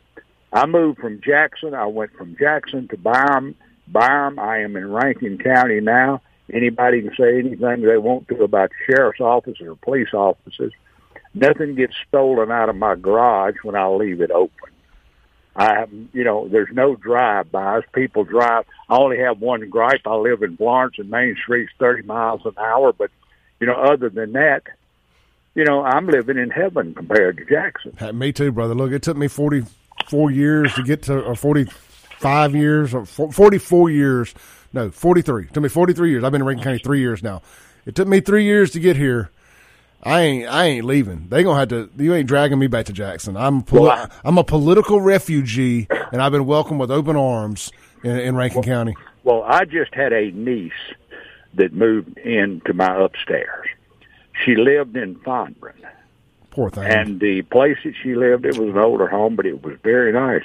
I 0.53 0.65
moved 0.65 0.99
from 0.99 1.21
Jackson. 1.21 1.73
I 1.73 1.85
went 1.85 2.13
from 2.13 2.35
Jackson 2.37 2.87
to 2.89 2.97
Byram. 2.97 3.55
Byram. 3.87 4.37
I 4.37 4.59
am 4.59 4.75
in 4.75 4.91
Rankin 4.91 5.37
County 5.37 5.79
now. 5.79 6.21
Anybody 6.53 7.01
can 7.01 7.15
say 7.17 7.39
anything 7.39 7.81
they 7.81 7.97
want 7.97 8.27
to 8.27 8.43
about 8.43 8.71
sheriff's 8.85 9.21
office 9.21 9.61
or 9.61 9.75
police 9.75 10.13
offices. 10.13 10.73
Nothing 11.33 11.75
gets 11.75 11.93
stolen 12.07 12.51
out 12.51 12.67
of 12.67 12.75
my 12.75 12.95
garage 12.95 13.55
when 13.63 13.75
I 13.75 13.87
leave 13.87 14.19
it 14.19 14.31
open. 14.31 14.69
I 15.55 15.79
have, 15.79 15.89
you 16.13 16.23
know, 16.23 16.47
there's 16.47 16.73
no 16.73 16.95
drive-bys. 16.95 17.83
People 17.93 18.23
drive. 18.23 18.65
I 18.89 18.97
only 18.97 19.17
have 19.19 19.39
one 19.39 19.69
gripe. 19.69 20.01
I 20.05 20.15
live 20.15 20.43
in 20.43 20.57
Florence, 20.57 20.95
and 20.97 21.09
Main 21.09 21.35
Street's 21.41 21.71
30 21.79 22.03
miles 22.03 22.41
an 22.45 22.53
hour. 22.57 22.93
But, 22.93 23.11
you 23.59 23.67
know, 23.67 23.75
other 23.75 24.09
than 24.09 24.33
that, 24.33 24.63
you 25.55 25.65
know, 25.65 25.83
I'm 25.83 26.07
living 26.07 26.37
in 26.37 26.49
heaven 26.49 26.93
compared 26.93 27.37
to 27.37 27.45
Jackson. 27.45 27.95
Hey, 27.97 28.11
me 28.11 28.31
too, 28.31 28.51
brother. 28.51 28.75
Look, 28.75 28.91
it 28.91 29.03
took 29.03 29.17
me 29.17 29.27
44 29.27 30.31
years 30.31 30.73
to 30.75 30.83
get 30.83 31.03
to, 31.03 31.21
or 31.21 31.35
45 31.35 32.55
years, 32.55 32.93
or 32.93 33.05
44 33.05 33.89
years. 33.89 34.33
No, 34.73 34.89
43. 34.89 35.43
It 35.43 35.53
took 35.53 35.63
me 35.63 35.69
43 35.69 36.09
years. 36.09 36.23
I've 36.23 36.31
been 36.31 36.41
in 36.41 36.47
Rankin 36.47 36.63
County 36.63 36.79
three 36.79 36.99
years 36.99 37.21
now. 37.21 37.41
It 37.85 37.95
took 37.95 38.07
me 38.07 38.21
three 38.21 38.43
years 38.45 38.71
to 38.71 38.79
get 38.79 38.95
here. 38.95 39.29
I 40.03 40.21
ain't, 40.21 40.47
I 40.49 40.65
ain't 40.65 40.85
leaving. 40.85 41.27
They 41.29 41.43
gonna 41.43 41.59
have 41.59 41.69
to. 41.69 41.89
You 41.97 42.13
ain't 42.15 42.27
dragging 42.27 42.57
me 42.57 42.67
back 42.67 42.85
to 42.87 42.93
Jackson. 42.93 43.37
I'm, 43.37 43.61
poli- 43.61 43.83
Well, 43.83 43.91
I- 43.91 44.09
I'm 44.27 44.37
a 44.37 44.43
political 44.43 44.99
refugee, 45.01 45.87
and 46.11 46.21
I've 46.21 46.31
been 46.31 46.45
welcomed 46.47 46.79
with 46.79 46.89
open 46.89 47.15
arms 47.15 47.71
in, 48.03 48.17
in 48.17 48.35
Rankin 48.35 48.63
County. 48.63 48.95
Well, 49.23 49.43
I 49.43 49.65
just 49.65 49.93
had 49.93 50.11
a 50.13 50.31
niece 50.31 50.71
that 51.53 51.73
moved 51.73 52.17
into 52.19 52.73
my 52.73 52.95
upstairs. 52.95 53.67
She 54.43 54.55
lived 54.55 54.95
in 54.95 55.15
Fondren. 55.17 55.73
Poor 56.49 56.69
thing. 56.71 56.83
And 56.85 57.19
the 57.19 57.43
place 57.43 57.77
that 57.83 57.93
she 58.01 58.15
lived, 58.15 58.45
it 58.45 58.57
was 58.57 58.69
an 58.69 58.77
older 58.79 59.07
home, 59.07 59.35
but 59.35 59.45
it 59.45 59.61
was 59.63 59.77
very 59.83 60.11
nice. 60.11 60.43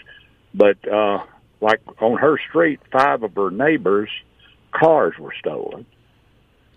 But 0.54 0.76
uh 0.86 1.22
like 1.60 1.80
on 2.00 2.18
her 2.18 2.38
street, 2.48 2.80
five 2.92 3.22
of 3.22 3.34
her 3.34 3.50
neighbors' 3.50 4.10
cars 4.72 5.14
were 5.18 5.34
stolen. 5.38 5.86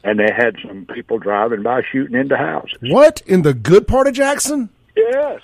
And 0.03 0.17
they 0.19 0.31
had 0.33 0.55
some 0.65 0.85
people 0.85 1.19
driving 1.19 1.61
by 1.63 1.81
shooting 1.91 2.17
into 2.17 2.37
houses. 2.37 2.77
what 2.81 3.21
in 3.25 3.41
the 3.41 3.53
good 3.53 3.85
part 3.87 4.07
of 4.07 4.13
Jackson? 4.13 4.69
Yes. 4.95 5.41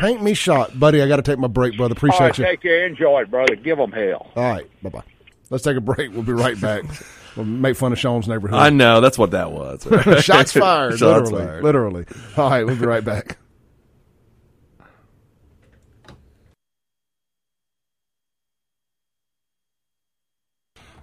Paint 0.00 0.22
me 0.22 0.32
shot, 0.32 0.78
buddy. 0.78 1.02
I 1.02 1.08
got 1.08 1.16
to 1.16 1.22
take 1.22 1.38
my 1.38 1.48
break, 1.48 1.76
brother. 1.76 1.92
All 1.92 1.96
Appreciate 1.96 2.20
right, 2.20 2.38
you. 2.38 2.44
take 2.46 2.62
care. 2.62 2.86
Enjoy 2.86 3.20
it, 3.20 3.30
brother. 3.30 3.54
Give 3.54 3.76
them 3.76 3.92
hell. 3.92 4.32
All 4.34 4.42
right, 4.50 4.66
bye 4.82 4.88
bye. 4.88 5.02
Let's 5.50 5.62
take 5.62 5.76
a 5.76 5.80
break. 5.82 6.12
We'll 6.12 6.22
be 6.22 6.32
right 6.32 6.60
back. 6.60 6.84
We'll 7.36 7.44
make 7.44 7.76
fun 7.76 7.92
of 7.92 7.98
Shaun's 7.98 8.26
neighborhood. 8.26 8.58
I 8.58 8.70
know 8.70 9.02
that's 9.02 9.18
what 9.18 9.32
that 9.32 9.52
was. 9.52 9.82
Shots 10.24 10.52
fired. 10.52 10.92
Shots 10.98 11.30
literally. 11.30 11.44
fired. 11.44 11.62
Literally. 11.62 12.04
All 12.38 12.48
right, 12.48 12.64
we'll 12.64 12.76
be 12.76 12.86
right 12.86 13.04
back. 13.04 13.36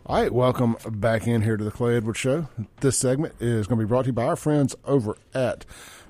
All 0.06 0.22
right, 0.22 0.34
welcome 0.34 0.76
back 0.86 1.28
in 1.28 1.44
here 1.44 1.56
to 1.56 1.64
the 1.64 1.72
Clay 1.72 1.96
Edwards 1.96 2.20
Show. 2.20 2.50
This 2.82 2.98
segment 2.98 3.36
is 3.40 3.68
going 3.68 3.80
to 3.80 3.86
be 3.86 3.88
brought 3.88 4.02
to 4.02 4.08
you 4.08 4.14
by 4.14 4.26
our 4.26 4.36
friends 4.36 4.76
over 4.84 5.16
at 5.34 5.66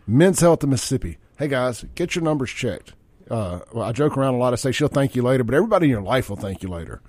Men's 0.07 0.39
Health 0.39 0.63
of 0.63 0.69
Mississippi. 0.69 1.19
Hey 1.37 1.47
guys, 1.47 1.85
get 1.93 2.15
your 2.15 2.23
numbers 2.23 2.49
checked. 2.49 2.93
Uh, 3.29 3.59
well, 3.71 3.85
I 3.85 3.91
joke 3.91 4.17
around 4.17 4.33
a 4.33 4.37
lot. 4.37 4.51
I 4.51 4.55
say 4.55 4.71
she'll 4.71 4.87
thank 4.87 5.15
you 5.15 5.21
later, 5.21 5.43
but 5.43 5.53
everybody 5.53 5.85
in 5.85 5.91
your 5.91 6.01
life 6.01 6.27
will 6.27 6.37
thank 6.37 6.63
you 6.63 6.69
later. 6.69 7.03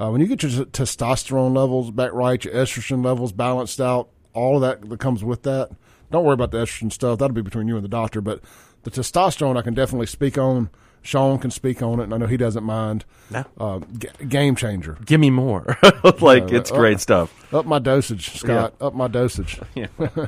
Uh, 0.00 0.10
when 0.10 0.20
you 0.20 0.26
get 0.26 0.42
your 0.42 0.64
testosterone 0.64 1.54
levels 1.54 1.92
back 1.92 2.12
right, 2.12 2.44
your 2.44 2.54
estrogen 2.54 3.04
levels 3.04 3.30
balanced 3.30 3.80
out, 3.80 4.08
all 4.32 4.56
of 4.56 4.62
that 4.62 4.90
that 4.90 4.98
comes 4.98 5.22
with 5.22 5.44
that. 5.44 5.70
Don't 6.10 6.24
worry 6.24 6.34
about 6.34 6.50
the 6.50 6.58
estrogen 6.58 6.92
stuff. 6.92 7.20
That'll 7.20 7.36
be 7.36 7.40
between 7.40 7.68
you 7.68 7.76
and 7.76 7.84
the 7.84 7.88
doctor. 7.88 8.20
But 8.20 8.42
the 8.82 8.90
testosterone, 8.90 9.56
I 9.56 9.62
can 9.62 9.74
definitely 9.74 10.08
speak 10.08 10.36
on. 10.36 10.70
Shaun 11.02 11.38
can 11.38 11.50
speak 11.50 11.82
on 11.82 11.98
it, 12.00 12.04
and 12.04 12.14
I 12.14 12.18
know 12.18 12.26
he 12.26 12.36
doesn't 12.36 12.64
mind. 12.64 13.04
No. 13.30 13.44
Uh, 13.58 13.80
g- 13.98 14.08
game 14.28 14.54
changer. 14.56 14.98
Give 15.04 15.20
me 15.20 15.30
more. 15.30 15.78
like 16.20 16.50
it's 16.52 16.70
great 16.70 17.00
stuff. 17.00 17.32
Up 17.54 17.64
my 17.66 17.78
dosage, 17.78 18.30
Scott. 18.38 18.74
Up 18.80 18.94
my 18.94 19.08
dosage. 19.08 19.60
Yeah. 19.74 19.86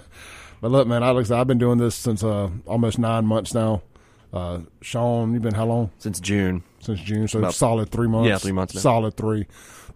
But 0.61 0.71
look, 0.71 0.87
man, 0.87 1.03
Alex, 1.03 1.33
I've 1.33 1.49
been 1.49 1.59
doing 1.59 1.79
this 1.79 1.97
since 1.97 2.23
uh, 2.23 2.49
almost 2.69 2.97
nine 2.97 3.27
months 3.27 3.53
now. 3.53 3.83
Uh, 4.33 4.61
Shaun, 4.81 5.33
you've 5.35 5.43
been 5.43 5.55
how 5.55 5.67
long? 5.67 5.91
Since 5.99 6.21
June. 6.21 6.63
since 6.79 7.01
June, 7.01 7.27
so 7.27 7.41
About- 7.41 7.55
solid 7.55 7.91
three 7.91 8.07
months. 8.07 8.29
Yeah, 8.29 8.39
three 8.39 8.53
months 8.53 8.73
now. 8.77 8.81
Solid 8.81 9.17
three, 9.17 9.47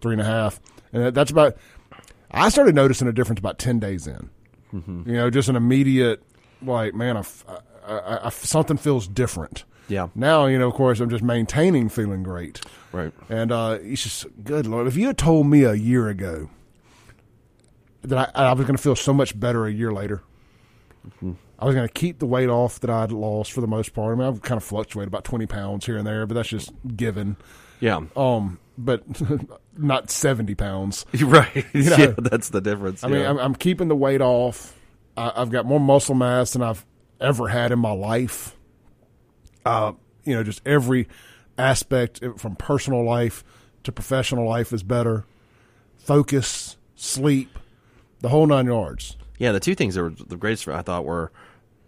three 0.00 0.14
and 0.14 0.20
a 0.20 0.24
half, 0.24 0.58
and 0.92 1.14
that's 1.14 1.30
about. 1.30 1.56
I 2.32 2.48
started 2.48 2.74
noticing 2.74 3.06
a 3.06 3.12
difference 3.12 3.38
about 3.38 3.60
ten 3.60 3.78
days 3.78 4.08
in. 4.08 4.28
Mm-hmm. 4.74 5.08
You 5.08 5.14
know, 5.16 5.30
just 5.30 5.48
an 5.48 5.54
immediate 5.54 6.20
like, 6.60 6.94
man, 6.94 7.16
I- 7.16 7.24
I- 7.86 8.26
I- 8.26 8.30
something 8.30 8.76
feels 8.76 9.06
different. 9.06 9.62
Yeah. 9.88 10.08
Now, 10.14 10.46
you 10.46 10.58
know, 10.58 10.68
of 10.68 10.74
course, 10.74 10.98
I'm 11.00 11.10
just 11.10 11.22
maintaining 11.22 11.88
feeling 11.88 12.22
great, 12.22 12.60
Right. 12.92 13.12
and 13.28 13.52
uh, 13.52 13.78
it's 13.80 14.02
just 14.02 14.26
good 14.42 14.66
Lord. 14.66 14.86
If 14.86 14.96
you 14.96 15.06
had 15.06 15.16
told 15.18 15.46
me 15.46 15.62
a 15.64 15.74
year 15.74 16.08
ago 16.08 16.50
that 18.02 18.30
I, 18.36 18.46
I 18.46 18.52
was 18.52 18.66
going 18.66 18.76
to 18.76 18.82
feel 18.82 18.96
so 18.96 19.12
much 19.12 19.38
better 19.38 19.66
a 19.66 19.72
year 19.72 19.92
later. 19.92 20.22
Mm-hmm. 21.06 21.32
I 21.58 21.64
was 21.64 21.74
going 21.74 21.86
to 21.88 21.92
keep 21.92 22.18
the 22.18 22.26
weight 22.26 22.48
off 22.48 22.80
that 22.80 22.90
I'd 22.90 23.12
lost 23.12 23.52
for 23.52 23.60
the 23.60 23.66
most 23.66 23.94
part. 23.94 24.12
I 24.14 24.18
mean, 24.18 24.28
I've 24.28 24.42
kind 24.42 24.56
of 24.58 24.64
fluctuated 24.64 25.08
about 25.08 25.24
20 25.24 25.46
pounds 25.46 25.86
here 25.86 25.96
and 25.96 26.06
there, 26.06 26.26
but 26.26 26.34
that's 26.34 26.48
just 26.48 26.70
given. 26.96 27.36
Yeah. 27.80 28.00
Um, 28.16 28.58
but 28.76 29.04
not 29.78 30.10
70 30.10 30.54
pounds. 30.56 31.06
Right. 31.20 31.54
know- 31.74 31.96
yeah, 31.96 32.14
that's 32.18 32.50
the 32.50 32.60
difference. 32.60 33.04
I 33.04 33.08
mean. 33.08 33.24
I'm, 33.24 33.38
I'm 33.38 33.54
keeping 33.54 33.88
the 33.88 33.96
weight 33.96 34.20
off. 34.20 34.74
I, 35.16 35.32
I've 35.36 35.50
got 35.50 35.64
more 35.64 35.80
muscle 35.80 36.14
mass 36.14 36.52
than 36.52 36.62
I've 36.62 36.84
ever 37.20 37.48
had 37.48 37.72
in 37.72 37.78
my 37.78 37.92
life. 37.92 38.55
Uh, 39.66 39.92
you 40.24 40.34
know, 40.34 40.44
just 40.44 40.62
every 40.64 41.08
aspect 41.58 42.22
uh, 42.22 42.32
from 42.34 42.54
personal 42.54 43.04
life 43.04 43.42
to 43.82 43.90
professional 43.90 44.48
life 44.48 44.72
is 44.72 44.82
better. 44.82 45.24
Focus, 45.98 46.76
sleep, 46.94 47.58
the 48.20 48.28
whole 48.28 48.46
nine 48.46 48.66
yards. 48.66 49.16
Yeah, 49.38 49.52
the 49.52 49.60
two 49.60 49.74
things 49.74 49.96
that 49.96 50.02
were 50.02 50.10
the 50.10 50.36
greatest 50.36 50.68
I 50.68 50.82
thought 50.82 51.04
were 51.04 51.32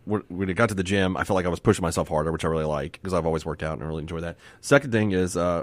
when 0.05 0.23
when 0.29 0.49
it 0.49 0.55
got 0.55 0.71
to 0.71 0.75
the 0.75 0.83
gym, 0.83 1.17
I 1.17 1.23
felt 1.23 1.37
like 1.37 1.47
I 1.47 1.51
was 1.51 1.61
pushing 1.61 1.83
myself 1.83 2.09
harder, 2.09 2.33
which 2.33 2.45
I 2.45 2.49
really 2.49 2.65
like 2.65 2.93
because 2.95 3.15
I've 3.15 3.27
always 3.27 3.47
worked 3.47 3.63
out 3.63 3.75
and 3.75 3.85
I 3.85 3.87
really 3.87 4.03
enjoy 4.03 4.21
that. 4.21 4.39
Second 4.61 4.91
thing 4.91 5.13
is, 5.13 5.37
uh, 5.37 5.63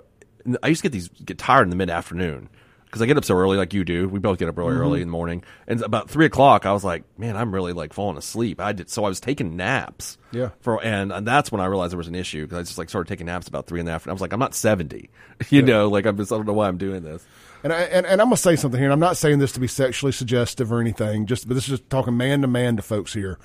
I 0.63 0.67
used 0.67 0.81
to 0.81 0.89
get 0.89 0.93
these 0.93 1.09
get 1.09 1.37
tired 1.37 1.63
in 1.63 1.69
the 1.69 1.75
mid 1.75 1.89
afternoon 1.89 2.49
because 2.95 3.03
I 3.03 3.07
get 3.07 3.17
up 3.17 3.25
so 3.25 3.35
early, 3.35 3.57
like 3.57 3.73
you 3.73 3.83
do. 3.83 4.07
We 4.07 4.19
both 4.19 4.39
get 4.39 4.47
up 4.47 4.57
really 4.57 4.71
Mm-hmm. 4.71 4.81
early 4.81 5.01
in 5.01 5.09
the 5.09 5.11
morning, 5.11 5.43
and 5.67 5.81
about 5.81 6.09
three 6.09 6.25
o'clock, 6.25 6.65
I 6.65 6.71
was 6.71 6.85
like, 6.85 7.03
man, 7.19 7.35
I'm 7.35 7.53
really 7.53 7.73
like 7.73 7.91
falling 7.91 8.15
asleep. 8.17 8.61
I 8.61 8.71
did 8.71 8.89
so 8.89 9.03
I 9.03 9.09
was 9.09 9.19
taking 9.19 9.57
naps. 9.57 10.17
Yeah. 10.31 10.51
For 10.61 10.81
and, 10.81 11.11
and 11.11 11.27
that's 11.27 11.51
when 11.51 11.59
I 11.59 11.65
realized 11.65 11.91
there 11.91 11.97
was 11.97 12.07
an 12.07 12.15
issue 12.15 12.43
because 12.45 12.57
I 12.57 12.61
just 12.61 12.77
like 12.77 12.87
started 12.87 13.09
taking 13.09 13.25
naps 13.25 13.49
about 13.49 13.67
three 13.67 13.81
in 13.81 13.85
the 13.85 13.91
afternoon. 13.91 14.11
I 14.11 14.15
was 14.15 14.21
like, 14.21 14.31
I'm 14.31 14.39
not 14.39 14.55
seventy, 14.55 15.09
you 15.49 15.61
know, 15.61 15.89
like 15.89 16.05
I'm 16.05 16.15
just 16.15 16.31
I 16.31 16.37
don't 16.37 16.45
know 16.47 16.53
why 16.53 16.69
I'm 16.69 16.77
doing 16.77 17.03
this. 17.03 17.25
And, 17.63 17.73
I, 17.73 17.81
and 17.81 18.05
and 18.05 18.21
I'm 18.21 18.27
gonna 18.27 18.37
say 18.37 18.55
something 18.55 18.79
here, 18.79 18.85
and 18.87 18.93
I'm 18.93 18.99
not 19.01 19.17
saying 19.17 19.39
this 19.39 19.51
to 19.53 19.59
be 19.59 19.67
sexually 19.67 20.13
suggestive 20.13 20.71
or 20.71 20.79
anything. 20.79 21.25
Just, 21.25 21.47
but 21.49 21.55
this 21.55 21.65
is 21.65 21.79
just 21.79 21.89
talking 21.89 22.15
man 22.15 22.41
to 22.43 22.47
man 22.47 22.77
to 22.77 22.81
folks 22.81 23.11
here, 23.13 23.39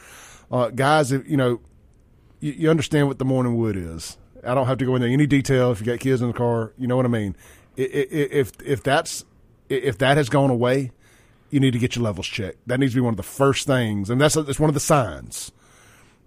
uh, 0.53 0.69
guys. 0.71 1.11
If 1.11 1.27
you 1.29 1.37
know, 1.37 1.61
you, 2.39 2.53
you 2.53 2.71
understand 2.71 3.09
what 3.09 3.19
the 3.19 3.25
morning 3.25 3.57
wood 3.57 3.77
is. 3.77 4.17
I 4.47 4.55
don't 4.55 4.67
have 4.67 4.79
to 4.79 4.85
go 4.87 4.95
into 4.95 5.09
any 5.09 5.27
detail. 5.27 5.71
If 5.73 5.81
you 5.81 5.87
got 5.87 6.01
kids 6.01 6.21
in 6.23 6.29
the 6.29 6.35
car, 6.35 6.73
you 6.79 6.87
know 6.87 6.97
what 6.97 7.05
I 7.05 7.09
mean. 7.09 7.35
I- 7.79 7.83
I- 7.83 7.85
I- 7.85 8.29
If 8.33 8.53
if 8.65 8.83
that's 8.83 9.25
if 9.71 9.99
that 9.99 10.17
has 10.17 10.29
gone 10.29 10.51
away, 10.51 10.91
you 11.51 11.61
need 11.61 11.73
to 11.73 11.79
get 11.79 11.97
your 11.97 12.05
levels 12.05 12.27
checked. 12.27 12.59
That 12.67 12.79
needs 12.81 12.93
to 12.93 12.97
be 12.97 13.01
one 13.01 13.13
of 13.15 13.17
the 13.17 13.23
first 13.23 13.67
things, 13.67 14.11
and 14.11 14.21
that's 14.21 14.35
that's 14.35 14.61
one 14.61 14.69
of 14.71 14.75
the 14.75 14.81
signs. 14.81 15.51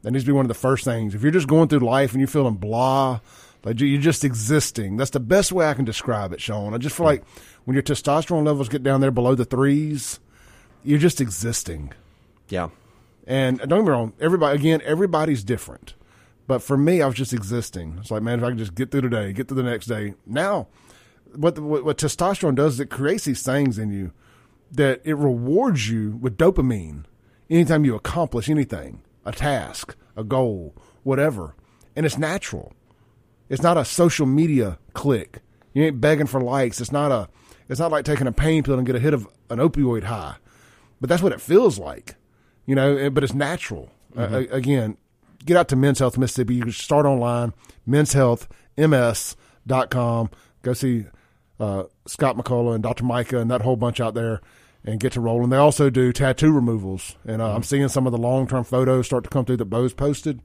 That 0.01 0.12
needs 0.12 0.25
to 0.25 0.27
be 0.32 0.34
one 0.36 0.43
of 0.45 0.49
the 0.49 0.53
first 0.53 0.84
things. 0.84 1.15
If 1.15 1.21
you're 1.21 1.32
just 1.32 1.47
going 1.47 1.69
through 1.69 1.79
life 1.79 2.12
and 2.12 2.19
you're 2.19 2.27
feeling 2.27 2.56
blah, 2.56 3.21
like 3.63 3.79
you- 3.79 3.88
you're 3.88 4.01
just 4.01 4.25
existing, 4.25 4.97
that's 4.97 5.12
the 5.12 5.19
best 5.21 5.51
way 5.53 5.65
I 5.69 5.73
can 5.73 5.86
describe 5.86 6.34
it, 6.34 6.41
Shaun. 6.41 6.73
I 6.73 6.77
just 6.77 6.95
feel 6.95 7.06
like 7.06 7.23
when 7.63 7.73
your 7.75 7.84
testosterone 7.84 8.45
levels 8.45 8.67
get 8.67 8.84
down 8.84 8.99
there 8.99 9.12
below 9.12 9.34
the 9.36 9.45
threes, 9.45 10.19
you're 10.84 10.99
just 10.99 11.21
existing. 11.21 11.93
Yeah. 12.49 12.67
And 13.25 13.60
don't 13.60 13.69
get 13.69 13.84
me 13.86 13.89
wrong, 13.91 14.12
everybody 14.19 14.60
again, 14.60 14.82
everybody's 14.84 15.43
different. 15.45 15.93
But 16.45 16.62
for 16.62 16.75
me, 16.75 17.01
I 17.01 17.06
was 17.06 17.15
just 17.15 17.32
existing. 17.32 17.95
It's 18.01 18.12
like, 18.12 18.21
man, 18.21 18.39
if 18.39 18.43
I 18.43 18.49
can 18.49 18.58
just 18.58 18.75
get 18.75 18.91
through 18.91 19.01
today, 19.01 19.32
get 19.32 19.47
through 19.47 19.56
the 19.56 19.63
next 19.63 19.86
day. 19.86 20.15
Now, 20.25 20.67
what, 21.35 21.57
what 21.59 21.83
what 21.83 21.97
testosterone 21.97 22.55
does 22.55 22.75
is 22.75 22.79
it 22.79 22.89
creates 22.89 23.25
these 23.25 23.43
things 23.43 23.77
in 23.77 23.91
you 23.91 24.11
that 24.71 25.01
it 25.03 25.15
rewards 25.15 25.89
you 25.89 26.17
with 26.21 26.37
dopamine 26.37 27.03
anytime 27.49 27.85
you 27.85 27.95
accomplish 27.95 28.49
anything, 28.49 29.01
a 29.25 29.31
task, 29.31 29.95
a 30.15 30.23
goal, 30.23 30.75
whatever. 31.03 31.55
And 31.95 32.05
it's 32.05 32.17
natural. 32.17 32.73
It's 33.49 33.61
not 33.61 33.77
a 33.77 33.85
social 33.85 34.25
media 34.25 34.79
click. 34.93 35.41
You 35.73 35.83
ain't 35.83 36.01
begging 36.01 36.25
for 36.25 36.41
likes. 36.41 36.81
It's 36.81 36.91
not 36.91 37.11
a 37.11 37.29
it's 37.69 37.79
not 37.79 37.91
like 37.91 38.05
taking 38.05 38.27
a 38.27 38.31
pain 38.31 38.63
pill 38.63 38.77
and 38.77 38.85
get 38.85 38.95
a 38.95 38.99
hit 38.99 39.13
of 39.13 39.27
an 39.49 39.59
opioid 39.59 40.03
high. 40.03 40.35
But 40.99 41.09
that's 41.09 41.21
what 41.21 41.33
it 41.33 41.41
feels 41.41 41.77
like. 41.77 42.15
You 42.65 42.75
know, 42.75 43.09
but 43.09 43.23
it's 43.23 43.33
natural. 43.33 43.91
Uh, 44.15 44.43
again, 44.51 44.95
get 45.43 45.57
out 45.57 45.67
to 45.67 45.75
Men's 45.75 45.99
Health 45.99 46.17
Mississippi. 46.17 46.55
You 46.55 46.61
can 46.63 46.71
start 46.71 47.05
online, 47.05 47.53
men's 47.85 48.13
health 48.13 48.47
menshealthms.com. 48.77 50.29
Go 50.61 50.73
see 50.73 51.05
uh, 51.63 51.84
Scott 52.06 52.36
McCullough 52.38 52.73
and 52.76 52.84
Dr. 52.84 53.04
Micah 53.06 53.39
and 53.39 53.49
that 53.52 53.62
whole 53.62 53.76
bunch 53.76 53.99
out 53.99 54.13
there 54.13 54.41
and 54.86 54.99
get 54.99 55.13
to 55.13 55.21
rolling. 55.21 55.49
They 55.49 55.58
also 55.58 55.89
do 55.89 56.12
tattoo 56.12 56.52
removals. 56.52 57.15
And 57.26 57.41
uh, 57.41 57.56
I'm 57.56 57.63
seeing 57.63 57.88
some 57.88 58.06
of 58.06 58.12
the 58.12 58.17
long 58.17 58.47
term 58.47 58.63
photos 58.63 59.06
start 59.06 59.23
to 59.23 59.30
come 59.30 59.45
through 59.45 59.58
that 59.58 59.65
Bo's 59.65 59.93
posted. 59.93 60.41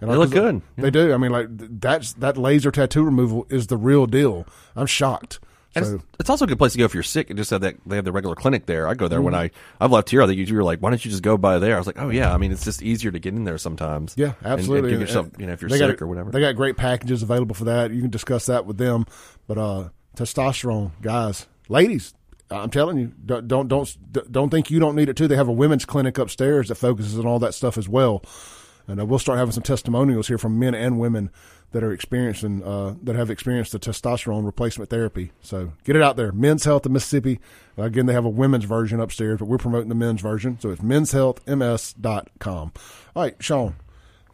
And 0.00 0.10
They 0.10 0.14
I- 0.14 0.18
look 0.18 0.30
good. 0.30 0.62
They 0.76 0.90
do. 0.90 1.12
I 1.12 1.16
mean, 1.16 1.32
like 1.32 1.46
that's 1.80 2.12
that 2.14 2.36
laser 2.36 2.70
tattoo 2.70 3.02
removal 3.04 3.46
is 3.50 3.66
the 3.68 3.76
real 3.76 4.06
deal. 4.06 4.46
I'm 4.74 4.86
shocked. 4.86 5.40
And 5.74 5.84
So 5.84 5.94
it's, 5.96 6.04
it's 6.20 6.30
also 6.30 6.46
a 6.46 6.48
good 6.48 6.56
place 6.56 6.72
to 6.72 6.78
go 6.78 6.84
if 6.86 6.94
you're 6.94 7.02
sick. 7.02 7.30
It 7.30 7.36
just 7.36 7.50
said 7.50 7.60
that 7.60 7.76
they 7.84 7.96
have 7.96 8.06
the 8.06 8.12
regular 8.12 8.34
clinic 8.34 8.64
there. 8.64 8.88
I 8.88 8.94
go 8.94 9.08
there 9.08 9.20
when 9.20 9.34
Mm-hmm. 9.34 9.54
I 9.80 9.84
I've 9.84 9.92
left 9.92 10.08
here. 10.08 10.22
I 10.22 10.26
think 10.26 10.38
you 10.38 10.54
were 10.56 10.64
like, 10.64 10.80
why 10.80 10.88
don't 10.88 11.04
you 11.04 11.10
just 11.10 11.22
go 11.22 11.36
by 11.36 11.58
there? 11.58 11.74
I 11.74 11.78
was 11.78 11.86
like, 11.86 11.98
oh 11.98 12.08
yeah. 12.08 12.32
I 12.32 12.38
mean, 12.38 12.50
it's 12.52 12.64
just 12.64 12.80
easier 12.82 13.10
to 13.10 13.18
get 13.18 13.34
in 13.34 13.44
there 13.44 13.58
sometimes. 13.58 14.14
Yeah, 14.16 14.32
absolutely. 14.42 14.78
And, 14.78 14.88
give 14.88 14.92
And- 15.00 15.08
yourself, 15.08 15.26
and 15.32 15.40
you 15.40 15.46
know, 15.46 15.52
if 15.52 15.60
you're 15.60 15.68
sick 15.68 15.80
got, 15.80 16.00
or 16.02 16.06
whatever. 16.06 16.30
They 16.30 16.40
got 16.40 16.56
great 16.56 16.78
packages 16.78 17.22
available 17.22 17.54
for 17.54 17.64
that. 17.64 17.90
You 17.90 18.00
can 18.00 18.08
discuss 18.10 18.46
that 18.46 18.64
with 18.64 18.78
them. 18.78 19.04
But 19.46 19.58
uh, 19.58 19.88
testosterone, 20.16 20.92
guys, 21.02 21.46
ladies, 21.68 22.14
I'm 22.50 22.70
telling 22.70 22.98
you, 22.98 23.12
don't 23.24 23.48
don't 23.48 23.68
don't 23.68 23.96
don't 24.30 24.50
think 24.50 24.70
you 24.70 24.78
don't 24.78 24.96
need 24.96 25.08
it 25.08 25.16
too. 25.16 25.28
They 25.28 25.36
have 25.36 25.48
a 25.48 25.52
women's 25.52 25.84
clinic 25.84 26.18
upstairs 26.18 26.68
that 26.68 26.76
focuses 26.76 27.18
on 27.18 27.26
all 27.26 27.38
that 27.40 27.54
stuff 27.54 27.76
as 27.76 27.88
well. 27.88 28.22
And 28.88 29.00
uh, 29.00 29.06
we'll 29.06 29.18
start 29.18 29.38
having 29.38 29.52
some 29.52 29.64
testimonials 29.64 30.28
here 30.28 30.38
from 30.38 30.58
men 30.58 30.74
and 30.74 31.00
women 31.00 31.30
that 31.72 31.82
are 31.82 31.92
experiencing 31.92 32.62
uh, 32.62 32.94
that 33.02 33.16
have 33.16 33.30
experienced 33.30 33.72
the 33.72 33.80
testosterone 33.80 34.46
replacement 34.46 34.90
therapy. 34.90 35.32
So 35.42 35.72
get 35.82 35.96
it 35.96 36.02
out 36.02 36.16
there. 36.16 36.30
Men's 36.30 36.64
Health 36.64 36.86
of 36.86 36.92
Mississippi. 36.92 37.40
Again, 37.76 38.06
they 38.06 38.12
have 38.12 38.24
a 38.24 38.30
women's 38.30 38.64
version 38.64 39.00
upstairs, 39.00 39.40
but 39.40 39.46
we're 39.46 39.58
promoting 39.58 39.88
the 39.88 39.96
men's 39.96 40.20
version. 40.20 40.58
So 40.60 40.70
it's 40.70 40.80
menshealthms.com. 40.80 42.72
All 43.16 43.22
right, 43.22 43.34
Shaun. 43.40 43.74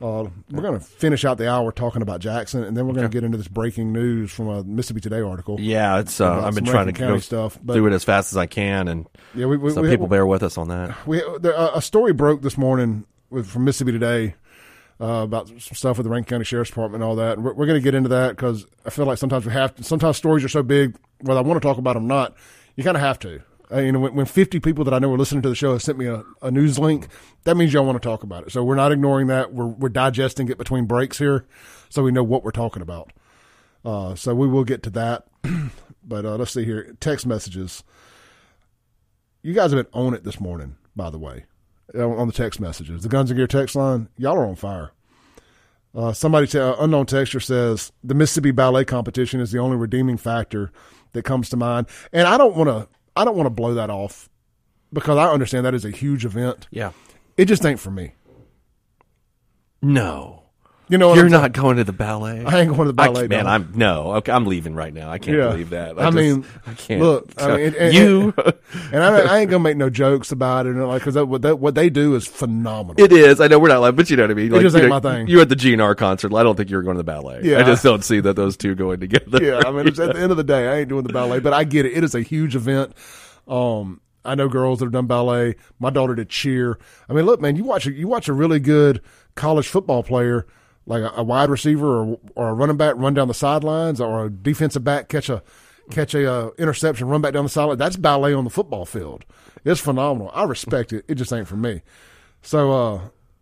Uh, 0.03 0.29
we're 0.51 0.63
going 0.63 0.75
to 0.79 0.85
finish 0.85 1.25
out 1.25 1.39
the 1.39 1.49
hour 1.49 1.71
talking 1.71 2.03
about 2.03 2.21
Jackson, 2.21 2.65
and 2.65 2.77
then 2.77 2.87
we're 2.89 2.95
going 2.95 3.09
to 3.09 3.13
get 3.13 3.23
into 3.23 3.39
this 3.39 3.47
breaking 3.47 3.93
news 3.93 4.33
from 4.33 4.49
a 4.49 4.65
Mississippi 4.65 5.01
Today 5.01 5.21
article. 5.21 5.61
yeah, 5.61 6.01
it's. 6.01 6.21
Uh, 6.21 6.45
I've 6.45 6.55
been 6.57 6.65
trying 6.65 6.87
to 6.87 6.93
Rankin 6.93 7.09
go 7.09 7.19
stuff, 7.21 7.59
but- 7.63 7.75
do 7.75 7.87
it 7.87 7.93
as 7.93 8.03
fast 8.03 8.33
as 8.33 8.37
I 8.37 8.47
can, 8.47 8.89
and 8.89 9.07
Yeah, 9.35 9.47
we, 9.47 9.57
we, 9.57 9.71
some 9.71 9.85
we- 9.85 9.91
people 9.91 10.09
bear 10.09 10.27
with 10.27 10.43
us 10.43 10.59
on 10.59 10.69
that. 10.69 11.07
we 11.07 11.23
there, 11.41 11.57
uh, 11.57 11.71
a 11.77 11.83
story 11.83 12.13
broke 12.13 12.43
this 12.43 12.59
morning 12.59 13.07
with 13.31 13.47
from 13.47 13.65
Mississippi 13.65 13.93
Today 13.93 14.35
uh, 15.01 15.23
about 15.23 15.47
some 15.49 15.59
stuff 15.77 15.99
with 15.99 16.05
the 16.05 16.11
Rankin 16.11 16.29
County 16.29 16.45
Sheriff's 16.45 16.71
Department 16.71 17.03
and 17.03 17.09
all 17.09 17.17
that. 17.17 17.35
And 17.39 17.45
we're, 17.45 17.55
we're 17.55 17.67
going 17.67 17.81
to 17.81 17.85
get 17.85 17.95
into 17.95 18.09
that 18.11 18.31
because 18.31 18.67
I 18.85 18.91
feel 18.91 19.07
like 19.07 19.19
sometimes 19.19 19.47
we 19.47 19.53
have 19.53 19.75
to. 19.77 19.85
Sometimes 19.85 20.17
stories 20.17 20.45
are 20.45 20.49
so 20.49 20.63
big, 20.65 20.97
whether 21.21 21.39
I 21.39 21.43
want 21.43 21.63
to 21.63 21.67
talk 21.67 21.79
about 21.79 21.95
them 21.95 22.05
or 22.07 22.09
not, 22.09 22.35
you 22.77 22.83
kind 22.85 22.97
of 22.97 23.03
have 23.03 23.19
to. 23.21 23.41
Uh, 23.73 23.81
you 23.81 23.93
know, 23.93 24.01
when, 24.01 24.15
when 24.15 24.27
50 24.27 24.61
people 24.61 24.85
that 24.85 24.93
I 24.93 24.99
know 24.99 25.13
are 25.13 25.19
listening 25.19 25.43
to 25.43 25.49
the 25.49 25.55
show 25.55 25.73
have 25.73 25.83
sent 25.83 25.99
me 25.99 26.07
a, 26.07 26.23
a 26.43 26.51
news 26.51 26.79
link, 26.79 27.09
that 27.45 27.57
means 27.57 27.73
y'all 27.73 27.87
want 27.87 28.01
to 28.01 28.07
talk 28.07 28.23
about 28.23 28.47
it. 28.47 28.53
So 28.53 28.63
we're 28.63 28.77
not 28.77 28.93
ignoring 28.93 29.29
that. 29.29 29.55
We're 29.55 29.67
we're 29.67 29.89
digesting 29.89 30.49
it 30.49 30.59
between 30.59 30.85
breaks 30.85 31.19
here, 31.19 31.47
so 31.89 32.03
we 32.03 32.13
know 32.13 32.25
what 32.25 32.45
we're 32.45 32.51
talking 32.51 32.83
about. 32.83 33.13
Uh, 33.85 34.15
so 34.15 34.35
we 34.35 34.47
will 34.47 34.65
get 34.65 34.83
to 34.85 34.91
that. 34.91 35.27
but 36.05 36.25
uh, 36.25 36.37
let's 36.37 36.53
see 36.53 36.65
here. 36.65 36.95
Text 37.01 37.27
messages. 37.27 37.83
You 39.43 39.55
guys 39.55 39.73
have 39.73 39.85
been 39.85 40.01
on 40.01 40.15
it 40.15 40.23
this 40.23 40.41
morning, 40.41 40.77
by 40.95 41.11
the 41.11 41.19
way, 41.19 41.47
uh, 41.95 42.09
on 42.09 42.29
the 42.29 42.33
text 42.33 42.61
messages. 42.61 43.03
The 43.03 43.09
Guns 43.09 43.31
and 43.31 43.37
Gear 43.37 43.49
text 43.49 43.75
line, 43.75 44.09
y'all 44.17 44.37
are 44.37 44.47
on 44.47 44.55
fire. 44.55 44.93
Uh, 45.95 46.13
somebody, 46.13 46.47
t- 46.47 46.59
uh, 46.59 46.77
unknown 46.79 47.07
texture 47.07 47.41
says 47.41 47.93
the 48.03 48.15
Mississippi 48.15 48.51
Ballet 48.51 48.85
competition 48.85 49.41
is 49.41 49.53
the 49.53 49.59
only 49.59 49.77
redeeming 49.77 50.17
factor 50.17 50.73
that 51.13 51.25
comes 51.25 51.51
to 51.51 51.57
mind, 51.57 51.87
and 52.13 52.27
I 52.27 52.39
don't 52.39 52.57
want 52.57 52.69
to. 52.69 52.89
I 53.17 53.25
don't 53.25 53.37
want 53.37 53.47
to 53.47 53.51
blow 53.51 53.75
that 53.75 53.91
off 53.91 54.29
because 54.93 55.19
I 55.19 55.31
understand 55.31 55.67
that 55.67 55.75
is 55.75 55.85
a 55.85 55.91
huge 55.91 56.25
event. 56.25 56.67
Yeah. 56.71 56.93
It 57.37 57.47
just 57.47 57.65
ain't 57.65 57.81
for 57.81 57.91
me. 57.91 58.15
No. 59.81 60.42
You 60.89 60.99
know, 60.99 61.15
You're 61.15 61.25
I'm 61.27 61.31
not 61.31 61.53
going 61.53 61.79
to 61.79 61.85
the 61.85 61.93
ballet. 61.93 62.45
I 62.45 62.61
ain't 62.61 62.69
going 62.69 62.81
to 62.81 62.85
the 62.89 62.93
ballet, 62.93 63.21
can't- 63.21 63.31
man. 63.31 63.47
I'm 63.47 63.73
no. 63.75 64.13
Okay, 64.17 64.31
I'm 64.31 64.45
leaving 64.45 64.75
right 64.75 64.93
now. 64.93 65.11
I 65.11 65.17
can't 65.19 65.39
Yeah. 65.39 65.49
believe 65.51 65.71
that. 65.71 65.99
I 65.99 66.05
just- 66.11 66.17
mean, 66.17 66.45
I 66.67 66.75
can't. 66.75 67.01
look, 67.01 67.31
I 67.39 67.47
mean, 67.57 67.61
and- 67.69 67.75
and- 67.77 67.95
you. 67.95 68.35
and 68.93 69.03
I, 69.03 69.21
I 69.21 69.39
ain't 69.39 69.49
gonna 69.51 69.63
make 69.63 69.77
no 69.79 69.89
jokes 69.89 70.33
about 70.33 70.67
it, 70.67 70.71
and 70.71 70.87
like 70.87 71.03
because 71.05 71.17
what 71.25 71.41
that, 71.43 71.59
what 71.61 71.75
they 71.75 71.89
do 71.89 72.15
is 72.15 72.27
phenomenal. 72.27 73.03
It 73.03 73.11
is. 73.13 73.41
I 73.41 73.47
know 73.49 73.59
we're 73.59 73.69
not 73.69 73.81
like, 73.81 73.97
but 73.97 74.11
you 74.11 74.17
know 74.19 74.25
what 74.25 74.33
I 74.33 74.35
mean. 74.35 74.51
Like, 74.51 74.61
just 74.63 74.75
you 74.77 74.83
ain't 74.83 74.91
know, 74.91 75.01
my 75.01 75.15
thing. 75.15 75.29
You 75.29 75.41
at 75.41 75.49
the 75.49 75.57
GNR 75.57 75.97
concert. 75.97 76.35
I 76.35 76.43
don't 76.43 76.57
think 76.57 76.69
you're 76.69 76.83
going 76.83 76.97
to 76.97 77.01
the 77.01 77.05
ballet. 77.05 77.41
Yeah. 77.43 77.61
I 77.61 77.63
just 77.63 77.83
don't 77.83 78.05
see 78.05 78.21
that 78.21 78.37
those 78.37 78.57
two 78.59 78.75
going 78.75 79.01
together. 79.01 79.43
yeah, 79.43 79.63
I 79.65 79.71
mean, 79.71 79.87
it's 79.89 79.99
at 80.01 80.13
the 80.15 80.21
end 80.21 80.31
of 80.31 80.37
the 80.37 80.45
day, 80.45 80.69
I 80.69 80.79
ain't 80.81 80.89
doing 80.91 81.05
the 81.05 81.13
ballet, 81.13 81.39
but 81.39 81.55
I 81.55 81.65
get 81.65 81.87
it. 81.87 81.93
It 81.97 82.05
is 82.05 82.15
a 82.15 82.21
huge 82.21 82.55
event. 82.55 82.93
Um, 83.49 84.01
I 84.25 84.35
know 84.35 84.49
girls 84.49 84.81
that 84.81 84.85
have 84.87 84.93
done 84.93 85.07
ballet. 85.07 85.57
My 85.79 85.91
daughter 85.91 86.15
did 86.15 86.29
cheer. 86.29 86.79
I 87.09 87.13
mean, 87.15 87.25
look, 87.25 87.41
man, 87.41 87.57
you 87.57 87.65
watch 87.65 87.87
you 87.87 88.09
watch 88.09 88.29
a 88.29 88.33
really 88.33 88.61
good 88.61 89.01
college 89.35 89.67
football 89.69 90.03
player, 90.03 90.47
like 90.87 91.03
a, 91.03 91.13
a 91.17 91.23
wide 91.23 91.51
receiver 91.51 92.03
or 92.03 92.19
or 92.35 92.49
a 92.51 92.55
running 92.55 92.77
back, 92.77 92.95
run 92.97 93.15
down 93.15 93.29
the 93.29 93.35
sidelines, 93.35 94.01
or 94.01 94.27
a 94.27 94.31
defensive 94.31 94.85
back 94.85 95.09
catch 95.09 95.29
a 95.29 95.43
catch 95.91 96.15
a 96.15 96.31
uh, 96.31 96.51
interception, 96.59 97.09
run 97.09 97.21
back 97.21 97.35
down 97.35 97.45
the 97.45 97.51
sideline. 97.51 97.79
That's 97.79 97.97
ballet 97.97 98.35
on 98.35 98.45
the 98.45 98.51
football 98.51 98.85
field. 98.85 99.25
It's 99.65 99.81
phenomenal. 99.81 100.31
I 100.35 100.45
respect 100.45 100.93
it. 100.93 101.05
It 101.09 101.17
just 101.17 101.33
ain't 101.33 101.49
for 101.49 101.57
me. 101.57 101.83
So 102.43 102.73
uh, 102.73 103.01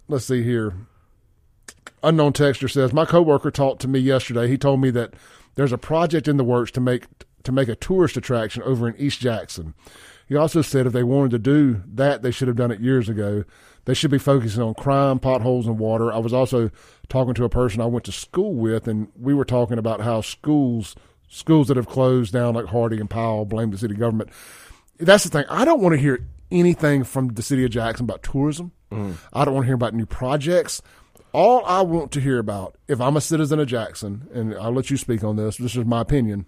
let's 0.09 0.26
see 0.26 0.42
here. 0.42 0.74
Unknown 2.03 2.33
texture 2.33 2.68
says 2.68 2.92
my 2.92 3.05
coworker 3.05 3.50
talked 3.50 3.83
to 3.83 3.88
me 3.88 3.98
yesterday. 3.98 4.48
He 4.48 4.57
told 4.57 4.81
me 4.81 4.90
that 4.90 5.14
there's 5.55 5.72
a 5.72 5.79
project 5.79 6.29
in 6.29 6.37
the 6.37 6.44
works 6.44 6.70
to 6.72 6.81
make 6.81 7.07
to 7.42 7.53
make 7.53 7.68
a 7.68 7.76
tourist 7.76 8.16
attraction 8.16 8.62
over 8.62 8.88
in 8.88 8.96
East 8.96 9.20
Jackson. 9.20 9.74
He 10.29 10.37
also 10.37 10.62
said 10.62 10.87
if 10.87 10.92
they 10.92 11.03
wanted 11.03 11.33
to 11.33 11.38
do 11.38 11.83
that, 11.87 12.22
they 12.22 12.31
should 12.31 12.48
have 12.48 12.57
done 12.57 12.70
it 12.70 12.81
years 12.81 13.09
ago. 13.09 13.44
They 13.90 13.94
should 13.94 14.12
be 14.12 14.18
focusing 14.18 14.62
on 14.62 14.74
crime, 14.74 15.18
potholes, 15.18 15.66
and 15.66 15.76
water. 15.76 16.12
I 16.12 16.18
was 16.18 16.33
also 16.33 16.70
talking 17.09 17.35
to 17.35 17.42
a 17.42 17.48
person 17.48 17.81
I 17.81 17.87
went 17.87 18.05
to 18.05 18.12
school 18.12 18.55
with, 18.55 18.87
and 18.87 19.09
we 19.18 19.35
were 19.35 19.44
talking 19.44 19.79
about 19.79 20.00
how 20.00 20.20
schools 20.20 20.94
schools 21.26 21.66
that 21.66 21.76
have 21.76 21.88
closed 21.88 22.33
down, 22.33 22.55
like 22.55 22.66
Hardy 22.66 23.00
and 23.00 23.11
Powell, 23.11 23.44
blame 23.44 23.72
the 23.72 23.79
city 23.79 23.96
government. 23.96 24.31
That's 24.98 25.24
the 25.24 25.31
thing. 25.31 25.44
I 25.50 25.64
don't 25.64 25.81
want 25.81 25.94
to 25.94 26.00
hear 26.00 26.24
anything 26.53 27.03
from 27.03 27.31
the 27.31 27.42
city 27.42 27.64
of 27.64 27.72
Jackson 27.72 28.05
about 28.05 28.22
tourism. 28.22 28.70
Mm. 28.92 29.16
I 29.33 29.44
don't 29.44 29.55
want 29.55 29.64
to 29.64 29.66
hear 29.66 29.74
about 29.74 29.94
new 29.94 30.07
projects. 30.07 30.81
All 31.33 31.66
I 31.66 31.81
want 31.81 32.12
to 32.12 32.20
hear 32.20 32.38
about, 32.38 32.76
if 32.87 33.00
I'm 33.00 33.16
a 33.16 33.20
citizen 33.20 33.59
of 33.59 33.66
Jackson, 33.66 34.29
and 34.33 34.55
I'll 34.55 34.70
let 34.70 34.90
you 34.90 34.98
speak 34.98 35.24
on 35.24 35.35
this, 35.35 35.57
this 35.57 35.74
is 35.74 35.85
my 35.85 36.03
opinion. 36.03 36.46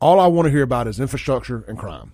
All 0.00 0.20
I 0.20 0.28
want 0.28 0.46
to 0.46 0.52
hear 0.52 0.62
about 0.62 0.86
is 0.86 1.00
infrastructure 1.00 1.64
and 1.66 1.76
crime. 1.76 2.12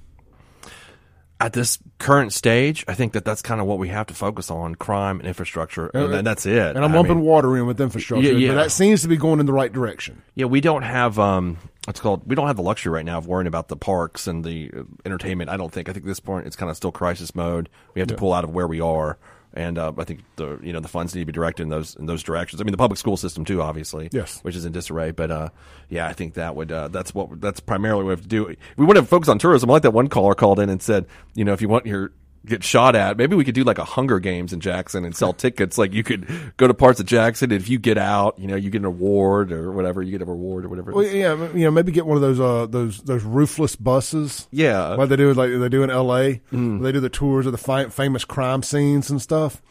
At 1.40 1.54
this 1.54 1.78
current 1.98 2.34
stage, 2.34 2.84
I 2.86 2.92
think 2.92 3.14
that 3.14 3.24
that's 3.24 3.40
kind 3.40 3.62
of 3.62 3.66
what 3.66 3.78
we 3.78 3.88
have 3.88 4.06
to 4.08 4.14
focus 4.14 4.50
on: 4.50 4.74
crime 4.74 5.20
and 5.20 5.26
infrastructure, 5.26 5.86
and, 5.94 6.12
then 6.12 6.22
that's 6.22 6.44
it. 6.44 6.76
And 6.76 6.84
I'm 6.84 6.92
I 6.92 6.96
lumping 6.96 7.16
mean, 7.16 7.24
water 7.24 7.56
in 7.56 7.66
with 7.66 7.80
infrastructure, 7.80 8.30
Yeah, 8.30 8.36
yeah. 8.36 8.48
but 8.48 8.62
that 8.64 8.70
seems 8.70 9.00
to 9.02 9.08
be 9.08 9.16
going 9.16 9.40
in 9.40 9.46
the 9.46 9.52
right 9.54 9.72
direction. 9.72 10.20
Yeah, 10.34 10.44
we 10.44 10.60
don't 10.60 10.82
have 10.82 11.18
um, 11.18 11.56
what's 11.86 11.98
called. 11.98 12.26
We 12.26 12.36
don't 12.36 12.46
have 12.46 12.56
the 12.56 12.62
luxury 12.62 12.92
right 12.92 13.06
now 13.06 13.16
of 13.16 13.26
worrying 13.26 13.46
about 13.46 13.68
the 13.68 13.76
parks 13.76 14.26
and 14.26 14.44
the 14.44 14.70
uh, 14.76 14.82
entertainment. 15.06 15.48
I 15.48 15.56
don't 15.56 15.72
think. 15.72 15.88
I 15.88 15.92
think 15.94 16.04
at 16.04 16.08
this 16.08 16.20
point 16.20 16.46
it's 16.46 16.56
kind 16.56 16.68
of 16.68 16.76
still 16.76 16.92
crisis 16.92 17.34
mode. 17.34 17.70
We 17.94 18.00
have 18.00 18.08
to 18.08 18.16
pull 18.16 18.34
out 18.34 18.44
of 18.44 18.50
where 18.50 18.66
we 18.66 18.82
are, 18.82 19.16
and 19.52 19.78
uh, 19.78 19.92
I 19.98 20.04
think 20.04 20.20
the 20.36 20.58
you 20.62 20.72
know 20.72 20.80
the 20.80 20.88
funds 20.88 21.14
need 21.14 21.22
to 21.22 21.26
be 21.26 21.32
directed 21.32 21.64
in 21.64 21.68
those 21.68 21.96
in 21.96 22.06
those 22.06 22.22
directions. 22.22 22.60
I 22.60 22.64
mean, 22.64 22.72
the 22.72 22.78
public 22.78 22.98
school 22.98 23.16
system 23.16 23.44
too, 23.44 23.60
obviously. 23.60 24.08
Yes. 24.12 24.40
which 24.42 24.56
is 24.56 24.64
in 24.64 24.72
disarray. 24.72 25.10
But 25.10 25.30
uh, 25.30 25.48
yeah, 25.88 26.06
I 26.06 26.12
think 26.12 26.34
that 26.34 26.54
would 26.54 26.70
uh, 26.70 26.88
that's 26.88 27.14
what 27.14 27.40
that's 27.40 27.60
primarily 27.60 28.04
what 28.04 28.08
we 28.08 28.12
have 28.12 28.22
to 28.22 28.28
do. 28.28 28.54
We 28.76 28.84
want 28.84 28.98
to 28.98 29.04
focus 29.04 29.28
on 29.28 29.38
tourism. 29.38 29.70
I 29.70 29.74
like 29.74 29.82
that 29.82 29.92
one 29.92 30.08
caller 30.08 30.34
called 30.34 30.60
in 30.60 30.70
and 30.70 30.80
said, 30.82 31.06
you 31.34 31.44
know, 31.44 31.52
if 31.52 31.60
you 31.60 31.68
want 31.68 31.86
your 31.86 32.12
get 32.46 32.64
shot 32.64 32.96
at. 32.96 33.16
Maybe 33.16 33.36
we 33.36 33.44
could 33.44 33.54
do 33.54 33.64
like 33.64 33.78
a 33.78 33.84
Hunger 33.84 34.18
Games 34.18 34.52
in 34.52 34.60
Jackson 34.60 35.04
and 35.04 35.14
sell 35.14 35.32
tickets. 35.32 35.76
Like 35.78 35.92
you 35.92 36.02
could 36.02 36.52
go 36.56 36.66
to 36.66 36.74
parts 36.74 36.98
of 37.00 37.06
Jackson, 37.06 37.52
and 37.52 37.60
if 37.60 37.68
you 37.68 37.78
get 37.78 37.98
out, 37.98 38.38
you 38.38 38.46
know, 38.46 38.56
you 38.56 38.70
get 38.70 38.78
an 38.78 38.86
award 38.86 39.52
or 39.52 39.72
whatever. 39.72 40.02
You 40.02 40.10
get 40.12 40.22
a 40.22 40.24
reward 40.24 40.64
or 40.64 40.68
whatever. 40.68 40.92
Well, 40.92 41.04
yeah, 41.04 41.34
you 41.52 41.64
know, 41.64 41.70
maybe 41.70 41.92
get 41.92 42.06
one 42.06 42.16
of 42.16 42.22
those 42.22 42.40
uh, 42.40 42.66
those 42.66 43.02
those 43.02 43.22
roofless 43.24 43.76
buses. 43.76 44.48
yeah. 44.50 44.88
Like 44.94 45.08
they 45.08 45.16
do, 45.16 45.30
is 45.30 45.36
like 45.36 45.50
they 45.50 45.68
do 45.68 45.82
in 45.82 45.90
L.A. 45.90 46.40
They 46.50 46.92
do 46.92 47.00
the 47.00 47.08
tours 47.10 47.46
of 47.46 47.52
the 47.52 47.58
fi- 47.58 47.88
famous 47.88 48.24
crime 48.24 48.62
scenes 48.62 49.10
and 49.10 49.20
stuff. 49.20 49.62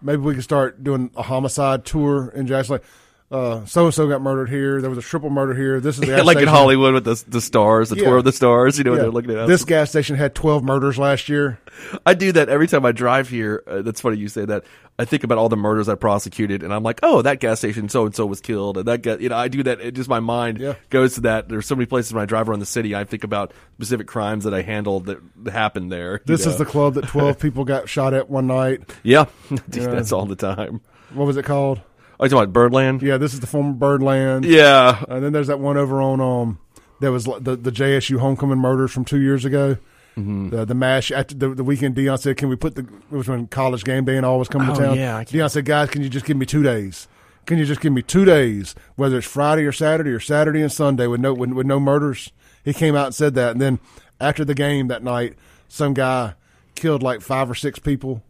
Maybe 0.00 0.22
we 0.22 0.34
could 0.34 0.44
start 0.44 0.82
doing 0.82 1.10
a 1.16 1.22
homicide 1.22 1.84
tour 1.84 2.28
in 2.34 2.46
Jackson. 2.46 2.74
Like, 2.76 2.84
so 3.30 3.84
and 3.86 3.94
so 3.94 4.08
got 4.08 4.20
murdered 4.22 4.48
here. 4.48 4.80
There 4.80 4.90
was 4.90 4.98
a 4.98 5.02
triple 5.02 5.30
murder 5.30 5.54
here. 5.54 5.80
This 5.80 5.96
is 5.98 6.02
the 6.06 6.22
like 6.24 6.38
in. 6.38 6.46
Hollywood 6.48 6.94
with 6.94 7.04
the 7.04 7.24
the 7.28 7.40
stars, 7.40 7.88
the 7.90 7.96
Yeah. 7.96 8.04
tour 8.04 8.16
of 8.18 8.24
the 8.24 8.32
stars. 8.32 8.78
You 8.78 8.84
know, 8.84 8.92
Yeah. 8.94 9.02
they're 9.02 9.10
looking 9.10 9.30
at. 9.36 9.48
This 9.48 9.64
gas 9.64 9.90
station 9.90 10.16
had 10.16 10.34
twelve 10.34 10.62
murders 10.62 10.98
last 10.98 11.28
year. 11.28 11.58
I 12.06 12.14
do 12.14 12.30
that 12.32 12.48
every 12.48 12.68
time 12.68 12.84
I 12.84 12.92
drive 12.92 13.28
here. 13.28 13.62
Uh, 13.66 13.82
that's 13.82 14.00
funny 14.00 14.18
you 14.18 14.28
say 14.28 14.44
that. 14.44 14.64
I 14.96 15.04
think 15.04 15.24
about 15.24 15.38
all 15.38 15.48
the 15.48 15.56
murders 15.56 15.88
I 15.88 15.96
prosecuted, 15.96 16.62
and 16.62 16.72
I'm 16.72 16.84
like, 16.84 17.00
oh, 17.02 17.20
that 17.22 17.40
gas 17.40 17.58
station 17.58 17.88
so 17.88 18.06
and 18.06 18.14
so 18.14 18.26
was 18.26 18.40
killed, 18.40 18.76
and 18.78 18.86
that 18.86 19.02
gas, 19.02 19.18
you 19.18 19.28
know, 19.28 19.36
I 19.36 19.48
do 19.48 19.64
that. 19.64 19.80
It 19.80 19.94
just 19.94 20.08
my 20.08 20.20
mind 20.20 20.58
Yeah. 20.58 20.74
goes 20.90 21.14
to 21.14 21.22
that. 21.22 21.48
There's 21.48 21.66
so 21.66 21.74
many 21.74 21.86
places 21.86 22.12
when 22.14 22.22
I 22.22 22.26
drive 22.26 22.48
around 22.48 22.60
the 22.60 22.66
city, 22.66 22.94
I 22.94 23.02
think 23.02 23.24
about 23.24 23.50
specific 23.74 24.06
crimes 24.06 24.44
that 24.44 24.54
I 24.54 24.62
handled 24.62 25.06
that 25.06 25.18
happened 25.52 25.90
there. 25.90 26.20
This 26.26 26.44
know. 26.46 26.52
is 26.52 26.58
the 26.58 26.64
club 26.64 26.94
that 26.94 27.06
twelve 27.08 27.38
people 27.40 27.64
got 27.64 27.88
shot 27.88 28.14
at 28.14 28.30
one 28.30 28.46
night. 28.46 28.82
yeah, 29.02 29.24
Dude, 29.48 29.62
Yeah. 29.82 29.86
that's 29.88 30.12
all 30.12 30.26
the 30.26 30.36
time. 30.36 30.80
What 31.12 31.26
was 31.26 31.36
it 31.36 31.44
called? 31.44 31.80
Oh, 32.20 32.24
you 32.24 32.30
talking 32.30 32.42
about 32.44 32.52
Birdland? 32.52 33.02
Yeah, 33.02 33.16
this 33.18 33.34
is 33.34 33.40
the 33.40 33.46
former 33.46 33.72
Birdland. 33.72 34.44
Yeah. 34.44 35.02
And 35.08 35.24
then 35.24 35.32
there's 35.32 35.48
that 35.48 35.58
one 35.60 35.76
over 35.76 36.00
on 36.00 36.20
um 36.20 36.58
that 37.00 37.10
was 37.10 37.24
the 37.24 37.56
the 37.56 37.72
JSU 37.72 38.18
homecoming 38.18 38.58
murders 38.58 38.92
from 38.92 39.04
two 39.04 39.20
years 39.20 39.44
ago. 39.44 39.76
Mm-hmm. 40.16 40.50
The 40.50 40.64
the 40.64 40.74
mash 40.74 41.10
after 41.10 41.34
the, 41.34 41.48
the 41.54 41.64
weekend. 41.64 41.96
Deion 41.96 42.18
said, 42.20 42.36
"Can 42.36 42.48
we 42.48 42.54
put 42.56 42.76
the 42.76 42.82
it 42.82 43.14
was 43.16 43.28
when 43.28 43.48
college 43.48 43.82
game 43.84 44.04
day 44.04 44.16
and 44.16 44.24
all 44.24 44.38
was 44.38 44.48
coming 44.48 44.70
Oh, 44.70 44.74
to 44.74 44.80
town." 44.80 44.96
yeah, 44.96 45.24
Deion 45.24 45.50
said, 45.50 45.64
"Guys, 45.64 45.90
can 45.90 46.02
you 46.02 46.08
just 46.08 46.24
give 46.24 46.36
me 46.36 46.46
two 46.46 46.62
days? 46.62 47.08
Can 47.46 47.58
you 47.58 47.64
just 47.64 47.80
give 47.80 47.92
me 47.92 48.00
two 48.00 48.24
days, 48.24 48.74
whether 48.94 49.18
it's 49.18 49.26
Friday 49.26 49.64
or 49.64 49.72
Saturday 49.72 50.10
or 50.10 50.20
Saturday 50.20 50.62
and 50.62 50.70
Sunday 50.72 51.08
with 51.08 51.20
no 51.20 51.34
with, 51.34 51.50
with 51.50 51.66
no 51.66 51.80
murders?" 51.80 52.30
He 52.64 52.72
came 52.72 52.94
out 52.94 53.06
and 53.06 53.14
said 53.14 53.34
that, 53.34 53.50
and 53.52 53.60
then 53.60 53.80
after 54.20 54.44
the 54.44 54.54
game 54.54 54.86
that 54.86 55.02
night, 55.02 55.34
some 55.68 55.94
guy 55.94 56.34
killed 56.76 57.02
like 57.02 57.20
five 57.20 57.50
or 57.50 57.54
six 57.56 57.78
people 57.80 58.22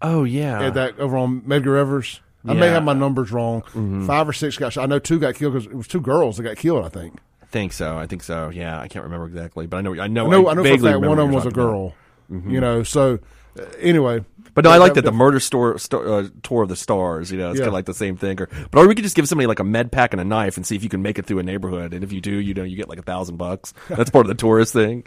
Oh 0.00 0.24
yeah. 0.24 0.62
at 0.66 0.74
that 0.74 0.98
over 1.00 1.16
on 1.16 1.40
Medgar 1.42 1.78
Evers. 1.78 2.20
I 2.46 2.54
may 2.54 2.66
Yeah. 2.66 2.72
have 2.74 2.84
my 2.84 2.92
numbers 2.94 3.32
wrong. 3.32 3.62
Five 4.06 4.28
or 4.28 4.32
six 4.32 4.56
got 4.56 4.72
shot. 4.72 4.82
I 4.84 4.86
know 4.86 4.98
two 4.98 5.18
got 5.18 5.34
killed 5.34 5.54
because 5.54 5.66
it 5.66 5.74
was 5.74 5.88
two 5.88 6.00
girls 6.00 6.36
that 6.36 6.44
got 6.44 6.56
killed. 6.56 6.84
I 6.84 6.88
think. 6.88 7.18
I 7.42 7.46
think 7.46 7.72
so. 7.72 7.96
I 7.98 8.06
think 8.06 8.22
so. 8.22 8.50
Yeah, 8.50 8.78
I 8.78 8.88
can't 8.88 9.04
remember 9.04 9.26
exactly, 9.26 9.66
but 9.66 9.78
I 9.78 9.80
know. 9.80 9.92
I 10.00 10.06
know. 10.06 10.26
I 10.26 10.30
know. 10.30 10.48
I 10.48 10.54
know 10.54 10.62
for 10.62 10.68
a 10.68 10.72
vaguely 10.72 10.92
fact 10.92 11.00
one 11.06 11.18
of 11.18 11.24
them 11.24 11.32
what 11.32 11.44
was 11.44 11.52
a 11.52 11.56
you're 11.56 11.66
talking 11.66 11.92
about. 12.30 12.42
girl. 12.44 12.52
You 12.52 12.60
know. 12.60 12.82
So 12.82 13.18
uh, 13.58 13.62
anyway, 13.80 14.24
But 14.54 14.64
no, 14.64 14.70
I 14.70 14.76
like 14.76 14.94
that 14.94 15.04
the 15.04 15.12
murder 15.12 15.40
store 15.40 15.78
star, 15.78 16.06
uh, 16.06 16.28
tour 16.42 16.62
of 16.64 16.68
the 16.68 16.76
stars. 16.76 17.32
You 17.32 17.38
know, 17.38 17.50
it's 17.50 17.58
Yeah. 17.58 17.62
kind 17.64 17.68
of 17.68 17.74
like 17.74 17.86
the 17.86 17.94
same 17.94 18.16
thing. 18.16 18.40
Or, 18.40 18.48
but 18.70 18.78
or 18.80 18.86
we 18.86 18.94
could 18.94 19.02
just 19.04 19.16
give 19.16 19.26
somebody 19.28 19.46
like 19.46 19.58
a 19.60 19.64
med 19.64 19.90
pack 19.90 20.12
and 20.12 20.20
a 20.20 20.24
knife 20.24 20.56
and 20.58 20.66
see 20.66 20.76
if 20.76 20.82
you 20.82 20.88
can 20.90 21.00
make 21.02 21.18
it 21.18 21.26
through 21.26 21.38
a 21.38 21.42
neighborhood. 21.42 21.92
And 21.94 22.04
if 22.04 22.12
you 22.12 22.20
do, 22.20 22.32
you 22.32 22.54
know, 22.54 22.64
you 22.64 22.76
get 22.76 22.88
like 22.88 22.98
a 22.98 23.02
thousand 23.02 23.36
bucks. 23.38 23.72
That's 23.88 24.10
part 24.10 24.26
of 24.26 24.28
the 24.28 24.34
tourist 24.34 24.72
thing. 24.74 25.04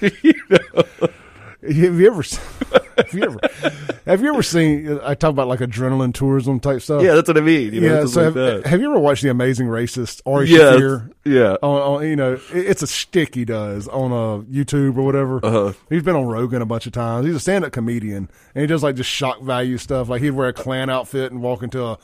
Have 1.66 1.98
you 2.00 2.06
ever? 2.06 2.22
Have 2.96 3.12
you 3.12 3.22
ever? 3.24 3.38
Have 4.06 4.22
you 4.22 4.28
ever 4.32 4.42
seen? 4.42 5.00
I 5.02 5.14
talk 5.14 5.30
about 5.30 5.48
like 5.48 5.60
adrenaline 5.60 6.14
tourism 6.14 6.60
type 6.60 6.80
stuff. 6.82 7.02
Yeah, 7.02 7.14
that's 7.14 7.26
what 7.26 7.36
I 7.36 7.40
mean. 7.40 7.72
You 7.72 7.80
know, 7.80 8.00
yeah. 8.00 8.06
So 8.06 8.28
like 8.28 8.36
have, 8.36 8.64
have 8.66 8.80
you 8.80 8.90
ever 8.90 9.00
watched 9.00 9.22
The 9.22 9.30
Amazing 9.30 9.66
Racist? 9.66 10.20
Ari 10.26 10.48
Yeah, 10.50 10.58
Shaffir? 10.58 11.12
yeah. 11.24 11.56
On, 11.62 11.80
on 12.02 12.06
you 12.06 12.14
know, 12.16 12.38
it's 12.52 12.82
a 12.82 12.86
shtick 12.86 13.34
he 13.34 13.44
does 13.44 13.88
on 13.88 14.12
uh, 14.12 14.44
YouTube 14.44 14.96
or 14.96 15.02
whatever. 15.02 15.44
Uh-huh. 15.44 15.72
He's 15.88 16.02
been 16.04 16.14
on 16.16 16.26
Rogan 16.26 16.62
a 16.62 16.66
bunch 16.66 16.86
of 16.86 16.92
times. 16.92 17.26
He's 17.26 17.34
a 17.34 17.40
stand-up 17.40 17.72
comedian, 17.72 18.30
and 18.54 18.60
he 18.60 18.66
does 18.66 18.82
like 18.84 18.94
just 18.96 19.10
shock 19.10 19.40
value 19.42 19.78
stuff. 19.78 20.08
Like 20.08 20.22
he'd 20.22 20.30
wear 20.32 20.48
a 20.48 20.52
Klan 20.52 20.90
outfit 20.90 21.32
and 21.32 21.42
walk 21.42 21.62
into 21.64 21.84
a 21.84 21.98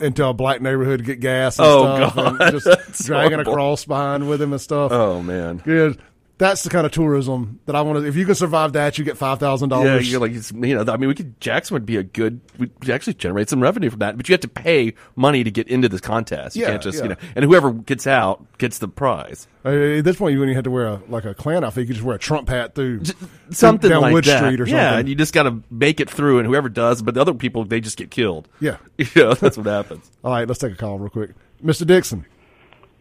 into 0.00 0.24
a 0.26 0.32
black 0.32 0.62
neighborhood 0.62 1.00
to 1.00 1.04
get 1.04 1.20
gas 1.20 1.58
and 1.58 1.66
Oh, 1.68 1.96
stuff, 1.96 2.14
God. 2.14 2.40
and 2.40 2.60
just 2.62 3.04
dragging 3.04 3.32
horrible. 3.32 3.52
a 3.52 3.54
cross 3.54 3.84
behind 3.84 4.28
with 4.28 4.40
him 4.40 4.52
and 4.52 4.60
stuff. 4.62 4.90
Oh 4.92 5.22
man. 5.22 5.58
Good. 5.58 5.98
That's 6.38 6.64
the 6.64 6.68
kind 6.70 6.84
of 6.84 6.92
tourism 6.92 7.60
that 7.64 7.74
I 7.74 7.80
want 7.80 7.98
to. 7.98 8.06
If 8.06 8.14
you 8.14 8.26
can 8.26 8.34
survive 8.34 8.74
that, 8.74 8.98
you 8.98 9.04
get 9.04 9.16
five 9.16 9.38
thousand 9.38 9.70
dollars. 9.70 10.06
Yeah, 10.06 10.10
you're 10.10 10.20
like 10.20 10.32
you 10.32 10.74
know. 10.84 10.92
I 10.92 10.98
mean, 10.98 11.08
we 11.08 11.14
could 11.14 11.40
Jackson 11.40 11.72
would 11.74 11.86
be 11.86 11.96
a 11.96 12.02
good. 12.02 12.40
We 12.58 12.68
actually 12.92 13.14
generate 13.14 13.48
some 13.48 13.62
revenue 13.62 13.88
from 13.88 14.00
that, 14.00 14.18
but 14.18 14.28
you 14.28 14.34
have 14.34 14.40
to 14.42 14.48
pay 14.48 14.92
money 15.14 15.44
to 15.44 15.50
get 15.50 15.68
into 15.68 15.88
this 15.88 16.02
contest. 16.02 16.54
You 16.54 16.62
Yeah, 16.62 16.72
can't 16.72 16.82
just 16.82 16.98
yeah. 16.98 17.02
you 17.04 17.08
know. 17.10 17.16
And 17.36 17.44
whoever 17.44 17.72
gets 17.72 18.06
out 18.06 18.44
gets 18.58 18.78
the 18.78 18.88
prize. 18.88 19.48
Uh, 19.64 19.70
At 19.70 20.04
this 20.04 20.16
point, 20.16 20.32
you 20.34 20.38
wouldn't 20.38 20.50
even 20.52 20.56
have 20.56 20.64
to 20.64 20.70
wear 20.70 20.86
a 20.88 21.00
like 21.08 21.24
a 21.24 21.32
Klan 21.34 21.64
outfit. 21.64 21.82
You 21.82 21.86
could 21.86 21.96
just 21.96 22.04
wear 22.06 22.16
a 22.16 22.18
Trump 22.18 22.50
hat 22.50 22.74
through 22.74 23.02
Something 23.50 23.88
down 23.88 24.02
like 24.02 24.12
Wood 24.12 24.24
that. 24.24 24.44
Street 24.44 24.60
or 24.60 24.66
something. 24.66 24.76
Yeah, 24.76 24.98
and 24.98 25.08
you 25.08 25.14
just 25.14 25.32
got 25.32 25.44
to 25.44 25.62
make 25.70 26.00
it 26.00 26.10
through, 26.10 26.38
and 26.40 26.46
whoever 26.46 26.68
does, 26.68 27.00
but 27.00 27.14
the 27.14 27.20
other 27.22 27.32
people 27.32 27.64
they 27.64 27.80
just 27.80 27.96
get 27.96 28.10
killed. 28.10 28.46
yeah. 28.60 28.76
You 28.98 29.06
know, 29.16 29.34
that's 29.34 29.56
what 29.56 29.66
happens. 29.66 30.10
All 30.22 30.32
right, 30.32 30.46
let's 30.46 30.58
take 30.60 30.72
a 30.72 30.76
call 30.76 30.98
real 30.98 31.08
quick, 31.10 31.30
Mr. 31.64 31.86
Dixon. 31.86 32.26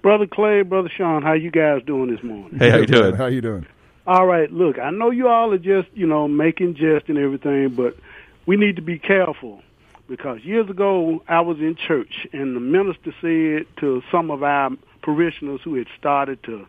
Brother 0.06 0.28
Clay, 0.28 0.62
Brother 0.62 0.91
Shaun, 0.95 1.24
how 1.24 1.34
you 1.34 1.49
guys 1.49 1.82
doing 1.84 2.12
this 2.14 2.24
morning? 2.24 2.60
Hey, 2.60 2.70
how 2.70 2.78
you 2.78 2.86
doing? 2.86 3.16
How 3.16 3.26
you 3.26 3.41
doing? 3.41 3.66
All 4.06 4.28
right, 4.28 4.51
look, 4.51 4.78
I 4.78 4.91
know 4.91 5.10
you 5.10 5.28
all 5.28 5.51
are 5.51 5.58
just, 5.58 5.88
you 5.95 6.06
know, 6.06 6.28
making 6.28 6.76
jest 6.76 7.10
and 7.10 7.18
everything, 7.18 7.70
but 7.70 7.97
we 8.45 8.56
need 8.56 8.76
to 8.76 8.84
be 8.84 8.99
careful 8.99 9.64
because 10.08 10.41
years 10.43 10.70
ago 10.70 11.24
I 11.28 11.41
was 11.41 11.58
in 11.58 11.76
church 11.76 12.28
and 12.34 12.56
the 12.56 12.60
minister 12.60 13.16
said 13.20 13.66
to 13.80 14.03
some 14.12 14.30
of 14.30 14.43
our 14.43 14.70
parishioners 15.01 15.62
who 15.64 15.74
had 15.74 15.88
started 15.97 16.43
to 16.43 16.68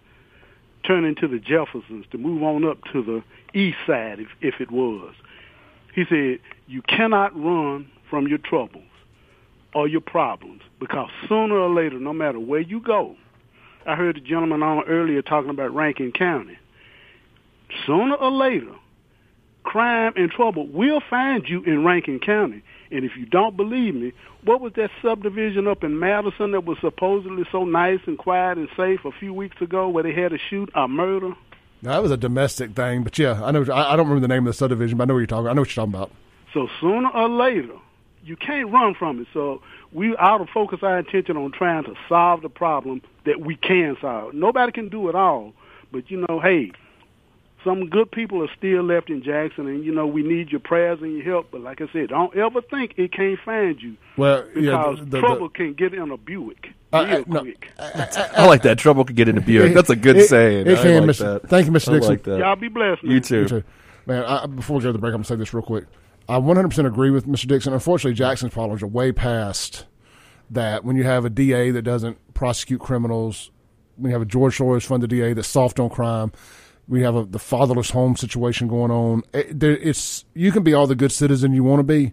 turn 0.86 1.04
into 1.04 1.28
the 1.28 1.38
Jeffersons 1.38 2.06
to 2.12 2.16
move 2.16 2.42
on 2.42 2.64
up 2.64 2.78
to 2.94 3.02
the 3.02 3.22
east 3.52 3.76
side 3.86 4.18
if 4.18 4.28
if 4.40 4.62
it 4.62 4.70
was. 4.70 5.14
He 5.94 6.06
said, 6.08 6.40
"You 6.68 6.80
cannot 6.80 7.38
run 7.38 7.90
from 8.08 8.28
your 8.28 8.38
troubles 8.38 8.84
or 9.74 9.86
your 9.86 10.00
problems 10.00 10.62
because 10.80 11.10
sooner 11.28 11.58
or 11.58 11.68
later 11.68 12.00
no 12.00 12.14
matter 12.14 12.40
where 12.40 12.60
you 12.60 12.80
go, 12.80 13.14
I 13.86 13.94
heard 13.94 14.16
the 14.16 14.20
gentleman 14.20 14.62
on 14.62 14.84
earlier 14.84 15.22
talking 15.22 15.50
about 15.50 15.74
Rankin 15.74 16.12
County. 16.12 16.58
Sooner 17.86 18.14
or 18.14 18.30
later, 18.30 18.74
crime 19.62 20.12
and 20.16 20.30
trouble 20.30 20.66
will 20.66 21.00
find 21.08 21.48
you 21.48 21.62
in 21.62 21.84
Rankin 21.84 22.20
County. 22.20 22.62
And 22.90 23.04
if 23.04 23.16
you 23.16 23.26
don't 23.26 23.56
believe 23.56 23.94
me, 23.94 24.12
what 24.44 24.60
was 24.60 24.72
that 24.74 24.90
subdivision 25.02 25.66
up 25.66 25.82
in 25.82 25.98
Madison 25.98 26.52
that 26.52 26.64
was 26.64 26.78
supposedly 26.80 27.44
so 27.50 27.64
nice 27.64 28.00
and 28.06 28.16
quiet 28.16 28.58
and 28.58 28.68
safe 28.76 29.04
a 29.04 29.10
few 29.12 29.34
weeks 29.34 29.60
ago 29.60 29.88
where 29.88 30.04
they 30.04 30.12
had 30.12 30.32
a 30.32 30.38
shoot, 30.38 30.70
a 30.74 30.86
murder? 30.86 31.34
Now, 31.82 31.92
that 31.92 32.02
was 32.02 32.10
a 32.10 32.16
domestic 32.16 32.72
thing, 32.72 33.02
but 33.02 33.18
yeah, 33.18 33.42
I 33.44 33.50
know. 33.50 33.64
I, 33.72 33.92
I 33.92 33.96
don't 33.96 34.08
remember 34.08 34.20
the 34.20 34.32
name 34.32 34.46
of 34.46 34.52
the 34.52 34.56
subdivision, 34.56 34.98
but 34.98 35.04
I 35.04 35.06
know 35.06 35.14
what 35.14 35.20
you're 35.20 35.26
talking. 35.26 35.48
I 35.48 35.52
know 35.52 35.62
what 35.62 35.76
you're 35.76 35.86
talking 35.86 35.94
about. 35.94 36.10
So 36.54 36.68
sooner 36.80 37.10
or 37.10 37.28
later, 37.28 37.74
you 38.24 38.36
can't 38.36 38.70
run 38.72 38.94
from 38.94 39.20
it. 39.20 39.26
So 39.34 39.62
we 39.96 40.14
ought 40.16 40.38
to 40.38 40.46
focus 40.52 40.80
our 40.82 40.98
attention 40.98 41.36
on 41.38 41.50
trying 41.52 41.84
to 41.84 41.94
solve 42.08 42.42
the 42.42 42.48
problem 42.50 43.00
that 43.24 43.40
we 43.40 43.56
can 43.56 43.96
solve. 44.00 44.34
Nobody 44.34 44.70
can 44.70 44.88
do 44.90 45.08
it 45.08 45.14
all, 45.14 45.54
but 45.90 46.10
you 46.10 46.24
know, 46.28 46.38
hey, 46.38 46.70
some 47.64 47.88
good 47.88 48.10
people 48.12 48.42
are 48.44 48.50
still 48.56 48.82
left 48.84 49.08
in 49.10 49.22
Jackson, 49.22 49.66
and 49.66 49.82
you 49.84 49.92
know 49.92 50.06
we 50.06 50.22
need 50.22 50.50
your 50.50 50.60
prayers 50.60 51.00
and 51.00 51.14
your 51.16 51.24
help. 51.24 51.50
But 51.50 51.62
like 51.62 51.80
I 51.80 51.86
said, 51.92 52.10
don't 52.10 52.36
ever 52.36 52.60
think 52.60 52.92
it 52.98 53.10
can't 53.12 53.40
find 53.44 53.80
you 53.80 53.96
Well, 54.16 54.44
yeah, 54.54 54.76
because 54.76 54.98
the- 55.00 55.04
the- 55.06 55.20
trouble 55.20 55.48
can 55.48 55.72
get 55.72 55.94
in 55.94 56.10
a 56.10 56.16
Buick 56.16 56.68
Uh, 56.92 57.04
real 57.08 57.16
uh, 57.16 57.24
no, 57.26 57.40
quick. 57.40 57.68
I 57.78 58.46
like 58.46 58.62
that. 58.62 58.78
Trouble 58.78 59.04
could 59.04 59.16
get 59.16 59.28
into 59.28 59.40
Buick. 59.40 59.72
That's 59.74 59.90
a 59.90 59.96
good 59.96 60.16
It- 60.18 60.28
saying. 60.28 60.66
it 60.66 60.78
I 60.78 60.82
can, 60.82 61.06
like 61.06 61.16
Mr. 61.16 61.40
that. 61.40 61.48
Thank 61.48 61.66
you, 61.66 61.72
Mr. 61.72 61.88
I 61.88 61.92
Dixon. 61.94 62.10
like 62.12 62.22
that. 62.24 62.38
Y'all 62.38 62.54
be 62.56 62.68
blessed. 62.68 63.02
Man. 63.02 63.12
You 63.12 63.20
too. 63.20 63.40
You 63.40 63.48
too. 63.48 63.62
Man, 64.06 64.22
I, 64.24 64.46
before 64.46 64.76
we 64.76 64.82
go 64.84 64.90
to 64.90 64.92
the 64.92 64.98
break, 64.98 65.10
I'm 65.10 65.14
going 65.16 65.24
to 65.24 65.28
say 65.28 65.34
this 65.36 65.52
real 65.52 65.64
quick. 65.64 65.84
I 66.28 66.38
100% 66.38 66.86
agree 66.86 67.10
with 67.10 67.26
Mr. 67.26 67.46
Dixon. 67.46 67.72
Unfortunately, 67.72 68.14
Jackson's 68.14 68.52
problems 68.52 68.82
are 68.82 68.88
way 68.88 69.12
past 69.12 69.86
that. 70.50 70.84
When 70.84 70.96
you 70.96 71.04
have 71.04 71.24
a 71.24 71.30
DA 71.30 71.70
that 71.70 71.82
doesn't 71.82 72.34
prosecute 72.34 72.80
criminals, 72.80 73.50
when 73.96 74.10
you 74.10 74.14
have 74.14 74.22
a 74.22 74.26
George 74.26 74.58
Soros 74.58 74.84
funded 74.84 75.10
DA 75.10 75.32
that's 75.32 75.48
soft 75.48 75.78
on 75.78 75.88
crime, 75.88 76.32
we 76.88 77.02
have 77.02 77.16
a, 77.16 77.24
the 77.24 77.38
fatherless 77.38 77.90
home 77.90 78.16
situation 78.16 78.68
going 78.68 78.90
on. 78.90 79.22
It, 79.32 79.58
there, 79.58 79.76
it's 79.76 80.24
you 80.34 80.52
can 80.52 80.62
be 80.62 80.74
all 80.74 80.86
the 80.86 80.94
good 80.94 81.12
citizen 81.12 81.52
you 81.52 81.64
want 81.64 81.80
to 81.80 81.84
be, 81.84 82.12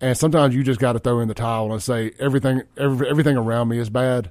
and 0.00 0.16
sometimes 0.16 0.54
you 0.54 0.62
just 0.62 0.80
got 0.80 0.94
to 0.94 0.98
throw 0.98 1.20
in 1.20 1.28
the 1.28 1.34
towel 1.34 1.72
and 1.72 1.82
say 1.82 2.12
everything 2.18 2.62
every, 2.76 3.08
everything 3.08 3.36
around 3.36 3.68
me 3.68 3.78
is 3.78 3.90
bad 3.90 4.30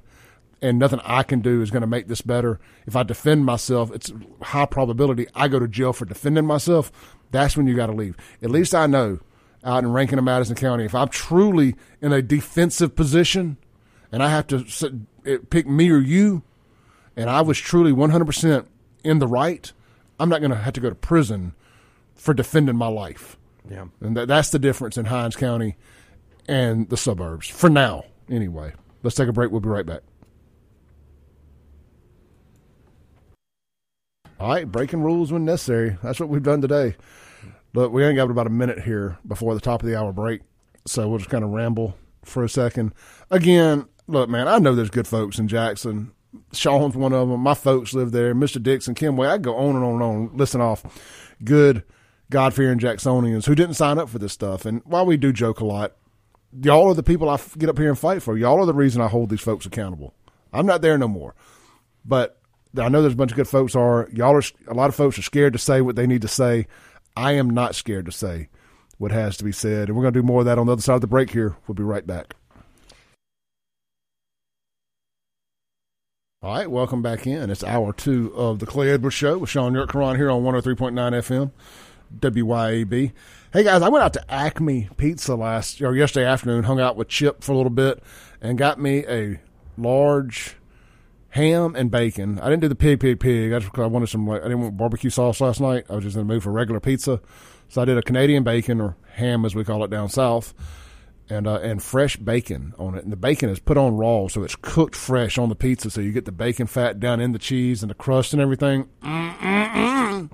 and 0.64 0.78
nothing 0.78 1.00
I 1.04 1.22
can 1.22 1.40
do 1.40 1.60
is 1.60 1.70
going 1.70 1.82
to 1.82 1.86
make 1.86 2.08
this 2.08 2.22
better. 2.22 2.58
If 2.86 2.96
I 2.96 3.02
defend 3.02 3.44
myself, 3.44 3.92
it's 3.92 4.10
high 4.40 4.64
probability 4.64 5.26
I 5.34 5.46
go 5.46 5.58
to 5.58 5.68
jail 5.68 5.92
for 5.92 6.06
defending 6.06 6.46
myself. 6.46 6.90
That's 7.34 7.56
when 7.56 7.66
you 7.66 7.74
got 7.74 7.86
to 7.86 7.92
leave. 7.92 8.16
At 8.42 8.50
least 8.52 8.76
I 8.76 8.86
know 8.86 9.18
out 9.64 9.82
in 9.82 9.90
Rankin 9.90 10.20
and 10.20 10.24
Madison 10.24 10.54
County, 10.54 10.84
if 10.84 10.94
I'm 10.94 11.08
truly 11.08 11.74
in 12.00 12.12
a 12.12 12.22
defensive 12.22 12.94
position 12.94 13.56
and 14.12 14.22
I 14.22 14.30
have 14.30 14.46
to 14.48 14.64
sit, 14.68 14.92
eh, 15.26 15.38
pick 15.50 15.66
me 15.66 15.90
or 15.90 15.98
you, 15.98 16.44
and 17.16 17.28
I 17.28 17.40
was 17.40 17.58
truly 17.58 17.90
100% 17.90 18.66
in 19.02 19.18
the 19.18 19.26
right, 19.26 19.72
I'm 20.20 20.28
not 20.28 20.42
going 20.42 20.52
to 20.52 20.56
have 20.56 20.74
to 20.74 20.80
go 20.80 20.88
to 20.88 20.94
prison 20.94 21.54
for 22.14 22.34
defending 22.34 22.76
my 22.76 22.86
life. 22.86 23.36
Yeah. 23.68 23.86
And 24.00 24.16
that, 24.16 24.28
that's 24.28 24.50
the 24.50 24.60
difference 24.60 24.96
in 24.96 25.06
Hinds 25.06 25.34
County 25.34 25.74
and 26.46 26.88
the 26.88 26.96
suburbs, 26.96 27.48
for 27.48 27.68
now, 27.68 28.04
anyway. 28.30 28.74
Let's 29.02 29.16
take 29.16 29.28
a 29.28 29.32
break. 29.32 29.50
We'll 29.50 29.60
be 29.60 29.68
right 29.68 29.84
back. 29.84 30.02
All 34.38 34.50
right, 34.50 34.70
breaking 34.70 35.02
rules 35.02 35.32
when 35.32 35.44
necessary. 35.44 35.96
That's 36.00 36.20
what 36.20 36.28
we've 36.28 36.40
done 36.40 36.60
today. 36.60 36.94
Look, 37.74 37.92
we 37.92 38.04
only 38.04 38.14
got 38.14 38.30
about 38.30 38.46
a 38.46 38.50
minute 38.50 38.80
here 38.80 39.18
before 39.26 39.54
the 39.54 39.60
top 39.60 39.82
of 39.82 39.88
the 39.88 39.98
hour 39.98 40.12
break, 40.12 40.42
so 40.86 41.08
we'll 41.08 41.18
just 41.18 41.30
kind 41.30 41.44
of 41.44 41.50
ramble 41.50 41.96
for 42.24 42.44
a 42.44 42.48
second. 42.48 42.94
Again, 43.30 43.86
look, 44.06 44.28
man, 44.30 44.46
I 44.46 44.58
know 44.58 44.74
there's 44.74 44.90
good 44.90 45.08
folks 45.08 45.38
in 45.38 45.48
Jackson. 45.48 46.12
Shaun's 46.52 46.96
one 46.96 47.12
of 47.12 47.28
them. 47.28 47.40
My 47.40 47.54
folks 47.54 47.92
live 47.92 48.12
there. 48.12 48.34
Mr. 48.34 48.62
Dixon, 48.62 48.94
Kimway. 48.94 49.28
I 49.28 49.38
go 49.38 49.56
on 49.56 49.76
and 49.76 49.84
on 49.84 49.94
and 49.94 50.02
on. 50.02 50.36
Listen 50.36 50.60
off 50.60 50.84
good, 51.42 51.82
God 52.30 52.54
fearing 52.54 52.78
Jacksonians 52.78 53.46
who 53.46 53.54
didn't 53.54 53.74
sign 53.74 53.98
up 53.98 54.08
for 54.08 54.18
this 54.18 54.32
stuff. 54.32 54.64
And 54.64 54.80
while 54.84 55.06
we 55.06 55.16
do 55.16 55.32
joke 55.32 55.60
a 55.60 55.64
lot, 55.64 55.96
y'all 56.62 56.88
are 56.88 56.94
the 56.94 57.02
people 57.02 57.28
I 57.28 57.38
get 57.58 57.68
up 57.68 57.78
here 57.78 57.88
and 57.88 57.98
fight 57.98 58.22
for. 58.22 58.36
Y'all 58.36 58.60
are 58.60 58.66
the 58.66 58.74
reason 58.74 59.02
I 59.02 59.08
hold 59.08 59.30
these 59.30 59.40
folks 59.40 59.66
accountable. 59.66 60.14
I'm 60.52 60.66
not 60.66 60.82
there 60.82 60.96
no 60.96 61.08
more, 61.08 61.34
but 62.04 62.40
I 62.78 62.88
know 62.88 63.02
there's 63.02 63.14
a 63.14 63.16
bunch 63.16 63.32
of 63.32 63.36
good 63.36 63.48
folks 63.48 63.74
are. 63.74 64.08
Y'all 64.12 64.34
are 64.34 64.42
a 64.68 64.74
lot 64.74 64.88
of 64.88 64.94
folks 64.94 65.18
are 65.18 65.22
scared 65.22 65.52
to 65.52 65.58
say 65.58 65.80
what 65.80 65.96
they 65.96 66.06
need 66.06 66.22
to 66.22 66.28
say. 66.28 66.66
I 67.16 67.32
am 67.32 67.50
not 67.50 67.74
scared 67.74 68.06
to 68.06 68.12
say 68.12 68.48
what 68.98 69.12
has 69.12 69.36
to 69.36 69.44
be 69.44 69.52
said, 69.52 69.88
and 69.88 69.96
we're 69.96 70.02
going 70.02 70.14
to 70.14 70.20
do 70.20 70.26
more 70.26 70.40
of 70.40 70.46
that 70.46 70.58
on 70.58 70.66
the 70.66 70.72
other 70.72 70.82
side 70.82 70.96
of 70.96 71.00
the 71.00 71.06
break. 71.06 71.30
Here, 71.30 71.56
we'll 71.66 71.74
be 71.74 71.82
right 71.82 72.06
back. 72.06 72.34
All 76.42 76.54
right, 76.54 76.70
welcome 76.70 77.00
back 77.00 77.26
in. 77.26 77.48
It's 77.50 77.64
hour 77.64 77.92
two 77.92 78.32
of 78.34 78.58
the 78.58 78.66
Clay 78.66 78.90
Edwards 78.90 79.14
Show 79.14 79.38
with 79.38 79.50
Shaun 79.50 79.72
Yurtkuran 79.72 80.16
here 80.16 80.30
on 80.30 80.42
103.9 80.42 80.92
FM, 80.92 81.52
WYAB. 82.18 83.12
Hey 83.52 83.64
guys, 83.64 83.80
I 83.80 83.88
went 83.88 84.04
out 84.04 84.12
to 84.14 84.30
Acme 84.32 84.90
Pizza 84.96 85.36
last 85.36 85.80
or 85.80 85.94
yesterday 85.94 86.26
afternoon, 86.26 86.64
hung 86.64 86.80
out 86.80 86.96
with 86.96 87.08
Chip 87.08 87.42
for 87.42 87.52
a 87.52 87.56
little 87.56 87.70
bit, 87.70 88.02
and 88.42 88.58
got 88.58 88.78
me 88.78 89.06
a 89.06 89.40
large 89.78 90.56
ham 91.34 91.74
and 91.74 91.90
bacon. 91.90 92.38
I 92.38 92.48
didn't 92.48 92.62
do 92.62 92.68
the 92.68 92.76
pig, 92.76 93.00
pig, 93.00 93.18
pig. 93.18 93.50
That's 93.50 93.64
because 93.64 93.82
I 93.82 93.86
wanted 93.88 94.08
some. 94.08 94.26
Like, 94.26 94.40
I 94.40 94.44
didn't 94.44 94.60
want 94.60 94.76
barbecue 94.76 95.10
sauce 95.10 95.40
last 95.40 95.60
night. 95.60 95.84
I 95.90 95.96
was 95.96 96.04
just 96.04 96.16
in 96.16 96.26
the 96.26 96.32
mood 96.32 96.44
for 96.44 96.52
regular 96.52 96.80
pizza, 96.80 97.20
so 97.68 97.82
I 97.82 97.84
did 97.84 97.98
a 97.98 98.02
Canadian 98.02 98.44
bacon 98.44 98.80
or 98.80 98.96
ham 99.14 99.44
as 99.44 99.54
we 99.54 99.64
call 99.64 99.82
it 99.84 99.90
down 99.90 100.08
south 100.08 100.54
and 101.28 101.46
uh, 101.48 101.58
and 101.60 101.82
fresh 101.82 102.16
bacon 102.16 102.72
on 102.78 102.94
it. 102.94 103.02
And 103.02 103.12
the 103.12 103.16
bacon 103.16 103.50
is 103.50 103.58
put 103.58 103.76
on 103.76 103.96
raw, 103.96 104.28
so 104.28 104.44
it's 104.44 104.56
cooked 104.56 104.94
fresh 104.94 105.36
on 105.36 105.48
the 105.48 105.56
pizza. 105.56 105.90
So 105.90 106.00
you 106.00 106.12
get 106.12 106.24
the 106.24 106.32
bacon 106.32 106.68
fat 106.68 107.00
down 107.00 107.20
in 107.20 107.32
the 107.32 107.38
cheese 107.40 107.82
and 107.82 107.90
the 107.90 107.94
crust 107.94 108.32
and 108.32 108.40
everything. 108.40 108.88
I 109.02 110.28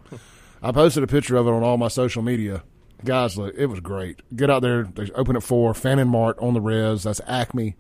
posted 0.72 1.02
a 1.02 1.06
picture 1.06 1.36
of 1.36 1.46
it 1.46 1.50
on 1.50 1.62
all 1.62 1.78
my 1.78 1.88
social 1.88 2.20
media. 2.22 2.62
Guys, 3.02 3.38
look, 3.38 3.54
it 3.56 3.66
was 3.66 3.80
great. 3.80 4.20
Get 4.36 4.50
out 4.50 4.60
there. 4.60 4.84
They 4.84 5.10
open 5.12 5.34
at 5.34 5.42
four. 5.42 5.72
Fannin 5.72 6.08
Mart 6.08 6.38
on 6.38 6.52
the 6.52 6.60
res. 6.60 7.04
That's 7.04 7.22
Acme 7.26 7.76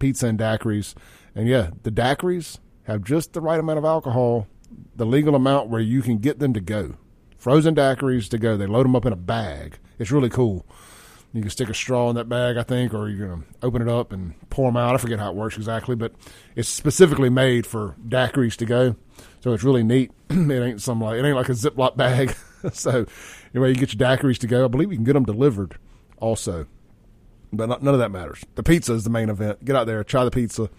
Pizza 0.00 0.26
and 0.26 0.36
Daiquiris. 0.36 0.94
And 1.36 1.46
yeah, 1.46 1.70
the 1.82 1.92
daiquiris 1.92 2.58
have 2.84 3.04
just 3.04 3.34
the 3.34 3.42
right 3.42 3.60
amount 3.60 3.78
of 3.78 3.84
alcohol, 3.84 4.48
the 4.96 5.04
legal 5.04 5.34
amount 5.34 5.68
where 5.68 5.82
you 5.82 6.00
can 6.00 6.18
get 6.18 6.38
them 6.38 6.54
to 6.54 6.60
go. 6.60 6.94
Frozen 7.36 7.74
daiquiris 7.74 8.30
to 8.30 8.38
go. 8.38 8.56
They 8.56 8.66
load 8.66 8.86
them 8.86 8.96
up 8.96 9.04
in 9.04 9.12
a 9.12 9.16
bag. 9.16 9.78
It's 9.98 10.10
really 10.10 10.30
cool. 10.30 10.66
You 11.34 11.42
can 11.42 11.50
stick 11.50 11.68
a 11.68 11.74
straw 11.74 12.08
in 12.08 12.16
that 12.16 12.30
bag, 12.30 12.56
I 12.56 12.62
think, 12.62 12.94
or 12.94 13.10
you're 13.10 13.28
going 13.28 13.42
to 13.42 13.46
open 13.62 13.82
it 13.82 13.88
up 13.88 14.12
and 14.12 14.34
pour 14.48 14.68
them 14.68 14.78
out. 14.78 14.94
I 14.94 14.98
forget 14.98 15.18
how 15.18 15.30
it 15.30 15.36
works 15.36 15.58
exactly, 15.58 15.94
but 15.94 16.14
it's 16.54 16.68
specifically 16.68 17.28
made 17.28 17.66
for 17.66 17.94
daiquiris 18.08 18.56
to 18.56 18.64
go. 18.64 18.96
So 19.40 19.52
it's 19.52 19.62
really 19.62 19.82
neat. 19.82 20.12
it 20.30 20.50
ain't 20.50 20.80
some 20.80 21.02
like 21.02 21.18
it 21.18 21.26
ain't 21.26 21.36
like 21.36 21.50
a 21.50 21.52
Ziploc 21.52 21.96
bag. 21.96 22.34
so 22.72 23.04
anyway, 23.54 23.68
you 23.68 23.74
get 23.74 23.92
your 23.92 24.08
daiquiris 24.08 24.38
to 24.38 24.46
go. 24.46 24.64
I 24.64 24.68
believe 24.68 24.90
you 24.90 24.96
can 24.96 25.04
get 25.04 25.12
them 25.12 25.24
delivered 25.24 25.76
also, 26.16 26.66
but 27.52 27.68
not, 27.68 27.82
none 27.82 27.92
of 27.92 28.00
that 28.00 28.10
matters. 28.10 28.42
The 28.54 28.62
pizza 28.62 28.94
is 28.94 29.04
the 29.04 29.10
main 29.10 29.28
event. 29.28 29.62
Get 29.62 29.76
out 29.76 29.86
there, 29.86 30.02
try 30.04 30.24
the 30.24 30.30
pizza, 30.30 30.70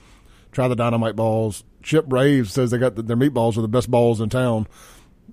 try 0.57 0.67
the 0.67 0.75
dynamite 0.75 1.15
balls. 1.15 1.63
Chip 1.83 2.11
Raves 2.11 2.51
says 2.51 2.71
they 2.71 2.79
got 2.79 2.95
the, 2.95 3.03
their 3.03 3.15
meatballs 3.15 3.59
are 3.59 3.61
the 3.61 3.67
best 3.67 3.91
balls 3.91 4.19
in 4.19 4.27
town. 4.27 4.67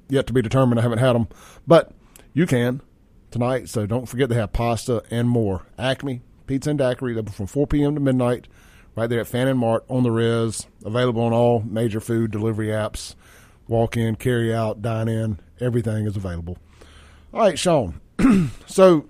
Yet 0.06 0.26
to 0.26 0.34
be 0.34 0.42
determined. 0.42 0.78
I 0.78 0.82
haven't 0.82 0.98
had 0.98 1.14
them, 1.14 1.28
but 1.66 1.92
you 2.34 2.46
can 2.46 2.82
tonight. 3.30 3.70
So 3.70 3.86
don't 3.86 4.04
forget 4.04 4.28
they 4.28 4.34
have 4.34 4.52
pasta 4.52 5.02
and 5.10 5.26
more. 5.26 5.64
Acme 5.78 6.20
Pizza 6.46 6.68
and 6.68 6.78
Daiquiri 6.78 7.16
open 7.16 7.32
from 7.32 7.46
4 7.46 7.66
p.m. 7.66 7.94
to 7.94 8.02
midnight, 8.02 8.48
right 8.96 9.08
there 9.08 9.20
at 9.20 9.26
Fannin 9.26 9.56
Mart 9.56 9.82
on 9.88 10.02
the 10.02 10.10
Res. 10.10 10.66
Available 10.84 11.22
on 11.22 11.32
all 11.32 11.60
major 11.62 12.00
food 12.00 12.30
delivery 12.30 12.66
apps. 12.66 13.14
Walk 13.66 13.96
in, 13.96 14.16
carry 14.16 14.52
out, 14.52 14.82
dine 14.82 15.08
in. 15.08 15.38
Everything 15.58 16.04
is 16.04 16.18
available. 16.18 16.58
All 17.32 17.40
right, 17.40 17.58
Shaun. 17.58 17.98
so 18.66 19.06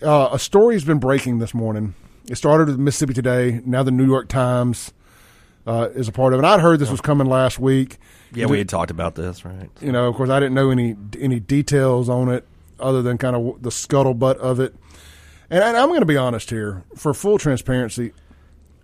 uh, 0.00 0.28
a 0.30 0.38
story 0.38 0.76
has 0.76 0.84
been 0.84 1.00
breaking 1.00 1.40
this 1.40 1.52
morning. 1.52 1.96
It 2.30 2.36
started 2.36 2.68
with 2.68 2.78
Mississippi 2.78 3.14
Today. 3.14 3.60
Now 3.64 3.82
the 3.82 3.90
New 3.90 4.06
York 4.06 4.28
Times 4.28 4.92
uh, 5.66 5.88
is 5.94 6.08
a 6.08 6.12
part 6.12 6.32
of 6.32 6.40
it. 6.40 6.44
I'd 6.44 6.60
heard 6.60 6.78
this 6.78 6.90
was 6.90 7.00
coming 7.00 7.26
last 7.26 7.58
week. 7.58 7.98
Yeah, 8.32 8.46
we 8.46 8.58
had 8.58 8.68
talked 8.68 8.90
about 8.90 9.14
this, 9.14 9.44
right? 9.44 9.70
You 9.80 9.92
know, 9.92 10.08
of 10.08 10.14
course, 10.14 10.30
I 10.30 10.40
didn't 10.40 10.54
know 10.54 10.70
any 10.70 10.96
any 11.18 11.40
details 11.40 12.08
on 12.08 12.28
it 12.28 12.46
other 12.78 13.02
than 13.02 13.18
kind 13.18 13.34
of 13.34 13.62
the 13.62 13.70
scuttlebutt 13.70 14.36
of 14.36 14.60
it. 14.60 14.74
And, 15.50 15.62
and 15.62 15.76
I'm 15.76 15.88
going 15.88 16.00
to 16.00 16.06
be 16.06 16.16
honest 16.16 16.50
here, 16.50 16.84
for 16.96 17.14
full 17.14 17.38
transparency, 17.38 18.12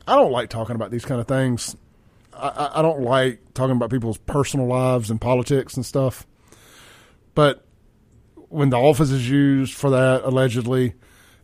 I 0.06 0.16
don't 0.16 0.32
like 0.32 0.48
talking 0.48 0.74
about 0.74 0.90
these 0.90 1.04
kind 1.04 1.20
of 1.20 1.28
things. 1.28 1.76
I, 2.32 2.70
I 2.76 2.82
don't 2.82 3.02
like 3.02 3.54
talking 3.54 3.76
about 3.76 3.90
people's 3.90 4.18
personal 4.18 4.66
lives 4.66 5.10
and 5.10 5.20
politics 5.20 5.74
and 5.74 5.84
stuff. 5.84 6.26
But 7.34 7.64
when 8.48 8.70
the 8.70 8.78
office 8.78 9.10
is 9.10 9.28
used 9.28 9.74
for 9.74 9.90
that, 9.90 10.22
allegedly, 10.24 10.94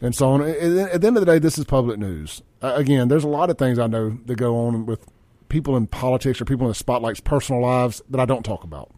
and 0.00 0.14
so 0.14 0.30
on, 0.30 0.42
at 0.42 1.00
the 1.00 1.06
end 1.06 1.16
of 1.16 1.24
the 1.24 1.26
day, 1.26 1.38
this 1.38 1.58
is 1.58 1.64
public 1.64 1.98
news. 1.98 2.42
Again, 2.62 3.08
there's 3.08 3.24
a 3.24 3.28
lot 3.28 3.50
of 3.50 3.58
things 3.58 3.78
I 3.78 3.86
know 3.86 4.18
that 4.26 4.36
go 4.36 4.56
on 4.66 4.86
with 4.86 5.06
people 5.48 5.76
in 5.76 5.86
politics 5.86 6.40
or 6.40 6.44
people 6.44 6.66
in 6.66 6.70
the 6.70 6.74
spotlight's 6.74 7.20
personal 7.20 7.62
lives 7.62 8.02
that 8.10 8.20
I 8.20 8.24
don't 8.24 8.44
talk 8.44 8.64
about. 8.64 8.90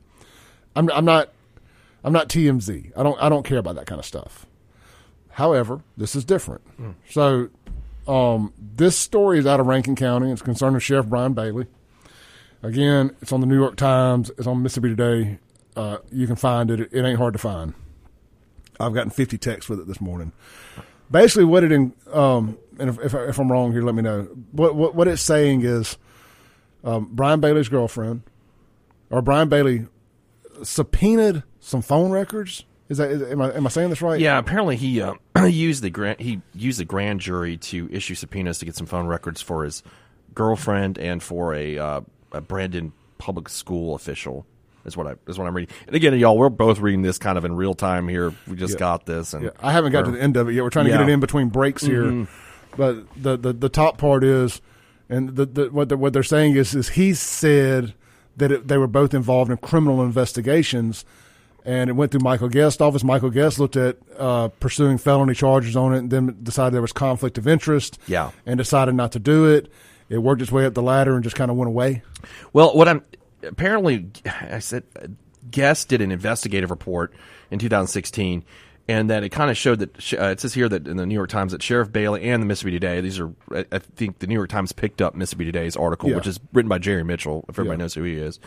I'm, 0.76 0.90
I'm 0.90 1.04
not 1.04 1.32
I'm 2.02 2.12
not 2.12 2.28
TMZ. 2.28 2.92
I 2.96 3.02
don't 3.02 3.20
I 3.20 3.28
don't 3.28 3.44
care 3.44 3.58
about 3.58 3.76
that 3.76 3.86
kind 3.86 3.98
of 3.98 4.04
stuff. 4.04 4.46
However, 5.30 5.82
this 5.96 6.16
is 6.16 6.24
different. 6.24 6.62
Mm. 6.80 6.94
So, 7.08 7.48
um, 8.10 8.52
this 8.76 8.96
story 8.96 9.38
is 9.38 9.46
out 9.46 9.60
of 9.60 9.66
Rankin 9.66 9.96
County. 9.96 10.30
It's 10.32 10.42
concerning 10.42 10.80
Sheriff 10.80 11.06
Bryan 11.06 11.34
Bailey. 11.34 11.66
Again, 12.62 13.16
it's 13.22 13.32
on 13.32 13.40
the 13.40 13.46
New 13.46 13.56
York 13.56 13.76
Times. 13.76 14.30
It's 14.36 14.46
on 14.46 14.62
Mississippi 14.62 14.88
Today. 14.88 15.38
Uh, 15.76 15.98
you 16.10 16.26
can 16.26 16.36
find 16.36 16.70
it. 16.70 16.92
It 16.92 17.04
ain't 17.04 17.18
hard 17.18 17.32
to 17.34 17.38
find. 17.38 17.74
I've 18.78 18.92
gotten 18.92 19.10
50 19.10 19.38
texts 19.38 19.68
with 19.68 19.80
it 19.80 19.86
this 19.86 20.00
morning. 20.00 20.32
Basically, 21.10 21.44
what 21.44 21.64
it 21.64 21.72
in, 21.72 21.92
um, 22.12 22.58
and 22.78 22.90
if, 22.90 22.98
if, 23.00 23.14
if, 23.14 23.38
I'm 23.38 23.50
wrong 23.50 23.72
here, 23.72 23.82
let 23.82 23.94
me 23.94 24.02
know. 24.02 24.22
What 24.52 24.74
what, 24.74 24.94
what 24.94 25.08
it's 25.08 25.22
saying 25.22 25.62
is, 25.62 25.96
um, 26.84 27.08
Bryan 27.12 27.40
Bailey's 27.40 27.68
girlfriend, 27.68 28.22
or 29.10 29.22
Bryan 29.22 29.48
Bailey, 29.48 29.86
subpoenaed 30.62 31.42
some 31.60 31.82
phone 31.82 32.10
records. 32.10 32.64
Is 32.88 32.98
that 32.98 33.10
is, 33.10 33.22
am 33.22 33.40
I 33.40 33.52
am 33.52 33.66
I 33.66 33.70
saying 33.70 33.90
this 33.90 34.02
right? 34.02 34.18
Yeah, 34.18 34.38
apparently 34.38 34.76
he 34.76 35.00
uh, 35.00 35.14
used 35.46 35.82
the 35.82 35.90
grand 35.90 36.20
he 36.20 36.40
used 36.54 36.80
the 36.80 36.84
grand 36.84 37.20
jury 37.20 37.56
to 37.56 37.88
issue 37.92 38.14
subpoenas 38.14 38.58
to 38.58 38.64
get 38.64 38.74
some 38.74 38.86
phone 38.86 39.06
records 39.06 39.40
for 39.40 39.64
his 39.64 39.82
girlfriend 40.34 40.98
and 40.98 41.22
for 41.22 41.54
a, 41.54 41.78
uh, 41.78 42.00
a 42.32 42.40
Brandon 42.40 42.92
public 43.18 43.48
school 43.48 43.94
official. 43.94 44.46
Is 44.84 44.96
what 44.96 45.06
I 45.06 45.14
is 45.28 45.38
what 45.38 45.46
I'm 45.46 45.54
reading. 45.54 45.74
And 45.86 45.94
again, 45.94 46.18
y'all, 46.18 46.38
we're 46.38 46.48
both 46.48 46.78
reading 46.78 47.02
this 47.02 47.18
kind 47.18 47.36
of 47.36 47.44
in 47.44 47.54
real 47.54 47.74
time 47.74 48.08
here. 48.08 48.32
We 48.48 48.56
just 48.56 48.74
yeah. 48.74 48.78
got 48.78 49.04
this, 49.04 49.34
and 49.34 49.44
yeah. 49.44 49.50
I 49.60 49.72
haven't 49.72 49.92
got 49.92 50.06
to 50.06 50.10
the 50.10 50.20
end 50.20 50.38
of 50.38 50.48
it 50.48 50.54
yet. 50.54 50.62
We're 50.62 50.70
trying 50.70 50.86
to 50.86 50.90
yeah. 50.90 50.98
get 50.98 51.08
it 51.10 51.12
in 51.12 51.20
between 51.20 51.50
breaks 51.50 51.82
here, 51.82 52.04
mm-hmm. 52.04 52.76
but 52.78 53.04
the, 53.14 53.36
the 53.36 53.52
the 53.52 53.68
top 53.68 53.98
part 53.98 54.24
is, 54.24 54.62
and 55.10 55.36
the, 55.36 55.44
the 55.44 55.70
what 55.70 55.88
the, 55.90 55.96
what 55.96 56.12
they're 56.12 56.22
saying 56.22 56.56
is 56.56 56.74
is 56.74 56.90
he 56.90 57.12
said 57.12 57.94
that 58.36 58.52
it, 58.52 58.68
they 58.68 58.78
were 58.78 58.86
both 58.86 59.12
involved 59.12 59.50
in 59.50 59.56
criminal 59.58 60.02
investigations 60.02 61.04
and 61.64 61.90
it 61.90 61.92
went 61.92 62.10
through 62.10 62.22
Michael 62.22 62.48
Guest's 62.48 62.80
office. 62.80 63.04
Michael 63.04 63.28
Guest 63.28 63.58
looked 63.58 63.76
at 63.76 63.98
uh, 64.16 64.48
pursuing 64.48 64.96
felony 64.96 65.34
charges 65.34 65.76
on 65.76 65.92
it, 65.94 65.98
and 65.98 66.10
then 66.10 66.38
decided 66.42 66.72
there 66.72 66.80
was 66.80 66.92
conflict 66.92 67.36
of 67.36 67.46
interest. 67.46 67.98
Yeah, 68.06 68.30
and 68.46 68.56
decided 68.56 68.94
not 68.94 69.12
to 69.12 69.18
do 69.18 69.46
it. 69.46 69.70
It 70.08 70.18
worked 70.18 70.42
its 70.42 70.50
way 70.50 70.64
up 70.64 70.74
the 70.74 70.82
ladder 70.82 71.14
and 71.14 71.22
just 71.22 71.36
kind 71.36 71.50
of 71.50 71.56
went 71.56 71.68
away. 71.68 72.02
Well, 72.52 72.74
what 72.74 72.88
I'm 72.88 73.04
apparently, 73.42 74.10
I 74.24 74.58
said, 74.58 74.84
Guest 75.50 75.88
did 75.88 76.00
an 76.00 76.10
investigative 76.10 76.70
report 76.70 77.12
in 77.50 77.58
2016 77.58 78.44
and 78.90 79.08
that 79.08 79.22
it 79.22 79.28
kind 79.28 79.52
of 79.52 79.56
showed 79.56 79.78
that 79.78 80.12
uh, 80.14 80.26
it 80.26 80.40
says 80.40 80.52
here 80.52 80.68
that 80.68 80.88
in 80.88 80.96
the 80.96 81.06
New 81.06 81.14
York 81.14 81.30
Times 81.30 81.52
that 81.52 81.62
Sheriff 81.62 81.92
Bailey 81.92 82.28
and 82.28 82.42
the 82.42 82.46
Mississippi 82.46 82.72
Today, 82.72 83.00
these 83.00 83.20
are 83.20 83.32
I 83.52 83.78
think 83.78 84.18
the 84.18 84.26
New 84.26 84.34
York 84.34 84.50
Times 84.50 84.72
picked 84.72 85.00
up 85.00 85.14
Mississippi 85.14 85.44
Today's 85.44 85.76
article, 85.76 86.10
yeah. 86.10 86.16
which 86.16 86.26
is 86.26 86.40
written 86.52 86.68
by 86.68 86.78
Jerry 86.78 87.04
Mitchell, 87.04 87.44
if 87.48 87.56
everybody 87.56 87.78
yeah. 87.78 87.84
knows 87.84 87.94
who 87.94 88.02
he 88.02 88.16
is, 88.16 88.40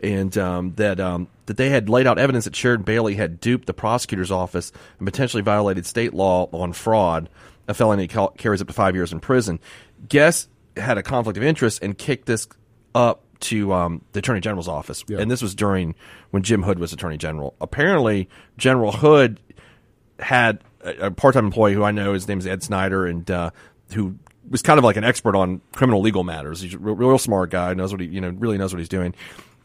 and 0.00 0.36
um, 0.36 0.74
that 0.74 1.00
um, 1.00 1.28
that 1.46 1.56
they 1.56 1.70
had 1.70 1.88
laid 1.88 2.06
out 2.06 2.18
evidence 2.18 2.44
that 2.44 2.54
Sheriff 2.54 2.84
Bailey 2.84 3.14
had 3.14 3.40
duped 3.40 3.66
the 3.66 3.72
prosecutor's 3.72 4.30
office 4.30 4.70
and 4.98 5.06
potentially 5.06 5.42
violated 5.42 5.86
state 5.86 6.12
law 6.12 6.50
on 6.52 6.74
fraud, 6.74 7.30
a 7.66 7.72
felony 7.72 8.06
that 8.06 8.36
carries 8.36 8.60
up 8.60 8.68
to 8.68 8.74
five 8.74 8.94
years 8.94 9.14
in 9.14 9.20
prison. 9.20 9.58
Guest 10.06 10.50
had 10.76 10.98
a 10.98 11.02
conflict 11.02 11.38
of 11.38 11.42
interest 11.42 11.82
and 11.82 11.96
kicked 11.96 12.26
this 12.26 12.46
up 12.94 13.22
to 13.38 13.72
um, 13.72 14.02
the 14.12 14.18
Attorney 14.18 14.40
General's 14.40 14.68
office, 14.68 15.04
yeah. 15.08 15.18
and 15.18 15.30
this 15.30 15.40
was 15.40 15.54
during 15.54 15.94
when 16.32 16.42
Jim 16.42 16.62
Hood 16.62 16.78
was 16.78 16.92
Attorney 16.92 17.16
General. 17.16 17.54
Apparently, 17.62 18.28
General 18.58 18.92
Hood 18.92 19.40
had 20.18 20.60
a, 20.82 21.06
a 21.06 21.10
part-time 21.10 21.46
employee 21.46 21.74
who 21.74 21.84
I 21.84 21.90
know. 21.90 22.12
His 22.12 22.26
name 22.28 22.38
is 22.38 22.46
Ed 22.46 22.62
Snyder, 22.62 23.06
and 23.06 23.30
uh, 23.30 23.50
who 23.92 24.16
was 24.48 24.62
kind 24.62 24.78
of 24.78 24.84
like 24.84 24.96
an 24.96 25.04
expert 25.04 25.34
on 25.34 25.60
criminal 25.72 26.00
legal 26.00 26.24
matters. 26.24 26.60
He's 26.60 26.74
a 26.74 26.78
real, 26.78 26.94
real 26.94 27.18
smart 27.18 27.50
guy. 27.50 27.74
Knows 27.74 27.92
what 27.92 28.00
he 28.00 28.06
you 28.06 28.20
know 28.20 28.30
really 28.30 28.58
knows 28.58 28.72
what 28.72 28.78
he's 28.78 28.88
doing. 28.88 29.14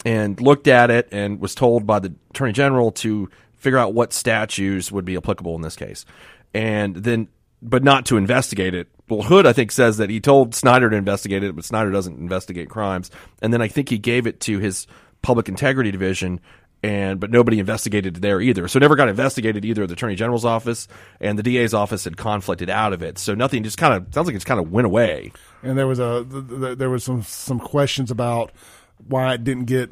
and 0.05 0.39
looked 0.41 0.67
at 0.67 0.89
it 0.89 1.07
and 1.11 1.39
was 1.39 1.55
told 1.55 1.85
by 1.85 1.99
the 1.99 2.13
attorney 2.31 2.53
general 2.53 2.91
to 2.91 3.29
figure 3.57 3.77
out 3.77 3.93
what 3.93 4.13
statutes 4.13 4.91
would 4.91 5.05
be 5.05 5.15
applicable 5.15 5.55
in 5.55 5.61
this 5.61 5.75
case, 5.75 6.05
and 6.53 6.95
then 6.95 7.27
but 7.61 7.83
not 7.83 8.05
to 8.07 8.17
investigate 8.17 8.73
it. 8.73 8.87
Well, 9.07 9.21
Hood 9.21 9.45
I 9.45 9.53
think 9.53 9.71
says 9.71 9.97
that 9.97 10.09
he 10.09 10.19
told 10.19 10.55
Snyder 10.55 10.89
to 10.89 10.95
investigate 10.95 11.43
it, 11.43 11.55
but 11.55 11.65
Snyder 11.65 11.91
doesn't 11.91 12.17
investigate 12.17 12.69
crimes, 12.69 13.11
and 13.41 13.53
then 13.53 13.61
I 13.61 13.67
think 13.67 13.89
he 13.89 13.97
gave 13.97 14.25
it 14.25 14.39
to 14.41 14.59
his 14.59 14.87
public 15.21 15.47
integrity 15.47 15.91
division. 15.91 16.39
And 16.83 17.19
but 17.19 17.29
nobody 17.29 17.59
investigated 17.59 18.15
there 18.15 18.41
either, 18.41 18.67
so 18.67 18.79
never 18.79 18.95
got 18.95 19.07
investigated 19.07 19.63
either. 19.65 19.83
At 19.83 19.89
the 19.89 19.93
attorney 19.93 20.15
general's 20.15 20.45
office 20.45 20.87
and 21.19 21.37
the 21.37 21.43
DA's 21.43 21.75
office 21.75 22.05
had 22.05 22.17
conflicted 22.17 22.71
out 22.71 22.91
of 22.91 23.03
it, 23.03 23.19
so 23.19 23.35
nothing 23.35 23.63
just 23.63 23.77
kind 23.77 23.93
of 23.93 24.11
sounds 24.11 24.25
like 24.25 24.35
it's 24.35 24.45
kind 24.45 24.59
of 24.59 24.71
went 24.71 24.87
away. 24.87 25.31
and 25.61 25.77
there 25.77 25.85
was 25.85 25.99
a 25.99 26.25
th- 26.25 26.47
th- 26.47 26.77
there 26.79 26.89
was 26.89 27.03
some 27.03 27.21
some 27.21 27.59
questions 27.59 28.09
about 28.09 28.51
why 29.07 29.35
it 29.35 29.43
didn't 29.43 29.65
get 29.65 29.91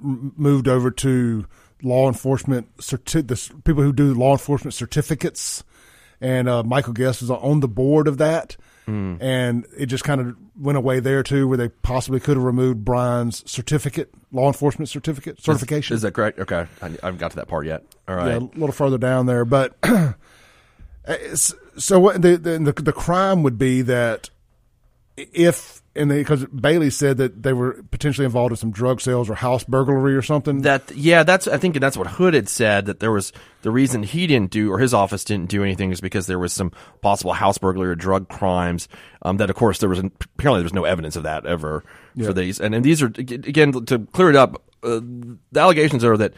moved 0.00 0.68
over 0.68 0.92
to 0.92 1.44
law 1.82 2.06
enforcement 2.06 2.76
certi- 2.76 3.26
the 3.26 3.60
people 3.64 3.82
who 3.82 3.92
do 3.92 4.14
law 4.14 4.32
enforcement 4.32 4.74
certificates 4.74 5.64
and 6.20 6.48
uh, 6.48 6.62
Michael 6.62 6.92
Guest 6.92 7.20
was 7.20 7.30
on 7.30 7.60
the 7.60 7.68
board 7.68 8.06
of 8.06 8.18
that 8.18 8.56
Hmm. 8.88 9.16
and 9.20 9.66
it 9.76 9.84
just 9.84 10.02
kind 10.02 10.18
of 10.18 10.34
went 10.58 10.78
away 10.78 10.98
there 10.98 11.22
too 11.22 11.46
where 11.46 11.58
they 11.58 11.68
possibly 11.68 12.20
could 12.20 12.38
have 12.38 12.42
removed 12.42 12.86
Bryan's 12.86 13.42
certificate 13.44 14.10
law 14.32 14.46
enforcement 14.46 14.88
certificate 14.88 15.42
certification 15.42 15.94
Is 15.94 16.00
that 16.00 16.14
correct? 16.14 16.38
Okay, 16.38 16.66
I, 16.80 16.86
I 16.86 16.90
haven't 17.02 17.18
got 17.18 17.32
to 17.32 17.36
that 17.36 17.48
part 17.48 17.66
yet. 17.66 17.84
All 18.08 18.16
right. 18.16 18.28
yeah, 18.28 18.38
a 18.38 18.58
little 18.58 18.72
further 18.72 18.96
down 18.96 19.26
there. 19.26 19.44
But 19.44 19.76
eh, 21.04 21.34
so 21.34 22.00
what 22.00 22.22
the 22.22 22.38
the 22.38 22.72
the 22.82 22.92
crime 22.94 23.42
would 23.42 23.58
be 23.58 23.82
that 23.82 24.30
if 25.18 25.82
and 25.98 26.08
because 26.08 26.46
Bailey 26.46 26.90
said 26.90 27.18
that 27.18 27.42
they 27.42 27.52
were 27.52 27.82
potentially 27.90 28.24
involved 28.24 28.52
in 28.52 28.56
some 28.56 28.70
drug 28.70 29.00
sales 29.00 29.28
or 29.28 29.34
house 29.34 29.64
burglary 29.64 30.14
or 30.14 30.22
something. 30.22 30.62
That 30.62 30.90
yeah, 30.94 31.24
that's 31.24 31.46
I 31.46 31.58
think 31.58 31.78
that's 31.80 31.96
what 31.96 32.06
Hood 32.06 32.34
had 32.34 32.48
said 32.48 32.86
that 32.86 33.00
there 33.00 33.12
was 33.12 33.32
the 33.62 33.70
reason 33.70 34.02
he 34.02 34.26
didn't 34.26 34.50
do 34.50 34.72
or 34.72 34.78
his 34.78 34.94
office 34.94 35.24
didn't 35.24 35.50
do 35.50 35.62
anything 35.62 35.90
is 35.90 36.00
because 36.00 36.26
there 36.26 36.38
was 36.38 36.52
some 36.52 36.72
possible 37.02 37.32
house 37.32 37.58
burglary 37.58 37.90
or 37.90 37.94
drug 37.94 38.28
crimes. 38.28 38.88
Um, 39.22 39.36
that 39.38 39.50
of 39.50 39.56
course 39.56 39.78
there 39.78 39.88
was 39.88 39.98
apparently 39.98 40.60
there 40.60 40.64
was 40.64 40.72
no 40.72 40.84
evidence 40.84 41.16
of 41.16 41.24
that 41.24 41.44
ever 41.44 41.84
for 42.16 42.32
these. 42.32 42.60
And 42.60 42.74
and 42.74 42.84
these 42.84 43.02
are 43.02 43.06
again 43.06 43.72
to 43.72 43.98
clear 44.12 44.30
it 44.30 44.36
up. 44.36 44.62
Uh, 44.82 45.00
the 45.52 45.60
allegations 45.60 46.04
are 46.04 46.16
that 46.16 46.34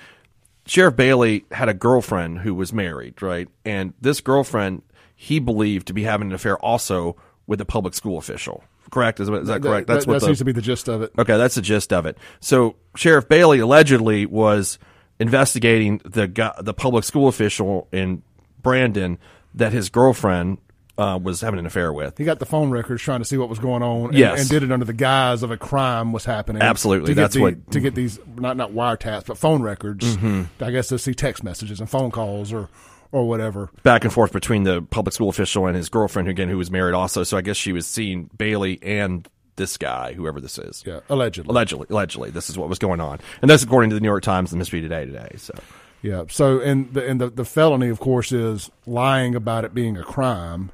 Sheriff 0.67 0.97
Bailey 0.97 1.45
had 1.51 1.69
a 1.69 1.75
girlfriend 1.75 2.39
who 2.39 2.55
was 2.55 2.73
married, 2.73 3.21
right? 3.23 3.49
And 3.65 3.93
this 4.01 4.21
girlfriend 4.21 4.83
he 5.15 5.39
believed 5.39 5.89
to 5.89 5.93
be 5.93 6.05
having 6.05 6.29
an 6.29 6.35
affair 6.35 6.57
also 6.59 7.15
with 7.51 7.61
a 7.61 7.65
public 7.65 7.95
school 7.95 8.17
official. 8.17 8.63
Correct? 8.93 9.19
Is, 9.19 9.29
is 9.29 9.49
that 9.49 9.61
correct? 9.61 9.89
That, 9.89 9.95
That's 9.95 10.07
that 10.07 10.11
what 10.13 10.21
the, 10.21 10.27
seems 10.27 10.39
to 10.39 10.45
be 10.45 10.53
the 10.53 10.63
gist 10.63 10.89
of 10.89 11.03
it. 11.03 11.11
Okay, 11.19 11.37
that's 11.37 11.57
the 11.57 11.61
gist 11.63 11.93
of 11.93 12.07
it. 12.07 12.17
So 12.39 12.77
Sheriff 12.95 13.29
Bailey 13.29 13.59
allegedly 13.59 14.25
was 14.25 14.79
investigating 15.19 15.99
the 16.05 16.55
the 16.61 16.73
public 16.73 17.03
school 17.05 17.27
official 17.27 17.89
in 17.93 18.23
Brandon 18.63 19.19
that 19.55 19.73
his 19.73 19.91
girlfriend 19.91 20.59
uh, 20.97 21.19
was 21.21 21.41
having 21.41 21.59
an 21.59 21.67
affair 21.67 21.93
with. 21.93 22.19
He 22.19 22.25
got 22.25 22.39
the 22.39 22.47
phone 22.47 22.71
records 22.71 23.03
trying 23.03 23.19
to 23.21 23.25
see 23.25 23.37
what 23.37 23.49
was 23.49 23.59
going 23.59 23.83
on, 23.83 24.11
and, 24.11 24.15
Yes. 24.19 24.41
and 24.41 24.49
did 24.49 24.63
it 24.63 24.71
under 24.71 24.85
the 24.85 24.93
guise 24.93 25.43
of 25.43 25.51
a 25.51 25.57
crime 25.57 26.13
was 26.13 26.25
happening. 26.25 26.63
Absolutely, 26.63 27.15
that's 27.15 27.35
the- 27.35 27.41
what- 27.41 27.71
to 27.73 27.81
get 27.81 27.97
these 27.97 28.21
not 28.37 28.57
not 28.57 28.71
wiretaps, 28.71 29.27
but 29.27 29.39
phone 29.39 29.61
records. 29.63 30.17
Mm-hmm. 30.17 30.63
I 30.63 30.71
guess 30.71 30.89
to 30.89 30.99
see 31.01 31.15
text 31.15 31.43
messages 31.43 31.81
and 31.81 31.91
phone 31.91 32.13
calls 32.13 32.53
or 32.53 32.69
or 33.13 33.29
whatever. 33.29 33.71
Back 33.83 34.05
and 34.05 34.13
forth 34.13 34.33
between 34.33 34.65
the 34.65 34.83
public 34.83 35.15
school 35.15 35.29
official 35.29 35.67
and 35.67 35.77
his 35.77 35.89
girlfriend, 35.89 36.29
again 36.29 36.49
who 36.49 36.59
was 36.59 36.71
married 36.71 36.95
also. 36.95 37.23
So 37.25 37.37
I 37.37 37.41
guess 37.41 37.57
she 37.57 37.73
was 37.73 37.87
seeing 37.87 38.31
Bailey 38.37 38.79
and 38.83 39.29
this 39.57 39.77
guy, 39.77 40.15
whoever 40.15 40.41
this 40.41 40.59
is. 40.59 40.83
Yeah, 40.87 41.01
allegedly. 41.09 41.51
Allegedly, 41.51 41.87
allegedly, 41.91 42.31
this 42.31 42.49
is 42.49 42.57
what 42.57 42.69
was 42.69 42.79
going 42.79 43.01
on, 43.01 43.19
and 43.43 43.51
that's 43.51 43.63
according 43.63 43.91
to 43.91 43.95
the 43.95 44.01
New 44.01 44.09
York 44.09 44.23
Times 44.23 44.53
and 44.53 44.59
Mississippi 44.59 44.83
Today 44.83 45.05
today. 45.05 45.33
So 45.37 45.55
Yeah. 46.03 46.25
So, 46.29 46.61
and 46.61 46.93
the 46.95 47.07
and 47.07 47.21
the, 47.21 47.29
the 47.31 47.45
felony, 47.45 47.89
of 47.89 48.01
course, 48.01 48.33
is 48.33 48.71
lying 48.87 49.35
about 49.35 49.65
it 49.65 49.75
being 49.75 49.97
a 49.97 50.03
crime, 50.03 50.71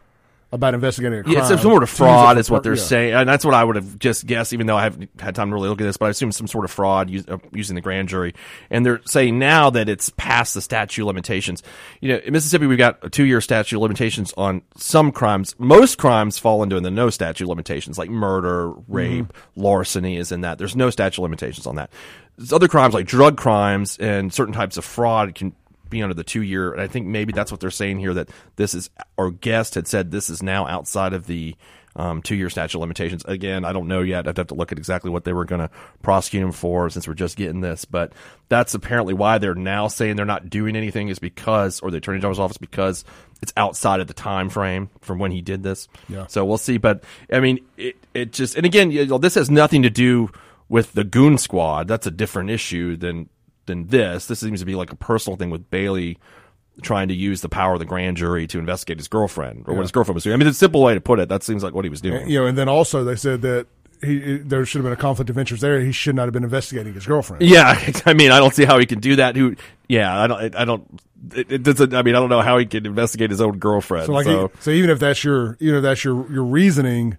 about 0.52 0.74
investigating 0.74 1.18
a 1.18 1.22
crime. 1.22 1.34
Yeah, 1.34 1.40
it's 1.40 1.48
some 1.48 1.58
sort 1.58 1.82
of 1.82 1.90
fraud 1.90 2.38
is 2.38 2.50
what 2.50 2.62
they're 2.62 2.74
yeah. 2.74 2.82
saying, 2.82 3.14
and 3.14 3.28
that's 3.28 3.44
what 3.44 3.54
I 3.54 3.64
would 3.64 3.76
have 3.76 3.98
just 3.98 4.26
guessed, 4.26 4.52
even 4.52 4.66
though 4.66 4.76
I 4.76 4.84
haven't 4.84 5.10
had 5.18 5.34
time 5.34 5.50
to 5.50 5.54
really 5.54 5.68
look 5.68 5.80
at 5.80 5.84
this. 5.84 5.96
But 5.96 6.06
I 6.06 6.08
assume 6.10 6.32
some 6.32 6.46
sort 6.46 6.64
of 6.64 6.70
fraud 6.70 7.10
use, 7.10 7.24
uh, 7.28 7.38
using 7.52 7.74
the 7.74 7.80
grand 7.80 8.08
jury, 8.08 8.34
and 8.70 8.86
they're 8.86 9.00
saying 9.06 9.38
now 9.38 9.70
that 9.70 9.88
it's 9.88 10.10
past 10.10 10.54
the 10.54 10.62
statute 10.62 11.02
of 11.02 11.06
limitations. 11.06 11.62
You 12.00 12.10
know, 12.10 12.16
in 12.18 12.32
Mississippi, 12.32 12.66
we've 12.66 12.78
got 12.78 12.98
a 13.02 13.10
two-year 13.10 13.40
statute 13.40 13.76
of 13.76 13.82
limitations 13.82 14.32
on 14.36 14.62
some 14.76 15.12
crimes. 15.12 15.54
Most 15.58 15.98
crimes 15.98 16.38
fall 16.38 16.62
into 16.62 16.80
the 16.80 16.90
no 16.90 17.10
statute 17.10 17.44
of 17.44 17.48
limitations, 17.48 17.98
like 17.98 18.10
murder, 18.10 18.72
rape, 18.88 19.32
larceny 19.56 20.16
is 20.16 20.30
in 20.30 20.42
that. 20.42 20.58
There's 20.58 20.76
no 20.76 20.90
statute 20.90 21.20
of 21.20 21.24
limitations 21.24 21.66
on 21.66 21.76
that. 21.76 21.90
There's 22.36 22.52
other 22.52 22.68
crimes 22.68 22.94
like 22.94 23.06
drug 23.06 23.36
crimes 23.36 23.96
and 23.98 24.32
certain 24.32 24.54
types 24.54 24.76
of 24.76 24.84
fraud 24.84 25.34
can 25.34 25.54
be 25.90 26.02
under 26.02 26.14
the 26.14 26.24
two 26.24 26.42
year. 26.42 26.72
And 26.72 26.80
I 26.80 26.86
think 26.86 27.06
maybe 27.06 27.32
that's 27.32 27.50
what 27.50 27.60
they're 27.60 27.70
saying 27.70 27.98
here 27.98 28.14
that 28.14 28.28
this 28.56 28.74
is, 28.74 28.90
our 29.18 29.30
guest 29.30 29.74
had 29.74 29.86
said 29.86 30.10
this 30.10 30.30
is 30.30 30.42
now 30.42 30.66
outside 30.66 31.12
of 31.12 31.26
the 31.26 31.56
um, 31.96 32.20
two 32.20 32.34
year 32.36 32.50
statute 32.50 32.76
of 32.76 32.82
limitations. 32.82 33.24
Again, 33.24 33.64
I 33.64 33.72
don't 33.72 33.88
know 33.88 34.02
yet. 34.02 34.28
I'd 34.28 34.36
have 34.36 34.48
to 34.48 34.54
look 34.54 34.70
at 34.70 34.78
exactly 34.78 35.10
what 35.10 35.24
they 35.24 35.32
were 35.32 35.46
going 35.46 35.62
to 35.62 35.70
prosecute 36.02 36.42
him 36.42 36.52
for 36.52 36.90
since 36.90 37.08
we're 37.08 37.14
just 37.14 37.36
getting 37.36 37.62
this. 37.62 37.84
But 37.86 38.12
that's 38.48 38.74
apparently 38.74 39.14
why 39.14 39.38
they're 39.38 39.54
now 39.54 39.88
saying 39.88 40.16
they're 40.16 40.26
not 40.26 40.50
doing 40.50 40.76
anything 40.76 41.08
is 41.08 41.18
because, 41.18 41.80
or 41.80 41.90
the 41.90 41.96
attorney 41.96 42.18
general's 42.18 42.38
office, 42.38 42.58
because 42.58 43.04
it's 43.40 43.52
outside 43.56 44.00
of 44.00 44.08
the 44.08 44.14
time 44.14 44.50
frame 44.50 44.90
from 45.00 45.18
when 45.18 45.32
he 45.32 45.40
did 45.40 45.62
this. 45.62 45.88
Yeah. 46.08 46.26
So 46.26 46.44
we'll 46.44 46.58
see. 46.58 46.76
But 46.76 47.02
I 47.32 47.40
mean, 47.40 47.64
it, 47.78 47.96
it 48.12 48.32
just, 48.32 48.56
and 48.56 48.66
again, 48.66 48.90
you 48.90 49.06
know, 49.06 49.18
this 49.18 49.34
has 49.34 49.50
nothing 49.50 49.82
to 49.82 49.90
do 49.90 50.30
with 50.68 50.92
the 50.92 51.04
goon 51.04 51.38
squad. 51.38 51.88
That's 51.88 52.06
a 52.06 52.10
different 52.10 52.50
issue 52.50 52.96
than 52.96 53.30
than 53.66 53.86
this. 53.88 54.26
This 54.26 54.40
seems 54.40 54.60
to 54.60 54.66
be 54.66 54.74
like 54.74 54.92
a 54.92 54.96
personal 54.96 55.36
thing 55.36 55.50
with 55.50 55.68
Bailey 55.70 56.18
trying 56.82 57.08
to 57.08 57.14
use 57.14 57.40
the 57.40 57.48
power 57.48 57.72
of 57.74 57.78
the 57.78 57.84
grand 57.86 58.16
jury 58.16 58.46
to 58.46 58.58
investigate 58.58 58.98
his 58.98 59.08
girlfriend 59.08 59.64
or 59.66 59.74
what 59.74 59.82
his 59.82 59.92
girlfriend 59.92 60.14
was 60.14 60.24
doing. 60.24 60.34
I 60.34 60.36
mean, 60.36 60.46
it's 60.46 60.56
a 60.56 60.60
simple 60.60 60.82
way 60.82 60.94
to 60.94 61.00
put 61.00 61.18
it. 61.20 61.28
That 61.28 61.42
seems 61.42 61.62
like 61.64 61.74
what 61.74 61.84
he 61.84 61.88
was 61.88 62.00
doing. 62.00 62.28
You 62.28 62.40
know, 62.40 62.46
and 62.46 62.56
then 62.58 62.68
also 62.68 63.02
they 63.04 63.16
said 63.16 63.42
that 63.42 63.66
he 64.02 64.36
there 64.38 64.64
should 64.66 64.80
have 64.80 64.84
been 64.84 64.92
a 64.92 64.96
conflict 64.96 65.30
of 65.30 65.38
interest 65.38 65.62
there. 65.62 65.80
He 65.80 65.90
should 65.92 66.14
not 66.14 66.24
have 66.24 66.32
been 66.34 66.44
investigating 66.44 66.92
his 66.92 67.06
girlfriend. 67.06 67.42
Yeah, 67.42 67.80
I 68.06 68.12
mean, 68.12 68.30
I 68.30 68.38
don't 68.38 68.54
see 68.54 68.64
how 68.64 68.78
he 68.78 68.84
can 68.86 69.00
do 69.00 69.16
that. 69.16 69.36
Who? 69.36 69.56
Yeah, 69.88 70.20
I 70.20 70.26
don't. 70.26 70.54
I 70.54 70.64
don't. 70.66 71.00
It, 71.34 71.50
it 71.50 71.62
doesn't. 71.62 71.94
I 71.94 72.02
mean, 72.02 72.14
I 72.14 72.20
don't 72.20 72.28
know 72.28 72.42
how 72.42 72.58
he 72.58 72.66
can 72.66 72.84
investigate 72.84 73.30
his 73.30 73.40
own 73.40 73.58
girlfriend. 73.58 74.06
So 74.06 74.12
like, 74.12 74.24
so. 74.26 74.48
he- 74.48 74.60
so 74.60 74.70
even 74.70 74.90
if 74.90 74.98
that's 74.98 75.24
your, 75.24 75.56
you 75.60 75.72
know, 75.72 75.80
that's 75.80 76.04
your 76.04 76.30
your 76.30 76.44
reasoning, 76.44 77.16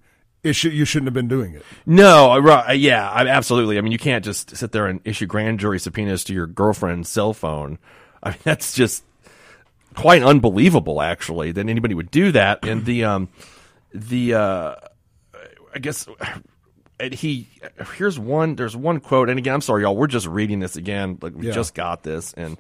should 0.54 0.74
you 0.74 0.86
shouldn't 0.86 1.08
have 1.08 1.14
been 1.14 1.28
doing 1.28 1.54
it. 1.54 1.64
No, 1.86 2.38
right? 2.38 2.78
Yeah, 2.78 3.10
I, 3.10 3.28
absolutely. 3.28 3.78
I 3.78 3.82
mean, 3.82 3.92
you 3.92 3.98
can't 3.98 4.24
just 4.26 4.56
sit 4.56 4.72
there 4.72 4.88
and 4.88 5.00
issue 5.04 5.26
grand 5.26 5.60
jury 5.60 5.80
subpoenas 5.80 6.24
to 6.26 6.34
your 6.34 6.48
girlfriend's 6.48 7.10
cell 7.10 7.34
phone. 7.34 7.78
I 8.24 8.32
mean, 8.32 8.40
that's 8.44 8.74
just 8.74 9.04
quite 9.96 10.24
unbelievable, 10.24 11.02
actually, 11.02 11.52
that 11.54 11.68
anybody 11.70 11.94
would 11.96 12.12
do 12.12 12.32
that. 12.32 12.60
And 12.68 12.86
the 12.86 13.04
um, 13.06 13.30
the 13.94 14.34
uh, 14.34 14.76
I 15.74 15.80
guess. 15.80 16.08
And 17.00 17.14
he 17.14 17.48
here's 17.96 18.18
one. 18.18 18.56
There's 18.56 18.76
one 18.76 19.00
quote, 19.00 19.30
and 19.30 19.38
again, 19.38 19.54
I'm 19.54 19.62
sorry, 19.62 19.84
y'all. 19.84 19.96
We're 19.96 20.08
just 20.08 20.26
reading 20.26 20.60
this 20.60 20.76
again. 20.76 21.20
Like 21.22 21.36
we 21.36 21.46
Yeah. 21.46 21.54
just 21.54 21.76
got 21.76 22.02
this, 22.02 22.34
and 22.34 22.58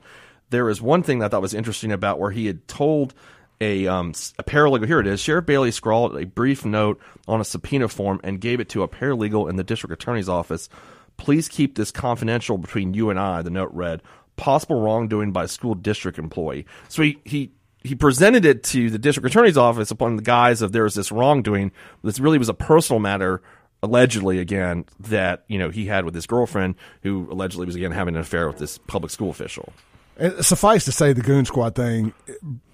there 0.51 0.69
is 0.69 0.79
one 0.79 1.01
thing 1.01 1.19
that 1.19 1.25
I 1.25 1.29
thought 1.29 1.41
was 1.41 1.55
interesting 1.55 1.91
about 1.91 2.19
where 2.19 2.29
he 2.29 2.45
had 2.45 2.67
told 2.67 3.15
a 3.59 3.87
um 3.87 4.09
a 4.37 4.43
paralegal. 4.43 4.87
Here 4.87 4.99
it 4.99 5.07
is. 5.07 5.19
Sheriff 5.19 5.45
Bailey 5.45 5.71
scrawled 5.71 6.17
a 6.17 6.25
brief 6.25 6.65
note 6.65 6.99
on 7.27 7.41
a 7.41 7.45
subpoena 7.45 7.87
form 7.87 8.19
and 8.23 8.39
gave 8.39 8.59
it 8.59 8.69
to 8.69 8.83
a 8.83 8.87
paralegal 8.87 9.49
in 9.49 9.55
the 9.55 9.63
district 9.63 9.93
attorney's 9.93 10.29
office. 10.29 10.69
Please 11.17 11.49
keep 11.49 11.75
this 11.75 11.91
confidential 11.91 12.57
between 12.57 12.93
you 12.93 13.09
and 13.09 13.19
I. 13.19 13.41
The 13.41 13.49
note 13.49 13.71
read: 13.73 14.01
Possible 14.35 14.81
wrongdoing 14.81 15.31
by 15.31 15.47
school 15.47 15.75
district 15.75 16.19
employee. 16.19 16.65
So 16.89 17.03
he 17.03 17.19
he. 17.23 17.51
He 17.83 17.95
presented 17.95 18.43
it 18.43 18.63
to 18.65 18.89
the 18.89 18.97
district 18.97 19.27
attorney's 19.27 19.55
office 19.55 19.91
upon 19.91 20.17
the 20.17 20.21
guise 20.21 20.61
of 20.61 20.73
there 20.73 20.83
was 20.83 20.95
this 20.95 21.09
wrongdoing. 21.09 21.71
This 22.03 22.19
really 22.19 22.39
was 22.39 22.49
a 22.49 22.53
personal 22.53 22.99
matter 22.99 23.41
allegedly 23.81 24.39
again 24.39 24.83
that 24.99 25.45
you 25.47 25.57
know 25.57 25.69
he 25.69 25.85
had 25.85 26.03
with 26.03 26.13
his 26.13 26.25
girlfriend 26.25 26.75
who 27.03 27.31
allegedly 27.31 27.65
was 27.65 27.75
again 27.75 27.91
having 27.91 28.15
an 28.15 28.21
affair 28.21 28.47
with 28.47 28.57
this 28.57 28.77
public 28.77 29.11
school 29.11 29.29
official 29.29 29.71
And 30.17 30.43
suffice 30.43 30.83
to 30.85 30.91
say, 30.91 31.13
the 31.13 31.21
Goon 31.21 31.45
Squad 31.45 31.75
thing 31.75 32.13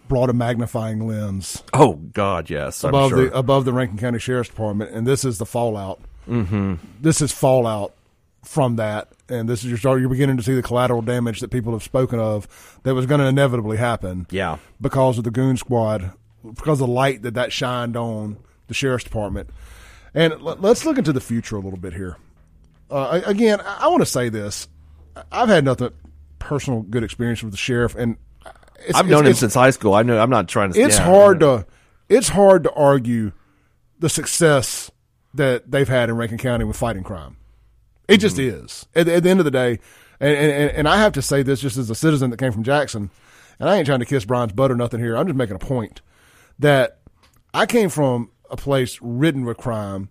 brought 0.08 0.30
a 0.30 0.34
magnifying 0.34 1.08
lens 1.08 1.64
oh 1.74 1.94
god 2.14 2.50
yes 2.50 2.84
above 2.84 3.12
I'm 3.14 3.18
sure. 3.18 3.30
the 3.30 3.38
above 3.38 3.66
the 3.66 3.74
Rankin 3.74 3.98
County 3.98 4.20
Sheriff's 4.20 4.50
Department, 4.50 4.92
and 4.92 5.08
this 5.08 5.24
is 5.26 5.38
the 5.38 5.46
fallout. 5.46 6.00
Mm-hmm. 6.28 6.76
This 7.02 7.22
is 7.22 7.32
fallout 7.32 7.94
from 8.44 8.76
that, 8.76 9.10
and 9.30 9.48
this 9.48 9.64
is 9.64 9.70
your 9.70 9.78
start. 9.78 10.02
You're 10.02 10.10
beginning 10.10 10.38
to 10.38 10.44
see 10.44 10.54
the 10.54 10.62
collateral 10.62 11.02
damage 11.02 11.40
that 11.40 11.50
people 11.52 11.72
have 11.74 11.84
spoken 11.84 12.20
of 12.20 12.48
that 12.84 12.94
was 12.94 13.06
going 13.06 13.20
to 13.22 13.28
inevitably 13.28 13.78
happen. 13.78 14.28
Yeah. 14.30 14.58
because 14.82 15.18
of 15.18 15.24
the 15.24 15.32
Goon 15.32 15.58
Squad, 15.58 16.12
because 16.44 16.82
of 16.82 16.88
the 16.88 16.94
light 16.94 17.22
that 17.24 17.34
that 17.36 17.52
shined 17.54 17.96
on 17.98 18.38
the 18.68 18.74
Sheriff's 18.74 19.04
Department. 19.06 19.50
And 20.14 20.34
l- 20.34 20.58
let's 20.60 20.86
look 20.86 20.98
into 20.98 21.14
the 21.14 21.22
future 21.22 21.56
a 21.56 21.60
little 21.60 21.80
bit 21.80 21.94
here. 21.94 22.18
Uh, 22.92 23.22
again, 23.26 23.60
I, 23.62 23.80
I 23.84 23.88
want 23.88 24.02
to 24.02 24.06
say 24.06 24.30
this: 24.30 24.68
I've 25.32 25.50
had 25.50 25.64
nothing 25.66 25.90
personal 26.40 26.82
good 26.82 27.04
experience 27.04 27.42
with 27.42 27.52
the 27.52 27.58
sheriff, 27.58 27.96
and 27.96 28.18
it's, 28.80 28.98
i've 28.98 29.06
it's- 29.06 29.10
known 29.10 29.26
him 29.26 29.34
since 29.34 29.54
high 29.54 29.70
school 29.70 29.94
i 29.94 30.04
know 30.04 30.20
i'm 30.20 30.30
not 30.30 30.48
trying 30.48 30.72
to 30.72 30.80
it's 30.80 30.98
yeah, 30.98 31.06
hard 31.06 31.40
to 31.40 31.66
it's 32.10 32.30
hard 32.30 32.64
to 32.64 32.74
argue 32.74 33.32
the 34.00 34.10
success 34.10 34.92
that 35.34 35.72
they've 35.72 35.88
had 35.88 36.10
in 36.10 36.18
Rankin 36.18 36.38
County 36.38 36.66
with 36.66 36.78
fighting 36.78 37.04
crime. 37.04 37.38
It 38.08 38.18
just 38.18 38.38
mm-hmm. 38.38 38.66
is. 38.66 38.86
At, 38.94 39.08
at 39.08 39.24
the 39.24 39.30
end 39.30 39.40
of 39.40 39.46
the 39.46 39.52
day, 39.52 39.80
and, 40.20 40.38
and 40.38 40.72
and 40.72 40.88
I 40.88 40.98
have 40.98 41.14
to 41.14 41.22
say 41.22 41.42
this 41.42 41.62
just 41.62 41.78
as 41.78 41.90
a 41.90 41.96
citizen 41.96 42.30
that 42.30 42.38
came 42.38 42.52
from 42.52 42.64
Jackson, 42.64 43.10
and 43.60 43.70
I 43.70 43.78
ain't 43.78 43.86
trying 43.86 44.00
to 44.00 44.06
kiss 44.06 44.26
Bryan's 44.26 44.54
butt 44.54 44.72
or 44.72 44.76
nothing 44.76 45.00
here. 45.00 45.18
I'm 45.18 45.26
just 45.26 45.38
making 45.38 45.56
a 45.56 45.60
point 45.60 46.02
that 46.60 47.00
I 47.54 47.66
came 47.66 47.90
from 47.90 48.30
a 48.50 48.58
place 48.58 49.00
ridden 49.02 49.46
with 49.46 49.58
crime 49.58 50.10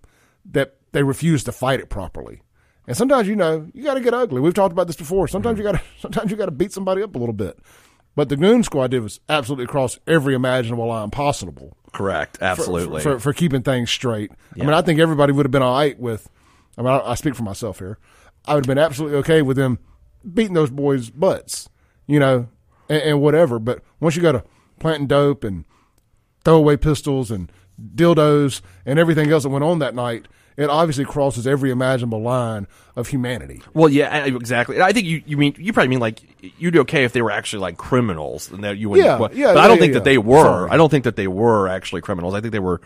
that 0.51 0.77
they 0.93 1.03
refused 1.03 1.47
to 1.47 1.53
fight 1.53 1.81
it 1.81 1.89
properly. 1.89 2.43
And 2.87 2.97
sometimes, 2.97 3.29
you 3.29 3.37
know, 3.37 3.69
you 3.73 3.85
got 3.85 3.95
to 3.95 4.01
get 4.01 4.13
ugly. 4.13 4.41
We've 4.41 4.55
talked 4.55 4.73
about 4.73 4.89
this 4.89 4.97
before. 4.97 5.29
Sometimes 5.29 5.59
mm-hmm. 5.59 5.69
you 5.69 5.73
got 5.73 5.79
to, 5.79 5.87
sometimes 6.01 6.31
you 6.31 6.37
got 6.37 6.47
to 6.47 6.51
beat 6.51 6.73
somebody 6.73 7.03
up 7.03 7.15
a 7.15 7.19
little 7.19 7.33
bit. 7.33 7.59
But 8.15 8.29
the 8.29 8.37
Goon 8.37 8.63
Squad 8.63 8.91
did 8.91 9.03
was 9.03 9.21
absolutely 9.29 9.65
across 9.65 9.99
every 10.07 10.35
imaginable 10.35 10.87
line 10.87 11.11
possible 11.11 11.77
Correct. 11.93 12.39
Absolutely. 12.41 13.03
for, 13.03 13.19
for 13.19 13.33
keeping 13.33 13.63
things 13.63 13.91
straight. 13.91 14.33
I 14.55 14.61
mean, 14.61 14.73
I 14.73 14.83
think 14.83 14.99
everybody 14.99 15.33
would 15.33 15.45
have 15.45 15.51
been 15.51 15.63
all 15.63 15.77
right 15.77 15.99
with. 15.99 16.29
I 16.77 16.83
mean, 16.83 16.91
I, 16.91 17.11
I 17.11 17.15
speak 17.15 17.35
for 17.35 17.43
myself 17.43 17.79
here. 17.79 17.99
I 18.47 18.55
would 18.55 18.65
have 18.65 18.75
been 18.75 18.83
absolutely 18.83 19.19
okay 19.19 19.43
with 19.43 19.57
them 19.57 19.79
beating 20.33 20.55
those 20.55 20.71
boys' 20.71 21.11
butts, 21.11 21.69
you 22.07 22.19
know, 22.19 22.49
and, 22.89 23.03
and 23.03 23.21
whatever. 23.21 23.59
But 23.59 23.83
once 24.01 24.17
you 24.17 24.23
go 24.23 24.33
to 24.33 24.45
planting 24.81 25.07
dope 25.07 25.45
and 25.45 25.65
throwaway 26.45 26.77
pistols 26.77 27.31
and 27.31 27.53
dildos 27.95 28.63
and 28.87 28.99
everything 28.99 29.31
else 29.31 29.43
that 29.43 29.51
went 29.51 29.65
on 29.65 29.79
that 29.81 29.95
night, 29.95 30.27
it 30.57 30.69
obviously 30.69 31.05
crosses 31.05 31.47
every 31.47 31.71
imaginable 31.71 32.21
line 32.21 32.67
of 32.97 33.09
humanity. 33.09 33.63
Well, 33.75 33.89
yeah, 33.89 34.25
exactly. 34.25 34.81
I 34.81 34.93
think 34.93 35.07
you, 35.07 35.23
you 35.27 35.37
mean 35.37 35.55
you 35.59 35.73
probably 35.73 35.89
mean 35.89 36.01
like 36.01 36.21
you'd 36.59 36.73
be 36.73 36.81
okay 36.81 37.05
if 37.05 37.13
they 37.13 37.23
were 37.23 37.31
actually 37.31 37.61
like 37.61 37.77
criminals, 37.77 38.51
and 38.51 38.65
that 38.65 38.77
you 38.79 38.91
would. 38.91 38.99
Yeah, 39.01 39.19
but, 39.19 39.35
yeah, 39.35 39.55
But 39.55 39.59
I 39.59 39.69
don't 39.69 39.79
think 39.79 39.93
yeah. 39.93 40.01
that 40.01 40.05
they 40.05 40.19
were. 40.19 40.43
Sorry. 40.43 40.71
I 40.71 40.77
don't 40.77 40.91
think 40.91 41.05
that 41.05 41.17
they 41.17 41.29
were 41.29 41.69
actually 41.69 42.03
criminals. 42.03 42.35
I 42.35 42.41
think 42.41 42.53
they 42.53 42.59
were. 42.59 42.81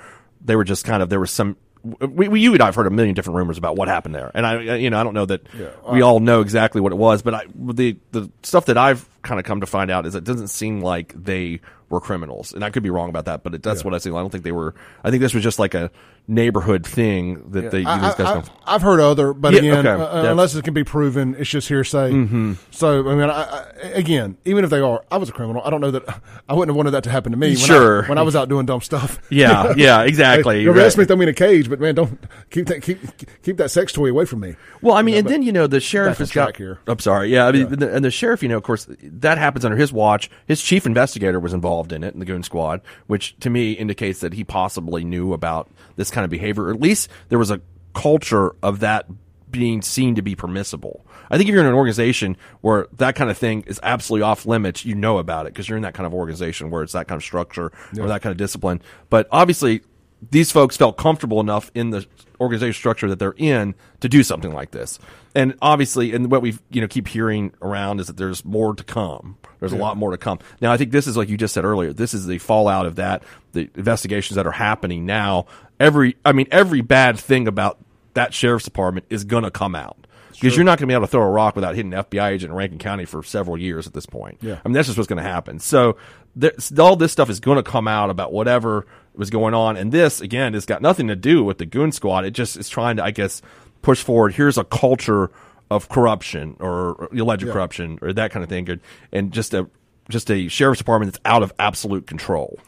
They 0.44 0.54
were 0.54 0.64
just 0.64 0.84
kind 0.84 1.02
of 1.02 1.08
there 1.08 1.20
was 1.20 1.30
some. 1.30 1.56
We, 1.82 2.26
we 2.26 2.40
you 2.40 2.52
and 2.52 2.62
I've 2.62 2.74
heard 2.74 2.88
a 2.88 2.90
million 2.90 3.14
different 3.14 3.36
rumors 3.36 3.58
about 3.58 3.76
what 3.76 3.86
happened 3.86 4.14
there, 4.14 4.30
and 4.34 4.44
I 4.44 4.76
you 4.76 4.90
know 4.90 4.98
I 4.98 5.04
don't 5.04 5.14
know 5.14 5.26
that 5.26 5.42
we 5.90 6.02
all 6.02 6.18
know 6.18 6.40
exactly 6.40 6.80
what 6.80 6.92
it 6.92 6.96
was, 6.96 7.22
but 7.22 7.34
I 7.34 7.44
the 7.54 7.96
the 8.12 8.30
stuff 8.42 8.66
that 8.66 8.76
I've 8.76 9.08
kind 9.22 9.38
of 9.38 9.46
come 9.46 9.60
to 9.60 9.66
find 9.66 9.90
out 9.90 10.06
is 10.06 10.14
it 10.14 10.24
doesn't 10.24 10.48
seem 10.48 10.80
like 10.80 11.12
they 11.14 11.60
were 11.88 12.00
criminals, 12.00 12.52
and 12.52 12.64
I 12.64 12.70
could 12.70 12.82
be 12.82 12.90
wrong 12.90 13.08
about 13.08 13.26
that, 13.26 13.44
but 13.44 13.54
it, 13.54 13.62
that's 13.62 13.84
what 13.84 13.94
I 13.94 13.98
see. 13.98 14.10
I 14.10 14.14
don't 14.14 14.30
think 14.30 14.42
they 14.42 14.52
were. 14.52 14.74
I 15.04 15.10
think 15.10 15.20
this 15.20 15.34
was 15.34 15.44
just 15.44 15.58
like 15.58 15.74
a 15.74 15.90
neighborhood 16.28 16.84
thing 16.84 17.50
that 17.52 17.70
they 17.70 17.84
I, 17.84 17.98
these 18.00 18.14
guys. 18.16 18.20
I, 18.20 18.34
don't- 18.34 18.50
have 18.66 18.82
heard 18.82 18.98
other, 19.00 19.32
but 19.32 19.52
Yeah, 19.52 19.58
again, 19.60 19.86
okay. 19.86 20.02
uh, 20.02 20.30
unless 20.32 20.54
it 20.56 20.64
can 20.64 20.74
be 20.74 20.82
proven, 20.82 21.36
it's 21.38 21.48
just 21.48 21.68
hearsay. 21.68 22.10
Mm-hmm. 22.10 22.54
So, 22.72 23.08
I 23.08 23.14
mean, 23.14 23.30
I, 23.30 23.42
I, 23.42 23.64
again, 23.94 24.36
even 24.44 24.64
if 24.64 24.70
they 24.70 24.80
are, 24.80 25.04
I 25.10 25.18
was 25.18 25.28
a 25.28 25.32
criminal. 25.32 25.62
I 25.64 25.70
don't 25.70 25.80
know 25.80 25.92
that 25.92 26.02
I 26.48 26.54
wouldn't 26.54 26.70
have 26.70 26.76
wanted 26.76 26.90
that 26.90 27.04
to 27.04 27.10
happen 27.10 27.30
to 27.32 27.38
me. 27.38 27.48
When 27.50 27.56
Sure. 27.56 28.04
I, 28.04 28.08
when 28.08 28.18
I 28.18 28.22
was 28.22 28.34
out 28.34 28.48
doing 28.48 28.66
dumb 28.66 28.80
stuff. 28.80 29.18
Yeah, 29.30 29.74
yeah, 29.76 30.02
exactly. 30.02 30.62
You 30.62 30.72
arrest 30.72 30.96
me, 30.98 31.04
throw 31.04 31.16
me 31.16 31.24
in 31.24 31.28
a 31.28 31.32
cage, 31.34 31.68
but 31.68 31.78
man, 31.80 31.94
don't 31.94 32.18
keep 32.50 32.66
that 32.66 32.80
keep 32.82 32.98
keep 33.42 33.56
that 33.58 33.70
sex 33.70 33.92
toy 33.92 34.08
away 34.10 34.24
from 34.24 34.40
me. 34.40 34.54
Well, 34.80 34.94
I 34.96 35.02
mean, 35.02 35.16
and 35.16 35.28
then 35.28 35.42
you 35.42 35.52
know 35.52 35.66
the 35.66 35.80
sheriff 35.80 36.12
back 36.14 36.20
on 36.20 36.22
has 36.22 36.32
got. 36.32 36.44
track 36.44 36.56
here. 36.56 36.78
I'm 36.86 36.98
sorry, 37.00 37.28
yeah, 37.28 37.46
I 37.46 37.52
mean, 37.52 37.68
the- 37.68 37.92
and 37.94 38.04
the 38.04 38.10
sheriff, 38.10 38.42
you 38.42 38.48
know, 38.48 38.56
of 38.56 38.62
course, 38.62 38.86
that 39.02 39.36
happens 39.38 39.64
under 39.64 39.76
his 39.76 39.92
watch. 39.92 40.30
His 40.46 40.62
chief 40.62 40.86
investigator 40.86 41.38
was 41.40 41.52
involved 41.52 41.92
in 41.92 42.02
it 42.04 42.14
in 42.14 42.20
the 42.20 42.24
Goon 42.26 42.42
Squad, 42.44 42.80
which 43.08 43.36
to 43.40 43.50
me 43.50 43.72
indicates 43.72 44.20
that 44.20 44.32
he 44.32 44.44
possibly 44.44 45.04
knew 45.04 45.32
about 45.32 45.68
this 45.96 46.10
kind 46.16 46.24
of 46.24 46.30
behavior. 46.30 46.64
Or 46.64 46.70
at 46.70 46.80
least 46.80 47.08
there 47.28 47.38
was 47.38 47.50
a 47.50 47.60
culture 47.94 48.56
of 48.62 48.80
that 48.80 49.06
being 49.50 49.82
seen 49.82 50.14
to 50.16 50.22
be 50.22 50.34
permissible. 50.34 51.04
I 51.30 51.36
think 51.36 51.48
if 51.48 51.52
you're 51.52 51.62
in 51.62 51.68
an 51.68 51.74
organization 51.74 52.36
where 52.62 52.88
that 52.94 53.14
kind 53.14 53.30
of 53.30 53.38
thing 53.38 53.62
is 53.66 53.78
absolutely 53.82 54.22
off 54.22 54.46
limits, 54.46 54.84
you 54.84 54.94
know 54.94 55.18
about 55.18 55.46
it 55.46 55.52
because 55.52 55.68
you're 55.68 55.76
in 55.76 55.82
that 55.82 55.94
kind 55.94 56.06
of 56.06 56.14
organization 56.14 56.70
where 56.70 56.82
it's 56.82 56.92
that 56.94 57.06
kind 57.06 57.18
of 57.18 57.22
structure 57.22 57.72
or 57.98 58.08
that 58.08 58.22
kind 58.22 58.30
of 58.30 58.36
discipline. 58.36 58.80
But 59.10 59.28
obviously, 59.30 59.82
these 60.30 60.52
folks 60.52 60.76
felt 60.76 60.96
comfortable 60.96 61.40
enough 61.40 61.70
in 61.74 61.90
the 61.90 62.06
organizational 62.40 62.74
structure 62.74 63.08
that 63.08 63.18
they're 63.18 63.34
in 63.36 63.74
to 64.00 64.08
do 64.08 64.22
something 64.22 64.52
like 64.52 64.70
this. 64.70 64.98
And 65.34 65.54
obviously, 65.60 66.12
and 66.12 66.30
what 66.30 66.42
we 66.42 66.56
you 66.70 66.80
know 66.80 66.88
keep 66.88 67.08
hearing 67.08 67.52
around 67.62 68.00
is 68.00 68.06
that 68.06 68.16
there's 68.16 68.44
more 68.44 68.74
to 68.74 68.84
come. 68.84 69.38
There's 69.60 69.72
a 69.72 69.76
lot 69.76 69.96
more 69.96 70.10
to 70.10 70.18
come. 70.18 70.38
Now, 70.60 70.72
I 70.72 70.76
think 70.76 70.90
this 70.90 71.06
is 71.06 71.16
like 71.16 71.28
you 71.28 71.36
just 71.36 71.54
said 71.54 71.64
earlier. 71.64 71.92
This 71.92 72.14
is 72.14 72.26
the 72.26 72.38
fallout 72.38 72.86
of 72.86 72.96
that. 72.96 73.22
The 73.52 73.70
investigations 73.74 74.36
that 74.36 74.46
are 74.46 74.52
happening 74.52 75.06
now. 75.06 75.46
Every, 75.80 76.16
I 76.24 76.32
mean, 76.32 76.46
every 76.50 76.80
bad 76.82 77.18
thing 77.18 77.48
about 77.48 77.78
that 78.14 78.32
sheriff's 78.32 78.64
department 78.64 79.06
is 79.10 79.24
going 79.24 79.44
to 79.44 79.50
come 79.50 79.74
out 79.74 80.06
because 80.32 80.56
you're 80.56 80.64
not 80.64 80.78
going 80.78 80.86
to 80.88 80.92
be 80.92 80.94
able 80.94 81.06
to 81.06 81.10
throw 81.10 81.22
a 81.22 81.30
rock 81.30 81.54
without 81.54 81.74
hitting 81.74 81.92
an 81.94 82.04
FBI 82.04 82.30
agent 82.30 82.50
in 82.50 82.56
Rankin 82.56 82.78
County 82.78 83.04
for 83.04 83.22
several 83.22 83.58
years 83.58 83.86
at 83.86 83.94
this 83.94 84.06
point. 84.06 84.38
Yeah. 84.40 84.60
I 84.64 84.68
mean, 84.68 84.74
that's 84.74 84.88
just 84.88 84.98
what's 84.98 85.08
going 85.08 85.22
to 85.22 85.28
happen. 85.28 85.58
So 85.58 85.96
there's, 86.34 86.78
all 86.78 86.96
this 86.96 87.12
stuff 87.12 87.30
is 87.30 87.40
going 87.40 87.56
to 87.56 87.62
come 87.62 87.88
out 87.88 88.10
about 88.10 88.32
whatever 88.32 88.86
was 89.16 89.30
going 89.30 89.54
on. 89.54 89.76
And 89.76 89.92
this, 89.92 90.20
again, 90.20 90.54
has 90.54 90.66
got 90.66 90.82
nothing 90.82 91.08
to 91.08 91.16
do 91.16 91.42
with 91.44 91.58
the 91.58 91.66
goon 91.66 91.92
squad. 91.92 92.24
It 92.24 92.32
just 92.32 92.56
is 92.56 92.68
trying 92.68 92.96
to, 92.96 93.04
I 93.04 93.10
guess, 93.10 93.42
push 93.82 94.02
forward. 94.02 94.34
Here's 94.34 94.58
a 94.58 94.64
culture 94.64 95.30
of 95.70 95.88
corruption 95.88 96.56
or 96.60 97.08
alleged 97.16 97.46
corruption 97.48 97.98
or 98.02 98.12
that 98.12 98.30
kind 98.30 98.42
of 98.42 98.48
thing. 98.48 98.80
And- 99.12 99.32
just 99.32 99.52
a, 99.54 99.68
just 100.08 100.30
a 100.30 100.48
sheriff's 100.48 100.78
department 100.78 101.12
that's 101.12 101.22
out 101.24 101.42
of 101.42 101.52
absolute 101.58 102.06
control. 102.06 102.58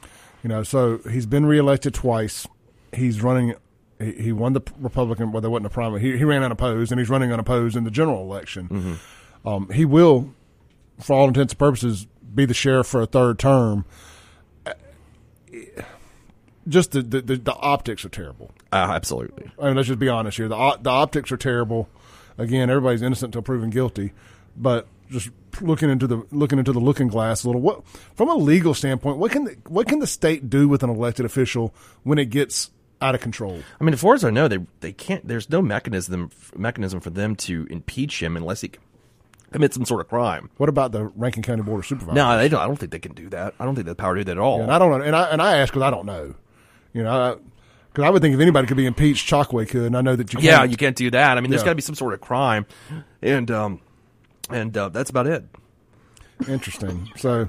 You 0.42 0.48
know, 0.48 0.62
so 0.62 0.98
he's 1.10 1.26
been 1.26 1.46
reelected 1.46 1.94
twice. 1.94 2.46
He's 2.92 3.22
running. 3.22 3.54
He, 4.00 4.12
he 4.12 4.32
won 4.32 4.52
the 4.52 4.60
Republican. 4.78 5.32
Well, 5.32 5.40
there 5.40 5.50
wasn't 5.50 5.66
a 5.66 5.70
primary. 5.70 6.00
He, 6.00 6.16
he 6.18 6.24
ran 6.24 6.42
unopposed, 6.42 6.90
and 6.92 6.98
he's 7.00 7.10
running 7.10 7.32
unopposed 7.32 7.76
in 7.76 7.84
the 7.84 7.90
general 7.90 8.22
election. 8.22 8.98
Um, 9.44 9.68
he 9.72 9.84
will, 9.84 10.32
for 11.00 11.14
all 11.14 11.28
intents 11.28 11.52
and 11.52 11.58
purposes, 11.58 12.06
be 12.34 12.44
the 12.44 12.54
sheriff 12.54 12.86
for 12.86 13.02
a 13.02 13.06
third 13.06 13.38
term. 13.38 13.84
Uh, 14.66 14.72
Just 16.68 16.92
the 16.92 17.02
the, 17.02 17.20
the, 17.20 17.54
optics 17.54 18.04
are 18.04 18.10
terrible. 18.10 18.50
Uh, 18.72 18.90
absolutely. 18.90 19.50
I 19.60 19.66
mean, 19.66 19.76
let's 19.76 19.88
just 19.88 19.98
be 19.98 20.08
honest 20.08 20.36
here. 20.36 20.48
The 20.48 20.78
the 20.82 20.90
optics 20.90 21.32
are 21.32 21.36
terrible. 21.36 21.88
Again, 22.36 22.70
everybody's 22.70 23.02
innocent 23.02 23.28
until 23.28 23.42
proven 23.42 23.70
guilty, 23.70 24.12
but 24.56 24.86
just 25.10 25.30
looking 25.60 25.90
into 25.90 26.06
the 26.06 26.24
looking 26.30 26.58
into 26.58 26.72
the 26.72 26.80
looking 26.80 27.08
glass 27.08 27.44
a 27.44 27.48
little. 27.48 27.62
What 27.62 27.86
from 28.14 28.28
a 28.28 28.34
legal 28.34 28.74
standpoint, 28.74 29.18
what 29.18 29.32
can 29.32 29.44
the, 29.44 29.56
what 29.66 29.88
can 29.88 29.98
the 29.98 30.06
state 30.06 30.50
do 30.50 30.68
with 30.68 30.82
an 30.82 30.90
elected 30.90 31.24
official 31.24 31.74
when 32.02 32.18
it 32.18 32.26
gets 32.26 32.70
out 33.00 33.14
of 33.14 33.20
control? 33.20 33.60
I 33.80 33.84
mean, 33.84 33.94
as 33.94 34.00
far 34.00 34.14
as 34.14 34.24
I 34.24 34.30
know, 34.30 34.48
they 34.48 34.58
they 34.80 34.92
can't. 34.92 35.26
There's 35.26 35.48
no 35.50 35.62
mechanism 35.62 36.30
mechanism 36.56 37.00
for 37.00 37.10
them 37.10 37.36
to 37.36 37.66
impeach 37.70 38.22
him 38.22 38.36
unless 38.36 38.60
he 38.60 38.72
commits 39.52 39.74
some 39.74 39.84
sort 39.84 40.00
of 40.00 40.08
crime. 40.08 40.50
What 40.56 40.68
about 40.68 40.92
the 40.92 41.04
Rankin 41.04 41.42
County 41.42 41.62
Board 41.62 41.80
of 41.80 41.86
Supervisors? 41.86 42.14
No, 42.14 42.36
they 42.36 42.48
don't. 42.48 42.60
I 42.60 42.66
don't 42.66 42.76
think 42.76 42.92
they 42.92 42.98
can 42.98 43.14
do 43.14 43.28
that. 43.30 43.54
I 43.58 43.64
don't 43.64 43.74
think 43.74 43.86
they 43.86 43.90
have 43.90 43.96
the 43.96 44.02
power 44.02 44.14
to 44.14 44.20
do 44.20 44.24
that 44.24 44.32
at 44.32 44.38
all. 44.38 44.62
and 44.62 44.70
I 44.70 44.78
don't 44.78 44.90
know. 44.90 45.04
And 45.04 45.16
I 45.16 45.24
and 45.30 45.42
I 45.42 45.58
ask 45.58 45.72
because 45.72 45.86
I 45.86 45.90
don't 45.90 46.06
know. 46.06 46.34
You 46.92 47.02
know, 47.04 47.40
because 47.92 48.04
I, 48.04 48.10
would 48.10 48.22
think 48.22 48.34
if 48.34 48.40
anybody 48.40 48.66
could 48.66 48.76
be 48.76 48.86
impeached, 48.86 49.28
Chokwe 49.28 49.68
could. 49.68 49.82
And 49.86 49.96
I 49.96 50.00
know 50.00 50.16
that 50.16 50.32
you. 50.32 50.40
yeah, 50.40 50.58
can't. 50.58 50.70
you 50.70 50.76
can't 50.76 50.96
do 50.96 51.10
that. 51.10 51.36
I 51.36 51.40
mean, 51.40 51.50
there's 51.50 51.62
Yeah. 51.62 51.66
got 51.66 51.70
to 51.72 51.76
be 51.76 51.82
some 51.82 51.94
sort 51.94 52.14
of 52.14 52.20
crime, 52.20 52.66
and 53.22 53.50
um, 53.50 53.80
and 54.50 54.76
uh, 54.76 54.88
that's 54.88 55.10
about 55.10 55.26
it. 55.26 55.44
Interesting. 56.48 57.10
So, 57.16 57.48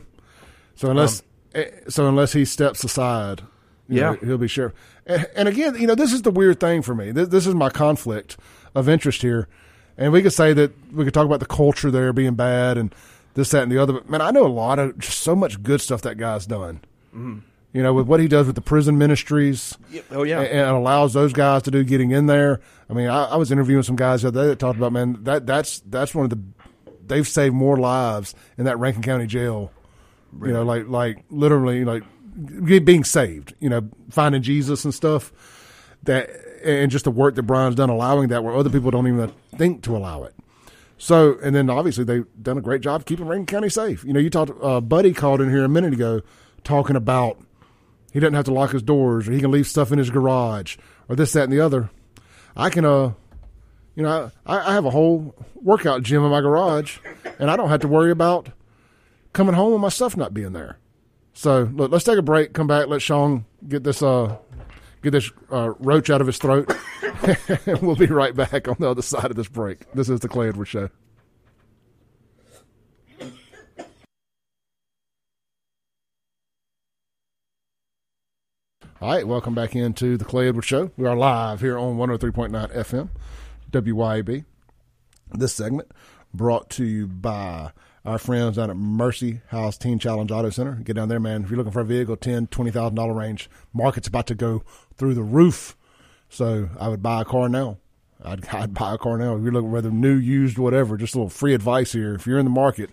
so 0.76 0.90
unless 0.90 1.24
eh, 1.54 1.70
so 1.88 2.08
unless 2.08 2.34
he 2.34 2.46
steps 2.46 2.84
aside, 2.84 3.44
Yeah. 3.88 4.12
know, 4.12 4.18
he'll 4.24 4.38
be 4.38 4.48
sheriff. 4.48 4.74
And, 5.06 5.28
and 5.36 5.48
again, 5.48 5.76
you 5.80 5.88
know, 5.88 5.96
this 5.96 6.14
is 6.14 6.24
the 6.24 6.32
weird 6.32 6.60
thing 6.60 6.82
for 6.82 6.96
me. 6.96 7.12
This, 7.12 7.30
this 7.30 7.48
is 7.48 7.56
my 7.56 7.70
conflict 7.70 8.38
of 8.76 8.90
interest 8.90 9.22
here. 9.22 9.48
And 9.98 10.14
we 10.14 10.22
could 10.22 10.34
say 10.34 10.54
that 10.54 10.72
we 10.94 11.04
could 11.04 11.14
talk 11.14 11.26
about 11.26 11.40
the 11.40 11.46
culture 11.46 11.92
there 11.92 12.14
being 12.14 12.36
bad 12.36 12.78
and 12.78 12.94
this, 13.34 13.50
that, 13.52 13.64
and 13.64 13.72
the 13.72 13.78
other. 13.78 13.94
But 13.94 14.10
man, 14.10 14.22
I 14.22 14.32
know 14.32 14.46
a 14.46 14.48
lot 14.48 14.80
of 14.80 14.98
just 14.98 15.20
so 15.20 15.36
much 15.36 15.62
good 15.62 15.82
stuff 15.82 16.02
that 16.04 16.18
guy's 16.18 16.46
done. 16.46 16.82
You 17.72 17.84
know, 17.84 17.94
with 17.94 18.08
what 18.08 18.20
he 18.20 18.28
does 18.28 18.48
with 18.48 18.56
the 18.56 18.62
prison 18.62 18.98
ministries. 18.98 19.78
Oh, 20.10 20.24
yeah. 20.24 20.42
and, 20.42 20.50
and 20.50 20.70
allows 20.70 21.14
those 21.14 21.34
guys 21.34 21.62
to 21.64 21.72
do 21.72 21.84
getting 21.84 22.10
in 22.10 22.26
there. 22.26 22.62
I 22.90 22.94
mean, 22.94 23.08
I, 23.08 23.26
I 23.26 23.36
was 23.36 23.52
interviewing 23.52 23.84
some 23.84 23.96
guys 23.96 24.24
the 24.24 24.30
other 24.30 24.42
day 24.42 24.48
that 24.48 24.60
talked 24.60 24.78
about 24.78 24.92
man 24.92 25.24
that 25.24 25.46
that's 25.46 25.82
that's 25.82 26.16
one 26.16 26.24
of 26.24 26.32
the 26.32 26.40
they've 27.06 27.28
saved 27.28 27.54
more 27.54 27.78
lives 27.78 28.34
in 28.58 28.66
that 28.66 28.80
Rankin 28.80 29.04
County 29.04 29.28
jail. 29.28 29.72
You 30.42 30.54
know, 30.54 30.64
like 30.64 30.88
like 30.88 31.24
literally 31.30 31.84
like 31.86 32.04
being 32.86 33.04
saved. 33.04 33.54
You 33.60 33.70
know, 33.70 33.90
finding 34.10 34.42
Jesus 34.42 34.86
and 34.86 34.94
stuff. 34.94 35.32
That 36.04 36.30
and 36.64 36.90
just 36.90 37.06
the 37.06 37.12
work 37.12 37.36
that 37.36 37.44
Bryan's 37.44 37.76
done 37.76 37.90
allowing 37.90 38.30
that 38.30 38.44
where 38.44 38.56
other 38.56 38.70
people 38.70 38.90
don't 38.90 39.08
even 39.08 39.32
think 39.56 39.84
to 39.84 39.96
allow 39.98 40.24
it. 40.24 40.34
So 40.98 41.38
and 41.44 41.56
then 41.56 41.70
obviously 41.70 42.04
they've 42.04 42.26
done 42.42 42.58
a 42.58 42.62
great 42.62 42.82
job 42.82 43.06
keeping 43.06 43.28
Rankin 43.28 43.46
County 43.46 43.70
safe. 43.70 44.04
You 44.04 44.14
know, 44.14 44.20
you 44.20 44.30
talked. 44.30 44.52
Uh, 44.62 44.82
Buddy 44.82 45.14
called 45.14 45.42
in 45.42 45.50
here 45.50 45.64
a 45.64 45.70
minute 45.70 45.94
ago 45.94 46.22
talking 46.64 46.96
about 46.96 47.40
he 48.12 48.20
doesn't 48.20 48.34
have 48.34 48.46
to 48.46 48.54
lock 48.54 48.72
his 48.72 48.82
doors 48.82 49.28
or 49.28 49.32
he 49.32 49.40
can 49.40 49.52
leave 49.52 49.68
stuff 49.68 49.92
in 49.92 50.00
his 50.00 50.10
garage 50.10 50.78
or 51.08 51.16
this, 51.16 51.34
that, 51.34 51.44
and 51.44 51.54
the 51.54 51.60
other. 51.60 51.90
I 52.56 52.70
can, 52.70 52.86
uh, 52.86 53.14
you 53.96 54.04
know, 54.04 54.32
I, 54.46 54.72
I 54.72 54.74
have 54.74 54.86
a 54.86 54.90
whole 54.90 55.36
workout 55.56 56.04
gym 56.04 56.24
in 56.24 56.32
my 56.32 56.42
garage 56.42 57.00
and 57.38 57.50
I 57.52 57.56
don't 57.56 57.70
have 57.70 57.82
to 57.82 57.88
worry 57.88 58.12
about 58.12 58.50
coming 59.34 59.56
home 59.56 59.74
and 59.74 59.82
my 59.82 59.90
stuff 59.90 60.18
not 60.18 60.34
being 60.34 60.54
there. 60.54 60.78
So 61.34 61.70
look, 61.74 61.92
let's 61.92 62.04
take 62.04 62.18
a 62.18 62.24
break, 62.24 62.54
come 62.54 62.68
back, 62.68 62.88
let 62.88 63.02
Shaun 63.02 63.46
get 63.68 63.84
this, 63.84 64.02
uh, 64.02 64.38
get 65.04 65.12
this 65.12 65.32
uh, 65.52 65.74
roach 65.80 66.10
out 66.10 66.22
of 66.22 66.28
his 66.28 66.38
throat. 66.38 66.72
and 67.66 67.82
we'll 67.82 67.96
be 67.96 68.08
right 68.08 68.36
back 68.36 68.68
on 68.68 68.76
the 68.80 68.90
other 68.90 69.02
side 69.02 69.30
of 69.30 69.36
this 69.36 69.48
break. 69.48 69.92
This 69.94 70.10
is 70.10 70.20
the 70.20 70.28
Clay 70.28 70.50
Edwards 70.50 70.70
Show. 70.70 70.90
All 79.02 79.10
right, 79.10 79.26
welcome 79.26 79.56
back 79.56 79.78
into 79.78 80.18
the 80.18 80.26
Clay 80.26 80.50
Edwards 80.50 80.68
Show. 80.68 80.92
We 80.98 81.08
are 81.08 81.16
live 81.16 81.62
here 81.62 81.78
on 81.78 81.96
103.9 81.96 82.52
FM, 82.76 83.08
WYAB. 83.72 84.44
This 85.32 85.54
segment 85.54 85.90
brought 86.34 86.70
to 86.72 86.84
you 86.84 87.08
by 87.08 87.72
our 88.04 88.18
friends 88.18 88.58
down 88.58 88.70
at 88.70 88.76
Mercy 88.76 89.40
House 89.48 89.78
Teen 89.78 90.00
Challenge 90.00 90.30
Auto 90.34 90.50
Center. 90.50 90.74
Get 90.84 90.98
down 90.98 91.08
there, 91.08 91.22
man. 91.22 91.44
If 91.44 91.50
you're 91.50 91.56
looking 91.56 91.72
for 91.72 91.80
a 91.80 91.86
vehicle, 91.86 92.18
ten, 92.18 92.48
twenty 92.48 92.72
thousand 92.72 92.96
dollar 92.96 93.14
range, 93.14 93.50
market's 93.72 94.10
about 94.10 94.28
to 94.28 94.36
go 94.36 94.64
through 94.98 95.14
the 95.14 95.24
roof. 95.24 95.78
So 96.28 96.68
I 96.78 96.90
would 96.90 97.02
buy 97.02 97.22
a 97.22 97.26
car 97.26 97.48
now. 97.48 97.78
I'd, 98.22 98.46
I'd 98.54 98.74
buy 98.74 98.96
a 98.96 98.98
car 98.98 99.18
now. 99.18 99.38
If 99.38 99.44
you're 99.44 99.54
looking 99.54 99.72
whether 99.72 99.92
new, 99.92 100.16
used, 100.16 100.58
whatever, 100.58 100.98
just 100.98 101.16
a 101.16 101.20
little 101.20 101.30
free 101.30 101.54
advice 101.54 101.94
here. 101.94 102.16
If 102.16 102.28
you're 102.28 102.38
in 102.38 102.46
the 102.46 102.52
market, 102.52 102.90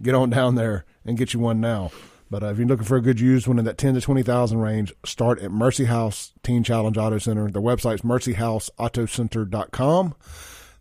get 0.00 0.14
on 0.14 0.30
down 0.30 0.54
there 0.54 0.86
and 1.04 1.18
get 1.18 1.34
you 1.34 1.40
one 1.40 1.60
now. 1.60 1.90
But 2.30 2.42
uh, 2.42 2.46
if 2.46 2.56
you're 2.58 2.66
looking 2.66 2.86
for 2.86 2.96
a 2.96 3.02
good 3.02 3.20
used 3.20 3.46
one 3.46 3.58
in 3.58 3.66
that 3.66 3.76
ten 3.78 3.94
to 3.94 4.00
twenty 4.00 4.22
thousand 4.22 4.58
range, 4.58 4.92
start 5.04 5.40
at 5.40 5.50
Mercy 5.50 5.84
House 5.84 6.32
Teen 6.42 6.64
Challenge 6.64 6.96
Auto 6.96 7.18
Center. 7.18 7.50
The 7.50 7.62
website's 7.62 8.02
mercyhouseautocenter.com. 8.02 10.14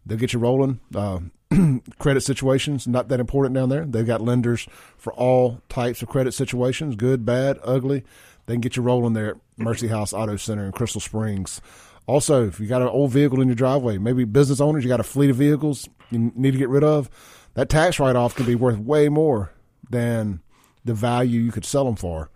They'll 0.06 0.18
get 0.18 0.34
you 0.34 0.40
rolling. 0.40 0.80
Uh, 0.94 1.20
credit 2.00 2.22
situations 2.22 2.88
not 2.88 3.10
that 3.10 3.20
important 3.20 3.56
down 3.56 3.70
there. 3.70 3.86
They've 3.86 4.06
got 4.06 4.22
lenders 4.22 4.68
for 4.98 5.14
all 5.14 5.62
types 5.70 6.02
of 6.02 6.10
credit 6.10 6.34
situations, 6.34 6.96
good, 6.96 7.26
bad, 7.26 7.60
ugly. 7.64 8.04
They 8.46 8.56
can 8.56 8.62
get 8.62 8.76
you 8.76 8.84
rolling 8.84 9.14
there 9.14 9.32
at 9.32 9.38
Mercy 9.58 9.88
House 9.88 10.14
Auto 10.14 10.36
Center 10.36 10.66
in 10.66 10.72
Crystal 10.72 11.02
Springs. 11.02 11.62
Also, 12.06 12.46
if 12.46 12.60
you 12.60 12.68
got 12.68 12.82
an 12.82 12.90
old 12.90 13.12
vehicle 13.12 13.42
in 13.42 13.48
your 13.48 13.56
driveway, 13.56 13.98
maybe 13.98 14.26
business 14.26 14.60
owners, 14.60 14.84
you 14.84 14.90
got 14.90 15.00
a 15.00 15.04
fleet 15.04 15.30
of 15.30 15.38
vehicles 15.38 15.88
you 16.12 16.32
need 16.36 16.52
to 16.52 16.58
get 16.58 16.70
rid 16.70 16.84
of, 16.84 17.10
that 17.54 17.70
tax 17.70 18.00
write 18.00 18.16
off 18.16 18.36
can 18.36 18.46
be 18.46 18.56
worth 18.56 18.78
way 18.78 19.08
more 19.08 19.52
than 19.90 20.42
the 20.86 20.94
value 20.94 21.40
you 21.40 21.52
could 21.52 21.66
sell 21.66 21.86
them 21.86 21.96
for. 21.96 22.30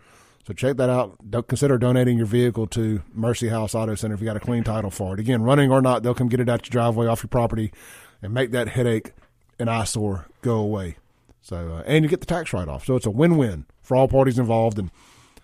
So 0.45 0.53
check 0.53 0.77
that 0.77 0.89
out. 0.89 1.17
Don't 1.29 1.47
consider 1.47 1.77
donating 1.77 2.17
your 2.17 2.25
vehicle 2.25 2.67
to 2.67 3.01
Mercy 3.13 3.49
House 3.49 3.75
Auto 3.75 3.95
Center 3.95 4.15
if 4.15 4.21
you 4.21 4.25
got 4.25 4.37
a 4.37 4.41
clean 4.41 4.63
title 4.63 4.89
for 4.89 5.13
it. 5.13 5.19
Again, 5.19 5.41
running 5.43 5.71
or 5.71 5.81
not, 5.81 6.03
they'll 6.03 6.13
come 6.13 6.29
get 6.29 6.39
it 6.39 6.47
out 6.47 6.65
your 6.65 6.71
driveway 6.71 7.07
off 7.07 7.21
your 7.21 7.27
property 7.27 7.73
and 8.21 8.33
make 8.33 8.51
that 8.51 8.69
headache 8.69 9.11
and 9.59 9.69
eyesore 9.69 10.27
go 10.41 10.55
away. 10.55 10.95
So 11.41 11.75
uh, 11.75 11.83
and 11.85 12.03
you 12.03 12.09
get 12.09 12.19
the 12.19 12.25
tax 12.25 12.53
write 12.53 12.67
off. 12.67 12.85
So 12.85 12.95
it's 12.95 13.05
a 13.05 13.11
win 13.11 13.37
win 13.37 13.65
for 13.81 13.95
all 13.95 14.07
parties 14.07 14.39
involved, 14.39 14.77
and 14.79 14.91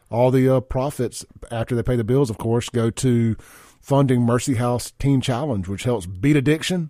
all 0.10 0.32
the 0.32 0.58
uh, 0.58 0.60
profits 0.60 1.26
after 1.50 1.76
they 1.76 1.84
pay 1.84 1.96
the 1.96 2.04
bills, 2.04 2.30
of 2.30 2.38
course, 2.38 2.70
go 2.70 2.90
to 2.90 3.36
funding 3.82 4.22
Mercy 4.22 4.56
House 4.56 4.92
Teen 5.00 5.22
Challenge, 5.22 5.68
which 5.68 5.84
helps 5.84 6.06
beat 6.06 6.36
addiction 6.36 6.90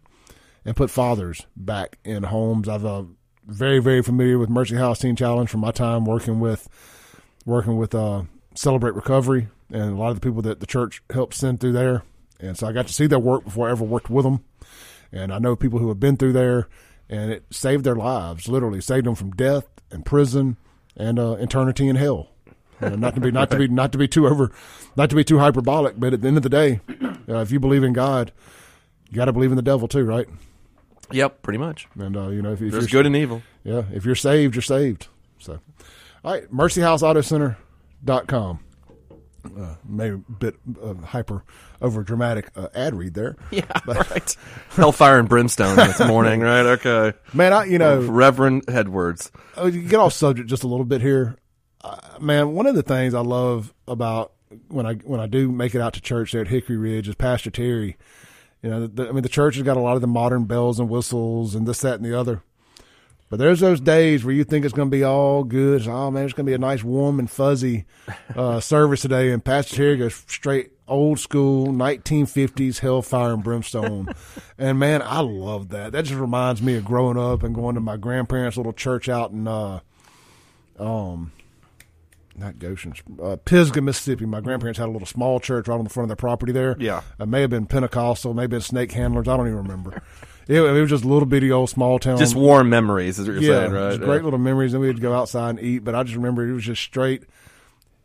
and 0.65 0.75
put 0.75 0.89
fathers 0.89 1.45
back 1.55 1.99
in 2.03 2.23
homes. 2.23 2.67
I've 2.67 2.85
uh, 2.85 3.03
very 3.45 3.79
very 3.79 4.01
familiar 4.01 4.37
with 4.37 4.49
Mercy 4.49 4.75
House 4.75 4.99
Teen 4.99 5.15
Challenge 5.15 5.49
from 5.49 5.61
my 5.61 5.71
time 5.71 6.05
working 6.05 6.39
with 6.39 6.69
working 7.45 7.77
with 7.77 7.93
uh, 7.93 8.23
Celebrate 8.55 8.95
Recovery 8.95 9.47
and 9.69 9.91
a 9.91 9.95
lot 9.95 10.09
of 10.09 10.15
the 10.15 10.21
people 10.21 10.41
that 10.43 10.59
the 10.59 10.65
church 10.65 11.01
helped 11.09 11.33
send 11.33 11.59
through 11.59 11.73
there. 11.73 12.03
And 12.39 12.57
so 12.57 12.67
I 12.67 12.71
got 12.71 12.87
to 12.87 12.93
see 12.93 13.07
their 13.07 13.19
work 13.19 13.45
before 13.45 13.67
I 13.67 13.71
ever 13.71 13.83
worked 13.83 14.09
with 14.09 14.23
them. 14.23 14.43
And 15.11 15.33
I 15.33 15.39
know 15.39 15.55
people 15.55 15.79
who 15.79 15.89
have 15.89 15.99
been 15.99 16.17
through 16.17 16.33
there, 16.33 16.67
and 17.09 17.31
it 17.31 17.45
saved 17.51 17.83
their 17.83 17.95
lives. 17.95 18.47
Literally 18.47 18.81
saved 18.81 19.05
them 19.05 19.15
from 19.15 19.31
death 19.31 19.67
and 19.91 20.05
prison 20.05 20.57
and 20.95 21.19
uh, 21.19 21.33
eternity 21.39 21.87
in 21.87 21.95
hell. 21.95 22.29
Uh, 22.81 22.89
not 22.89 23.15
to 23.15 23.21
be 23.21 23.31
not 23.31 23.49
to 23.49 23.57
be 23.57 23.67
not 23.67 23.91
to 23.91 23.97
be 23.97 24.07
too 24.07 24.27
over, 24.27 24.51
not 24.97 25.09
to 25.09 25.15
be 25.15 25.23
too 25.23 25.39
hyperbolic, 25.39 25.99
but 25.99 26.13
at 26.13 26.21
the 26.21 26.27
end 26.27 26.37
of 26.37 26.43
the 26.43 26.49
day, 26.49 26.81
uh, 27.29 27.39
if 27.39 27.51
you 27.51 27.59
believe 27.59 27.83
in 27.83 27.93
God, 27.93 28.31
you 29.09 29.15
got 29.15 29.25
to 29.25 29.33
believe 29.33 29.51
in 29.51 29.55
the 29.55 29.61
devil 29.61 29.87
too, 29.87 30.03
right? 30.03 30.27
Yep, 31.11 31.41
pretty 31.41 31.59
much. 31.59 31.87
And 31.99 32.15
uh, 32.17 32.29
you 32.29 32.41
know, 32.41 32.53
if, 32.53 32.61
if 32.61 32.71
There's 32.71 32.91
you're 32.91 32.99
good 33.01 33.07
and 33.07 33.15
evil. 33.15 33.41
yeah, 33.63 33.83
if 33.93 34.05
you're 34.05 34.15
saved, 34.15 34.55
you're 34.55 34.61
saved. 34.61 35.07
So, 35.39 35.59
all 36.23 36.33
right, 36.33 36.49
mercyhouseautocenter.com. 36.51 38.59
Uh, 39.59 39.75
maybe 39.85 40.15
a 40.15 40.17
bit 40.17 40.55
uh, 40.81 40.93
hyper 40.93 41.43
over 41.81 42.01
dramatic 42.01 42.49
uh, 42.55 42.69
ad 42.73 42.95
read 42.95 43.13
there. 43.13 43.35
Yeah, 43.51 43.65
right. 43.85 44.37
Hellfire 44.69 45.19
and 45.19 45.27
brimstone 45.27 45.75
this 45.75 45.99
morning, 46.07 46.39
right? 46.39 46.65
Okay. 46.65 47.11
Man, 47.33 47.51
I 47.51 47.65
you 47.65 47.77
know 47.77 47.99
Reverend 48.01 48.63
Edwards. 48.69 49.31
uh, 49.57 49.65
you 49.65 49.81
get 49.81 49.99
off 49.99 50.13
subject 50.13 50.47
just 50.49 50.63
a 50.63 50.67
little 50.67 50.85
bit 50.85 51.01
here. 51.01 51.35
Uh, 51.81 51.97
man, 52.21 52.53
one 52.53 52.67
of 52.67 52.75
the 52.75 52.83
things 52.83 53.13
I 53.13 53.19
love 53.19 53.73
about 53.85 54.31
when 54.69 54.85
I 54.85 54.93
when 54.95 55.19
I 55.19 55.27
do 55.27 55.51
make 55.51 55.75
it 55.75 55.81
out 55.81 55.93
to 55.95 56.01
church 56.01 56.31
there 56.31 56.41
at 56.41 56.47
Hickory 56.47 56.77
Ridge 56.77 57.09
is 57.09 57.15
Pastor 57.15 57.51
Terry. 57.51 57.97
You 58.63 58.69
know, 58.69 58.87
the, 58.87 59.09
I 59.09 59.11
mean, 59.11 59.23
the 59.23 59.29
church 59.29 59.55
has 59.55 59.63
got 59.63 59.77
a 59.77 59.81
lot 59.81 59.95
of 59.95 60.01
the 60.01 60.07
modern 60.07 60.45
bells 60.45 60.79
and 60.79 60.89
whistles 60.89 61.53
and 61.53 61.67
this, 61.67 61.81
that, 61.81 61.95
and 61.95 62.05
the 62.05 62.17
other. 62.17 62.41
But 63.29 63.37
there's 63.37 63.59
those 63.59 63.81
days 63.81 64.23
where 64.23 64.33
you 64.33 64.43
think 64.43 64.63
it's 64.63 64.73
going 64.73 64.89
to 64.89 64.95
be 64.95 65.03
all 65.03 65.43
good. 65.43 65.81
It's, 65.81 65.87
oh 65.87 66.09
man, 66.11 66.23
it's 66.23 66.33
going 66.33 66.45
to 66.45 66.49
be 66.49 66.55
a 66.55 66.59
nice, 66.59 66.83
warm 66.83 67.19
and 67.19 67.29
fuzzy 67.29 67.85
uh, 68.35 68.59
service 68.61 69.01
today, 69.01 69.31
and 69.31 69.43
Pastor 69.43 69.75
Terry 69.75 69.97
goes 69.97 70.15
straight 70.15 70.71
old 70.87 71.19
school 71.19 71.67
1950s 71.67 72.79
hellfire 72.79 73.33
and 73.33 73.43
brimstone. 73.43 74.07
and 74.57 74.79
man, 74.79 75.01
I 75.01 75.19
love 75.19 75.69
that. 75.69 75.91
That 75.91 76.05
just 76.05 76.19
reminds 76.19 76.61
me 76.61 76.75
of 76.75 76.85
growing 76.85 77.17
up 77.17 77.43
and 77.43 77.55
going 77.55 77.75
to 77.75 77.81
my 77.81 77.97
grandparents' 77.97 78.55
little 78.55 78.73
church 78.73 79.09
out 79.09 79.31
in 79.31 79.47
uh, 79.47 79.79
um, 80.79 81.31
not 82.35 82.59
Goshen, 82.59 82.93
uh, 83.21 83.37
Pisgah, 83.43 83.81
Mississippi. 83.81 84.25
My 84.25 84.41
grandparents 84.41 84.79
had 84.79 84.87
a 84.87 84.91
little 84.91 85.05
small 85.05 85.39
church 85.39 85.67
right 85.67 85.77
on 85.77 85.83
the 85.83 85.89
front 85.89 86.05
of 86.05 86.09
their 86.09 86.15
property 86.15 86.51
there. 86.51 86.75
Yeah. 86.79 87.01
it 87.19 87.27
may 87.27 87.41
have 87.41 87.49
been 87.49 87.65
Pentecostal, 87.65 88.33
maybe 88.33 88.51
been 88.51 88.61
snake 88.61 88.91
handlers. 88.91 89.27
I 89.27 89.37
don't 89.37 89.47
even 89.47 89.57
remember. 89.57 90.01
it, 90.47 90.59
it 90.59 90.81
was 90.81 90.89
just 90.89 91.03
a 91.03 91.07
little 91.07 91.25
bitty 91.25 91.51
old 91.51 91.69
small 91.69 91.99
town. 91.99 92.17
Just 92.17 92.35
warm 92.35 92.69
memories, 92.69 93.19
is 93.19 93.27
what 93.27 93.33
you're 93.33 93.43
yeah, 93.43 93.61
saying, 93.61 93.71
right? 93.71 93.99
great 93.99 94.23
little 94.23 94.39
memories. 94.39 94.73
And 94.73 94.81
we'd 94.81 95.01
go 95.01 95.13
outside 95.13 95.51
and 95.51 95.59
eat, 95.59 95.79
but 95.79 95.95
I 95.95 96.03
just 96.03 96.15
remember 96.15 96.47
it 96.47 96.53
was 96.53 96.65
just 96.65 96.81
straight. 96.81 97.23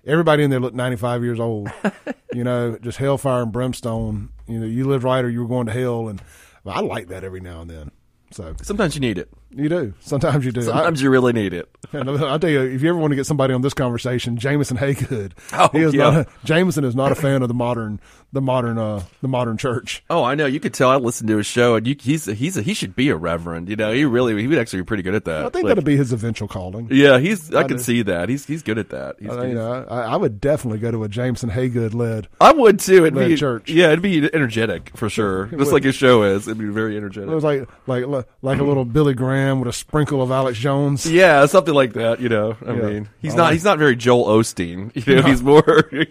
Everybody 0.06 0.42
in 0.42 0.50
there 0.50 0.60
looked 0.60 0.76
95 0.76 1.24
years 1.24 1.40
old. 1.40 1.70
you 2.32 2.44
know, 2.44 2.78
just 2.78 2.98
hellfire 2.98 3.42
and 3.42 3.52
brimstone. 3.52 4.30
You 4.46 4.60
know, 4.60 4.66
you 4.66 4.86
lived 4.86 5.04
right 5.04 5.24
or 5.24 5.28
you 5.28 5.42
were 5.42 5.48
going 5.48 5.66
to 5.66 5.72
hell. 5.72 6.08
And 6.08 6.22
well, 6.64 6.76
I 6.76 6.80
like 6.80 7.08
that 7.08 7.24
every 7.24 7.40
now 7.40 7.62
and 7.62 7.70
then. 7.70 7.90
So 8.30 8.54
Sometimes 8.62 8.94
you 8.94 9.00
need 9.00 9.18
it. 9.18 9.30
You 9.50 9.68
do. 9.68 9.94
Sometimes 10.00 10.44
you 10.44 10.52
do. 10.52 10.60
I- 10.60 10.64
Sometimes 10.64 11.02
you 11.02 11.10
really 11.10 11.32
need 11.32 11.52
it. 11.52 11.68
I'll 11.92 12.38
tell 12.38 12.50
you, 12.50 12.60
if 12.62 12.82
you 12.82 12.90
ever 12.90 12.98
want 12.98 13.12
to 13.12 13.16
get 13.16 13.26
somebody 13.26 13.54
on 13.54 13.62
this 13.62 13.72
conversation, 13.74 14.36
Jameson 14.36 14.76
Haygood. 14.76 15.32
Oh, 15.52 15.68
he 15.72 15.80
is 15.80 15.94
yeah. 15.94 16.10
not 16.10 16.14
a, 16.14 16.26
Jameson 16.44 16.84
is 16.84 16.94
not 16.94 17.12
a 17.12 17.14
fan 17.14 17.40
of 17.40 17.48
the 17.48 17.54
modern, 17.54 18.00
the 18.32 18.42
modern, 18.42 18.78
uh, 18.78 19.02
the 19.22 19.28
modern 19.28 19.56
church. 19.56 20.04
Oh, 20.10 20.22
I 20.22 20.34
know. 20.34 20.44
You 20.46 20.60
could 20.60 20.74
tell. 20.74 20.90
I 20.90 20.96
listened 20.96 21.28
to 21.28 21.36
his 21.38 21.46
show, 21.46 21.76
and 21.76 21.86
you, 21.86 21.96
he's 21.98 22.26
he's 22.26 22.56
a, 22.58 22.62
he 22.62 22.74
should 22.74 22.94
be 22.94 23.08
a 23.08 23.16
reverend. 23.16 23.68
You 23.70 23.76
know, 23.76 23.92
he 23.92 24.04
really 24.04 24.38
he 24.40 24.46
would 24.46 24.58
actually 24.58 24.80
be 24.80 24.86
pretty 24.86 25.02
good 25.02 25.14
at 25.14 25.24
that. 25.24 25.46
I 25.46 25.48
think 25.48 25.64
Like, 25.64 25.70
that'll 25.70 25.84
be 25.84 25.96
his 25.96 26.12
eventual 26.12 26.48
calling. 26.48 26.88
Yeah, 26.90 27.18
he's. 27.18 27.54
I, 27.54 27.60
I 27.60 27.64
can 27.64 27.78
do. 27.78 27.82
see 27.82 28.02
that. 28.02 28.28
He's 28.28 28.44
he's 28.44 28.62
good 28.62 28.78
at 28.78 28.90
that. 28.90 29.16
He's, 29.18 29.30
I, 29.30 29.46
you 29.46 29.54
know, 29.54 29.86
I, 29.88 30.00
I 30.02 30.16
would 30.16 30.40
definitely 30.40 30.80
go 30.80 30.90
to 30.90 31.04
a 31.04 31.08
Jameson 31.08 31.50
Haygood 31.50 31.94
led. 31.94 32.28
I 32.40 32.52
would 32.52 32.80
too. 32.80 33.06
It'd 33.06 33.14
be 33.14 33.36
church. 33.36 33.70
Yeah, 33.70 33.86
it'd 33.88 34.02
be 34.02 34.28
energetic 34.34 34.94
for 34.96 35.08
sure. 35.08 35.46
Just 35.46 35.56
would. 35.56 35.72
like 35.72 35.84
his 35.84 35.94
show 35.94 36.22
is. 36.24 36.46
It'd 36.46 36.58
be 36.58 36.66
very 36.66 36.96
energetic. 36.96 37.30
It 37.30 37.34
was 37.34 37.44
like 37.44 37.66
like 37.86 38.04
like 38.42 38.58
a 38.58 38.64
little 38.64 38.84
Billy 38.84 39.14
Graham 39.14 39.37
with 39.60 39.68
a 39.68 39.72
sprinkle 39.72 40.22
of 40.22 40.30
Alex 40.30 40.58
Jones. 40.58 41.10
yeah, 41.10 41.44
something 41.46 41.74
like 41.74 41.92
that. 41.94 42.20
You 42.20 42.28
know, 42.28 42.56
I 42.66 42.72
Yeah. 42.72 42.82
mean, 42.82 43.08
he's 43.20 43.34
I 43.34 43.36
not 43.36 43.42
like- 43.44 43.52
he's 43.54 43.64
not 43.64 43.78
very 43.78 43.96
Joel 43.96 44.26
Osteen. 44.26 44.90
You 45.06 45.16
know, 45.16 45.22
he's 45.22 45.42
more. 45.42 45.88
You 45.92 46.06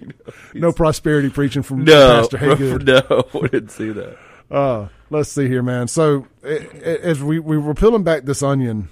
know, 0.53 0.67
No 0.69 0.71
prosperity 0.71 1.29
preaching 1.29 1.61
from 1.63 1.83
no, 1.83 2.21
Pastor 2.21 2.37
Haygood. 2.37 2.83
no, 3.33 3.39
I 3.41 3.47
didn't 3.47 3.69
see 3.71 3.91
that. 3.91 4.17
Uh, 4.49 4.87
let's 5.09 5.29
see 5.29 5.47
here, 5.47 5.61
man. 5.63 5.87
So 5.87 6.25
as 6.43 7.21
we, 7.21 7.39
we 7.39 7.57
were 7.57 7.73
peeling 7.73 8.03
back 8.03 8.23
this 8.25 8.41
onion, 8.41 8.87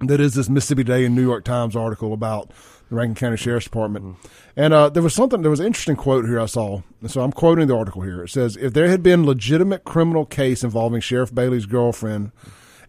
that 0.00 0.20
is 0.20 0.34
this 0.34 0.48
Mississippi 0.48 0.84
Day 0.84 1.04
and 1.04 1.14
New 1.14 1.22
York 1.22 1.44
Times 1.44 1.74
article 1.74 2.12
about 2.12 2.50
the 2.88 2.94
Rankin 2.96 3.14
County 3.16 3.36
Sheriff's 3.36 3.64
Department, 3.64 4.16
and 4.56 4.72
uh, 4.72 4.88
there 4.88 5.02
was 5.02 5.12
something. 5.12 5.42
There 5.42 5.50
was 5.50 5.58
an 5.58 5.66
interesting 5.66 5.96
quote 5.96 6.24
here 6.24 6.38
I 6.38 6.46
saw, 6.46 6.82
and 7.00 7.10
so 7.10 7.20
I'm 7.22 7.32
quoting 7.32 7.66
the 7.66 7.76
article 7.76 8.02
here. 8.02 8.22
It 8.22 8.28
says, 8.28 8.56
"If 8.56 8.74
there 8.74 8.88
had 8.88 9.02
been 9.02 9.26
legitimate 9.26 9.82
criminal 9.82 10.24
case 10.24 10.62
involving 10.62 11.00
Sheriff 11.00 11.34
Bailey's 11.34 11.66
girlfriend." 11.66 12.30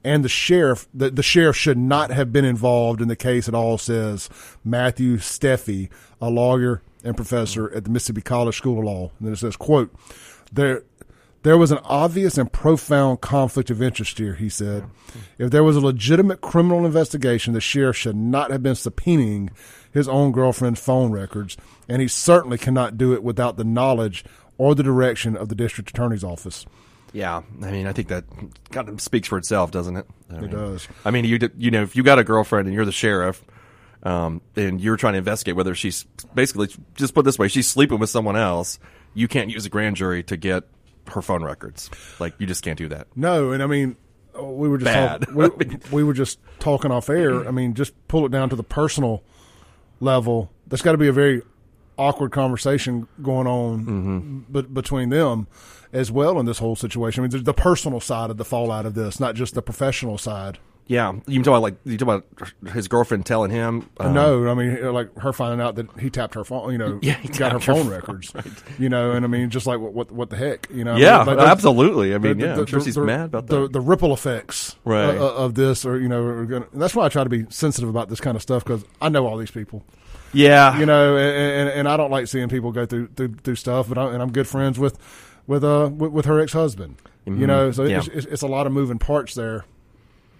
And 0.07 0.23
the 0.23 0.29
sheriff, 0.29 0.87
the, 0.93 1.09
the 1.09 1.21
sheriff 1.21 1.57
should 1.57 1.77
not 1.77 2.11
have 2.11 2.31
been 2.31 2.45
involved 2.45 3.01
in 3.01 3.09
the 3.09 3.15
case 3.17 3.49
at 3.49 3.53
all, 3.53 3.77
says 3.77 4.29
Matthew 4.63 5.17
Steffey, 5.17 5.89
a 6.21 6.29
lawyer 6.29 6.81
and 7.03 7.17
professor 7.17 7.69
at 7.73 7.83
the 7.83 7.89
Mississippi 7.89 8.21
College 8.21 8.55
School 8.55 8.79
of 8.79 8.85
Law. 8.85 9.11
And 9.19 9.27
then 9.27 9.33
it 9.33 9.39
says, 9.39 9.57
quote, 9.57 9.93
there, 10.49 10.83
there 11.43 11.57
was 11.57 11.73
an 11.73 11.79
obvious 11.83 12.37
and 12.37 12.49
profound 12.49 13.19
conflict 13.19 13.69
of 13.69 13.81
interest 13.81 14.17
here, 14.17 14.35
he 14.35 14.47
said. 14.47 14.85
If 15.37 15.51
there 15.51 15.65
was 15.65 15.75
a 15.75 15.81
legitimate 15.81 16.39
criminal 16.39 16.85
investigation, 16.85 17.53
the 17.53 17.59
sheriff 17.59 17.97
should 17.97 18.15
not 18.15 18.49
have 18.49 18.63
been 18.63 18.75
subpoenaing 18.75 19.49
his 19.91 20.07
own 20.07 20.31
girlfriend's 20.31 20.79
phone 20.79 21.11
records, 21.11 21.57
and 21.89 22.01
he 22.01 22.07
certainly 22.07 22.57
cannot 22.57 22.97
do 22.97 23.11
it 23.13 23.23
without 23.23 23.57
the 23.57 23.65
knowledge 23.65 24.23
or 24.57 24.73
the 24.73 24.83
direction 24.83 25.35
of 25.35 25.49
the 25.49 25.55
district 25.55 25.89
attorney's 25.89 26.23
office. 26.23 26.65
Yeah, 27.17 27.41
I 27.63 27.71
mean, 27.71 27.87
I 27.87 27.93
think 27.93 28.09
that 28.09 28.25
kind 28.69 28.87
of 28.87 29.01
speaks 29.01 29.27
for 29.27 29.39
itself, 29.39 29.71
doesn't 29.71 29.97
it? 29.97 30.05
I 30.29 30.39
mean, 30.39 30.51
does. 30.51 30.87
I 31.03 31.09
mean, 31.09 31.25
you 31.25 31.39
you 31.57 31.71
know, 31.71 31.81
if 31.81 31.95
you 31.95 32.03
got 32.03 32.19
a 32.19 32.23
girlfriend 32.23 32.67
and 32.67 32.75
you're 32.75 32.85
the 32.85 32.91
sheriff, 32.91 33.43
um, 34.03 34.39
and 34.55 34.79
you're 34.79 34.97
trying 34.97 35.13
to 35.13 35.17
investigate 35.17 35.55
whether 35.55 35.73
she's 35.73 36.03
basically 36.35 36.69
just 36.93 37.15
put 37.15 37.21
it 37.21 37.23
this 37.23 37.39
way, 37.39 37.47
she's 37.47 37.67
sleeping 37.67 37.97
with 37.97 38.11
someone 38.11 38.35
else, 38.35 38.77
you 39.15 39.27
can't 39.27 39.49
use 39.49 39.65
a 39.65 39.69
grand 39.69 39.95
jury 39.95 40.21
to 40.25 40.37
get 40.37 40.65
her 41.07 41.23
phone 41.23 41.43
records. 41.43 41.89
Like, 42.19 42.35
you 42.37 42.45
just 42.45 42.63
can't 42.63 42.77
do 42.77 42.87
that. 42.89 43.07
No, 43.15 43.51
and 43.51 43.63
I 43.63 43.65
mean, 43.65 43.95
uh, 44.37 44.43
we 44.43 44.69
were 44.69 44.77
just 44.77 44.85
Bad. 44.85 45.21
talk- 45.21 45.57
we, 45.57 45.79
we 45.91 46.03
were 46.03 46.13
just 46.13 46.37
talking 46.59 46.91
off 46.91 47.09
air. 47.09 47.47
I 47.47 47.51
mean, 47.51 47.73
just 47.73 47.93
pull 48.07 48.27
it 48.27 48.31
down 48.31 48.49
to 48.49 48.55
the 48.55 48.63
personal 48.63 49.23
level. 49.99 50.51
That's 50.67 50.83
got 50.83 50.91
to 50.91 50.99
be 50.99 51.07
a 51.07 51.13
very 51.13 51.41
awkward 51.97 52.31
conversation 52.31 53.07
going 53.21 53.47
on 53.47 53.85
Mm-hmm. 53.85 54.39
be- 54.51 54.61
between 54.63 55.09
them 55.09 55.47
as 55.93 56.11
well 56.11 56.39
in 56.39 56.45
this 56.45 56.59
whole 56.59 56.75
situation. 56.75 57.21
I 57.21 57.23
mean, 57.23 57.31
there's 57.31 57.43
the 57.43 57.53
personal 57.53 57.99
side 57.99 58.29
of 58.29 58.37
the 58.37 58.45
fallout 58.45 58.85
of 58.85 58.93
this, 58.93 59.19
not 59.19 59.35
just 59.35 59.53
the 59.53 59.61
professional 59.61 60.17
side. 60.17 60.59
Yeah, 60.89 61.15
you 61.27 61.39
talk 61.43 61.47
about 61.51 61.63
like 61.63 61.75
you 61.83 61.97
talk 61.97 62.07
about 62.07 62.73
his 62.73 62.87
girlfriend 62.87 63.25
telling 63.25 63.51
him. 63.51 63.89
uh, 63.99 64.09
no, 64.09 64.47
I 64.49 64.53
mean, 64.53 64.93
like 64.93 65.13
her 65.19 65.33
finding 65.33 65.59
out 65.59 65.75
that 65.75 65.87
he 65.99 66.09
tapped 66.09 66.33
her 66.35 66.45
phone, 66.45 66.71
you 66.71 66.77
know, 66.77 66.97
Yeah, 67.03 67.15
he 67.15 67.27
got 67.27 67.51
her 67.51 67.57
her 67.57 67.59
phone 67.59 67.83
phone, 67.83 67.89
records, 67.89 68.31
you 68.79 68.87
know, 68.87 69.11
and 69.11 69.25
I 69.25 69.27
mean, 69.27 69.49
just 69.49 69.67
like 69.67 69.79
what 69.81 69.91
what, 69.93 70.11
what 70.13 70.29
the 70.29 70.37
heck, 70.37 70.69
you 70.73 70.85
know? 70.85 70.93
I 70.93 70.97
Yeah, 70.97 71.25
mean, 71.25 71.35
like, 71.35 71.47
absolutely. 71.49 72.15
I 72.15 72.19
mean, 72.19 72.37
the- 72.37 72.45
yeah, 72.45 72.53
the- 72.53 72.61
I'm 72.61 72.65
sure 72.67 72.79
the- 72.79 72.85
she's 72.85 72.97
mad 72.97 73.25
about 73.25 73.47
the, 73.47 73.63
that. 73.63 73.73
the 73.73 73.81
ripple 73.81 74.13
effects 74.13 74.77
Right. 74.85 75.17
uh, 75.17 75.33
of 75.35 75.55
this, 75.55 75.83
or 75.85 75.99
you 75.99 76.07
know, 76.07 76.21
are 76.23 76.45
gonna, 76.45 76.67
that's 76.73 76.95
why 76.95 77.05
I 77.05 77.09
try 77.09 77.25
to 77.25 77.29
be 77.29 77.45
sensitive 77.49 77.89
about 77.89 78.07
this 78.07 78.21
kind 78.21 78.37
of 78.37 78.41
stuff 78.41 78.63
because 78.63 78.85
I 79.01 79.09
know 79.09 79.27
all 79.27 79.35
these 79.35 79.51
people, 79.51 79.83
yeah, 80.33 80.77
you 80.79 80.85
know, 80.85 81.17
and, 81.17 81.69
and, 81.69 81.87
I 81.87 81.97
don't 81.97 82.11
like 82.11 82.27
seeing 82.27 82.49
people 82.49 82.71
go 82.71 82.85
through 82.85 83.07
through, 83.15 83.35
through 83.43 83.55
stuff, 83.55 83.87
but 83.89 83.97
I, 83.97 84.11
and 84.13 84.21
I'm 84.21 84.31
good 84.31 84.47
friends 84.47 84.77
with 84.79 84.97
with 85.47 85.63
uh 85.63 85.89
with, 85.93 86.11
with 86.11 86.25
her 86.25 86.39
ex 86.39 86.53
husband, 86.53 86.95
you 87.25 87.47
know, 87.47 87.71
so 87.71 87.83
Mm-hmm. 87.83 87.91
Yeah. 87.91 87.97
it's, 87.99 88.07
it's, 88.07 88.25
it's 88.27 88.41
a 88.41 88.47
lot 88.47 88.67
of 88.67 88.73
moving 88.73 88.99
parts 88.99 89.33
there, 89.35 89.65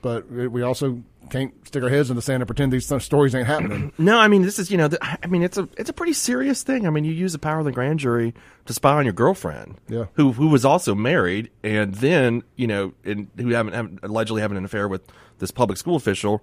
but 0.02 0.30
we 0.30 0.62
also 0.62 1.02
can't 1.30 1.54
stick 1.68 1.84
our 1.84 1.90
heads 1.90 2.10
in 2.10 2.16
the 2.16 2.22
sand 2.22 2.42
and 2.42 2.48
pretend 2.48 2.72
these 2.72 2.88
th- 2.88 3.02
stories 3.02 3.36
ain't 3.36 3.48
happening. 3.48 3.92
No, 3.98 4.18
I 4.18 4.30
mean 4.30 4.42
this 4.44 4.60
is 4.60 4.72
you 4.72 4.78
know 4.78 4.88
the, 4.88 4.98
I 5.04 5.28
mean 5.28 5.44
it's 5.44 5.58
a 5.58 5.68
it's 5.78 5.90
a 5.90 5.94
pretty 5.94 6.14
serious 6.14 6.64
thing. 6.64 6.88
I 6.88 6.90
mean 6.90 7.04
you 7.04 7.12
use 7.12 7.34
the 7.34 7.40
power 7.40 7.60
of 7.60 7.66
the 7.66 7.72
grand 7.74 8.00
jury 8.00 8.34
to 8.66 8.74
spy 8.74 8.94
on 8.94 9.04
your 9.06 9.14
girlfriend, 9.14 9.76
Yeah. 9.90 10.06
who 10.14 10.32
who 10.34 10.48
was 10.48 10.64
also 10.64 10.96
married, 10.96 11.50
and 11.64 11.94
then 11.96 12.44
you 12.56 12.68
know 12.68 12.94
and 13.04 13.28
who 13.38 13.50
haven't, 13.50 13.74
haven't 13.74 14.00
allegedly 14.04 14.42
having 14.42 14.58
an 14.58 14.64
affair 14.66 14.88
with 14.88 15.02
this 15.40 15.52
public 15.52 15.78
school 15.78 15.96
official. 15.98 16.42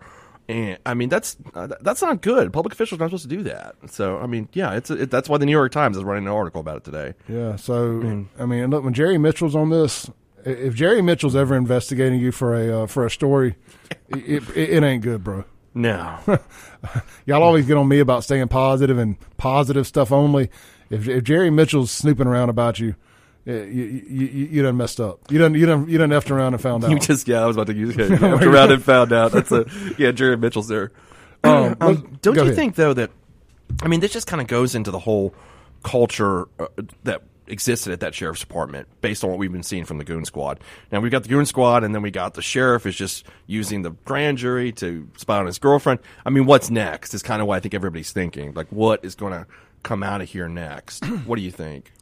And 0.48 0.78
I 0.84 0.94
mean 0.94 1.08
that's 1.08 1.36
uh, 1.54 1.68
that's 1.80 2.02
not 2.02 2.20
good. 2.20 2.52
Public 2.52 2.74
officials 2.74 3.00
are 3.00 3.04
not 3.04 3.08
supposed 3.08 3.30
to 3.30 3.36
do 3.36 3.42
that. 3.44 3.76
So 3.86 4.18
I 4.18 4.26
mean, 4.26 4.48
yeah, 4.52 4.74
it's 4.74 4.90
it, 4.90 5.10
that's 5.10 5.28
why 5.28 5.38
the 5.38 5.46
New 5.46 5.52
York 5.52 5.72
Times 5.72 5.96
is 5.96 6.04
running 6.04 6.26
an 6.26 6.32
article 6.32 6.60
about 6.60 6.76
it 6.78 6.84
today. 6.84 7.14
Yeah. 7.28 7.56
So 7.56 8.26
I 8.38 8.46
mean, 8.46 8.70
look, 8.70 8.84
when 8.84 8.92
Jerry 8.92 9.16
Mitchell's 9.16 9.56
on 9.56 9.70
this, 9.70 10.10
if 10.44 10.74
Jerry 10.74 11.00
Mitchell's 11.00 11.34
ever 11.34 11.56
investigating 11.56 12.20
you 12.20 12.30
for 12.30 12.54
a 12.54 12.82
uh, 12.82 12.86
for 12.86 13.06
a 13.06 13.10
story, 13.10 13.56
it, 14.10 14.42
it, 14.50 14.56
it 14.56 14.82
ain't 14.82 15.02
good, 15.02 15.24
bro. 15.24 15.44
No, 15.76 16.20
Y'all 17.26 17.42
always 17.42 17.66
get 17.66 17.76
on 17.76 17.88
me 17.88 17.98
about 17.98 18.22
staying 18.22 18.46
positive 18.46 18.96
and 18.96 19.16
positive 19.36 19.88
stuff 19.88 20.12
only. 20.12 20.48
If, 20.88 21.08
if 21.08 21.24
Jerry 21.24 21.50
Mitchell's 21.50 21.90
snooping 21.90 22.28
around 22.28 22.48
about 22.48 22.78
you, 22.78 22.94
you 23.46 23.54
you, 23.54 24.26
you, 24.26 24.46
you 24.46 24.62
done 24.62 24.76
messed 24.76 25.00
up. 25.00 25.20
You 25.30 25.38
done 25.38 25.54
you 25.54 25.66
done 25.66 25.88
you 25.88 25.98
done 25.98 26.10
effed 26.10 26.30
around 26.30 26.54
and 26.54 26.62
found 26.62 26.84
out. 26.84 26.90
you 26.90 26.98
just 26.98 27.28
yeah, 27.28 27.42
I 27.42 27.46
was 27.46 27.56
about 27.56 27.66
to 27.68 27.74
use 27.74 27.96
it. 27.96 28.10
Yeah, 28.10 28.26
after 28.34 28.50
around 28.50 28.72
and 28.72 28.82
found 28.82 29.12
out 29.12 29.32
that's 29.32 29.52
a 29.52 29.66
yeah, 29.98 30.10
Jerry 30.12 30.36
Mitchell's 30.36 30.68
there. 30.68 30.92
Um, 31.42 31.76
Um, 31.80 32.18
don't 32.22 32.36
you 32.36 32.42
ahead. 32.42 32.54
think 32.56 32.74
though 32.76 32.94
that 32.94 33.10
I 33.82 33.88
mean 33.88 34.00
this 34.00 34.12
just 34.12 34.26
kind 34.26 34.40
of 34.40 34.48
goes 34.48 34.74
into 34.74 34.90
the 34.90 34.98
whole 34.98 35.34
culture 35.82 36.46
uh, 36.58 36.66
that 37.04 37.22
existed 37.46 37.92
at 37.92 38.00
that 38.00 38.14
sheriff's 38.14 38.40
department 38.40 38.88
based 39.02 39.22
on 39.22 39.28
what 39.28 39.38
we've 39.38 39.52
been 39.52 39.62
seeing 39.62 39.84
from 39.84 39.98
the 39.98 40.04
goon 40.04 40.24
squad. 40.24 40.58
Now 40.90 41.00
we've 41.00 41.12
got 41.12 41.24
the 41.24 41.28
goon 41.28 41.44
squad 41.44 41.84
and 41.84 41.94
then 41.94 42.00
we 42.00 42.10
got 42.10 42.32
the 42.32 42.40
sheriff 42.40 42.86
is 42.86 42.96
just 42.96 43.26
using 43.46 43.82
the 43.82 43.90
grand 44.06 44.38
jury 44.38 44.72
to 44.72 45.06
spy 45.18 45.38
on 45.38 45.44
his 45.46 45.58
girlfriend. 45.58 46.00
I 46.24 46.30
mean 46.30 46.46
what's 46.46 46.70
next 46.70 47.12
is 47.12 47.22
kind 47.22 47.42
of 47.42 47.48
what 47.48 47.56
I 47.56 47.60
think 47.60 47.74
everybody's 47.74 48.12
thinking. 48.12 48.54
Like 48.54 48.68
what 48.70 49.04
is 49.04 49.14
going 49.14 49.34
to 49.34 49.46
come 49.82 50.02
out 50.02 50.22
of 50.22 50.30
here 50.30 50.48
next? 50.48 51.04
what 51.26 51.36
do 51.36 51.42
you 51.42 51.50
think? 51.50 51.92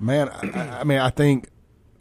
Man, 0.00 0.28
I, 0.28 0.80
I- 0.80 0.84
mean, 0.84 0.98
I 0.98 1.10
think. 1.10 1.48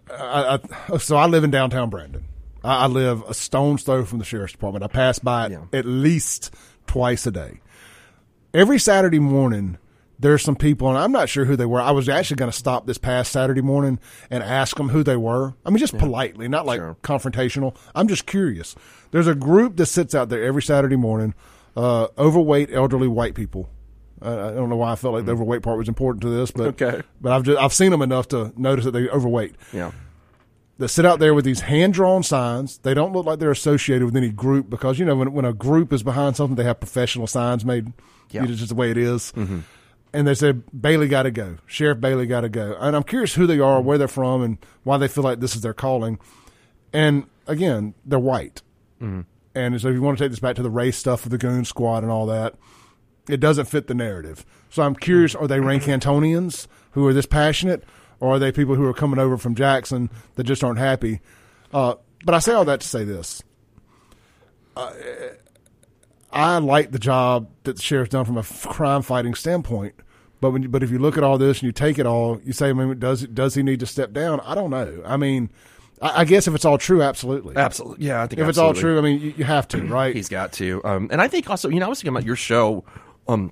I, 0.09 0.59
I, 0.89 0.97
so 0.99 1.17
I 1.17 1.25
live 1.27 1.43
in 1.43 1.51
downtown 1.51 1.89
Brandon. 1.89 2.23
I, 2.63 2.83
I 2.83 2.87
live 2.87 3.23
a 3.27 3.33
stone's 3.33 3.83
throw 3.83 4.05
from 4.05 4.19
the 4.19 4.25
sheriff's 4.25 4.53
department. 4.53 4.83
I 4.83 4.87
pass 4.87 5.19
by 5.19 5.47
it 5.47 5.51
Yeah. 5.51 5.63
at 5.73 5.85
least 5.85 6.53
twice 6.85 7.25
a 7.27 7.31
day. 7.31 7.59
Every 8.53 8.79
Saturday 8.79 9.19
morning, 9.19 9.77
there's 10.17 10.41
some 10.41 10.55
people, 10.55 10.87
and 10.87 10.97
I'm 10.97 11.11
not 11.11 11.27
sure 11.27 11.43
who 11.43 11.57
they 11.57 11.65
were. 11.65 11.81
I 11.81 11.91
was 11.91 12.07
actually 12.07 12.37
going 12.37 12.51
to 12.51 12.57
stop 12.57 12.87
this 12.87 12.97
past 12.97 13.33
Saturday 13.33 13.61
morning 13.61 13.99
and 14.29 14.41
ask 14.41 14.77
them 14.77 14.87
who 14.89 15.03
they 15.03 15.17
were. 15.17 15.53
I 15.65 15.69
mean, 15.69 15.77
just 15.79 15.97
politely, 15.97 16.47
not 16.47 16.65
like 16.65 16.79
Sure. 16.79 16.95
confrontational. 17.03 17.75
I'm 17.93 18.07
just 18.07 18.25
curious. 18.25 18.75
There's 19.11 19.27
a 19.27 19.35
group 19.35 19.75
that 19.75 19.85
sits 19.87 20.15
out 20.15 20.29
there 20.29 20.41
every 20.43 20.61
Saturday 20.63 20.95
morning, 20.95 21.33
uh, 21.75 22.07
overweight, 22.17 22.71
elderly 22.71 23.09
white 23.09 23.35
people. 23.35 23.69
I 24.22 24.51
don't 24.51 24.70
know 24.70 24.76
why 24.76 24.91
I 24.91 24.95
felt 24.95 25.13
like 25.13 25.26
the 25.26 25.32
mm-hmm. 25.32 25.41
overweight 25.41 25.61
part 25.61 25.78
was 25.78 25.88
important 25.88 26.22
to 26.24 26.30
this, 26.30 26.51
but 26.51 26.68
Okay. 26.82 27.01
but 27.22 27.32
I've 27.32 27.43
just, 27.43 27.59
I've 27.59 27.74
seen 27.74 27.91
them 27.91 28.01
enough 28.01 28.28
to 28.30 28.51
notice 28.57 28.86
that 28.86 28.91
they're 28.91 29.09
overweight. 29.09 29.55
Yeah. 29.72 29.91
That 30.80 30.89
sit 30.89 31.05
out 31.05 31.20
there 31.20 31.34
with 31.34 31.45
these 31.45 31.61
hand 31.61 31.93
drawn 31.93 32.22
signs. 32.24 32.78
They 32.80 32.93
don't 32.93 33.11
look 33.11 33.26
like 33.26 33.39
they're 33.39 33.51
associated 33.51 34.05
with 34.05 34.15
any 34.15 34.30
group 34.30 34.70
because 34.70 34.99
you 34.99 35.05
know 35.05 35.15
when 35.15 35.34
when 35.34 35.45
a 35.45 35.53
group 35.53 35.91
is 35.91 36.03
behind 36.03 36.36
something, 36.36 36.55
they 36.55 36.63
have 36.63 36.80
professional 36.80 37.26
signs 37.28 37.65
made. 37.65 37.93
Yeah. 38.30 38.41
You 38.43 38.49
know, 38.49 38.53
just 38.55 38.70
the 38.70 38.76
way 38.76 38.91
it 38.91 38.97
is. 38.97 39.32
Mm-hmm. 39.36 39.59
And 40.13 40.28
they 40.28 40.36
said 40.36 40.63
Bailey 40.80 41.07
got 41.07 41.24
to 41.24 41.32
go. 41.32 41.57
Sheriff 41.65 41.99
Bailey 41.99 42.28
got 42.28 42.41
to 42.41 42.49
go. 42.49 42.76
And 42.80 42.95
I'm 42.95 43.03
curious 43.03 43.34
who 43.34 43.47
they 43.47 43.59
are, 43.59 43.82
where 43.82 43.97
they're 43.97 44.07
from, 44.07 44.41
and 44.41 44.57
why 44.84 44.97
they 44.97 45.07
feel 45.07 45.24
like 45.24 45.39
this 45.39 45.55
is 45.55 45.61
their 45.61 45.74
calling. 45.74 46.20
And 46.93 47.26
again, 47.47 47.93
they're 48.05 48.20
white. 48.20 48.61
Mm-hmm. 49.01 49.22
And 49.55 49.82
so 49.82 49.88
if 49.88 49.95
you 49.95 50.01
want 50.01 50.18
to 50.18 50.24
take 50.24 50.32
this 50.32 50.39
back 50.39 50.55
to 50.57 50.63
the 50.63 50.70
race 50.70 50.97
stuff 50.97 51.26
of 51.26 51.32
the 51.32 51.38
Goon 51.38 51.65
Squad 51.65 52.03
and 52.03 52.11
all 52.11 52.28
that, 52.28 52.55
it 53.30 53.39
doesn't 53.39 53.65
fit 53.65 53.88
the 53.88 53.93
narrative. 53.93 54.45
So 54.69 54.84
I'm 54.84 54.95
curious: 54.95 55.36
are 55.36 55.47
they 55.47 55.59
Rankantonians 55.59 56.67
who 56.91 57.05
are 57.07 57.13
this 57.13 57.25
passionate, 57.25 57.84
or 58.19 58.36
are 58.36 58.39
they 58.39 58.51
people 58.51 58.75
who 58.75 58.86
are 58.86 58.93
coming 58.93 59.19
over 59.19 59.38
from 59.38 59.55
Jackson 59.55 60.09
that 60.36 60.43
just 60.43 60.63
aren't 60.63 60.80
happy? 60.80 61.19
Uh, 61.73 61.95
but 62.25 62.34
I 62.34 62.39
say 62.39 62.53
all 62.53 62.65
that 62.65 62.82
to 62.82 62.88
say 62.88 63.03
this: 63.03 63.43
uh, 64.75 64.91
I 66.32 66.57
like 66.59 66.91
the 66.91 66.99
job 66.99 67.49
that 67.63 67.78
the 67.78 67.82
sheriff's 67.82 68.11
done 68.11 68.25
from 68.25 68.38
a 68.38 68.43
crime 68.43 69.01
fighting 69.01 69.34
standpoint. 69.36 69.95
But 70.39 70.51
when 70.51 70.63
you, 70.63 70.69
but 70.69 70.84
if 70.84 70.91
you 70.91 70.99
look 70.99 71.17
at 71.17 71.23
all 71.23 71.38
this 71.38 71.59
and 71.59 71.63
you 71.63 71.71
take 71.71 71.97
it 71.97 72.05
all, 72.05 72.39
you 72.43 72.53
say, 72.53 72.69
I 72.69 72.73
mean, 72.73 72.99
does 72.99 73.25
does 73.28 73.55
he 73.55 73.63
need 73.63 73.80
to 73.80 73.88
step 73.88 74.13
down? 74.13 74.39
I 74.41 74.53
don't 74.53 74.69
know. 74.69 75.01
I 75.03 75.17
mean, 75.17 75.49
I, 76.01 76.21
I 76.21 76.25
guess 76.25 76.47
if 76.47 76.53
it's 76.53 76.65
all 76.65 76.78
true, 76.78 77.01
absolutely. 77.01 77.55
Absolutely. 77.55 78.05
Yeah, 78.05 78.21
I 78.21 78.28
think 78.28 78.39
If 78.41 78.47
it's 78.47 78.57
all 78.57 78.73
true, 78.73 78.99
I 78.99 79.01
mean, 79.01 79.19
you, 79.19 79.34
you 79.38 79.43
have 79.45 79.67
to, 79.69 79.82
right? 79.88 80.15
He's 80.15 80.30
got 80.30 80.53
to. 80.53 80.84
Um, 80.84 81.07
and 81.11 81.21
I 81.21 81.28
think 81.28 81.49
also, 81.49 81.69
you 81.69 81.80
know, 81.80 81.88
I 81.88 81.89
was 81.89 81.99
thinking 81.99 82.15
about 82.15 82.25
your 82.25 82.36
show 82.36 82.84
um, 83.28 83.51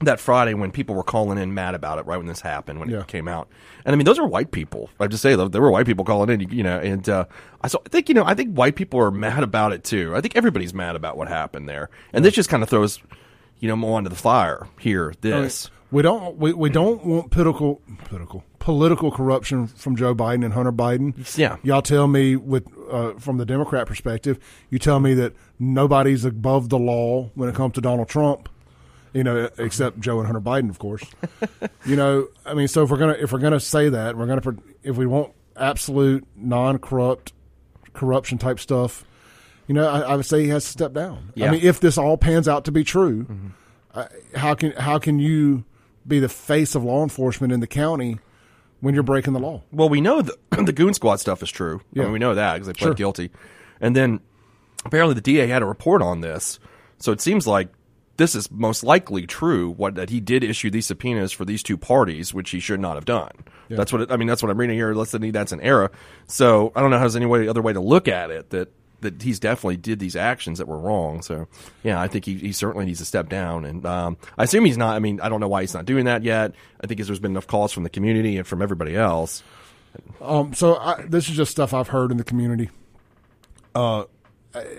that 0.00 0.18
Friday 0.20 0.54
when 0.54 0.70
people 0.72 0.94
were 0.94 1.04
calling 1.04 1.38
in 1.38 1.54
mad 1.54 1.74
about 1.74 1.98
it, 1.98 2.06
right 2.06 2.16
when 2.16 2.26
this 2.26 2.40
happened, 2.40 2.80
when 2.80 2.90
Yeah. 2.90 3.00
it 3.00 3.06
came 3.06 3.28
out. 3.28 3.48
And 3.84 3.92
I 3.92 3.96
mean, 3.96 4.04
those 4.04 4.18
are 4.18 4.26
white 4.26 4.50
people. 4.50 4.90
I 4.98 5.06
just 5.06 5.22
say 5.22 5.34
there 5.36 5.62
were 5.62 5.70
white 5.70 5.86
people 5.86 6.04
calling 6.04 6.30
in, 6.30 6.40
you, 6.40 6.48
you 6.50 6.62
know, 6.62 6.78
and 6.78 7.08
uh, 7.08 7.24
I 7.62 7.68
so 7.68 7.80
I 7.86 7.88
think 7.88 8.08
you 8.08 8.14
know, 8.14 8.24
I 8.24 8.34
think 8.34 8.54
white 8.54 8.74
people 8.76 9.00
are 9.00 9.10
mad 9.10 9.42
about 9.42 9.72
it 9.72 9.84
too. 9.84 10.14
I 10.16 10.20
think 10.20 10.36
everybody's 10.36 10.74
mad 10.74 10.96
about 10.96 11.16
what 11.16 11.28
happened 11.28 11.68
there, 11.68 11.90
and 12.12 12.24
this 12.24 12.34
just 12.34 12.48
kind 12.48 12.62
of 12.62 12.68
throws, 12.68 12.98
you 13.60 13.68
know, 13.68 13.76
more 13.76 13.96
onto 13.96 14.10
the 14.10 14.16
fire 14.16 14.66
here. 14.80 15.14
This. 15.20 15.70
We 15.90 16.02
don't 16.02 16.36
we, 16.38 16.52
we 16.52 16.70
don't 16.70 17.04
want 17.06 17.30
political 17.30 17.80
political 18.06 18.42
political 18.58 19.12
corruption 19.12 19.68
from 19.68 19.94
Joe 19.94 20.12
Biden 20.14 20.44
and 20.44 20.52
Hunter 20.54 20.72
Biden. 20.72 21.36
Yeah. 21.38 21.58
Y'all 21.62 21.82
tell 21.82 22.08
me 22.08 22.34
with 22.34 22.66
uh, 22.90 23.12
from 23.20 23.36
the 23.38 23.46
Democrat 23.46 23.86
perspective, 23.86 24.38
you 24.70 24.80
tell 24.80 24.98
me 24.98 25.14
that 25.14 25.34
nobody's 25.60 26.24
above 26.24 26.68
the 26.68 26.78
law 26.78 27.30
when 27.34 27.48
it 27.48 27.54
comes 27.54 27.74
to 27.74 27.80
Donald 27.80 28.08
Trump. 28.08 28.48
You 29.14 29.22
know, 29.24 29.48
except 29.58 30.00
Joe 30.00 30.18
and 30.18 30.26
Hunter 30.26 30.40
Biden, 30.40 30.68
of 30.68 30.78
course. 30.80 31.02
you 31.86 31.94
know, 31.96 32.26
I 32.44 32.52
mean, 32.52 32.68
so 32.68 32.82
if 32.82 32.90
we're 32.90 32.98
gonna 32.98 33.16
if 33.18 33.32
we're 33.32 33.38
gonna 33.38 33.60
say 33.60 33.88
that, 33.88 34.16
we're 34.16 34.26
gonna 34.26 34.56
if 34.82 34.96
we 34.96 35.06
want 35.06 35.32
absolute 35.56 36.26
non 36.36 36.78
corrupt 36.78 37.32
corruption 37.92 38.38
type 38.38 38.58
stuff, 38.58 39.04
you 39.68 39.74
know, 39.74 39.88
I, 39.88 40.00
I 40.00 40.16
would 40.16 40.26
say 40.26 40.42
he 40.42 40.48
has 40.48 40.64
to 40.64 40.70
step 40.70 40.92
down. 40.92 41.32
Yeah. 41.36 41.46
I 41.46 41.50
mean, 41.52 41.60
if 41.62 41.78
this 41.80 41.96
all 41.96 42.16
pans 42.16 42.48
out 42.48 42.64
to 42.64 42.72
be 42.72 42.82
true, 42.82 43.26
uh, 43.94 44.06
how 44.34 44.54
can 44.54 44.72
how 44.72 44.98
can 44.98 45.20
you 45.20 45.64
be 46.06 46.18
the 46.18 46.28
face 46.28 46.74
of 46.74 46.82
law 46.84 47.02
enforcement 47.02 47.52
in 47.52 47.60
the 47.60 47.66
county 47.68 48.18
when 48.80 48.94
you're 48.94 49.02
breaking 49.04 49.32
the 49.32 49.38
law? 49.40 49.62
Well, 49.72 49.88
we 49.88 50.00
know 50.00 50.22
the, 50.22 50.36
the 50.64 50.72
Goon 50.72 50.92
Squad 50.92 51.16
stuff 51.20 51.40
is 51.42 51.50
true. 51.50 51.80
I 51.84 51.84
Yeah. 51.92 52.02
mean, 52.04 52.12
we 52.14 52.18
know 52.18 52.34
that 52.34 52.54
because 52.54 52.66
they 52.66 52.72
pled 52.72 52.88
Sure. 52.88 52.94
guilty. 52.94 53.30
And 53.80 53.94
then 53.94 54.18
apparently 54.84 55.14
the 55.14 55.20
DA 55.20 55.46
had 55.46 55.62
a 55.62 55.66
report 55.66 56.02
on 56.02 56.20
this. 56.20 56.58
So 56.98 57.12
it 57.12 57.20
seems 57.20 57.46
like 57.46 57.68
this 58.16 58.34
is 58.34 58.50
most 58.50 58.84
likely 58.84 59.26
true. 59.26 59.70
What 59.70 59.96
that 59.96 60.10
he 60.10 60.20
did 60.20 60.44
issue 60.44 60.70
these 60.70 60.86
subpoenas 60.86 61.32
for 61.32 61.44
these 61.44 61.62
two 61.62 61.76
parties, 61.76 62.32
which 62.32 62.50
he 62.50 62.60
should 62.60 62.80
not 62.80 62.94
have 62.94 63.04
done. 63.04 63.32
That's 63.68 63.92
what 63.92 64.02
it, 64.02 64.12
I 64.12 64.16
mean. 64.16 64.28
That's 64.28 64.42
what 64.42 64.50
I'm 64.50 64.58
reading 64.58 64.76
here. 64.76 64.94
Let's 64.94 65.10
say 65.10 65.30
that's 65.30 65.52
an 65.52 65.60
error. 65.60 65.90
So 66.26 66.72
I 66.76 66.80
don't 66.80 66.90
know 66.90 66.96
how 66.96 67.02
there's 67.02 67.16
any 67.16 67.26
way, 67.26 67.48
other 67.48 67.62
way 67.62 67.72
to 67.72 67.80
look 67.80 68.08
at 68.08 68.30
it 68.30 68.50
that 68.50 68.72
that 69.00 69.22
he's 69.22 69.38
definitely 69.38 69.76
did 69.76 69.98
these 69.98 70.16
actions 70.16 70.58
that 70.58 70.66
were 70.66 70.78
wrong. 70.78 71.22
So 71.22 71.46
yeah, 71.82 72.00
I 72.00 72.08
think 72.08 72.24
he, 72.24 72.34
he 72.34 72.52
certainly 72.52 72.86
needs 72.86 72.98
to 73.00 73.04
step 73.04 73.28
down. 73.28 73.64
And 73.64 73.84
um, 73.86 74.16
I 74.36 74.44
assume 74.44 74.64
he's 74.64 74.78
not. 74.78 74.96
I 74.96 74.98
mean, 74.98 75.20
I 75.20 75.28
don't 75.28 75.40
know 75.40 75.48
why 75.48 75.62
he's 75.62 75.74
not 75.74 75.84
doing 75.84 76.06
that 76.06 76.22
yet. 76.22 76.54
I 76.80 76.86
think 76.86 77.00
there's 77.00 77.18
been 77.20 77.32
enough 77.32 77.46
calls 77.46 77.72
from 77.72 77.82
the 77.82 77.90
community 77.90 78.36
and 78.36 78.46
from 78.46 78.62
everybody 78.62 78.96
else. 78.96 79.42
Um, 80.20 80.54
so 80.54 80.76
I, 80.76 81.04
this 81.06 81.28
is 81.28 81.36
just 81.36 81.50
stuff 81.50 81.72
I've 81.72 81.88
heard 81.88 82.10
in 82.10 82.16
the 82.16 82.24
community. 82.24 82.70
Uh, 83.74 84.04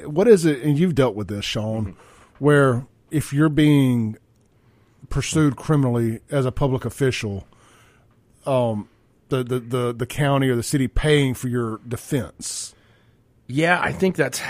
what 0.06 0.28
is 0.28 0.46
it? 0.46 0.62
And 0.62 0.78
you've 0.78 0.96
dealt 0.96 1.16
with 1.16 1.28
this, 1.28 1.46
Shaun, 1.46 1.96
where 2.40 2.86
if 3.16 3.32
you're 3.32 3.50
being 3.50 4.18
pursued 5.10 5.56
criminally 5.56 6.20
as 6.30 6.46
a 6.46 6.52
public 6.52 6.84
official, 6.84 7.48
um, 8.46 8.90
the, 9.30 9.42
the, 9.42 9.60
the, 9.60 9.94
the 9.94 10.06
county 10.06 10.50
or 10.50 10.56
the 10.58 10.64
city 10.64 10.90
paying 10.90 11.34
for 11.34 11.48
your 11.48 11.80
defense. 11.88 12.76
Yeah, 13.48 13.80
I 13.82 13.94
think 13.94 14.18
that's. 14.18 14.42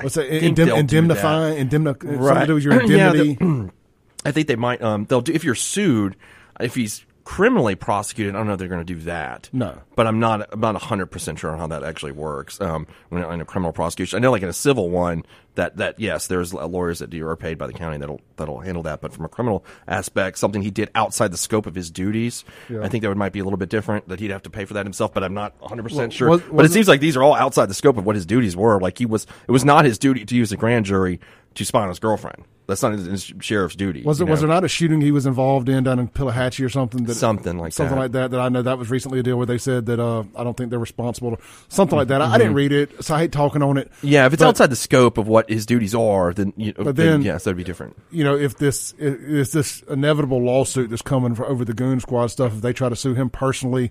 What's 0.00 0.14
that? 0.14 0.30
Indem- 0.30 0.54
they'll 0.56 0.66
do 0.66 0.74
indemnifying, 0.76 1.68
indemni- 1.68 2.00
something 2.00 2.40
to 2.40 2.46
do 2.46 2.54
with 2.54 2.64
your 2.64 2.72
Yeah, 2.86 3.12
indemnity. 3.12 3.70
I 4.24 4.30
think 4.32 4.48
they 4.48 4.56
might. 4.56 4.80
Um, 4.80 5.04
they'll 5.04 5.20
do 5.20 5.32
if 5.32 5.44
you're 5.44 5.54
sued. 5.54 6.16
If 6.60 6.74
he's 6.74 7.04
criminally 7.24 7.74
prosecuted, 7.74 8.34
I 8.34 8.38
don't 8.38 8.46
know 8.46 8.54
if 8.54 8.58
they're 8.58 8.68
going 8.68 8.84
to 8.84 8.94
do 8.94 9.00
that. 9.02 9.48
No. 9.52 9.80
but 9.94 10.06
I'm 10.06 10.20
not 10.20 10.48
I'm 10.52 10.60
not 10.60 10.74
100 10.74 11.06
percent 11.06 11.38
sure 11.38 11.50
on 11.50 11.58
how 11.58 11.66
that 11.68 11.82
actually 11.84 12.12
works. 12.12 12.60
Um, 12.60 12.86
when 13.08 13.22
in 13.24 13.40
a 13.40 13.44
criminal 13.44 13.72
prosecution, 13.72 14.16
I 14.16 14.20
know 14.20 14.30
like 14.30 14.42
in 14.42 14.48
a 14.48 14.52
civil 14.52 14.90
one 14.90 15.24
that 15.54 15.76
that 15.76 16.00
yes, 16.00 16.26
there's 16.28 16.54
lawyers 16.54 17.00
that 17.00 17.12
are 17.14 17.36
paid 17.36 17.58
by 17.58 17.66
the 17.66 17.72
county 17.74 17.98
that'll 17.98 18.20
that'll 18.36 18.60
handle 18.60 18.82
that. 18.84 19.00
But 19.00 19.12
from 19.12 19.24
a 19.24 19.28
criminal 19.28 19.64
aspect, 19.86 20.38
something 20.38 20.62
he 20.62 20.70
did 20.70 20.90
outside 20.94 21.30
the 21.32 21.36
scope 21.36 21.66
of 21.66 21.74
his 21.74 21.90
duties, 21.90 22.44
I 22.70 22.88
think 22.88 23.02
that 23.02 23.08
would 23.08 23.18
might 23.18 23.32
be 23.32 23.40
a 23.40 23.44
little 23.44 23.58
bit 23.58 23.68
different. 23.68 24.08
That 24.08 24.18
he'd 24.20 24.30
have 24.30 24.42
to 24.44 24.50
pay 24.50 24.64
for 24.64 24.74
that 24.74 24.86
himself. 24.86 25.12
But 25.12 25.24
I'm 25.24 25.34
not 25.34 25.60
100 25.60 25.82
percent 25.82 26.12
sure. 26.12 26.28
was- 26.28 26.42
but 26.50 26.64
it 26.64 26.72
seems 26.72 26.88
like 26.88 27.00
these 27.00 27.16
are 27.16 27.22
all 27.22 27.34
outside 27.34 27.66
the 27.66 27.74
scope 27.74 27.96
of 27.98 28.06
what 28.06 28.14
his 28.16 28.26
duties 28.26 28.56
were. 28.56 28.80
Like 28.80 28.98
he 28.98 29.06
was, 29.06 29.26
it 29.46 29.50
was 29.52 29.64
not 29.64 29.84
his 29.84 29.98
duty 29.98 30.24
to 30.24 30.34
use 30.34 30.52
a 30.52 30.56
grand 30.56 30.86
jury 30.86 31.20
to 31.54 31.64
spy 31.64 31.82
on 31.82 31.88
his 31.88 31.98
girlfriend. 31.98 32.44
That's 32.68 32.80
not 32.80 32.92
his, 32.92 33.06
his 33.06 33.32
sheriff's 33.40 33.74
duty. 33.74 34.02
Was 34.04 34.20
it 34.20 34.24
was 34.28 34.40
know? 34.40 34.46
there 34.46 34.54
not 34.54 34.64
a 34.64 34.68
shooting 34.68 35.00
he 35.00 35.10
was 35.10 35.26
involved 35.26 35.68
in 35.68 35.82
down 35.82 35.98
in 35.98 36.06
Pelahatchie 36.08 36.64
or 36.64 36.68
something? 36.68 37.04
That, 37.04 37.16
Something 37.16 37.58
like 37.58 37.72
something 37.72 37.96
that. 37.96 38.00
like 38.00 38.12
that. 38.12 38.30
That 38.30 38.40
I 38.40 38.48
know 38.50 38.62
that 38.62 38.78
was 38.78 38.88
recently 38.88 39.18
a 39.18 39.22
deal 39.22 39.36
where 39.36 39.46
they 39.46 39.58
said 39.58 39.86
that 39.86 39.98
uh, 39.98 40.22
I 40.36 40.44
don't 40.44 40.56
think 40.56 40.70
they're 40.70 40.78
responsible. 40.78 41.38
Something 41.68 41.98
like 41.98 42.08
that. 42.08 42.22
I, 42.22 42.24
I 42.24 42.28
Mm-hmm. 42.28 42.38
didn't 42.38 42.54
read 42.54 42.72
it, 42.72 43.04
so 43.04 43.14
I 43.16 43.18
hate 43.18 43.32
talking 43.32 43.62
on 43.62 43.78
it. 43.78 43.90
Yeah, 44.00 44.26
if 44.26 44.32
it's 44.32 44.40
But- 44.42 44.48
outside 44.50 44.70
the 44.70 44.76
scope 44.76 45.18
of 45.18 45.26
what 45.26 45.50
his 45.50 45.66
duties 45.66 45.92
are, 45.94 46.32
then 46.32 46.52
you 46.56 46.72
know, 46.78 46.84
But 46.84 46.96
then, 46.96 47.06
then- 47.06 47.22
yes, 47.22 47.44
that'd 47.44 47.56
be 47.56 47.64
different. 47.64 47.96
you 48.12 48.22
know, 48.22 48.36
if 48.36 48.56
this 48.56 48.92
is 48.96 49.50
this 49.52 49.82
inevitable 49.90 50.40
lawsuit 50.40 50.88
that's 50.88 51.02
coming 51.02 51.34
for 51.34 51.44
over 51.44 51.64
the 51.64 51.74
Goon 51.74 51.98
Squad 51.98 52.28
stuff, 52.28 52.54
if 52.54 52.60
they 52.62 52.72
try 52.72 52.88
to 52.88 52.96
sue 52.96 53.14
him 53.14 53.28
personally, 53.28 53.90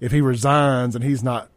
if 0.00 0.12
he 0.12 0.20
resigns 0.20 0.94
and 0.94 1.04
he's 1.04 1.24
not 1.24 1.50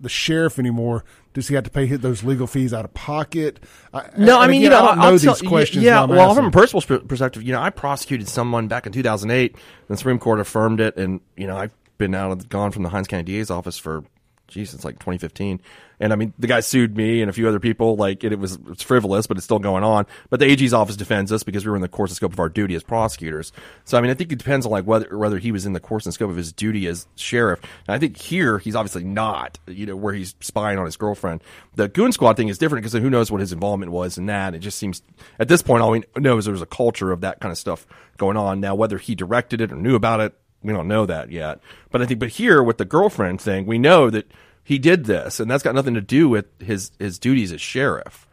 the 0.00 0.10
sheriff 0.10 0.58
anymore, 0.58 1.04
does 1.34 1.48
he 1.48 1.54
have 1.54 1.64
to 1.64 1.70
pay 1.70 1.86
those 1.86 2.22
legal 2.24 2.46
fees 2.46 2.74
out 2.74 2.84
of 2.84 2.92
pocket? 2.94 3.60
I, 3.94 4.08
No, 4.18 4.38
I 4.38 4.46
mean, 4.48 4.60
again, 4.60 4.62
you 4.62 4.70
know, 4.70 4.76
I 4.78 4.86
don't 4.88 4.98
know 4.98 5.04
I'll 5.04 5.12
these 5.12 5.22
tell- 5.22 5.36
questions. 5.48 5.84
Yeah, 5.84 6.04
well, 6.04 6.20
asking. 6.30 6.36
from 6.36 6.46
a 6.46 6.50
personal 6.50 7.00
perspective, 7.00 7.42
you 7.42 7.52
know, 7.52 7.60
I 7.60 7.70
prosecuted 7.70 8.28
someone 8.28 8.68
back 8.68 8.86
in 8.86 8.92
2008. 8.92 9.56
The 9.88 9.96
Supreme 9.96 10.18
Court 10.18 10.40
affirmed 10.40 10.80
it, 10.80 10.96
and 10.96 11.20
you 11.36 11.46
know, 11.46 11.56
I've 11.56 11.72
been 11.98 12.14
out 12.14 12.32
of 12.32 12.48
gone 12.48 12.70
from 12.70 12.82
the 12.82 12.88
Hinds 12.90 13.08
County 13.08 13.22
DA's 13.24 13.50
office 13.50 13.78
for, 13.78 14.04
geez, 14.52 14.70
since 14.70 14.84
like 14.84 14.94
2015. 14.94 15.60
And 16.00 16.12
I 16.12 16.16
mean, 16.16 16.32
the 16.38 16.48
guy 16.48 16.60
sued 16.60 16.96
me 16.96 17.20
and 17.20 17.30
a 17.30 17.32
few 17.32 17.48
other 17.48 17.60
people. 17.60 17.96
Like, 17.96 18.24
it, 18.24 18.32
it 18.32 18.38
was 18.38 18.58
it's 18.70 18.82
frivolous, 18.82 19.26
but 19.26 19.36
it's 19.36 19.44
still 19.44 19.58
going 19.58 19.84
on. 19.84 20.06
But 20.30 20.40
the 20.40 20.46
AG's 20.46 20.72
office 20.74 20.96
defends 20.96 21.30
us 21.30 21.42
because 21.42 21.64
we 21.64 21.70
were 21.70 21.76
in 21.76 21.82
the 21.82 21.88
course 21.88 22.10
and 22.10 22.16
scope 22.16 22.32
of 22.32 22.40
our 22.40 22.48
duty 22.48 22.74
as 22.74 22.82
prosecutors. 22.82 23.52
So 23.84 23.96
I 23.96 24.00
mean, 24.00 24.10
I 24.10 24.14
think 24.14 24.32
it 24.32 24.38
depends 24.38 24.66
on 24.66 24.72
like 24.72 24.84
whether 24.84 25.16
whether 25.16 25.38
he 25.38 25.52
was 25.52 25.64
in 25.64 25.72
the 25.72 25.80
course 25.80 26.04
and 26.04 26.12
scope 26.12 26.30
of 26.30 26.36
his 26.36 26.52
duty 26.52 26.86
as 26.86 27.06
sheriff. 27.16 27.60
And 27.86 27.94
I 27.94 27.98
think 27.98 28.16
here 28.16 28.58
he's 28.58 28.74
obviously 28.74 29.04
not. 29.04 29.58
You 29.66 29.86
know, 29.86 29.96
where 29.96 30.12
he's 30.14 30.34
spying 30.40 30.78
on 30.78 30.84
his 30.84 30.96
girlfriend. 30.96 31.42
The 31.76 31.88
goon 31.88 32.12
squad 32.12 32.36
thing 32.36 32.48
is 32.48 32.58
different 32.58 32.82
because 32.82 33.00
who 33.00 33.10
knows 33.10 33.30
what 33.30 33.40
his 33.40 33.52
involvement 33.52 33.92
was 33.92 34.18
in 34.18 34.26
that. 34.26 34.54
It 34.54 34.58
just 34.58 34.78
seems 34.78 35.02
at 35.38 35.48
this 35.48 35.62
point 35.62 35.82
all 35.82 35.92
we 35.92 36.02
know 36.16 36.36
is 36.36 36.44
there 36.44 36.52
was 36.52 36.62
a 36.62 36.66
culture 36.66 37.12
of 37.12 37.20
that 37.20 37.40
kind 37.40 37.52
of 37.52 37.58
stuff 37.58 37.86
going 38.16 38.36
on. 38.36 38.60
Now 38.60 38.74
whether 38.74 38.98
he 38.98 39.14
directed 39.14 39.60
it 39.60 39.72
or 39.72 39.76
knew 39.76 39.94
about 39.94 40.20
it, 40.20 40.34
we 40.62 40.72
don't 40.72 40.88
know 40.88 41.06
that 41.06 41.30
yet. 41.30 41.60
But 41.90 42.02
I 42.02 42.06
think, 42.06 42.20
but 42.20 42.30
here 42.30 42.62
with 42.62 42.78
the 42.78 42.84
girlfriend 42.84 43.40
thing, 43.40 43.66
we 43.66 43.78
know 43.78 44.10
that 44.10 44.30
he 44.64 44.78
did 44.78 45.04
this, 45.06 45.40
and 45.40 45.50
that's 45.50 45.62
got 45.62 45.74
nothing 45.74 45.94
to 45.94 46.00
do 46.00 46.28
with 46.28 46.46
his 46.60 46.90
his 46.98 47.18
duties 47.18 47.52
as 47.52 47.60
sheriff. 47.60 48.26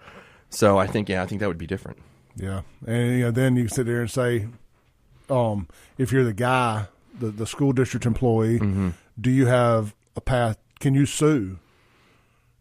So 0.49 0.77
I 0.77 0.87
think, 0.87 1.09
yeah, 1.09 1.21
I 1.23 1.25
think 1.25 1.39
that 1.41 1.47
would 1.47 1.57
be 1.57 1.67
different. 1.67 1.99
Yeah, 2.35 2.61
and 2.87 3.11
you 3.17 3.19
know, 3.25 3.31
then 3.31 3.55
you 3.55 3.67
sit 3.67 3.85
there 3.85 4.01
and 4.01 4.09
say, 4.09 4.47
um, 5.29 5.67
if 5.97 6.11
you're 6.11 6.23
the 6.23 6.33
guy, 6.33 6.85
the 7.19 7.27
the 7.27 7.45
school 7.47 7.71
district 7.73 8.05
employee, 8.05 8.59
Mm-hmm. 8.59 8.89
do 9.19 9.29
you 9.31 9.45
have 9.47 9.93
a 10.15 10.21
path? 10.21 10.57
Can 10.79 10.93
you 10.93 11.05
sue? 11.05 11.59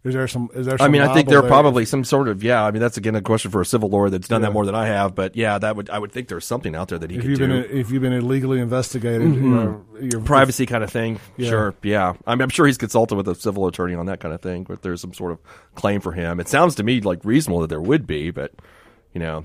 Is 0.05 0.15
there 0.15 0.29
some? 0.29 0.49
Is 0.55 0.65
there? 0.67 0.79
Some 0.79 0.85
I 0.85 0.89
mean, 0.89 1.03
I 1.03 1.13
think 1.13 1.29
there 1.29 1.39
are 1.41 1.47
probably 1.49 1.85
some 1.85 2.05
sort 2.05 2.29
of 2.29 2.43
yeah. 2.43 2.65
I 2.65 2.71
mean, 2.71 2.81
that's 2.81 2.97
again 2.97 3.17
a 3.17 3.21
question 3.21 3.51
for 3.51 3.61
a 3.61 3.67
civil 3.67 3.89
lawyer 3.89 4.09
that's 4.11 4.29
done 4.29 4.43
Yeah. 4.43 4.49
that 4.49 4.53
more 4.53 4.65
than 4.65 4.77
I 4.77 4.87
have. 4.87 5.15
But 5.15 5.35
yeah, 5.37 5.59
that 5.59 5.75
would 5.75 5.91
I 5.91 5.99
would 5.99 6.13
think 6.13 6.29
there's 6.29 6.47
something 6.47 6.77
out 6.77 6.89
there 6.89 6.99
that 6.99 7.11
he 7.11 7.17
If 7.17 7.23
could 7.23 7.31
you've 7.31 7.39
do. 7.41 7.47
been 7.49 7.77
if 7.79 7.91
you've 7.91 8.03
been 8.03 8.13
illegally 8.13 8.61
investigated, 8.61 9.23
mm-hmm. 9.23 9.45
you 9.45 9.51
know, 9.51 9.85
your 10.01 10.21
Privacy 10.21 10.67
kind 10.67 10.85
of 10.85 10.91
thing, 10.91 11.19
Yeah. 11.37 11.49
sure, 11.51 11.75
yeah. 11.83 12.15
I 12.27 12.35
mean, 12.37 12.43
I'm 12.43 12.49
sure 12.49 12.67
he's 12.67 12.79
consulted 12.79 13.17
with 13.17 13.27
a 13.29 13.35
civil 13.35 13.67
attorney 13.67 13.95
on 13.95 14.07
that 14.07 14.21
kind 14.21 14.33
of 14.33 14.41
thing. 14.41 14.63
But 14.65 14.83
there's 14.83 15.01
some 15.01 15.13
sort 15.13 15.33
of 15.33 15.41
claim 15.75 16.01
for 16.01 16.13
him. 16.13 16.39
It 16.39 16.49
sounds 16.49 16.77
to 16.77 16.85
me 16.85 17.01
like 17.01 17.25
reasonable 17.25 17.61
that 17.63 17.69
there 17.69 17.81
would 17.83 18.07
be, 18.07 18.31
but 18.31 18.53
you 19.13 19.19
know, 19.21 19.45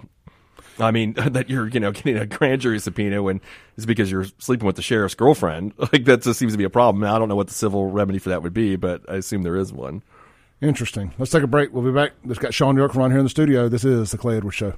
I 0.80 0.92
mean, 0.92 1.14
that 1.18 1.50
you're 1.50 1.68
you 1.68 1.80
know 1.80 1.92
getting 1.92 2.18
a 2.18 2.28
grand 2.28 2.62
jury 2.62 2.78
subpoena 2.80 3.24
when 3.24 3.42
it's 3.76 3.88
because 3.88 4.12
you're 4.12 4.26
sleeping 4.38 4.68
with 4.68 4.76
the 4.76 4.84
sheriff's 4.84 5.16
girlfriend. 5.16 5.74
Like 5.80 6.06
that 6.06 6.22
just 6.22 6.38
seems 6.38 6.52
to 6.54 6.58
be 6.60 6.64
a 6.64 6.70
problem. 6.70 7.02
Now, 7.02 7.16
I 7.16 7.20
don't 7.20 7.28
know 7.28 7.36
what 7.36 7.48
the 7.48 7.54
civil 7.56 7.90
remedy 7.90 8.20
for 8.20 8.30
that 8.30 8.44
would 8.44 8.54
be, 8.54 8.76
but 8.76 9.02
I 9.10 9.16
assume 9.16 9.42
there 9.42 9.58
is 9.58 9.74
one. 9.74 10.04
Interesting. 10.62 11.14
Let's 11.18 11.32
take 11.32 11.44
a 11.44 11.48
break. 11.48 11.74
We'll 11.74 11.84
be 11.84 11.92
back. 11.92 12.14
Just 12.28 12.40
got 12.40 12.54
Shaun 12.54 12.76
Yurtkuran 12.76 13.10
here 13.10 13.20
in 13.20 13.26
the 13.26 13.30
studio. 13.30 13.68
This 13.68 13.84
is 13.84 14.12
the 14.12 14.18
Clay 14.18 14.38
Edwards 14.38 14.56
Show. 14.56 14.74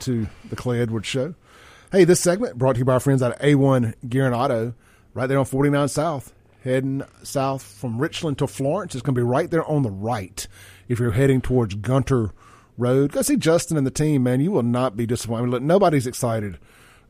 To 0.00 0.28
the 0.48 0.56
Clay 0.56 0.80
Edwards 0.80 1.06
Show. 1.08 1.34
Hey, 1.90 2.04
this 2.04 2.20
segment 2.20 2.58
brought 2.58 2.74
to 2.74 2.78
you 2.80 2.84
by 2.84 2.94
our 2.94 3.00
friends 3.00 3.22
out 3.22 3.32
of 3.32 3.40
A1 3.40 3.94
Gear 4.08 4.26
and 4.26 4.34
Auto, 4.34 4.74
right 5.14 5.26
there 5.26 5.38
on 5.38 5.44
49 5.44 5.88
South. 5.88 6.32
Heading 6.62 7.04
south 7.22 7.62
from 7.62 7.98
Richland 7.98 8.38
to 8.38 8.48
Florence. 8.48 8.96
It's 8.96 9.02
going 9.02 9.14
to 9.14 9.20
be 9.20 9.24
right 9.24 9.48
there 9.48 9.64
on 9.64 9.82
the 9.82 9.90
right 9.90 10.44
if 10.88 10.98
you're 10.98 11.12
heading 11.12 11.40
towards 11.40 11.76
Gunter 11.76 12.32
Road. 12.76 13.12
Go 13.12 13.22
see 13.22 13.36
Justin 13.36 13.76
and 13.76 13.86
the 13.86 13.92
team, 13.92 14.24
man. 14.24 14.40
You 14.40 14.50
will 14.50 14.64
not 14.64 14.96
be 14.96 15.06
disappointed. 15.06 15.50
Look, 15.50 15.62
nobody's 15.62 16.08
excited 16.08 16.58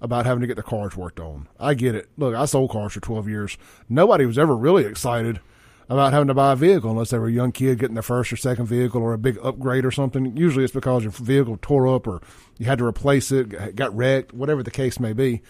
about 0.00 0.26
having 0.26 0.40
to 0.40 0.46
get 0.46 0.54
their 0.54 0.62
cars 0.62 0.96
worked 0.96 1.20
on. 1.20 1.48
I 1.58 1.74
get 1.74 1.94
it. 1.94 2.08
Look, 2.16 2.34
I 2.34 2.44
sold 2.44 2.70
cars 2.70 2.92
for 2.92 3.00
12 3.00 3.28
years. 3.28 3.58
Nobody 3.88 4.26
was 4.26 4.38
ever 4.38 4.56
really 4.56 4.84
excited 4.84 5.40
about 5.88 6.12
having 6.12 6.28
to 6.28 6.34
buy 6.34 6.52
a 6.52 6.56
vehicle 6.56 6.90
unless 6.90 7.10
they 7.10 7.18
were 7.18 7.28
a 7.28 7.32
young 7.32 7.52
kid 7.52 7.78
getting 7.78 7.94
their 7.94 8.02
first 8.02 8.32
or 8.32 8.36
second 8.36 8.66
vehicle 8.66 9.00
or 9.00 9.12
a 9.12 9.18
big 9.18 9.38
upgrade 9.42 9.84
or 9.84 9.90
something. 9.90 10.36
Usually 10.36 10.64
it's 10.64 10.72
because 10.72 11.02
your 11.02 11.12
vehicle 11.12 11.58
tore 11.62 11.86
up 11.86 12.06
or 12.06 12.20
you 12.58 12.66
had 12.66 12.78
to 12.78 12.84
replace 12.84 13.30
it, 13.30 13.76
got 13.76 13.96
wrecked, 13.96 14.34
whatever 14.34 14.62
the 14.62 14.70
case 14.70 14.98
may 14.98 15.12
be. 15.12 15.42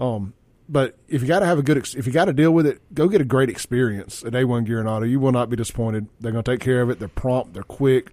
Um, 0.00 0.34
but 0.68 0.98
if 1.08 1.22
you 1.22 1.28
got 1.28 1.40
to 1.40 1.46
have 1.46 1.58
a 1.58 1.62
good, 1.62 1.78
if 1.78 2.06
you 2.06 2.12
got 2.12 2.26
to 2.26 2.32
deal 2.32 2.50
with 2.50 2.66
it, 2.66 2.82
go 2.92 3.08
get 3.08 3.20
a 3.20 3.24
great 3.24 3.48
experience 3.48 4.22
at 4.24 4.32
A1 4.32 4.66
Gear 4.66 4.80
and 4.80 4.88
Auto. 4.88 5.06
You 5.06 5.20
will 5.20 5.32
not 5.32 5.48
be 5.48 5.56
disappointed. 5.56 6.08
They're 6.20 6.32
going 6.32 6.44
to 6.44 6.50
take 6.50 6.60
care 6.60 6.82
of 6.82 6.90
it. 6.90 6.98
They're 6.98 7.08
prompt. 7.08 7.54
They're 7.54 7.62
quick. 7.62 8.12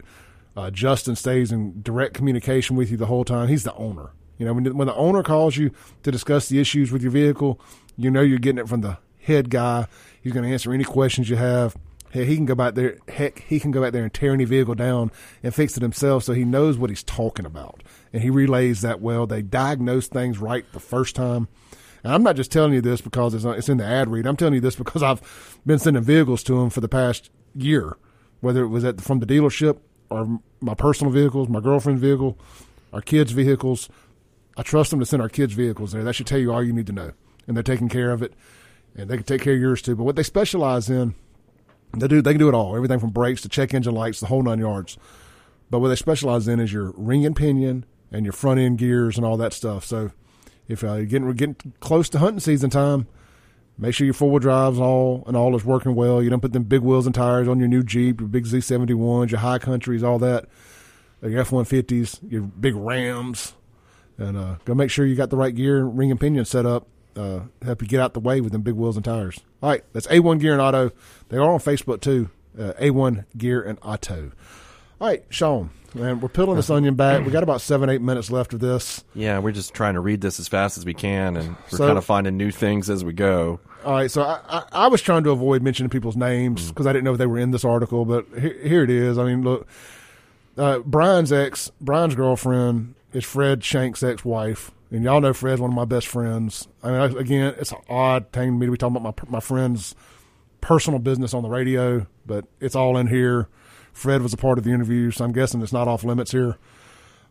Uh, 0.56 0.72
Justin 0.72 1.18
stays 1.18 1.52
in 1.52 1.82
direct 1.82 2.14
communication 2.14 2.78
with 2.78 2.90
you 2.90 2.96
the 2.96 3.08
whole 3.08 3.26
time. 3.26 3.50
He's 3.50 3.64
the 3.64 3.74
owner. 3.74 4.12
You 4.38 4.46
know, 4.46 4.54
when, 4.54 4.78
when 4.78 4.88
the 4.88 4.96
owner 4.96 5.24
calls 5.24 5.58
you 5.58 5.72
to 6.04 6.12
discuss 6.12 6.50
the 6.50 6.60
issues 6.60 6.92
with 6.92 7.02
your 7.02 7.12
vehicle, 7.12 7.60
you 7.98 8.12
know 8.12 8.22
you're 8.22 8.40
getting 8.40 8.60
it 8.60 8.70
from 8.70 8.82
the 8.82 8.98
head 9.20 9.50
guy. 9.50 9.88
He's 10.22 10.34
going 10.34 10.46
to 10.46 10.52
answer 10.52 10.74
any 10.74 10.84
questions 10.84 11.30
you 11.30 11.36
have. 11.36 11.76
Heck, 12.12 12.28
he 12.28 12.36
can 12.36 12.46
go 12.46 12.56
back 12.56 12.76
there. 12.76 12.98
Heck, 13.08 13.40
he 13.40 13.60
can 13.60 13.72
go 13.72 13.82
back 13.82 13.92
there 13.92 14.04
and 14.04 14.14
tear 14.14 14.34
any 14.34 14.46
vehicle 14.46 14.76
down 14.76 15.12
and 15.44 15.54
fix 15.54 15.76
it 15.76 15.82
himself, 15.82 16.24
so 16.24 16.34
he 16.34 16.46
knows 16.46 16.78
what 16.78 16.90
he's 16.90 17.04
talking 17.04 17.46
about, 17.46 17.84
and 18.14 18.24
he 18.24 18.30
relays 18.30 18.82
that 18.82 19.02
well. 19.02 19.28
They 19.28 19.42
diagnose 19.42 20.08
things 20.08 20.40
right 20.40 20.66
the 20.72 20.80
first 20.80 21.16
time. 21.16 21.50
And 22.04 22.14
I'm 22.14 22.24
not 22.24 22.36
just 22.36 22.52
telling 22.52 22.74
you 22.74 22.82
this 22.82 23.02
because 23.02 23.34
it's, 23.34 23.44
it's 23.44 23.68
in 23.68 23.78
the 23.78 23.84
ad 23.84 24.10
read. 24.10 24.28
I'm 24.28 24.38
telling 24.38 24.54
you 24.54 24.62
this 24.62 24.76
because 24.76 25.04
I've 25.04 25.60
been 25.66 25.80
sending 25.80 26.04
vehicles 26.04 26.44
to 26.44 26.62
him 26.62 26.70
for 26.70 26.80
the 26.80 26.88
past 26.88 27.32
year, 27.56 27.98
whether 28.42 28.64
it 28.64 28.68
was 28.68 28.86
at 28.86 29.02
from 29.02 29.20
the 29.20 29.26
dealership 29.26 29.80
or 30.10 30.40
my 30.62 30.76
personal 30.76 31.12
vehicles, 31.12 31.50
my 31.50 31.60
girlfriend's 31.60 32.02
vehicle, 32.02 32.38
our 32.94 33.02
kids' 33.02 33.32
vehicles. 33.32 33.90
I 34.58 34.64
trust 34.64 34.92
them 34.92 35.00
to 35.00 35.06
send 35.06 35.22
our 35.22 35.30
kids' 35.30 35.54
vehicles 35.54 35.92
there. 35.92 36.04
That 36.04 36.14
should 36.14 36.28
tell 36.28 36.40
you 36.40 36.54
all 36.54 36.64
you 36.64 36.74
need 36.74 36.88
to 36.88 36.94
know. 36.94 37.12
And 37.48 37.56
they're 37.56 37.64
taking 37.64 37.90
care 37.90 38.12
of 38.12 38.22
it, 38.22 38.34
and 38.96 39.10
they 39.10 39.18
can 39.18 39.26
take 39.26 39.42
care 39.42 39.54
of 39.54 39.60
yours 39.60 39.82
too. 39.82 39.96
But 39.96 40.04
what 40.04 40.16
they 40.16 40.24
specialize 40.24 40.90
in, 40.90 41.14
they 41.98 42.08
do 42.08 42.22
they 42.22 42.32
can 42.32 42.40
do 42.40 42.50
it 42.50 42.56
all. 42.56 42.76
Everything 42.76 43.00
from 43.00 43.12
brakes 43.12 43.42
to 43.42 43.50
check 43.50 43.74
engine 43.74 43.94
lights, 43.94 44.20
the 44.20 44.28
whole 44.28 44.44
nine 44.44 44.60
yards. 44.60 44.98
But 45.70 45.80
what 45.80 45.90
they 45.90 45.96
specialize 45.96 46.48
in 46.48 46.60
is 46.60 46.72
your 46.74 46.94
ring 46.96 47.26
and 47.26 47.36
pinion 47.36 47.86
and 48.12 48.26
your 48.26 48.34
front 48.34 48.60
end 48.60 48.78
gears 48.78 49.18
and 49.18 49.26
all 49.26 49.38
that 49.38 49.54
stuff. 49.54 49.86
So 49.86 50.12
if 50.68 50.84
uh, 50.84 50.94
you're 50.94 51.06
getting 51.06 51.32
getting 51.34 51.74
close 51.80 52.10
to 52.10 52.20
hunting 52.20 52.40
season 52.40 52.70
time, 52.70 53.08
make 53.78 53.94
sure 53.94 54.06
your 54.06 54.14
four 54.14 54.32
wheel 54.32 54.40
drives 54.40 54.80
all 54.80 55.24
and 55.28 55.36
all 55.38 55.56
is 55.56 55.66
working 55.66 55.96
well. 55.96 56.24
You 56.24 56.30
don't 56.30 56.42
put 56.42 56.54
them 56.54 56.64
big 56.64 56.82
wheels 56.82 57.06
and 57.06 57.14
tires 57.14 57.48
on 57.48 57.60
your 57.60 57.68
new 57.68 57.84
Jeep, 57.84 58.20
your 58.20 58.30
big 58.30 58.46
Z 58.46 58.62
seventy 58.62 58.94
ones, 58.94 59.32
your 59.32 59.42
high 59.42 59.60
countries, 59.60 60.04
all 60.04 60.20
that, 60.20 60.46
your 61.22 61.40
F 61.40 61.52
one 61.52 61.66
fifties, 61.66 62.20
your 62.28 62.42
big 62.42 62.76
Rams, 62.76 63.54
and 64.18 64.38
uh, 64.38 64.56
go 64.66 64.74
make 64.74 64.90
sure 64.90 65.06
you 65.06 65.16
got 65.16 65.30
the 65.30 65.38
right 65.38 65.54
gear, 65.56 65.84
ring 65.86 66.12
and 66.12 66.20
pinion 66.20 66.46
set 66.46 66.66
up. 66.66 66.88
Uh, 67.16 67.42
help 67.64 67.82
you 67.82 67.88
get 67.88 68.02
out 68.02 68.14
the 68.14 68.20
way 68.20 68.42
with 68.42 68.52
them 68.52 68.62
big 68.62 68.74
wheels 68.74 68.98
and 68.98 69.06
tires. 69.06 69.40
All 69.64 69.70
right, 69.70 69.84
that's 69.94 70.06
A1 70.08 70.40
Gear 70.42 70.52
and 70.52 70.62
Auto. 70.62 70.92
They 71.30 71.38
are 71.38 71.50
on 71.50 71.60
Facebook 71.60 72.02
too. 72.02 72.30
Uh, 72.60 72.74
A1 72.74 73.24
Gear 73.38 73.62
and 73.62 73.80
Auto. 73.82 74.32
All 75.00 75.08
right, 75.08 75.24
Shaun, 75.30 75.70
man, 75.94 76.20
we're 76.20 76.28
peeling 76.28 76.58
this 76.58 76.70
onion 76.70 76.96
back. 76.96 77.26
We 77.26 77.32
got 77.32 77.42
about 77.44 77.62
seven, 77.62 77.90
eight 77.90 78.02
minutes 78.02 78.32
left 78.32 78.54
of 78.54 78.60
this. 78.60 79.04
Yeah, 79.14 79.40
we're 79.40 79.54
just 79.54 79.74
trying 79.74 79.94
to 79.94 80.02
read 80.02 80.20
this 80.20 80.40
as 80.42 80.50
fast 80.50 80.78
as 80.78 80.84
we 80.86 80.94
can, 80.94 81.38
and 81.38 81.50
we're 81.72 81.78
So- 81.78 81.86
kind 81.88 81.98
of 81.98 82.04
finding 82.04 82.36
new 82.36 82.52
things 82.52 82.90
as 82.90 83.06
we 83.06 83.14
go. 83.14 83.62
All 83.86 83.94
right, 83.94 84.12
so 84.12 84.22
I, 84.24 84.40
I, 84.50 84.64
I 84.72 84.88
was 84.88 85.02
trying 85.02 85.24
to 85.26 85.30
avoid 85.30 85.62
mentioning 85.62 85.90
people's 85.90 86.18
names 86.18 86.68
because 86.70 86.86
I 86.88 86.92
didn't 86.92 87.06
know 87.06 87.12
if 87.14 87.18
they 87.18 87.28
were 87.28 87.38
in 87.40 87.52
this 87.52 87.64
article, 87.64 88.04
but 88.04 88.26
here, 88.38 88.58
here 88.62 88.84
it 88.84 88.90
is. 88.90 89.18
I 89.18 89.24
mean, 89.24 89.44
look, 89.44 89.68
uh, 90.58 90.80
Bryan's 90.80 91.32
ex, 91.32 91.72
Bryan's 91.80 92.16
girlfriend 92.16 92.96
is 93.16 93.24
Fred 93.24 93.64
Shanks' 93.64 94.04
ex-wife, 94.04 94.72
and 94.92 95.04
y'all 95.04 95.22
know 95.22 95.34
Fred's 95.34 95.62
one 95.62 95.72
of 95.72 95.76
my 95.76 95.86
best 95.86 96.08
friends. 96.08 96.68
I 96.84 96.88
mean, 96.92 97.00
I, 97.00 97.06
again, 97.06 97.56
it's 97.58 97.72
an 97.72 97.80
odd 97.90 98.32
thing 98.32 98.52
to 98.52 98.58
me 98.58 98.66
to 98.66 98.72
be 98.72 98.78
talking 98.78 98.98
about 98.98 99.24
my 99.24 99.38
my 99.38 99.40
friend's 99.40 99.96
personal 100.62 101.00
business 101.00 101.34
on 101.34 101.44
the 101.44 101.50
radio, 101.50 102.08
but 102.26 102.46
it's 102.60 102.76
all 102.76 102.98
in 102.98 103.08
here. 103.08 103.48
Fred 103.94 104.22
was 104.22 104.34
a 104.34 104.38
part 104.38 104.58
of 104.58 104.66
the 104.66 104.72
interview, 104.72 105.12
so 105.12 105.24
I'm 105.24 105.32
guessing 105.32 105.62
it's 105.62 105.72
not 105.72 105.88
off 105.88 106.04
limits 106.04 106.32
here. 106.32 106.58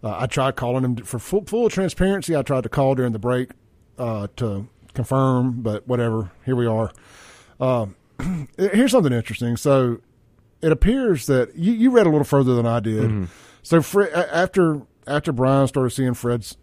Uh, 0.02 0.16
I 0.18 0.26
tried 0.26 0.56
calling 0.56 0.84
him 0.84 0.96
for 0.96 1.18
full, 1.18 1.44
full 1.44 1.68
transparency. 1.68 2.34
I 2.34 2.42
tried 2.42 2.62
to 2.62 2.68
call 2.68 2.94
during 2.94 3.12
the 3.12 3.18
break 3.18 3.50
uh, 3.98 4.28
to 4.36 4.68
confirm, 4.94 5.60
but 5.62 5.86
whatever. 5.86 6.30
Here 6.46 6.56
we 6.56 6.66
are. 6.66 6.92
Um, 7.60 7.96
here's 8.56 8.92
something 8.92 9.12
interesting. 9.12 9.56
So 9.58 10.00
it 10.62 10.72
appears 10.72 11.26
that 11.26 11.54
you, 11.56 11.72
you 11.72 11.90
read 11.90 12.06
a 12.06 12.10
little 12.10 12.24
further 12.24 12.54
than 12.54 12.66
I 12.66 12.80
did. 12.80 13.04
Mm-hmm. 13.04 13.24
So 13.62 13.82
Fred, 13.82 14.12
after 14.12 14.82
after 15.06 15.32
Bryan 15.32 15.66
started 15.68 15.90
seeing 15.90 16.14
Fred's, 16.14 16.56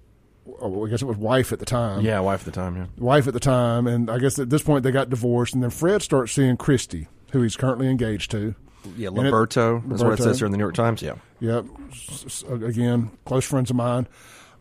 oh, 0.59 0.85
I 0.85 0.89
guess 0.89 1.01
it 1.01 1.05
was 1.05 1.17
wife 1.17 1.51
at 1.51 1.59
the 1.59 1.65
time. 1.65 2.01
Yeah, 2.03 2.19
wife 2.19 2.41
at 2.41 2.45
the 2.45 2.51
time. 2.51 2.75
Yeah. 2.75 2.85
wife 2.97 3.27
at 3.27 3.33
the 3.33 3.39
time, 3.39 3.87
and 3.87 4.09
I 4.09 4.17
guess 4.17 4.39
at 4.39 4.49
this 4.49 4.63
point 4.63 4.83
they 4.83 4.91
got 4.91 5.09
divorced, 5.09 5.53
and 5.53 5.61
then 5.63 5.69
Fred 5.69 6.01
starts 6.01 6.31
seeing 6.33 6.57
Christy, 6.57 7.07
who 7.31 7.41
he's 7.41 7.55
currently 7.55 7.87
engaged 7.89 8.31
to. 8.31 8.55
Yeah, 8.97 9.09
And 9.09 9.19
it- 9.19 9.33
Liberto. 9.33 9.87
That's 9.87 10.01
what 10.03 10.13
it 10.19 10.23
says 10.23 10.39
here 10.39 10.47
in 10.47 10.51
the 10.51 10.57
New 10.57 10.63
York 10.63 10.73
Times. 10.73 11.01
Yeah. 11.03 11.13
Yep. 11.39 11.65
S- 11.91 12.23
s- 12.25 12.43
Again, 12.49 13.11
close 13.25 13.45
friends 13.45 13.69
of 13.69 13.75
mine. 13.75 14.07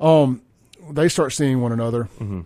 Um, 0.01 0.43
they 0.91 1.09
start 1.09 1.33
seeing 1.33 1.61
one 1.63 1.73
another, 1.73 2.05
Mm-hmm. 2.21 2.41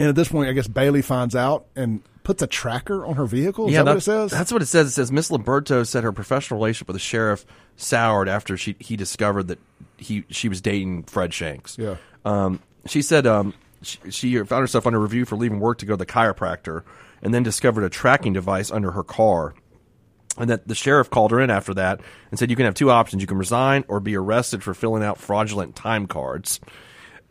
and 0.00 0.08
at 0.08 0.14
this 0.16 0.28
point, 0.28 0.48
I 0.48 0.52
guess 0.52 0.66
Bailey 0.66 1.02
finds 1.02 1.36
out 1.36 1.66
and 1.76 2.00
puts 2.22 2.42
a 2.42 2.46
tracker 2.46 3.04
on 3.04 3.16
her 3.16 3.26
vehicle. 3.26 3.66
Is 3.66 3.72
yeah, 3.72 3.82
that 3.82 3.90
what 3.90 3.98
it 3.98 4.02
says? 4.02 4.30
That's 4.30 4.52
what 4.52 4.62
it 4.62 4.66
says. 4.66 4.88
It 4.88 4.92
says 4.92 5.12
Miss 5.12 5.30
Liberto 5.30 5.86
said 5.86 6.04
her 6.04 6.12
professional 6.12 6.58
relationship 6.58 6.88
with 6.88 6.96
the 6.96 7.00
sheriff 7.00 7.44
soured 7.76 8.28
after 8.28 8.56
she 8.56 8.76
he 8.78 8.96
discovered 8.96 9.48
that 9.48 9.58
he 9.98 10.24
she 10.28 10.48
was 10.48 10.60
dating 10.60 11.04
Fred 11.04 11.32
Shanks. 11.34 11.76
Yeah. 11.78 11.96
Um, 12.24 12.60
she 12.86 13.02
said 13.02 13.26
um, 13.26 13.54
she, 13.82 13.98
she 14.10 14.36
found 14.38 14.60
herself 14.60 14.86
under 14.86 14.98
review 14.98 15.24
for 15.24 15.36
leaving 15.36 15.60
work 15.60 15.78
to 15.78 15.86
go 15.86 15.94
to 15.94 15.98
the 15.98 16.06
chiropractor, 16.06 16.82
and 17.22 17.32
then 17.32 17.42
discovered 17.42 17.84
a 17.84 17.90
tracking 17.90 18.32
device 18.32 18.70
under 18.70 18.92
her 18.92 19.04
car. 19.04 19.54
And 20.38 20.48
that 20.48 20.66
the 20.66 20.74
sheriff 20.74 21.10
called 21.10 21.30
her 21.30 21.40
in 21.40 21.50
after 21.50 21.74
that 21.74 22.00
and 22.30 22.38
said, 22.38 22.48
"You 22.48 22.56
can 22.56 22.64
have 22.64 22.74
two 22.74 22.90
options: 22.90 23.20
you 23.20 23.26
can 23.26 23.36
resign 23.36 23.84
or 23.88 24.00
be 24.00 24.16
arrested 24.16 24.62
for 24.62 24.72
filling 24.72 25.02
out 25.02 25.18
fraudulent 25.18 25.76
time 25.76 26.06
cards." 26.06 26.58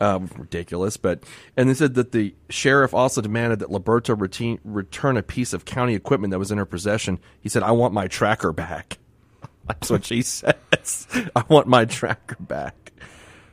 Um, 0.01 0.29
ridiculous. 0.37 0.97
But 0.97 1.23
and 1.55 1.69
they 1.69 1.73
said 1.73 1.93
that 1.93 2.11
the 2.11 2.33
sheriff 2.49 2.93
also 2.93 3.21
demanded 3.21 3.59
that 3.59 3.69
Liberto 3.69 4.19
routine, 4.19 4.59
return 4.63 5.15
a 5.17 5.23
piece 5.23 5.53
of 5.53 5.63
county 5.65 5.93
equipment 5.95 6.31
that 6.31 6.39
was 6.39 6.51
in 6.51 6.57
her 6.57 6.65
possession. 6.65 7.19
He 7.39 7.47
said, 7.49 7.63
"I 7.63 7.71
want 7.71 7.93
my 7.93 8.07
tracker 8.07 8.51
back." 8.51 8.97
That's 9.67 9.89
what 9.89 10.05
she 10.05 10.21
says. 10.23 11.07
I 11.35 11.43
want 11.47 11.67
my 11.67 11.85
tracker 11.85 12.35
back. 12.39 12.91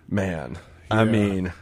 Man, 0.09 0.59
I 0.91 1.05
mean. 1.05 1.53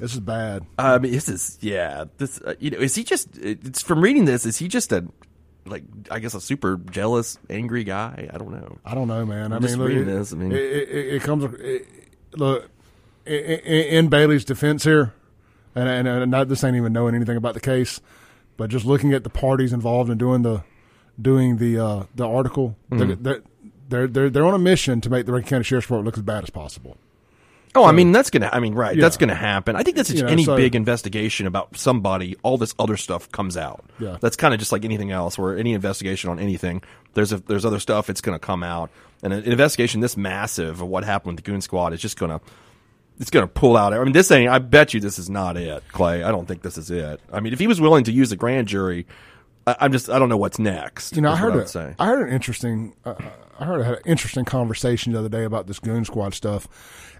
this 0.00 0.12
is 0.14 0.20
bad. 0.20 0.66
I 0.76 0.98
mean, 0.98 1.12
this 1.12 1.28
is 1.28 1.56
yeah. 1.60 2.04
This 2.18 2.40
uh, 2.42 2.54
you 2.58 2.70
know, 2.70 2.78
is 2.78 2.94
he 2.96 3.04
just? 3.04 3.36
It's 3.38 3.80
from 3.80 4.00
reading 4.00 4.24
this. 4.24 4.44
Is 4.44 4.58
he 4.58 4.66
just 4.66 4.90
a 4.92 5.06
like? 5.66 5.84
I 6.10 6.18
guess 6.18 6.34
a 6.34 6.40
super 6.40 6.78
jealous, 6.90 7.38
angry 7.48 7.84
guy. 7.84 8.28
I 8.32 8.38
don't 8.38 8.50
know. 8.50 8.78
I 8.84 8.94
don't 8.96 9.06
know, 9.06 9.24
man. 9.24 9.52
I 9.52 9.56
I'm 9.56 9.62
mean, 9.62 9.68
just 9.68 9.78
look, 9.78 9.88
reading 9.88 10.02
it, 10.08 10.12
this, 10.12 10.32
I 10.32 10.36
mean- 10.36 10.50
it, 10.52 10.58
it, 10.58 11.14
it 11.14 11.22
comes. 11.22 11.44
Look, 12.34 12.68
in, 13.26 13.60
in 14.04 14.08
Bailey's 14.08 14.44
defense 14.44 14.84
here, 14.84 15.12
and, 15.74 15.88
and, 15.88 16.08
and 16.08 16.30
not 16.30 16.48
this 16.48 16.62
ain't 16.64 16.76
even 16.76 16.92
knowing 16.92 17.14
anything 17.14 17.36
about 17.36 17.54
the 17.54 17.60
case, 17.60 18.00
but 18.56 18.70
just 18.70 18.84
looking 18.86 19.12
at 19.12 19.24
the 19.24 19.30
parties 19.30 19.72
involved 19.72 20.10
in 20.10 20.18
doing 20.18 20.42
the 20.42 20.62
doing 21.20 21.56
the 21.58 21.78
uh, 21.78 22.04
the 22.14 22.26
article, 22.28 22.76
Mm-hmm. 22.90 23.22
they're, 23.22 23.42
they're 23.88 24.06
they're 24.08 24.30
they're 24.30 24.46
on 24.46 24.54
a 24.54 24.58
mission 24.58 25.00
to 25.02 25.10
make 25.10 25.26
the 25.26 25.32
Rankin 25.32 25.48
County 25.48 25.64
Sheriff's 25.64 25.86
Department 25.86 26.06
look 26.06 26.16
as 26.18 26.22
bad 26.22 26.42
as 26.44 26.50
possible. 26.50 26.96
Oh, 27.74 27.84
I 27.84 27.92
mean 27.92 28.10
that's 28.10 28.30
gonna. 28.30 28.48
I 28.52 28.58
mean, 28.60 28.74
right? 28.74 28.96
Yeah. 28.96 29.02
That's 29.02 29.18
gonna 29.18 29.34
happen. 29.34 29.76
I 29.76 29.82
think 29.82 29.96
that's 29.96 30.10
You 30.10 30.22
know, 30.22 30.28
any 30.28 30.44
so- 30.44 30.56
big 30.56 30.74
investigation 30.74 31.46
about 31.46 31.76
somebody. 31.76 32.34
All 32.42 32.56
this 32.56 32.74
other 32.78 32.96
stuff 32.96 33.30
comes 33.32 33.56
out. 33.56 33.84
Yeah. 33.98 34.16
that's 34.20 34.34
kind 34.36 34.54
of 34.54 34.60
just 34.60 34.72
like 34.72 34.84
anything 34.86 35.10
else. 35.10 35.36
Where 35.38 35.58
any 35.58 35.74
investigation 35.74 36.30
on 36.30 36.38
anything, 36.38 36.82
there's 37.12 37.32
a, 37.32 37.38
there's 37.38 37.66
other 37.66 37.78
stuff. 37.78 38.08
It's 38.08 38.22
gonna 38.22 38.38
come 38.38 38.62
out. 38.62 38.90
And 39.22 39.32
an 39.34 39.44
investigation 39.44 40.00
this 40.00 40.16
massive 40.16 40.80
of 40.80 40.88
what 40.88 41.04
happened 41.04 41.36
with 41.36 41.44
the 41.44 41.50
Goon 41.50 41.60
Squad 41.60 41.92
is 41.92 42.00
just 42.00 42.18
gonna. 42.18 42.40
It's 43.18 43.30
gonna 43.30 43.46
pull 43.46 43.76
out. 43.76 43.92
I 43.94 44.02
mean, 44.02 44.12
this 44.12 44.30
ain't. 44.30 44.50
I 44.50 44.58
bet 44.58 44.92
you 44.92 45.00
this 45.00 45.18
is 45.18 45.30
not 45.30 45.56
it, 45.56 45.82
Clay. 45.92 46.22
I 46.22 46.30
don't 46.30 46.46
think 46.46 46.62
this 46.62 46.76
is 46.76 46.90
it. 46.90 47.20
I 47.32 47.40
mean, 47.40 47.52
if 47.52 47.58
he 47.58 47.66
was 47.66 47.80
willing 47.80 48.04
to 48.04 48.12
use 48.12 48.30
a 48.32 48.36
grand 48.36 48.68
jury, 48.68 49.06
I, 49.66 49.76
I'm 49.80 49.92
just. 49.92 50.10
I 50.10 50.18
don't 50.18 50.28
know 50.28 50.36
what's 50.36 50.58
next. 50.58 51.16
You 51.16 51.22
know, 51.22 51.32
I 51.32 51.36
heard 51.36 51.56
a, 51.56 51.66
say. 51.66 51.94
I 51.98 52.06
heard 52.06 52.28
an 52.28 52.34
interesting. 52.34 52.94
Uh, 53.04 53.14
I 53.58 53.64
heard 53.64 53.80
I 53.80 53.84
had 53.84 53.94
an 53.94 54.02
interesting 54.04 54.44
conversation 54.44 55.12
the 55.12 55.18
other 55.18 55.28
day 55.28 55.44
about 55.44 55.66
this 55.66 55.78
Goon 55.78 56.04
Squad 56.04 56.34
stuff, 56.34 56.68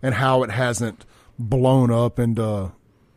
and 0.02 0.14
how 0.14 0.43
it 0.43 0.51
hasn't 0.51 1.06
blown 1.39 1.90
up 1.90 2.18
into 2.18 2.73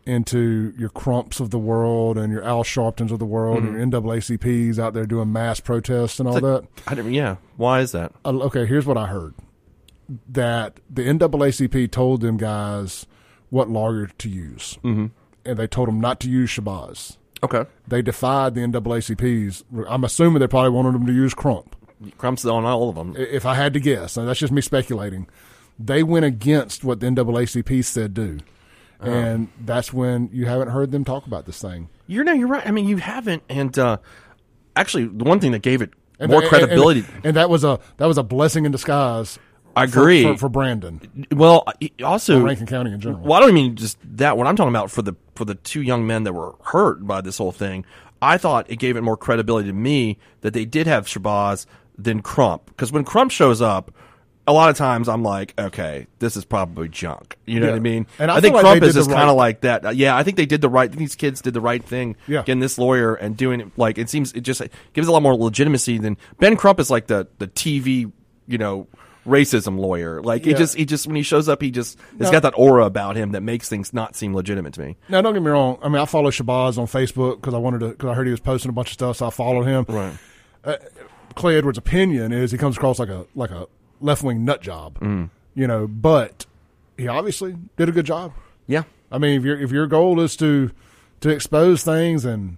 into 0.05 0.73
your 0.77 0.89
Crumps 0.89 1.39
of 1.39 1.51
the 1.51 1.59
world 1.59 2.17
and 2.17 2.33
your 2.33 2.43
Al 2.43 2.63
Sharptons 2.63 3.11
of 3.11 3.19
the 3.19 3.25
world 3.25 3.63
and 3.63 3.73
your 3.73 3.85
NAACPs 3.85 4.79
out 4.79 4.93
there 4.93 5.05
doing 5.05 5.31
mass 5.31 5.59
protests 5.59 6.19
and 6.19 6.27
all 6.27 6.39
that. 6.39 6.67
I 6.87 6.95
don't. 6.95 7.13
Yeah. 7.13 7.35
Why 7.57 7.81
is 7.81 7.91
that? 7.91 8.13
Uh, 8.25 8.29
okay, 8.29 8.65
here's 8.65 8.85
what 8.85 8.97
I 8.97 9.05
heard: 9.05 9.33
that 10.27 10.79
the 10.89 11.03
NAACP 11.03 11.91
told 11.91 12.21
them 12.21 12.37
guys 12.37 13.05
what 13.49 13.69
lawyer 13.69 14.07
to 14.17 14.29
use, 14.29 14.77
mm-hmm. 14.83 15.07
and 15.45 15.57
they 15.57 15.67
told 15.67 15.87
them 15.87 15.99
not 15.99 16.19
to 16.21 16.29
use 16.29 16.49
Shabazz. 16.51 17.17
Okay. 17.41 17.65
They 17.87 18.01
defied 18.01 18.55
the 18.55 18.61
NAACP's. 18.61 19.63
I'm 19.87 20.03
assuming 20.03 20.39
they 20.39 20.47
probably 20.47 20.71
wanted 20.71 20.93
them 20.93 21.05
to 21.05 21.13
use 21.13 21.33
Crump. 21.33 21.75
Crumps 22.17 22.45
on 22.45 22.65
all 22.65 22.89
of 22.89 22.95
them. 22.95 23.15
if 23.17 23.45
I 23.45 23.55
had 23.55 23.73
to 23.73 23.79
guess, 23.79 24.17
and 24.17 24.27
that's 24.27 24.39
just 24.39 24.53
me 24.53 24.61
speculating, 24.61 25.27
they 25.77 26.03
went 26.03 26.25
against 26.25 26.83
what 26.83 26.99
the 26.99 27.07
NAACP 27.07 27.83
said 27.85 28.13
do. 28.13 28.39
Uh-huh. 29.01 29.09
And 29.11 29.47
that's 29.61 29.93
when 29.93 30.29
you 30.33 30.45
haven't 30.45 30.69
heard 30.69 30.91
them 30.91 31.05
talk 31.05 31.25
about 31.25 31.45
this 31.45 31.61
thing. 31.61 31.89
You're 32.07 32.23
no, 32.25 32.33
you're 32.33 32.47
right. 32.47 32.65
I 32.67 32.71
mean, 32.71 32.85
you 32.87 32.97
haven't, 32.97 33.43
and 33.47 33.77
uh, 33.79 33.97
actually, 34.75 35.05
the 35.05 35.23
one 35.23 35.39
thing 35.39 35.53
that 35.53 35.61
gave 35.61 35.81
it 35.81 35.91
And, 36.19 36.29
more 36.31 36.41
and- 36.41 36.49
credibility. 36.49 37.05
and, 37.15 37.27
and 37.27 37.35
that 37.37 37.49
was 37.49 37.63
a 37.63 37.79
that 37.97 38.07
was 38.07 38.17
a 38.17 38.23
blessing 38.23 38.65
in 38.65 38.71
disguise. 38.73 39.39
I 39.79 39.83
agree. 39.85 40.23
for, 40.23 40.37
for 40.37 40.49
Brandon, 40.49 41.27
well, 41.31 41.63
I- 41.67 41.91
also, 42.03 42.41
Rankin 42.41 42.65
County 42.67 42.91
in 42.91 42.99
general. 42.99 43.21
well, 43.23 43.33
I 43.33 43.39
don't 43.41 43.53
mean 43.53 43.75
just 43.75 43.97
that. 44.17 44.37
What 44.37 44.47
I'm 44.47 44.55
talking 44.55 44.69
about 44.69 44.91
for 44.91 45.01
the 45.01 45.13
for 45.35 45.45
the 45.45 45.55
two 45.55 45.81
young 45.81 46.05
men 46.07 46.23
that 46.23 46.33
were 46.33 46.55
hurt 46.63 47.05
by 47.05 47.21
this 47.21 47.37
whole 47.37 47.51
thing, 47.51 47.85
I 48.21 48.37
thought 48.37 48.69
it 48.69 48.77
gave 48.77 48.97
it 48.97 49.01
more 49.01 49.17
credibility 49.17 49.67
to 49.69 49.73
me 49.73 50.17
that 50.41 50.53
they 50.53 50.65
did 50.65 50.87
have 50.87 51.05
Shabazz 51.07 51.65
than 51.97 52.21
Crump. 52.21 52.65
Because 52.67 52.91
when 52.91 53.03
Crump 53.03 53.31
shows 53.31 53.61
up, 53.61 53.91
a 54.47 54.53
lot 54.53 54.69
of 54.69 54.77
times 54.77 55.07
I'm 55.07 55.21
like, 55.21 55.53
okay, 55.59 56.07
this 56.19 56.35
is 56.35 56.43
probably 56.43 56.89
junk. 56.89 57.37
You 57.45 57.59
know 57.59 57.67
Yeah. 57.67 57.71
what 57.73 57.77
I 57.77 57.81
mean? 57.81 58.07
And 58.17 58.31
I 58.31 58.41
think 58.41 58.55
feel 58.55 58.63
like 58.63 58.79
Crump 58.79 58.83
is 58.83 58.95
just 58.95 59.09
the 59.09 59.15
kind 59.15 59.29
of 59.29 59.35
like 59.35 59.61
that. 59.61 59.85
Uh, 59.85 59.89
Yeah, 59.91 60.15
I 60.17 60.23
think 60.23 60.37
they 60.37 60.45
did 60.47 60.61
the 60.61 60.69
right. 60.69 60.91
These 60.91 61.15
kids 61.15 61.41
did 61.41 61.53
the 61.53 61.61
right 61.61 61.83
thing. 61.83 62.15
Yeah. 62.27 62.41
Getting 62.43 62.59
this 62.59 62.77
lawyer 62.79 63.13
and 63.13 63.37
doing 63.37 63.61
it 63.61 63.67
like 63.77 63.97
it 63.97 64.09
seems 64.09 64.33
it 64.33 64.41
just 64.41 64.61
gives 64.93 65.07
a 65.07 65.11
lot 65.11 65.21
more 65.21 65.35
legitimacy 65.35 65.99
than 65.99 66.17
Ben 66.39 66.55
Crump 66.57 66.79
is 66.79 66.89
like 66.89 67.07
the 67.07 67.27
the 67.37 67.47
TV, 67.47 68.11
you 68.47 68.57
know. 68.57 68.87
Racism 69.27 69.77
lawyer, 69.77 70.21
like 70.21 70.45
he 70.45 70.51
Yeah. 70.51 70.57
just 70.57 70.75
he 70.75 70.85
just 70.85 71.05
when 71.05 71.15
he 71.15 71.21
shows 71.23 71.49
up, 71.49 71.61
he 71.61 71.71
just 71.71 71.99
it's 72.19 72.31
got 72.31 72.41
that 72.43 72.53
aura 72.57 72.85
about 72.85 73.15
him 73.15 73.31
that 73.33 73.41
makes 73.41 73.67
things 73.69 73.93
not 73.93 74.15
seem 74.15 74.33
legitimate 74.33 74.73
to 74.75 74.81
me. 74.81 74.95
Now, 75.09 75.21
don't 75.21 75.33
get 75.33 75.43
me 75.43 75.49
wrong. 75.51 75.77
I 75.83 75.89
mean, 75.89 76.01
I 76.01 76.05
follow 76.05 76.31
Shabazz 76.31 76.77
on 76.77 76.87
Facebook 76.87 77.35
because 77.35 77.53
I 77.53 77.57
wanted 77.57 77.79
to 77.81 77.89
because 77.89 78.09
I 78.09 78.13
heard 78.13 78.27
he 78.27 78.31
was 78.31 78.39
posting 78.39 78.69
a 78.69 78.73
bunch 78.73 78.87
of 78.89 78.93
stuff, 78.93 79.17
so 79.17 79.27
I 79.27 79.29
followed 79.29 79.65
him. 79.65 79.85
Right. 79.89 80.79
Clay 81.35 81.57
Edwards' 81.57 81.77
opinion 81.77 82.31
is 82.31 82.51
he 82.51 82.57
comes 82.57 82.77
across 82.77 82.99
like 82.99 83.09
a 83.09 83.25
like 83.35 83.51
a 83.51 83.67
left 84.01 84.23
wing 84.23 84.45
nut 84.45 84.61
job, 84.61 84.99
Mm. 84.99 85.29
you 85.53 85.67
know. 85.67 85.87
But 85.87 86.45
he 86.97 87.07
obviously 87.07 87.55
did 87.77 87.87
a 87.89 87.91
good 87.91 88.05
job. 88.05 88.33
Yeah, 88.67 88.83
I 89.11 89.17
mean, 89.19 89.39
if 89.39 89.45
your 89.45 89.59
if 89.59 89.71
your 89.71 89.87
goal 89.87 90.19
is 90.19 90.35
to 90.37 90.71
to 91.21 91.29
expose 91.29 91.83
things 91.83 92.25
and 92.25 92.57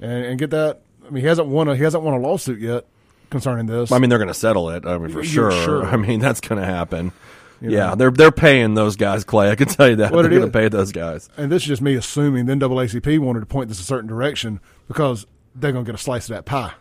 and, 0.00 0.24
and 0.24 0.38
get 0.38 0.50
that, 0.50 0.80
I 1.06 1.10
mean, 1.10 1.22
he 1.22 1.28
hasn't 1.28 1.48
won 1.48 1.68
a 1.68 1.76
he 1.76 1.82
hasn't 1.82 2.02
won 2.04 2.14
a 2.14 2.18
lawsuit 2.18 2.60
yet 2.60 2.86
concerning 3.34 3.66
this. 3.66 3.90
I 3.92 3.98
mean 3.98 4.08
they're 4.10 4.18
going 4.18 4.28
to 4.28 4.34
settle 4.34 4.70
it. 4.70 4.86
I 4.86 4.96
mean 4.98 5.10
for 5.10 5.24
sure. 5.24 5.50
sure. 5.50 5.84
I 5.84 5.96
mean 5.96 6.20
that's 6.20 6.40
going 6.40 6.60
to 6.60 6.66
happen. 6.66 7.12
yeah, 7.60 7.94
they're 7.94 8.10
they're 8.10 8.32
paying 8.32 8.74
those 8.74 8.96
guys, 8.96 9.24
Clay. 9.24 9.50
I 9.50 9.54
can 9.56 9.68
tell 9.68 9.88
you 9.88 9.96
that 9.96 10.12
What 10.12 10.22
they're 10.22 10.30
going 10.30 10.42
to 10.42 10.58
pay 10.58 10.68
those 10.68 10.92
guys. 10.92 11.28
and 11.36 11.50
this 11.50 11.62
is 11.62 11.68
just 11.68 11.82
me 11.82 11.94
assuming 11.94 12.46
the 12.46 12.54
NAACP 12.54 13.18
wanted 13.18 13.40
to 13.40 13.46
point 13.46 13.68
this 13.68 13.80
a 13.80 13.84
certain 13.84 14.06
direction 14.08 14.60
because 14.88 15.26
they're 15.54 15.72
going 15.72 15.84
to 15.84 15.88
get 15.90 15.98
a 15.98 16.02
slice 16.02 16.28
of 16.28 16.34
that 16.34 16.44
pie. 16.44 16.72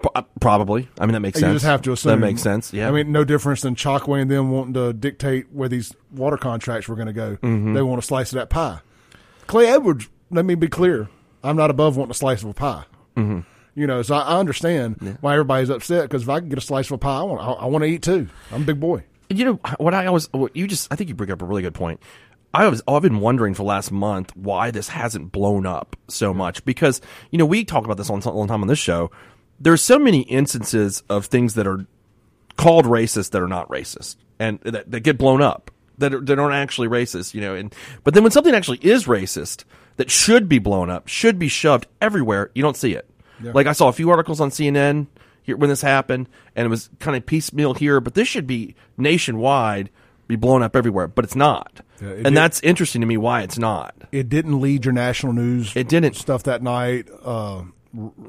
Pro- 0.00 0.10
uh, 0.14 0.22
Probably. 0.40 0.88
I 0.98 1.06
mean 1.06 1.12
that 1.14 1.20
makes 1.20 1.36
You 1.40 1.46
sense. 1.46 1.54
just 1.56 1.64
have 1.64 1.82
to 1.82 1.92
assume 1.92 2.10
that 2.20 2.26
makes 2.26 2.42
sense. 2.42 2.72
Yeah. 2.72 2.88
I 2.88 2.92
mean, 2.92 3.10
no 3.12 3.24
difference 3.24 3.62
than 3.62 3.74
Chokwe 3.74 4.20
and 4.22 4.30
them 4.30 4.50
wanting 4.50 4.74
to 4.74 4.92
dictate 4.92 5.52
where 5.52 5.68
these 5.68 5.92
water 6.12 6.36
contracts 6.36 6.86
were 6.88 6.94
going 6.94 7.08
to 7.08 7.12
go. 7.12 7.36
Mm-hmm. 7.42 7.74
They 7.74 7.82
want 7.82 8.02
a 8.02 8.06
slice 8.06 8.30
of 8.32 8.36
that 8.36 8.48
pie. 8.50 8.80
Clay 9.46 9.66
Edwards, 9.66 10.08
let 10.30 10.44
me 10.44 10.54
be 10.54 10.68
clear, 10.68 11.08
I'm 11.42 11.56
not 11.56 11.70
above 11.70 11.96
wanting 11.96 12.10
a 12.10 12.14
slice 12.14 12.42
of 12.42 12.50
a 12.50 12.54
pie. 12.54 12.84
Mm-hmm. 13.16 13.40
You 13.78 13.86
know, 13.86 14.02
so 14.02 14.16
I, 14.16 14.38
understand 14.38 15.18
why 15.20 15.34
everybody's 15.34 15.70
upset 15.70 16.02
because 16.02 16.24
if 16.24 16.28
I 16.28 16.40
can 16.40 16.48
get 16.48 16.58
a 16.58 16.62
slice 16.62 16.86
of 16.86 16.92
a 16.92 16.98
pie, 16.98 17.20
I 17.20 17.22
want 17.22 17.40
I, 17.40 17.52
I 17.52 17.66
want 17.66 17.84
to 17.84 17.88
eat 17.88 18.02
too. 18.02 18.26
I'm 18.50 18.62
a 18.62 18.64
big 18.64 18.80
boy. 18.80 19.04
you 19.28 19.44
know 19.44 19.60
what 19.78 19.94
I 19.94 20.06
always 20.06 20.32
what 20.32 20.56
you 20.56 20.66
just 20.66 20.92
I 20.92 20.96
think 20.96 21.08
you 21.08 21.14
bring 21.14 21.30
up 21.30 21.42
a 21.42 21.44
really 21.44 21.62
good 21.62 21.74
point. 21.74 22.00
I 22.52 22.66
was 22.66 22.82
I've 22.88 23.02
been 23.02 23.20
wondering 23.20 23.54
for 23.54 23.62
the 23.62 23.68
last 23.68 23.92
month 23.92 24.36
why 24.36 24.72
this 24.72 24.88
hasn't 24.88 25.30
blown 25.30 25.64
up 25.64 25.94
so 26.08 26.34
much 26.34 26.64
because 26.64 27.00
you 27.30 27.38
know 27.38 27.46
we 27.46 27.64
talk 27.64 27.84
about 27.84 27.98
this 27.98 28.10
on 28.10 28.20
a 28.20 28.32
long 28.32 28.48
time 28.48 28.62
on 28.62 28.68
this 28.68 28.80
show. 28.80 29.12
There's 29.60 29.82
so 29.82 29.98
many 29.98 30.22
instances 30.22 31.04
of 31.08 31.26
things 31.26 31.54
that 31.54 31.68
are 31.68 31.86
called 32.56 32.84
racist 32.84 33.30
that 33.30 33.42
are 33.42 33.48
not 33.48 33.68
racist 33.68 34.16
and 34.40 34.58
that, 34.62 34.90
that 34.90 35.00
get 35.00 35.18
blown 35.18 35.40
up 35.40 35.70
that 35.98 36.14
are, 36.14 36.20
that 36.20 36.38
aren't 36.38 36.54
actually 36.54 36.88
racist, 36.88 37.34
you 37.34 37.40
know. 37.40 37.54
And 37.54 37.72
but 38.02 38.14
then 38.14 38.22
when 38.22 38.32
something 38.32 38.54
actually 38.54 38.78
is 38.78 39.04
racist 39.04 39.64
that 39.96 40.10
should 40.10 40.48
be 40.48 40.58
blown 40.58 40.90
up, 40.90 41.06
should 41.06 41.38
be 41.38 41.48
shoved 41.48 41.86
everywhere, 42.00 42.50
you 42.54 42.62
don't 42.62 42.76
see 42.76 42.94
it. 42.94 43.08
Like 43.42 43.66
I 43.66 43.72
saw 43.72 43.88
a 43.88 43.92
few 43.92 44.10
articles 44.10 44.40
on 44.40 44.50
CNN 44.50 45.06
here 45.42 45.56
when 45.56 45.70
this 45.70 45.82
happened, 45.82 46.28
and 46.56 46.66
it 46.66 46.68
was 46.68 46.90
kind 46.98 47.16
of 47.16 47.24
piecemeal 47.26 47.74
here, 47.74 48.00
but 48.00 48.14
this 48.14 48.28
should 48.28 48.46
be 48.46 48.74
nationwide. 48.96 49.90
be 50.26 50.36
blown 50.36 50.62
up 50.62 50.76
everywhere, 50.76 51.08
but 51.08 51.24
it's 51.24 51.34
not. 51.36 51.80
Yeah, 52.02 52.08
it 52.08 52.16
and 52.18 52.24
did- 52.26 52.34
that's 52.36 52.60
interesting 52.60 53.00
to 53.00 53.06
me 53.06 53.16
why 53.16 53.42
it's 53.42 53.58
not. 53.58 53.94
It 54.12 54.28
didn't 54.28 54.60
lead 54.60 54.84
your 54.84 54.92
national 54.92 55.32
news. 55.32 55.74
It 55.74 55.88
didn't. 55.88 56.16
stuff 56.16 56.42
that 56.42 56.62
night. 56.62 57.08
Uh, 57.24 57.62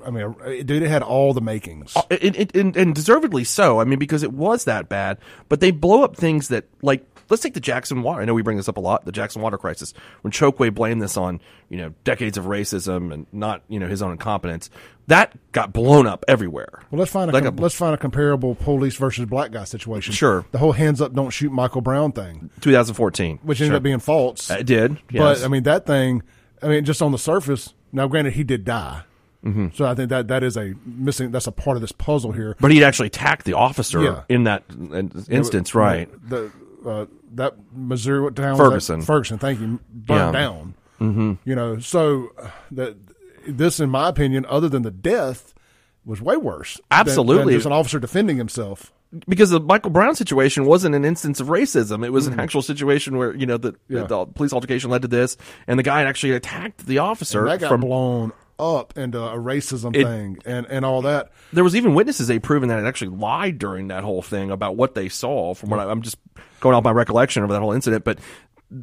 I 0.06 0.10
mean, 0.10 0.34
dude, 0.66 0.82
it 0.84 0.90
had 0.90 1.04
all 1.04 1.34
the 1.34 1.42
makings. 1.42 1.94
it, 2.10 2.38
it, 2.40 2.56
and, 2.56 2.76
and 2.78 2.96
deservedly 2.96 3.44
so. 3.44 3.82
I 3.82 3.84
mean, 3.84 4.00
because 4.00 4.24
it 4.24 4.32
was 4.32 4.64
that 4.64 4.88
bad. 4.88 5.18
But 5.50 5.60
they 5.60 5.72
blow 5.72 6.04
up 6.04 6.16
things 6.16 6.48
that, 6.48 6.66
like, 6.82 7.06
let's 7.30 7.42
take 7.44 7.54
the 7.54 7.60
Jackson 7.60 8.02
Water. 8.02 8.22
I 8.22 8.26
know 8.26 8.34
we 8.34 8.42
bring 8.42 8.58
this 8.58 8.68
up 8.70 8.78
a 8.78 8.80
lot. 8.82 9.06
The 9.06 9.12
Jackson 9.12 9.42
Water 9.42 9.58
crisis. 9.58 9.94
When 10.22 10.32
Chokwe 10.32 10.74
blamed 10.74 11.02
this 11.02 11.18
on, 11.18 11.40
you 11.70 11.78
know, 11.78 11.94
decades 12.04 12.38
of 12.38 12.46
racism 12.46 13.14
and 13.14 13.26
not, 13.32 13.62
you 13.68 13.80
know, 13.80 13.88
his 13.88 14.02
own 14.02 14.12
incompetence, 14.12 14.70
that 15.08 15.36
got 15.52 15.74
blown 15.74 16.06
up 16.08 16.24
everywhere. 16.28 16.82
Well, 16.92 17.00
let's 17.00 17.12
find 17.12 17.30
a 17.34 17.42
com- 17.42 17.58
a- 17.58 17.62
let's 17.62 17.76
find 17.76 17.94
a 17.94 17.98
comparable 17.98 18.56
police 18.56 18.96
versus 18.96 19.26
black 19.26 19.52
guy 19.52 19.64
situation. 19.64 20.14
Sure. 20.14 20.46
the 20.52 20.58
whole 20.60 20.72
hands 20.74 21.02
up, 21.02 21.14
don't 21.14 21.32
shoot 21.32 21.52
Michael 21.52 21.82
Brown 21.82 22.12
thing, 22.12 22.50
2014, 22.62 23.40
which 23.44 23.60
ended 23.62 23.72
Sure. 23.72 23.78
up 23.78 23.84
being 23.84 24.00
false. 24.00 24.50
it 24.50 24.66
did. 24.66 24.98
Yes. 25.12 25.40
But 25.40 25.46
I 25.46 25.48
mean, 25.48 25.64
that 25.64 25.86
thing. 25.86 26.24
I 26.62 26.68
mean, 26.68 26.84
just 26.86 27.02
on 27.02 27.12
the 27.12 27.18
surface. 27.18 27.74
Now, 27.92 28.08
granted, 28.08 28.34
he 28.34 28.44
did 28.44 28.66
die. 28.66 29.04
Mm-hmm. 29.46 29.68
So 29.74 29.86
I 29.86 29.96
think 29.96 30.10
that 30.10 30.28
that 30.28 30.44
is 30.44 30.58
a 30.58 30.74
missing. 30.86 31.32
That's 31.32 31.48
a 31.48 31.52
part 31.54 31.78
of 31.78 31.82
this 31.82 31.94
puzzle 31.94 32.34
here. 32.34 32.58
but 32.60 32.72
he'd 32.72 32.84
actually 32.84 33.08
attacked 33.08 33.46
the 33.46 33.54
officer 33.54 34.04
Yeah. 34.04 34.22
in 34.28 34.44
that 34.44 34.64
uh, 34.70 35.04
instance, 35.30 35.74
right? 35.74 36.10
The 36.30 36.52
uh, 36.86 37.06
that 37.36 37.56
Missouri 37.74 38.22
what 38.22 38.36
town 38.36 38.58
Ferguson. 38.58 39.02
Ferguson, 39.02 39.38
thank 39.38 39.60
you. 39.60 39.80
Burned 39.92 40.34
Yeah. 40.34 40.40
down. 40.42 40.74
Mm-hmm. 41.00 41.34
You 41.46 41.56
know, 41.56 41.80
so 41.80 42.30
uh, 42.42 42.50
that 42.72 42.98
this, 43.48 43.80
in 43.80 43.90
my 43.90 44.10
opinion, 44.10 44.46
other 44.50 44.68
than 44.70 44.82
the 44.84 44.92
death, 44.92 45.54
was 46.06 46.22
way 46.22 46.36
worse. 46.38 46.76
than- 46.76 46.84
than 46.90 47.00
Absolutely. 47.00 47.54
just 47.54 47.66
an 47.66 47.72
officer 47.72 48.00
defending 48.00 48.38
himself. 48.38 48.92
because 49.28 49.50
the 49.50 49.60
Michael 49.60 49.90
Brown 49.92 50.14
situation 50.16 50.66
wasn't 50.66 50.94
an 50.94 51.04
instance 51.06 51.40
of 51.40 51.48
racism. 51.48 52.06
It 52.06 52.12
was 52.12 52.28
an 52.28 52.40
actual 52.40 52.62
situation 52.62 53.18
where 53.18 53.34
you 53.36 53.46
know 53.48 53.58
the, 53.58 53.72
Mm-hmm. 53.74 53.96
Yeah. 53.98 54.04
the 54.04 54.26
police 54.28 54.54
altercation 54.54 54.90
led 54.92 55.02
to 55.04 55.08
this, 55.08 55.36
and 55.68 55.80
the 55.80 55.84
guy 55.84 56.04
actually 56.04 56.34
attacked 56.34 56.86
the 56.86 57.00
officer. 57.00 57.46
That 57.46 57.60
got 57.60 57.70
from 57.70 57.82
blown 57.82 58.34
up 58.60 58.98
into 58.98 59.18
a 59.20 59.36
racism 59.38 59.96
It- 59.96 60.04
thing 60.06 60.38
and 60.46 60.66
and 60.68 60.84
all 60.86 61.02
that. 61.04 61.32
there 61.54 61.64
was 61.64 61.76
even 61.78 61.96
witnesses 61.96 62.28
they 62.28 62.40
proven 62.40 62.68
that 62.70 62.78
it 62.78 62.86
actually 62.86 63.16
lied 63.18 63.58
during 63.58 63.88
that 63.88 64.04
whole 64.04 64.22
thing 64.22 64.52
about 64.52 64.76
what 64.76 64.96
they 64.96 65.08
saw. 65.10 65.54
From 65.56 65.70
what 65.70 65.80
I, 65.80 65.90
I'm 65.90 66.02
just 66.02 66.18
going 66.60 66.76
off 66.76 66.84
my 66.84 66.92
recollection 66.92 67.44
of 67.44 67.50
that 67.50 67.60
whole 67.60 67.72
incident, 67.72 68.04
but 68.04 68.20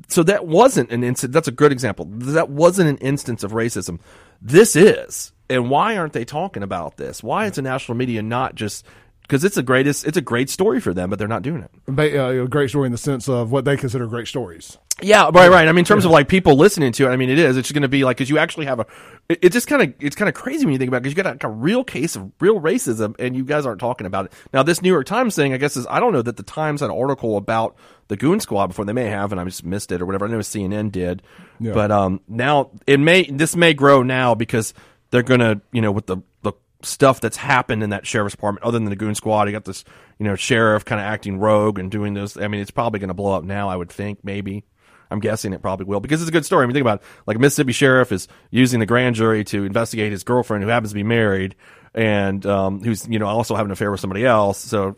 so 0.09 0.23
that 0.25 0.47
wasn't 0.47 0.91
an 0.91 1.05
incident. 1.05 1.33
That's 1.33 1.49
a 1.49 1.53
good 1.53 1.73
example. 1.73 2.07
That 2.11 2.51
wasn't 2.51 2.89
an 2.89 2.99
instance 2.99 3.45
of 3.45 3.53
racism. 3.53 4.01
This 4.43 4.75
is, 4.75 5.33
and 5.49 5.71
why 5.71 5.97
aren't 5.97 6.13
they 6.13 6.25
talking 6.25 6.63
about 6.63 6.97
this? 6.97 7.23
Why 7.23 7.47
is 7.47 7.53
the 7.53 7.63
national 7.63 7.97
media 7.97 8.23
not 8.23 8.55
just 8.55 8.85
because 9.27 9.45
it's 9.45 9.57
the 9.57 9.63
greatest? 9.63 10.07
It's 10.07 10.17
a 10.17 10.21
great 10.23 10.49
story 10.51 10.81
for 10.81 10.95
them, 10.95 11.11
but 11.11 11.19
they're 11.19 11.29
not 11.29 11.43
doing 11.43 11.63
it. 11.63 11.71
Ba- 11.87 12.25
uh, 12.41 12.45
a 12.45 12.49
great 12.49 12.71
story 12.71 12.87
in 12.87 12.93
the 12.93 12.99
sense 12.99 13.29
of 13.29 13.51
what 13.53 13.65
they 13.65 13.77
consider 13.77 14.07
great 14.07 14.29
stories. 14.29 14.79
Yeah, 15.03 15.25
right, 15.35 15.51
right. 15.51 15.69
I 15.69 15.73
mean, 15.73 15.81
in 15.81 15.85
terms 15.85 16.07
of 16.07 16.11
like 16.11 16.27
people 16.27 16.57
listening 16.57 16.91
to 16.93 17.07
it, 17.07 17.11
I 17.11 17.17
mean, 17.17 17.29
it 17.29 17.39
is. 17.39 17.59
It's 17.59 17.71
going 17.71 17.83
to 17.83 17.89
be 17.89 18.03
like 18.05 18.17
because 18.17 18.31
you 18.31 18.39
actually 18.39 18.65
have 18.65 18.81
a. 18.81 18.87
It, 19.29 19.41
it 19.43 19.53
just 19.53 19.67
kind 19.69 19.83
of 19.83 19.93
it's 20.01 20.17
kind 20.17 20.29
of 20.29 20.35
crazy 20.35 20.65
when 20.65 20.73
you 20.73 20.79
think 20.79 20.89
about 20.89 21.03
because 21.03 21.15
you 21.15 21.23
got 21.23 21.31
like 21.31 21.45
a 21.45 21.49
real 21.51 21.85
case 21.85 22.17
of 22.17 22.33
real 22.41 22.61
racism, 22.61 23.15
and 23.19 23.37
you 23.37 23.45
guys 23.45 23.67
aren't 23.67 23.81
talking 23.81 24.07
about 24.07 24.27
it. 24.27 24.33
Now, 24.55 24.63
this 24.63 24.81
New 24.81 24.89
York 24.91 25.05
Times 25.07 25.37
thing, 25.37 25.53
I 25.53 25.59
guess, 25.59 25.77
is 25.77 25.87
I 25.91 26.01
don't 26.01 26.15
know 26.15 26.23
that 26.23 26.39
the 26.39 26.43
Times 26.43 26.81
had 26.81 26.89
an 26.91 26.97
article 26.97 27.37
about 27.37 27.77
the 28.09 28.17
Goon 28.17 28.41
Squad 28.41 28.69
before. 28.69 28.87
They 28.87 28.95
may 28.95 29.07
have, 29.07 29.33
and 29.33 29.41
I 29.41 29.45
just 29.45 29.65
missed 29.65 29.93
it 29.93 30.01
or 30.01 30.07
whatever. 30.07 30.25
I 30.27 30.31
know 30.31 30.39
CNN 30.39 30.93
did, 30.93 31.23
Yeah. 31.61 31.73
but 31.73 31.91
um, 31.91 32.21
now 32.27 32.71
it 32.87 32.99
may 32.99 33.25
this 33.25 33.55
may 33.55 33.75
grow 33.75 34.03
now 34.03 34.35
because 34.35 34.73
they're 35.11 35.23
gonna 35.23 35.61
you 35.73 35.83
know 35.83 35.93
with 35.93 36.07
the 36.07 36.19
the 36.43 36.53
stuff 36.83 37.21
that's 37.21 37.37
happened 37.37 37.83
in 37.83 37.91
that 37.91 38.07
sheriff's 38.07 38.35
department 38.35 38.65
other 38.65 38.79
than 38.79 38.89
the 38.91 38.97
goon 38.97 39.15
squad 39.15 39.49
you 39.49 39.53
got 39.53 39.65
this 39.65 39.85
you 40.19 40.25
know 40.25 40.37
sheriff 40.37 40.85
kind 40.85 41.01
of 41.01 41.07
acting 41.07 41.39
rogue 41.39 41.79
and 41.79 41.91
doing 41.91 42.15
this 42.15 42.37
i 42.37 42.49
mean 42.49 42.61
it's 42.61 42.71
probably 42.71 43.01
going 43.01 43.09
to 43.09 43.15
blow 43.15 43.33
up 43.33 43.45
now 43.45 43.69
i 43.69 43.77
would 43.77 43.91
think 43.91 44.19
maybe 44.23 44.63
i'm 45.11 45.19
guessing 45.19 45.53
it 45.53 45.63
probably 45.63 45.87
will 45.87 46.01
because 46.01 46.21
it's 46.21 46.29
a 46.29 46.33
good 46.33 46.45
story 46.45 46.63
i 46.63 46.67
mean 46.67 46.75
think 46.75 46.83
about 46.83 47.01
it 47.01 47.07
like 47.27 47.37
a 47.37 47.41
mississippi 47.41 47.73
sheriff 47.73 48.13
is 48.13 48.29
using 48.51 48.79
the 48.79 48.87
grand 48.87 49.17
jury 49.17 49.43
to 49.43 49.65
investigate 49.65 50.13
his 50.13 50.23
girlfriend 50.23 50.63
who 50.63 50.69
happens 50.69 50.91
to 50.91 50.95
be 50.95 51.03
married 51.03 51.55
and 51.95 52.45
um, 52.45 52.83
who's 52.83 53.09
you 53.09 53.19
know 53.19 53.27
also 53.27 53.55
having 53.57 53.69
an 53.69 53.73
affair 53.73 53.91
with 53.91 54.01
somebody 54.01 54.25
else 54.25 54.59
so 54.59 54.97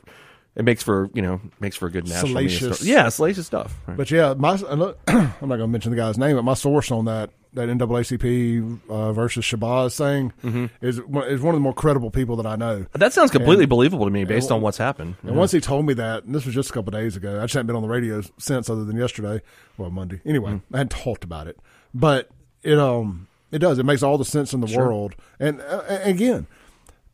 it 0.56 0.64
makes 0.64 0.82
for 0.82 1.08
you 1.14 1.22
know 1.22 1.40
makes 1.60 1.76
for 1.76 1.86
a 1.86 1.90
good 1.90 2.08
national 2.08 2.34
media 2.34 2.50
Salacious. 2.58 2.78
story. 2.78 2.90
yeah 2.90 3.08
salacious 3.08 3.46
stuff 3.46 3.78
right. 3.86 3.96
But 3.96 4.10
yeah, 4.10 4.34
my 4.36 4.54
I'm 4.68 5.32
not 5.40 5.40
going 5.40 5.60
to 5.60 5.68
mention 5.68 5.92
the 5.92 5.96
guy's 5.96 6.18
name, 6.18 6.34
but 6.34 6.42
my 6.42 6.54
source 6.54 6.90
on 6.90 7.04
that 7.04 7.30
that 7.54 7.68
NAACP 7.68 8.80
uh, 8.88 9.12
versus 9.12 9.44
Shabazz 9.44 9.96
thing 9.96 10.32
Mm-hmm. 10.44 10.66
is 10.84 10.98
is 10.98 11.40
one 11.40 11.54
of 11.54 11.56
the 11.56 11.60
more 11.60 11.72
credible 11.74 12.10
people 12.10 12.36
that 12.36 12.46
I 12.46 12.56
know. 12.56 12.86
that 12.92 13.12
sounds 13.12 13.30
completely 13.30 13.66
believable 13.66 14.04
to 14.04 14.10
me 14.10 14.24
based 14.24 14.50
on 14.50 14.60
what's 14.60 14.78
happened 14.78 15.14
And 15.22 15.36
once 15.36 15.52
he 15.52 15.60
told 15.60 15.86
me 15.86 15.94
that, 15.94 16.24
and 16.24 16.34
this 16.34 16.44
was 16.46 16.54
just 16.54 16.70
a 16.70 16.72
couple 16.72 16.90
days 16.90 17.16
ago, 17.16 17.38
I 17.38 17.42
just 17.42 17.54
hadn't 17.54 17.66
been 17.68 17.76
on 17.76 17.82
the 17.82 17.88
radio 17.88 18.22
since, 18.38 18.68
other 18.70 18.84
than 18.84 18.96
yesterday, 18.96 19.40
well 19.76 19.90
Monday. 19.90 20.20
Anyway, 20.24 20.52
Mm-hmm. 20.52 20.74
I 20.74 20.78
hadn't 20.78 20.90
talked 20.92 21.24
about 21.24 21.46
it, 21.46 21.58
but 21.94 22.28
it 22.62 22.78
um 22.78 23.26
it 23.50 23.58
does. 23.60 23.78
It 23.78 23.84
makes 23.86 24.02
all 24.02 24.18
the 24.18 24.24
sense 24.26 24.52
in 24.52 24.60
the 24.60 24.76
world. 24.76 25.14
And 25.40 25.60
uh, 25.62 25.82
again, 26.04 26.46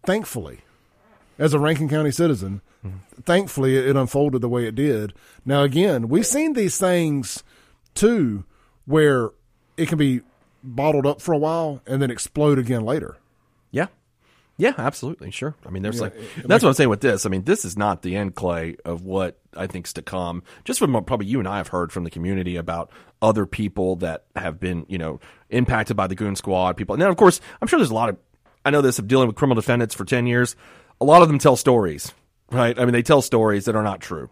thankfully, 0.05 0.61
as 1.39 1.55
a 1.55 1.59
Rankin 1.61 1.89
County 1.89 2.11
citizen, 2.11 2.61
thankfully 3.23 3.77
it, 3.77 3.86
it 3.89 3.97
unfolded 3.97 4.40
the 4.43 4.48
way 4.48 4.66
it 4.66 4.74
did. 4.74 5.15
Now 5.44 5.62
again, 5.62 6.09
we've 6.09 6.27
seen 6.27 6.55
these 6.55 6.77
things 6.78 7.43
too, 7.94 8.44
where 8.85 9.31
it 9.76 9.88
can 9.88 9.98
be 9.98 10.20
bottled 10.62 11.06
up 11.06 11.20
for 11.20 11.32
a 11.32 11.38
while 11.38 11.82
and 11.86 12.01
then 12.01 12.10
explode 12.10 12.59
again 12.59 12.84
later. 12.84 13.16
Yeah. 13.70 13.86
Yeah, 14.56 14.72
absolutely. 14.78 15.30
Sure. 15.32 15.55
I 15.66 15.70
mean, 15.70 15.82
there's 15.82 16.01
like, 16.01 16.14
that's 16.44 16.62
what 16.62 16.70
I'm 16.70 16.74
saying 16.74 16.88
with 16.88 17.01
this. 17.01 17.26
I 17.26 17.28
mean, 17.28 17.42
this 17.42 17.64
is 17.64 17.76
not 17.76 18.02
the 18.02 18.14
end, 18.14 18.36
Clay, 18.36 18.76
of 18.84 19.02
what 19.02 19.38
I 19.56 19.66
think's 19.66 19.92
to 19.94 20.02
come. 20.02 20.44
Just 20.64 20.78
from 20.78 20.92
what 20.92 21.06
probably 21.06 21.26
you 21.26 21.40
and 21.40 21.48
I 21.48 21.56
have 21.56 21.68
heard 21.68 21.90
from 21.90 22.05
the 22.05 22.10
community 22.10 22.55
about 22.56 22.90
other 23.20 23.46
people 23.46 23.96
that 23.96 24.24
have 24.36 24.60
been, 24.60 24.86
you 24.88 24.96
know, 24.96 25.18
impacted 25.51 25.96
by 25.96 26.06
the 26.06 26.14
Goon 26.14 26.36
Squad 26.36 26.76
people. 26.76 26.96
Now, 26.96 27.10
of 27.10 27.16
course, 27.16 27.40
I'm 27.60 27.66
sure 27.66 27.80
there's 27.80 27.90
a 27.90 27.94
lot 27.94 28.10
of, 28.10 28.16
I 28.64 28.70
know 28.70 28.80
this 28.80 29.01
of 29.01 29.09
dealing 29.09 29.26
with 29.26 29.36
criminal 29.36 29.60
defendants 29.60 29.94
for 29.94 30.05
10 30.05 30.26
years. 30.26 30.55
A 31.01 31.05
lot 31.05 31.22
of 31.22 31.28
them 31.28 31.40
tell 31.40 31.56
stories, 31.56 32.12
right? 32.52 32.78
I 32.78 32.84
mean, 32.84 32.92
they 32.92 33.02
tell 33.02 33.22
stories 33.22 33.64
that 33.64 33.74
are 33.74 33.82
not 33.82 34.01
true 34.01 34.30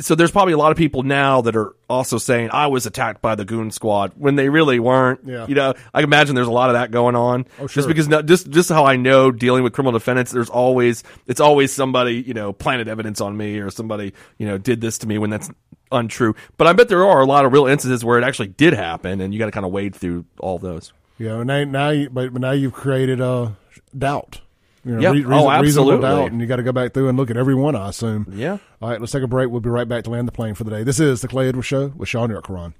so 0.00 0.14
there's 0.14 0.30
probably 0.30 0.52
a 0.52 0.56
lot 0.56 0.72
of 0.72 0.78
people 0.78 1.02
now 1.02 1.40
that 1.42 1.56
are 1.56 1.74
also 1.88 2.18
saying 2.18 2.50
I 2.52 2.68
was 2.68 2.86
attacked 2.86 3.20
by 3.20 3.34
the 3.34 3.44
goon 3.44 3.70
squad 3.70 4.12
when 4.16 4.36
they 4.36 4.48
really 4.48 4.78
weren't. 4.78 5.20
Yeah. 5.24 5.46
You 5.46 5.54
know, 5.54 5.74
I 5.92 6.02
imagine 6.02 6.34
there's 6.34 6.48
a 6.48 6.52
lot 6.52 6.70
of 6.70 6.74
that 6.74 6.90
going 6.90 7.16
on. 7.16 7.46
Oh, 7.58 7.66
sure. 7.66 7.82
Just 7.82 7.88
because 7.88 8.08
no, 8.08 8.22
just 8.22 8.50
just 8.50 8.68
how 8.68 8.84
I 8.84 8.96
know 8.96 9.30
dealing 9.30 9.62
with 9.62 9.72
criminal 9.72 9.98
defendants, 9.98 10.32
there's 10.32 10.50
always 10.50 11.04
it's 11.26 11.40
always 11.40 11.72
somebody 11.72 12.22
you 12.22 12.34
know 12.34 12.52
planted 12.52 12.88
evidence 12.88 13.20
on 13.20 13.36
me 13.36 13.58
or 13.58 13.70
somebody 13.70 14.12
you 14.38 14.46
know 14.46 14.58
did 14.58 14.80
this 14.80 14.98
to 14.98 15.06
me 15.06 15.18
when 15.18 15.30
that's 15.30 15.50
untrue. 15.92 16.34
But 16.56 16.66
I 16.66 16.72
bet 16.72 16.88
there 16.88 17.04
are 17.04 17.20
a 17.20 17.26
lot 17.26 17.44
of 17.44 17.52
real 17.52 17.66
instances 17.66 18.04
where 18.04 18.18
it 18.18 18.24
actually 18.24 18.48
did 18.48 18.74
happen, 18.74 19.20
and 19.20 19.32
you 19.32 19.38
got 19.38 19.46
to 19.46 19.52
kind 19.52 19.66
of 19.66 19.72
wade 19.72 19.94
through 19.94 20.24
all 20.38 20.58
those. 20.58 20.92
Yeah, 21.18 21.42
know, 21.42 21.42
now, 21.44 21.64
now 21.64 21.90
you, 21.90 22.10
but 22.10 22.32
but 22.32 22.40
now 22.40 22.52
you've 22.52 22.72
created 22.72 23.20
a 23.20 23.56
doubt. 23.96 24.40
You 24.84 24.96
know, 24.96 25.00
Yeah. 25.00 25.08
Oh, 25.08 25.12
reasonable 25.14 25.92
absolutely. 25.92 26.00
doubt, 26.02 26.32
and 26.32 26.40
you 26.40 26.46
got 26.46 26.56
to 26.56 26.62
go 26.62 26.72
back 26.72 26.92
through 26.92 27.08
and 27.08 27.16
look 27.16 27.30
at 27.30 27.36
every 27.36 27.54
one. 27.54 27.74
I 27.74 27.88
assume. 27.88 28.26
Yeah. 28.34 28.58
All 28.82 28.90
right, 28.90 29.00
let's 29.00 29.12
take 29.12 29.22
a 29.22 29.26
break. 29.26 29.48
We'll 29.50 29.60
be 29.60 29.70
right 29.70 29.88
back 29.88 30.04
to 30.04 30.10
land 30.10 30.28
the 30.28 30.32
plane 30.32 30.54
for 30.54 30.64
the 30.64 30.70
day. 30.70 30.82
This 30.82 31.00
is 31.00 31.22
the 31.22 31.28
Clay 31.28 31.48
Edwards 31.48 31.66
Show 31.66 31.88
with 31.96 32.08
Shaun 32.08 32.28
Yurtkuran. 32.30 32.74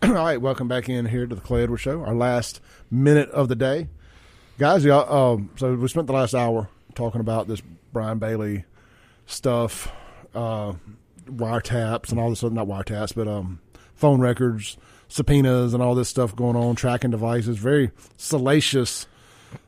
All 0.02 0.10
right, 0.12 0.40
welcome 0.40 0.68
back 0.68 0.88
in 0.88 1.06
here 1.06 1.26
to 1.26 1.34
the 1.34 1.40
Clay 1.40 1.62
Edwards 1.62 1.82
Show. 1.82 2.02
Our 2.04 2.14
last 2.14 2.60
minute 2.90 3.30
of 3.30 3.48
the 3.48 3.56
day, 3.56 3.88
guys. 4.58 4.84
Y'all, 4.84 5.34
um, 5.34 5.50
so 5.56 5.74
we 5.74 5.88
spent 5.88 6.06
the 6.06 6.12
last 6.12 6.34
hour 6.34 6.68
talking 6.94 7.20
about 7.20 7.48
this 7.48 7.62
Bryan 7.92 8.18
Bailey 8.18 8.64
stuff, 9.26 9.90
uh, 10.34 10.74
wiretaps 11.28 12.10
and 12.10 12.20
all 12.20 12.30
this 12.30 12.44
other 12.44 12.54
not 12.54 12.66
wiretaps, 12.66 13.14
but 13.14 13.26
um, 13.26 13.60
phone 13.94 14.20
records, 14.20 14.76
subpoenas, 15.08 15.74
and 15.74 15.82
all 15.82 15.94
this 15.94 16.08
stuff 16.08 16.34
going 16.34 16.56
on, 16.56 16.74
tracking 16.76 17.10
devices. 17.10 17.56
Very 17.58 17.90
salacious, 18.16 19.06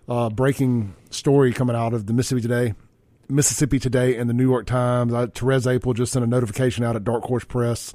uh, 0.08 0.30
breaking 0.30 0.94
story 1.10 1.52
coming 1.52 1.76
out 1.76 1.94
of 1.94 2.06
the 2.06 2.12
Mississippi 2.12 2.42
Today, 2.42 2.74
Mississippi 3.28 3.78
Today, 3.78 4.16
and 4.16 4.28
the 4.28 4.34
New 4.34 4.48
York 4.48 4.66
Times. 4.66 5.12
Uh, 5.12 5.26
Therese 5.34 5.66
Apel 5.66 5.94
just 5.94 6.12
sent 6.12 6.24
a 6.24 6.28
notification 6.28 6.84
out 6.84 6.96
at 6.96 7.04
Dark 7.04 7.24
Horse 7.24 7.44
Press 7.44 7.94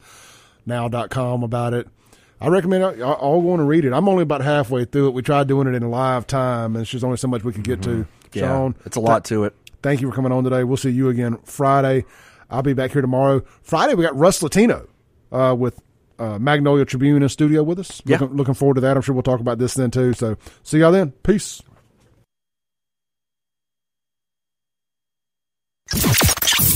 now.com 0.65 1.44
about 1.44 1.74
it. 1.74 1.88
I 2.40 2.48
recommend 2.48 2.84
I- 2.84 2.91
I- 3.07 3.14
all 3.14 3.41
going 3.41 3.60
to 3.60 3.64
read 3.65 3.86
it. 3.86 3.94
I'm 3.94 4.07
only 4.10 4.24
about 4.24 4.41
halfway 4.41 4.86
through 4.86 5.07
it. 5.07 5.14
We 5.14 5.22
tried 5.22 5.48
doing 5.48 5.68
it 5.68 5.76
in 5.76 5.90
live 5.90 6.28
time, 6.28 6.76
and 6.76 6.82
it's 6.82 6.91
just 6.91 7.03
only 7.03 7.18
so 7.18 7.28
much 7.28 7.44
we 7.44 7.53
can 7.53 7.64
get 7.64 7.82
to. 7.84 8.06
Yeah, 8.34 8.48
Shaun, 8.48 8.76
it's 8.86 8.95
a 8.98 8.99
lot 8.99 9.26
to 9.26 9.44
it. 9.45 9.56
Thank 9.82 10.02
you 10.02 10.10
for 10.10 10.15
coming 10.15 10.32
on 10.32 10.44
today. 10.44 10.64
We'll 10.64 10.78
see 10.78 10.90
you 10.90 11.10
again 11.10 11.38
Friday. 11.44 12.06
I'll 12.49 12.61
be 12.64 12.74
back 12.74 12.91
here 12.91 13.02
tomorrow. 13.02 13.44
Friday, 13.61 13.94
we 13.95 14.03
got 14.03 14.15
Russ 14.18 14.41
Latino 14.41 14.88
uh, 15.32 15.56
with 15.57 15.82
uh, 16.19 16.40
Magnolia 16.40 16.85
Tribune 16.85 17.23
in 17.23 17.30
studio 17.30 17.64
with 17.64 17.80
us. 17.80 18.02
Yeah. 18.06 18.18
Looking, 18.19 18.38
looking 18.38 18.53
forward 18.53 18.76
to 18.76 18.81
that. 18.81 18.95
I'm 18.95 19.02
sure 19.03 19.14
we'll 19.14 19.23
talk 19.23 19.40
about 19.40 19.57
this 19.57 19.73
then 19.73 19.91
too. 19.91 20.14
So 20.14 20.38
see 20.64 20.80
y'all 20.80 20.91
then. 20.91 21.11
Peace. 21.23 21.61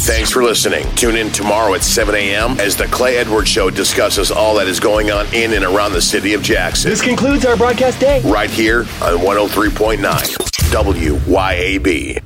Thanks 0.08 0.32
for 0.32 0.42
listening. 0.42 0.86
Tune 0.96 1.18
in 1.18 1.32
tomorrow 1.32 1.74
at 1.74 1.84
7 1.84 2.16
a.m. 2.16 2.60
as 2.62 2.78
the 2.78 2.86
Clay 2.86 3.18
Edwards 3.18 3.50
Show 3.50 3.70
discusses 3.70 4.32
all 4.32 4.56
that 4.56 4.68
is 4.68 4.80
going 4.80 5.12
on 5.12 5.26
in 5.34 5.52
and 5.54 5.66
around 5.66 5.92
the 5.92 6.02
city 6.02 6.34
of 6.34 6.42
Jackson. 6.42 6.90
This 6.90 7.02
concludes 7.02 7.46
our 7.46 7.58
broadcast 7.58 8.00
day. 8.00 8.22
Right 8.22 8.50
here 8.50 8.82
on 9.02 9.18
103.9 9.18 9.98
WYAB. 10.72 12.24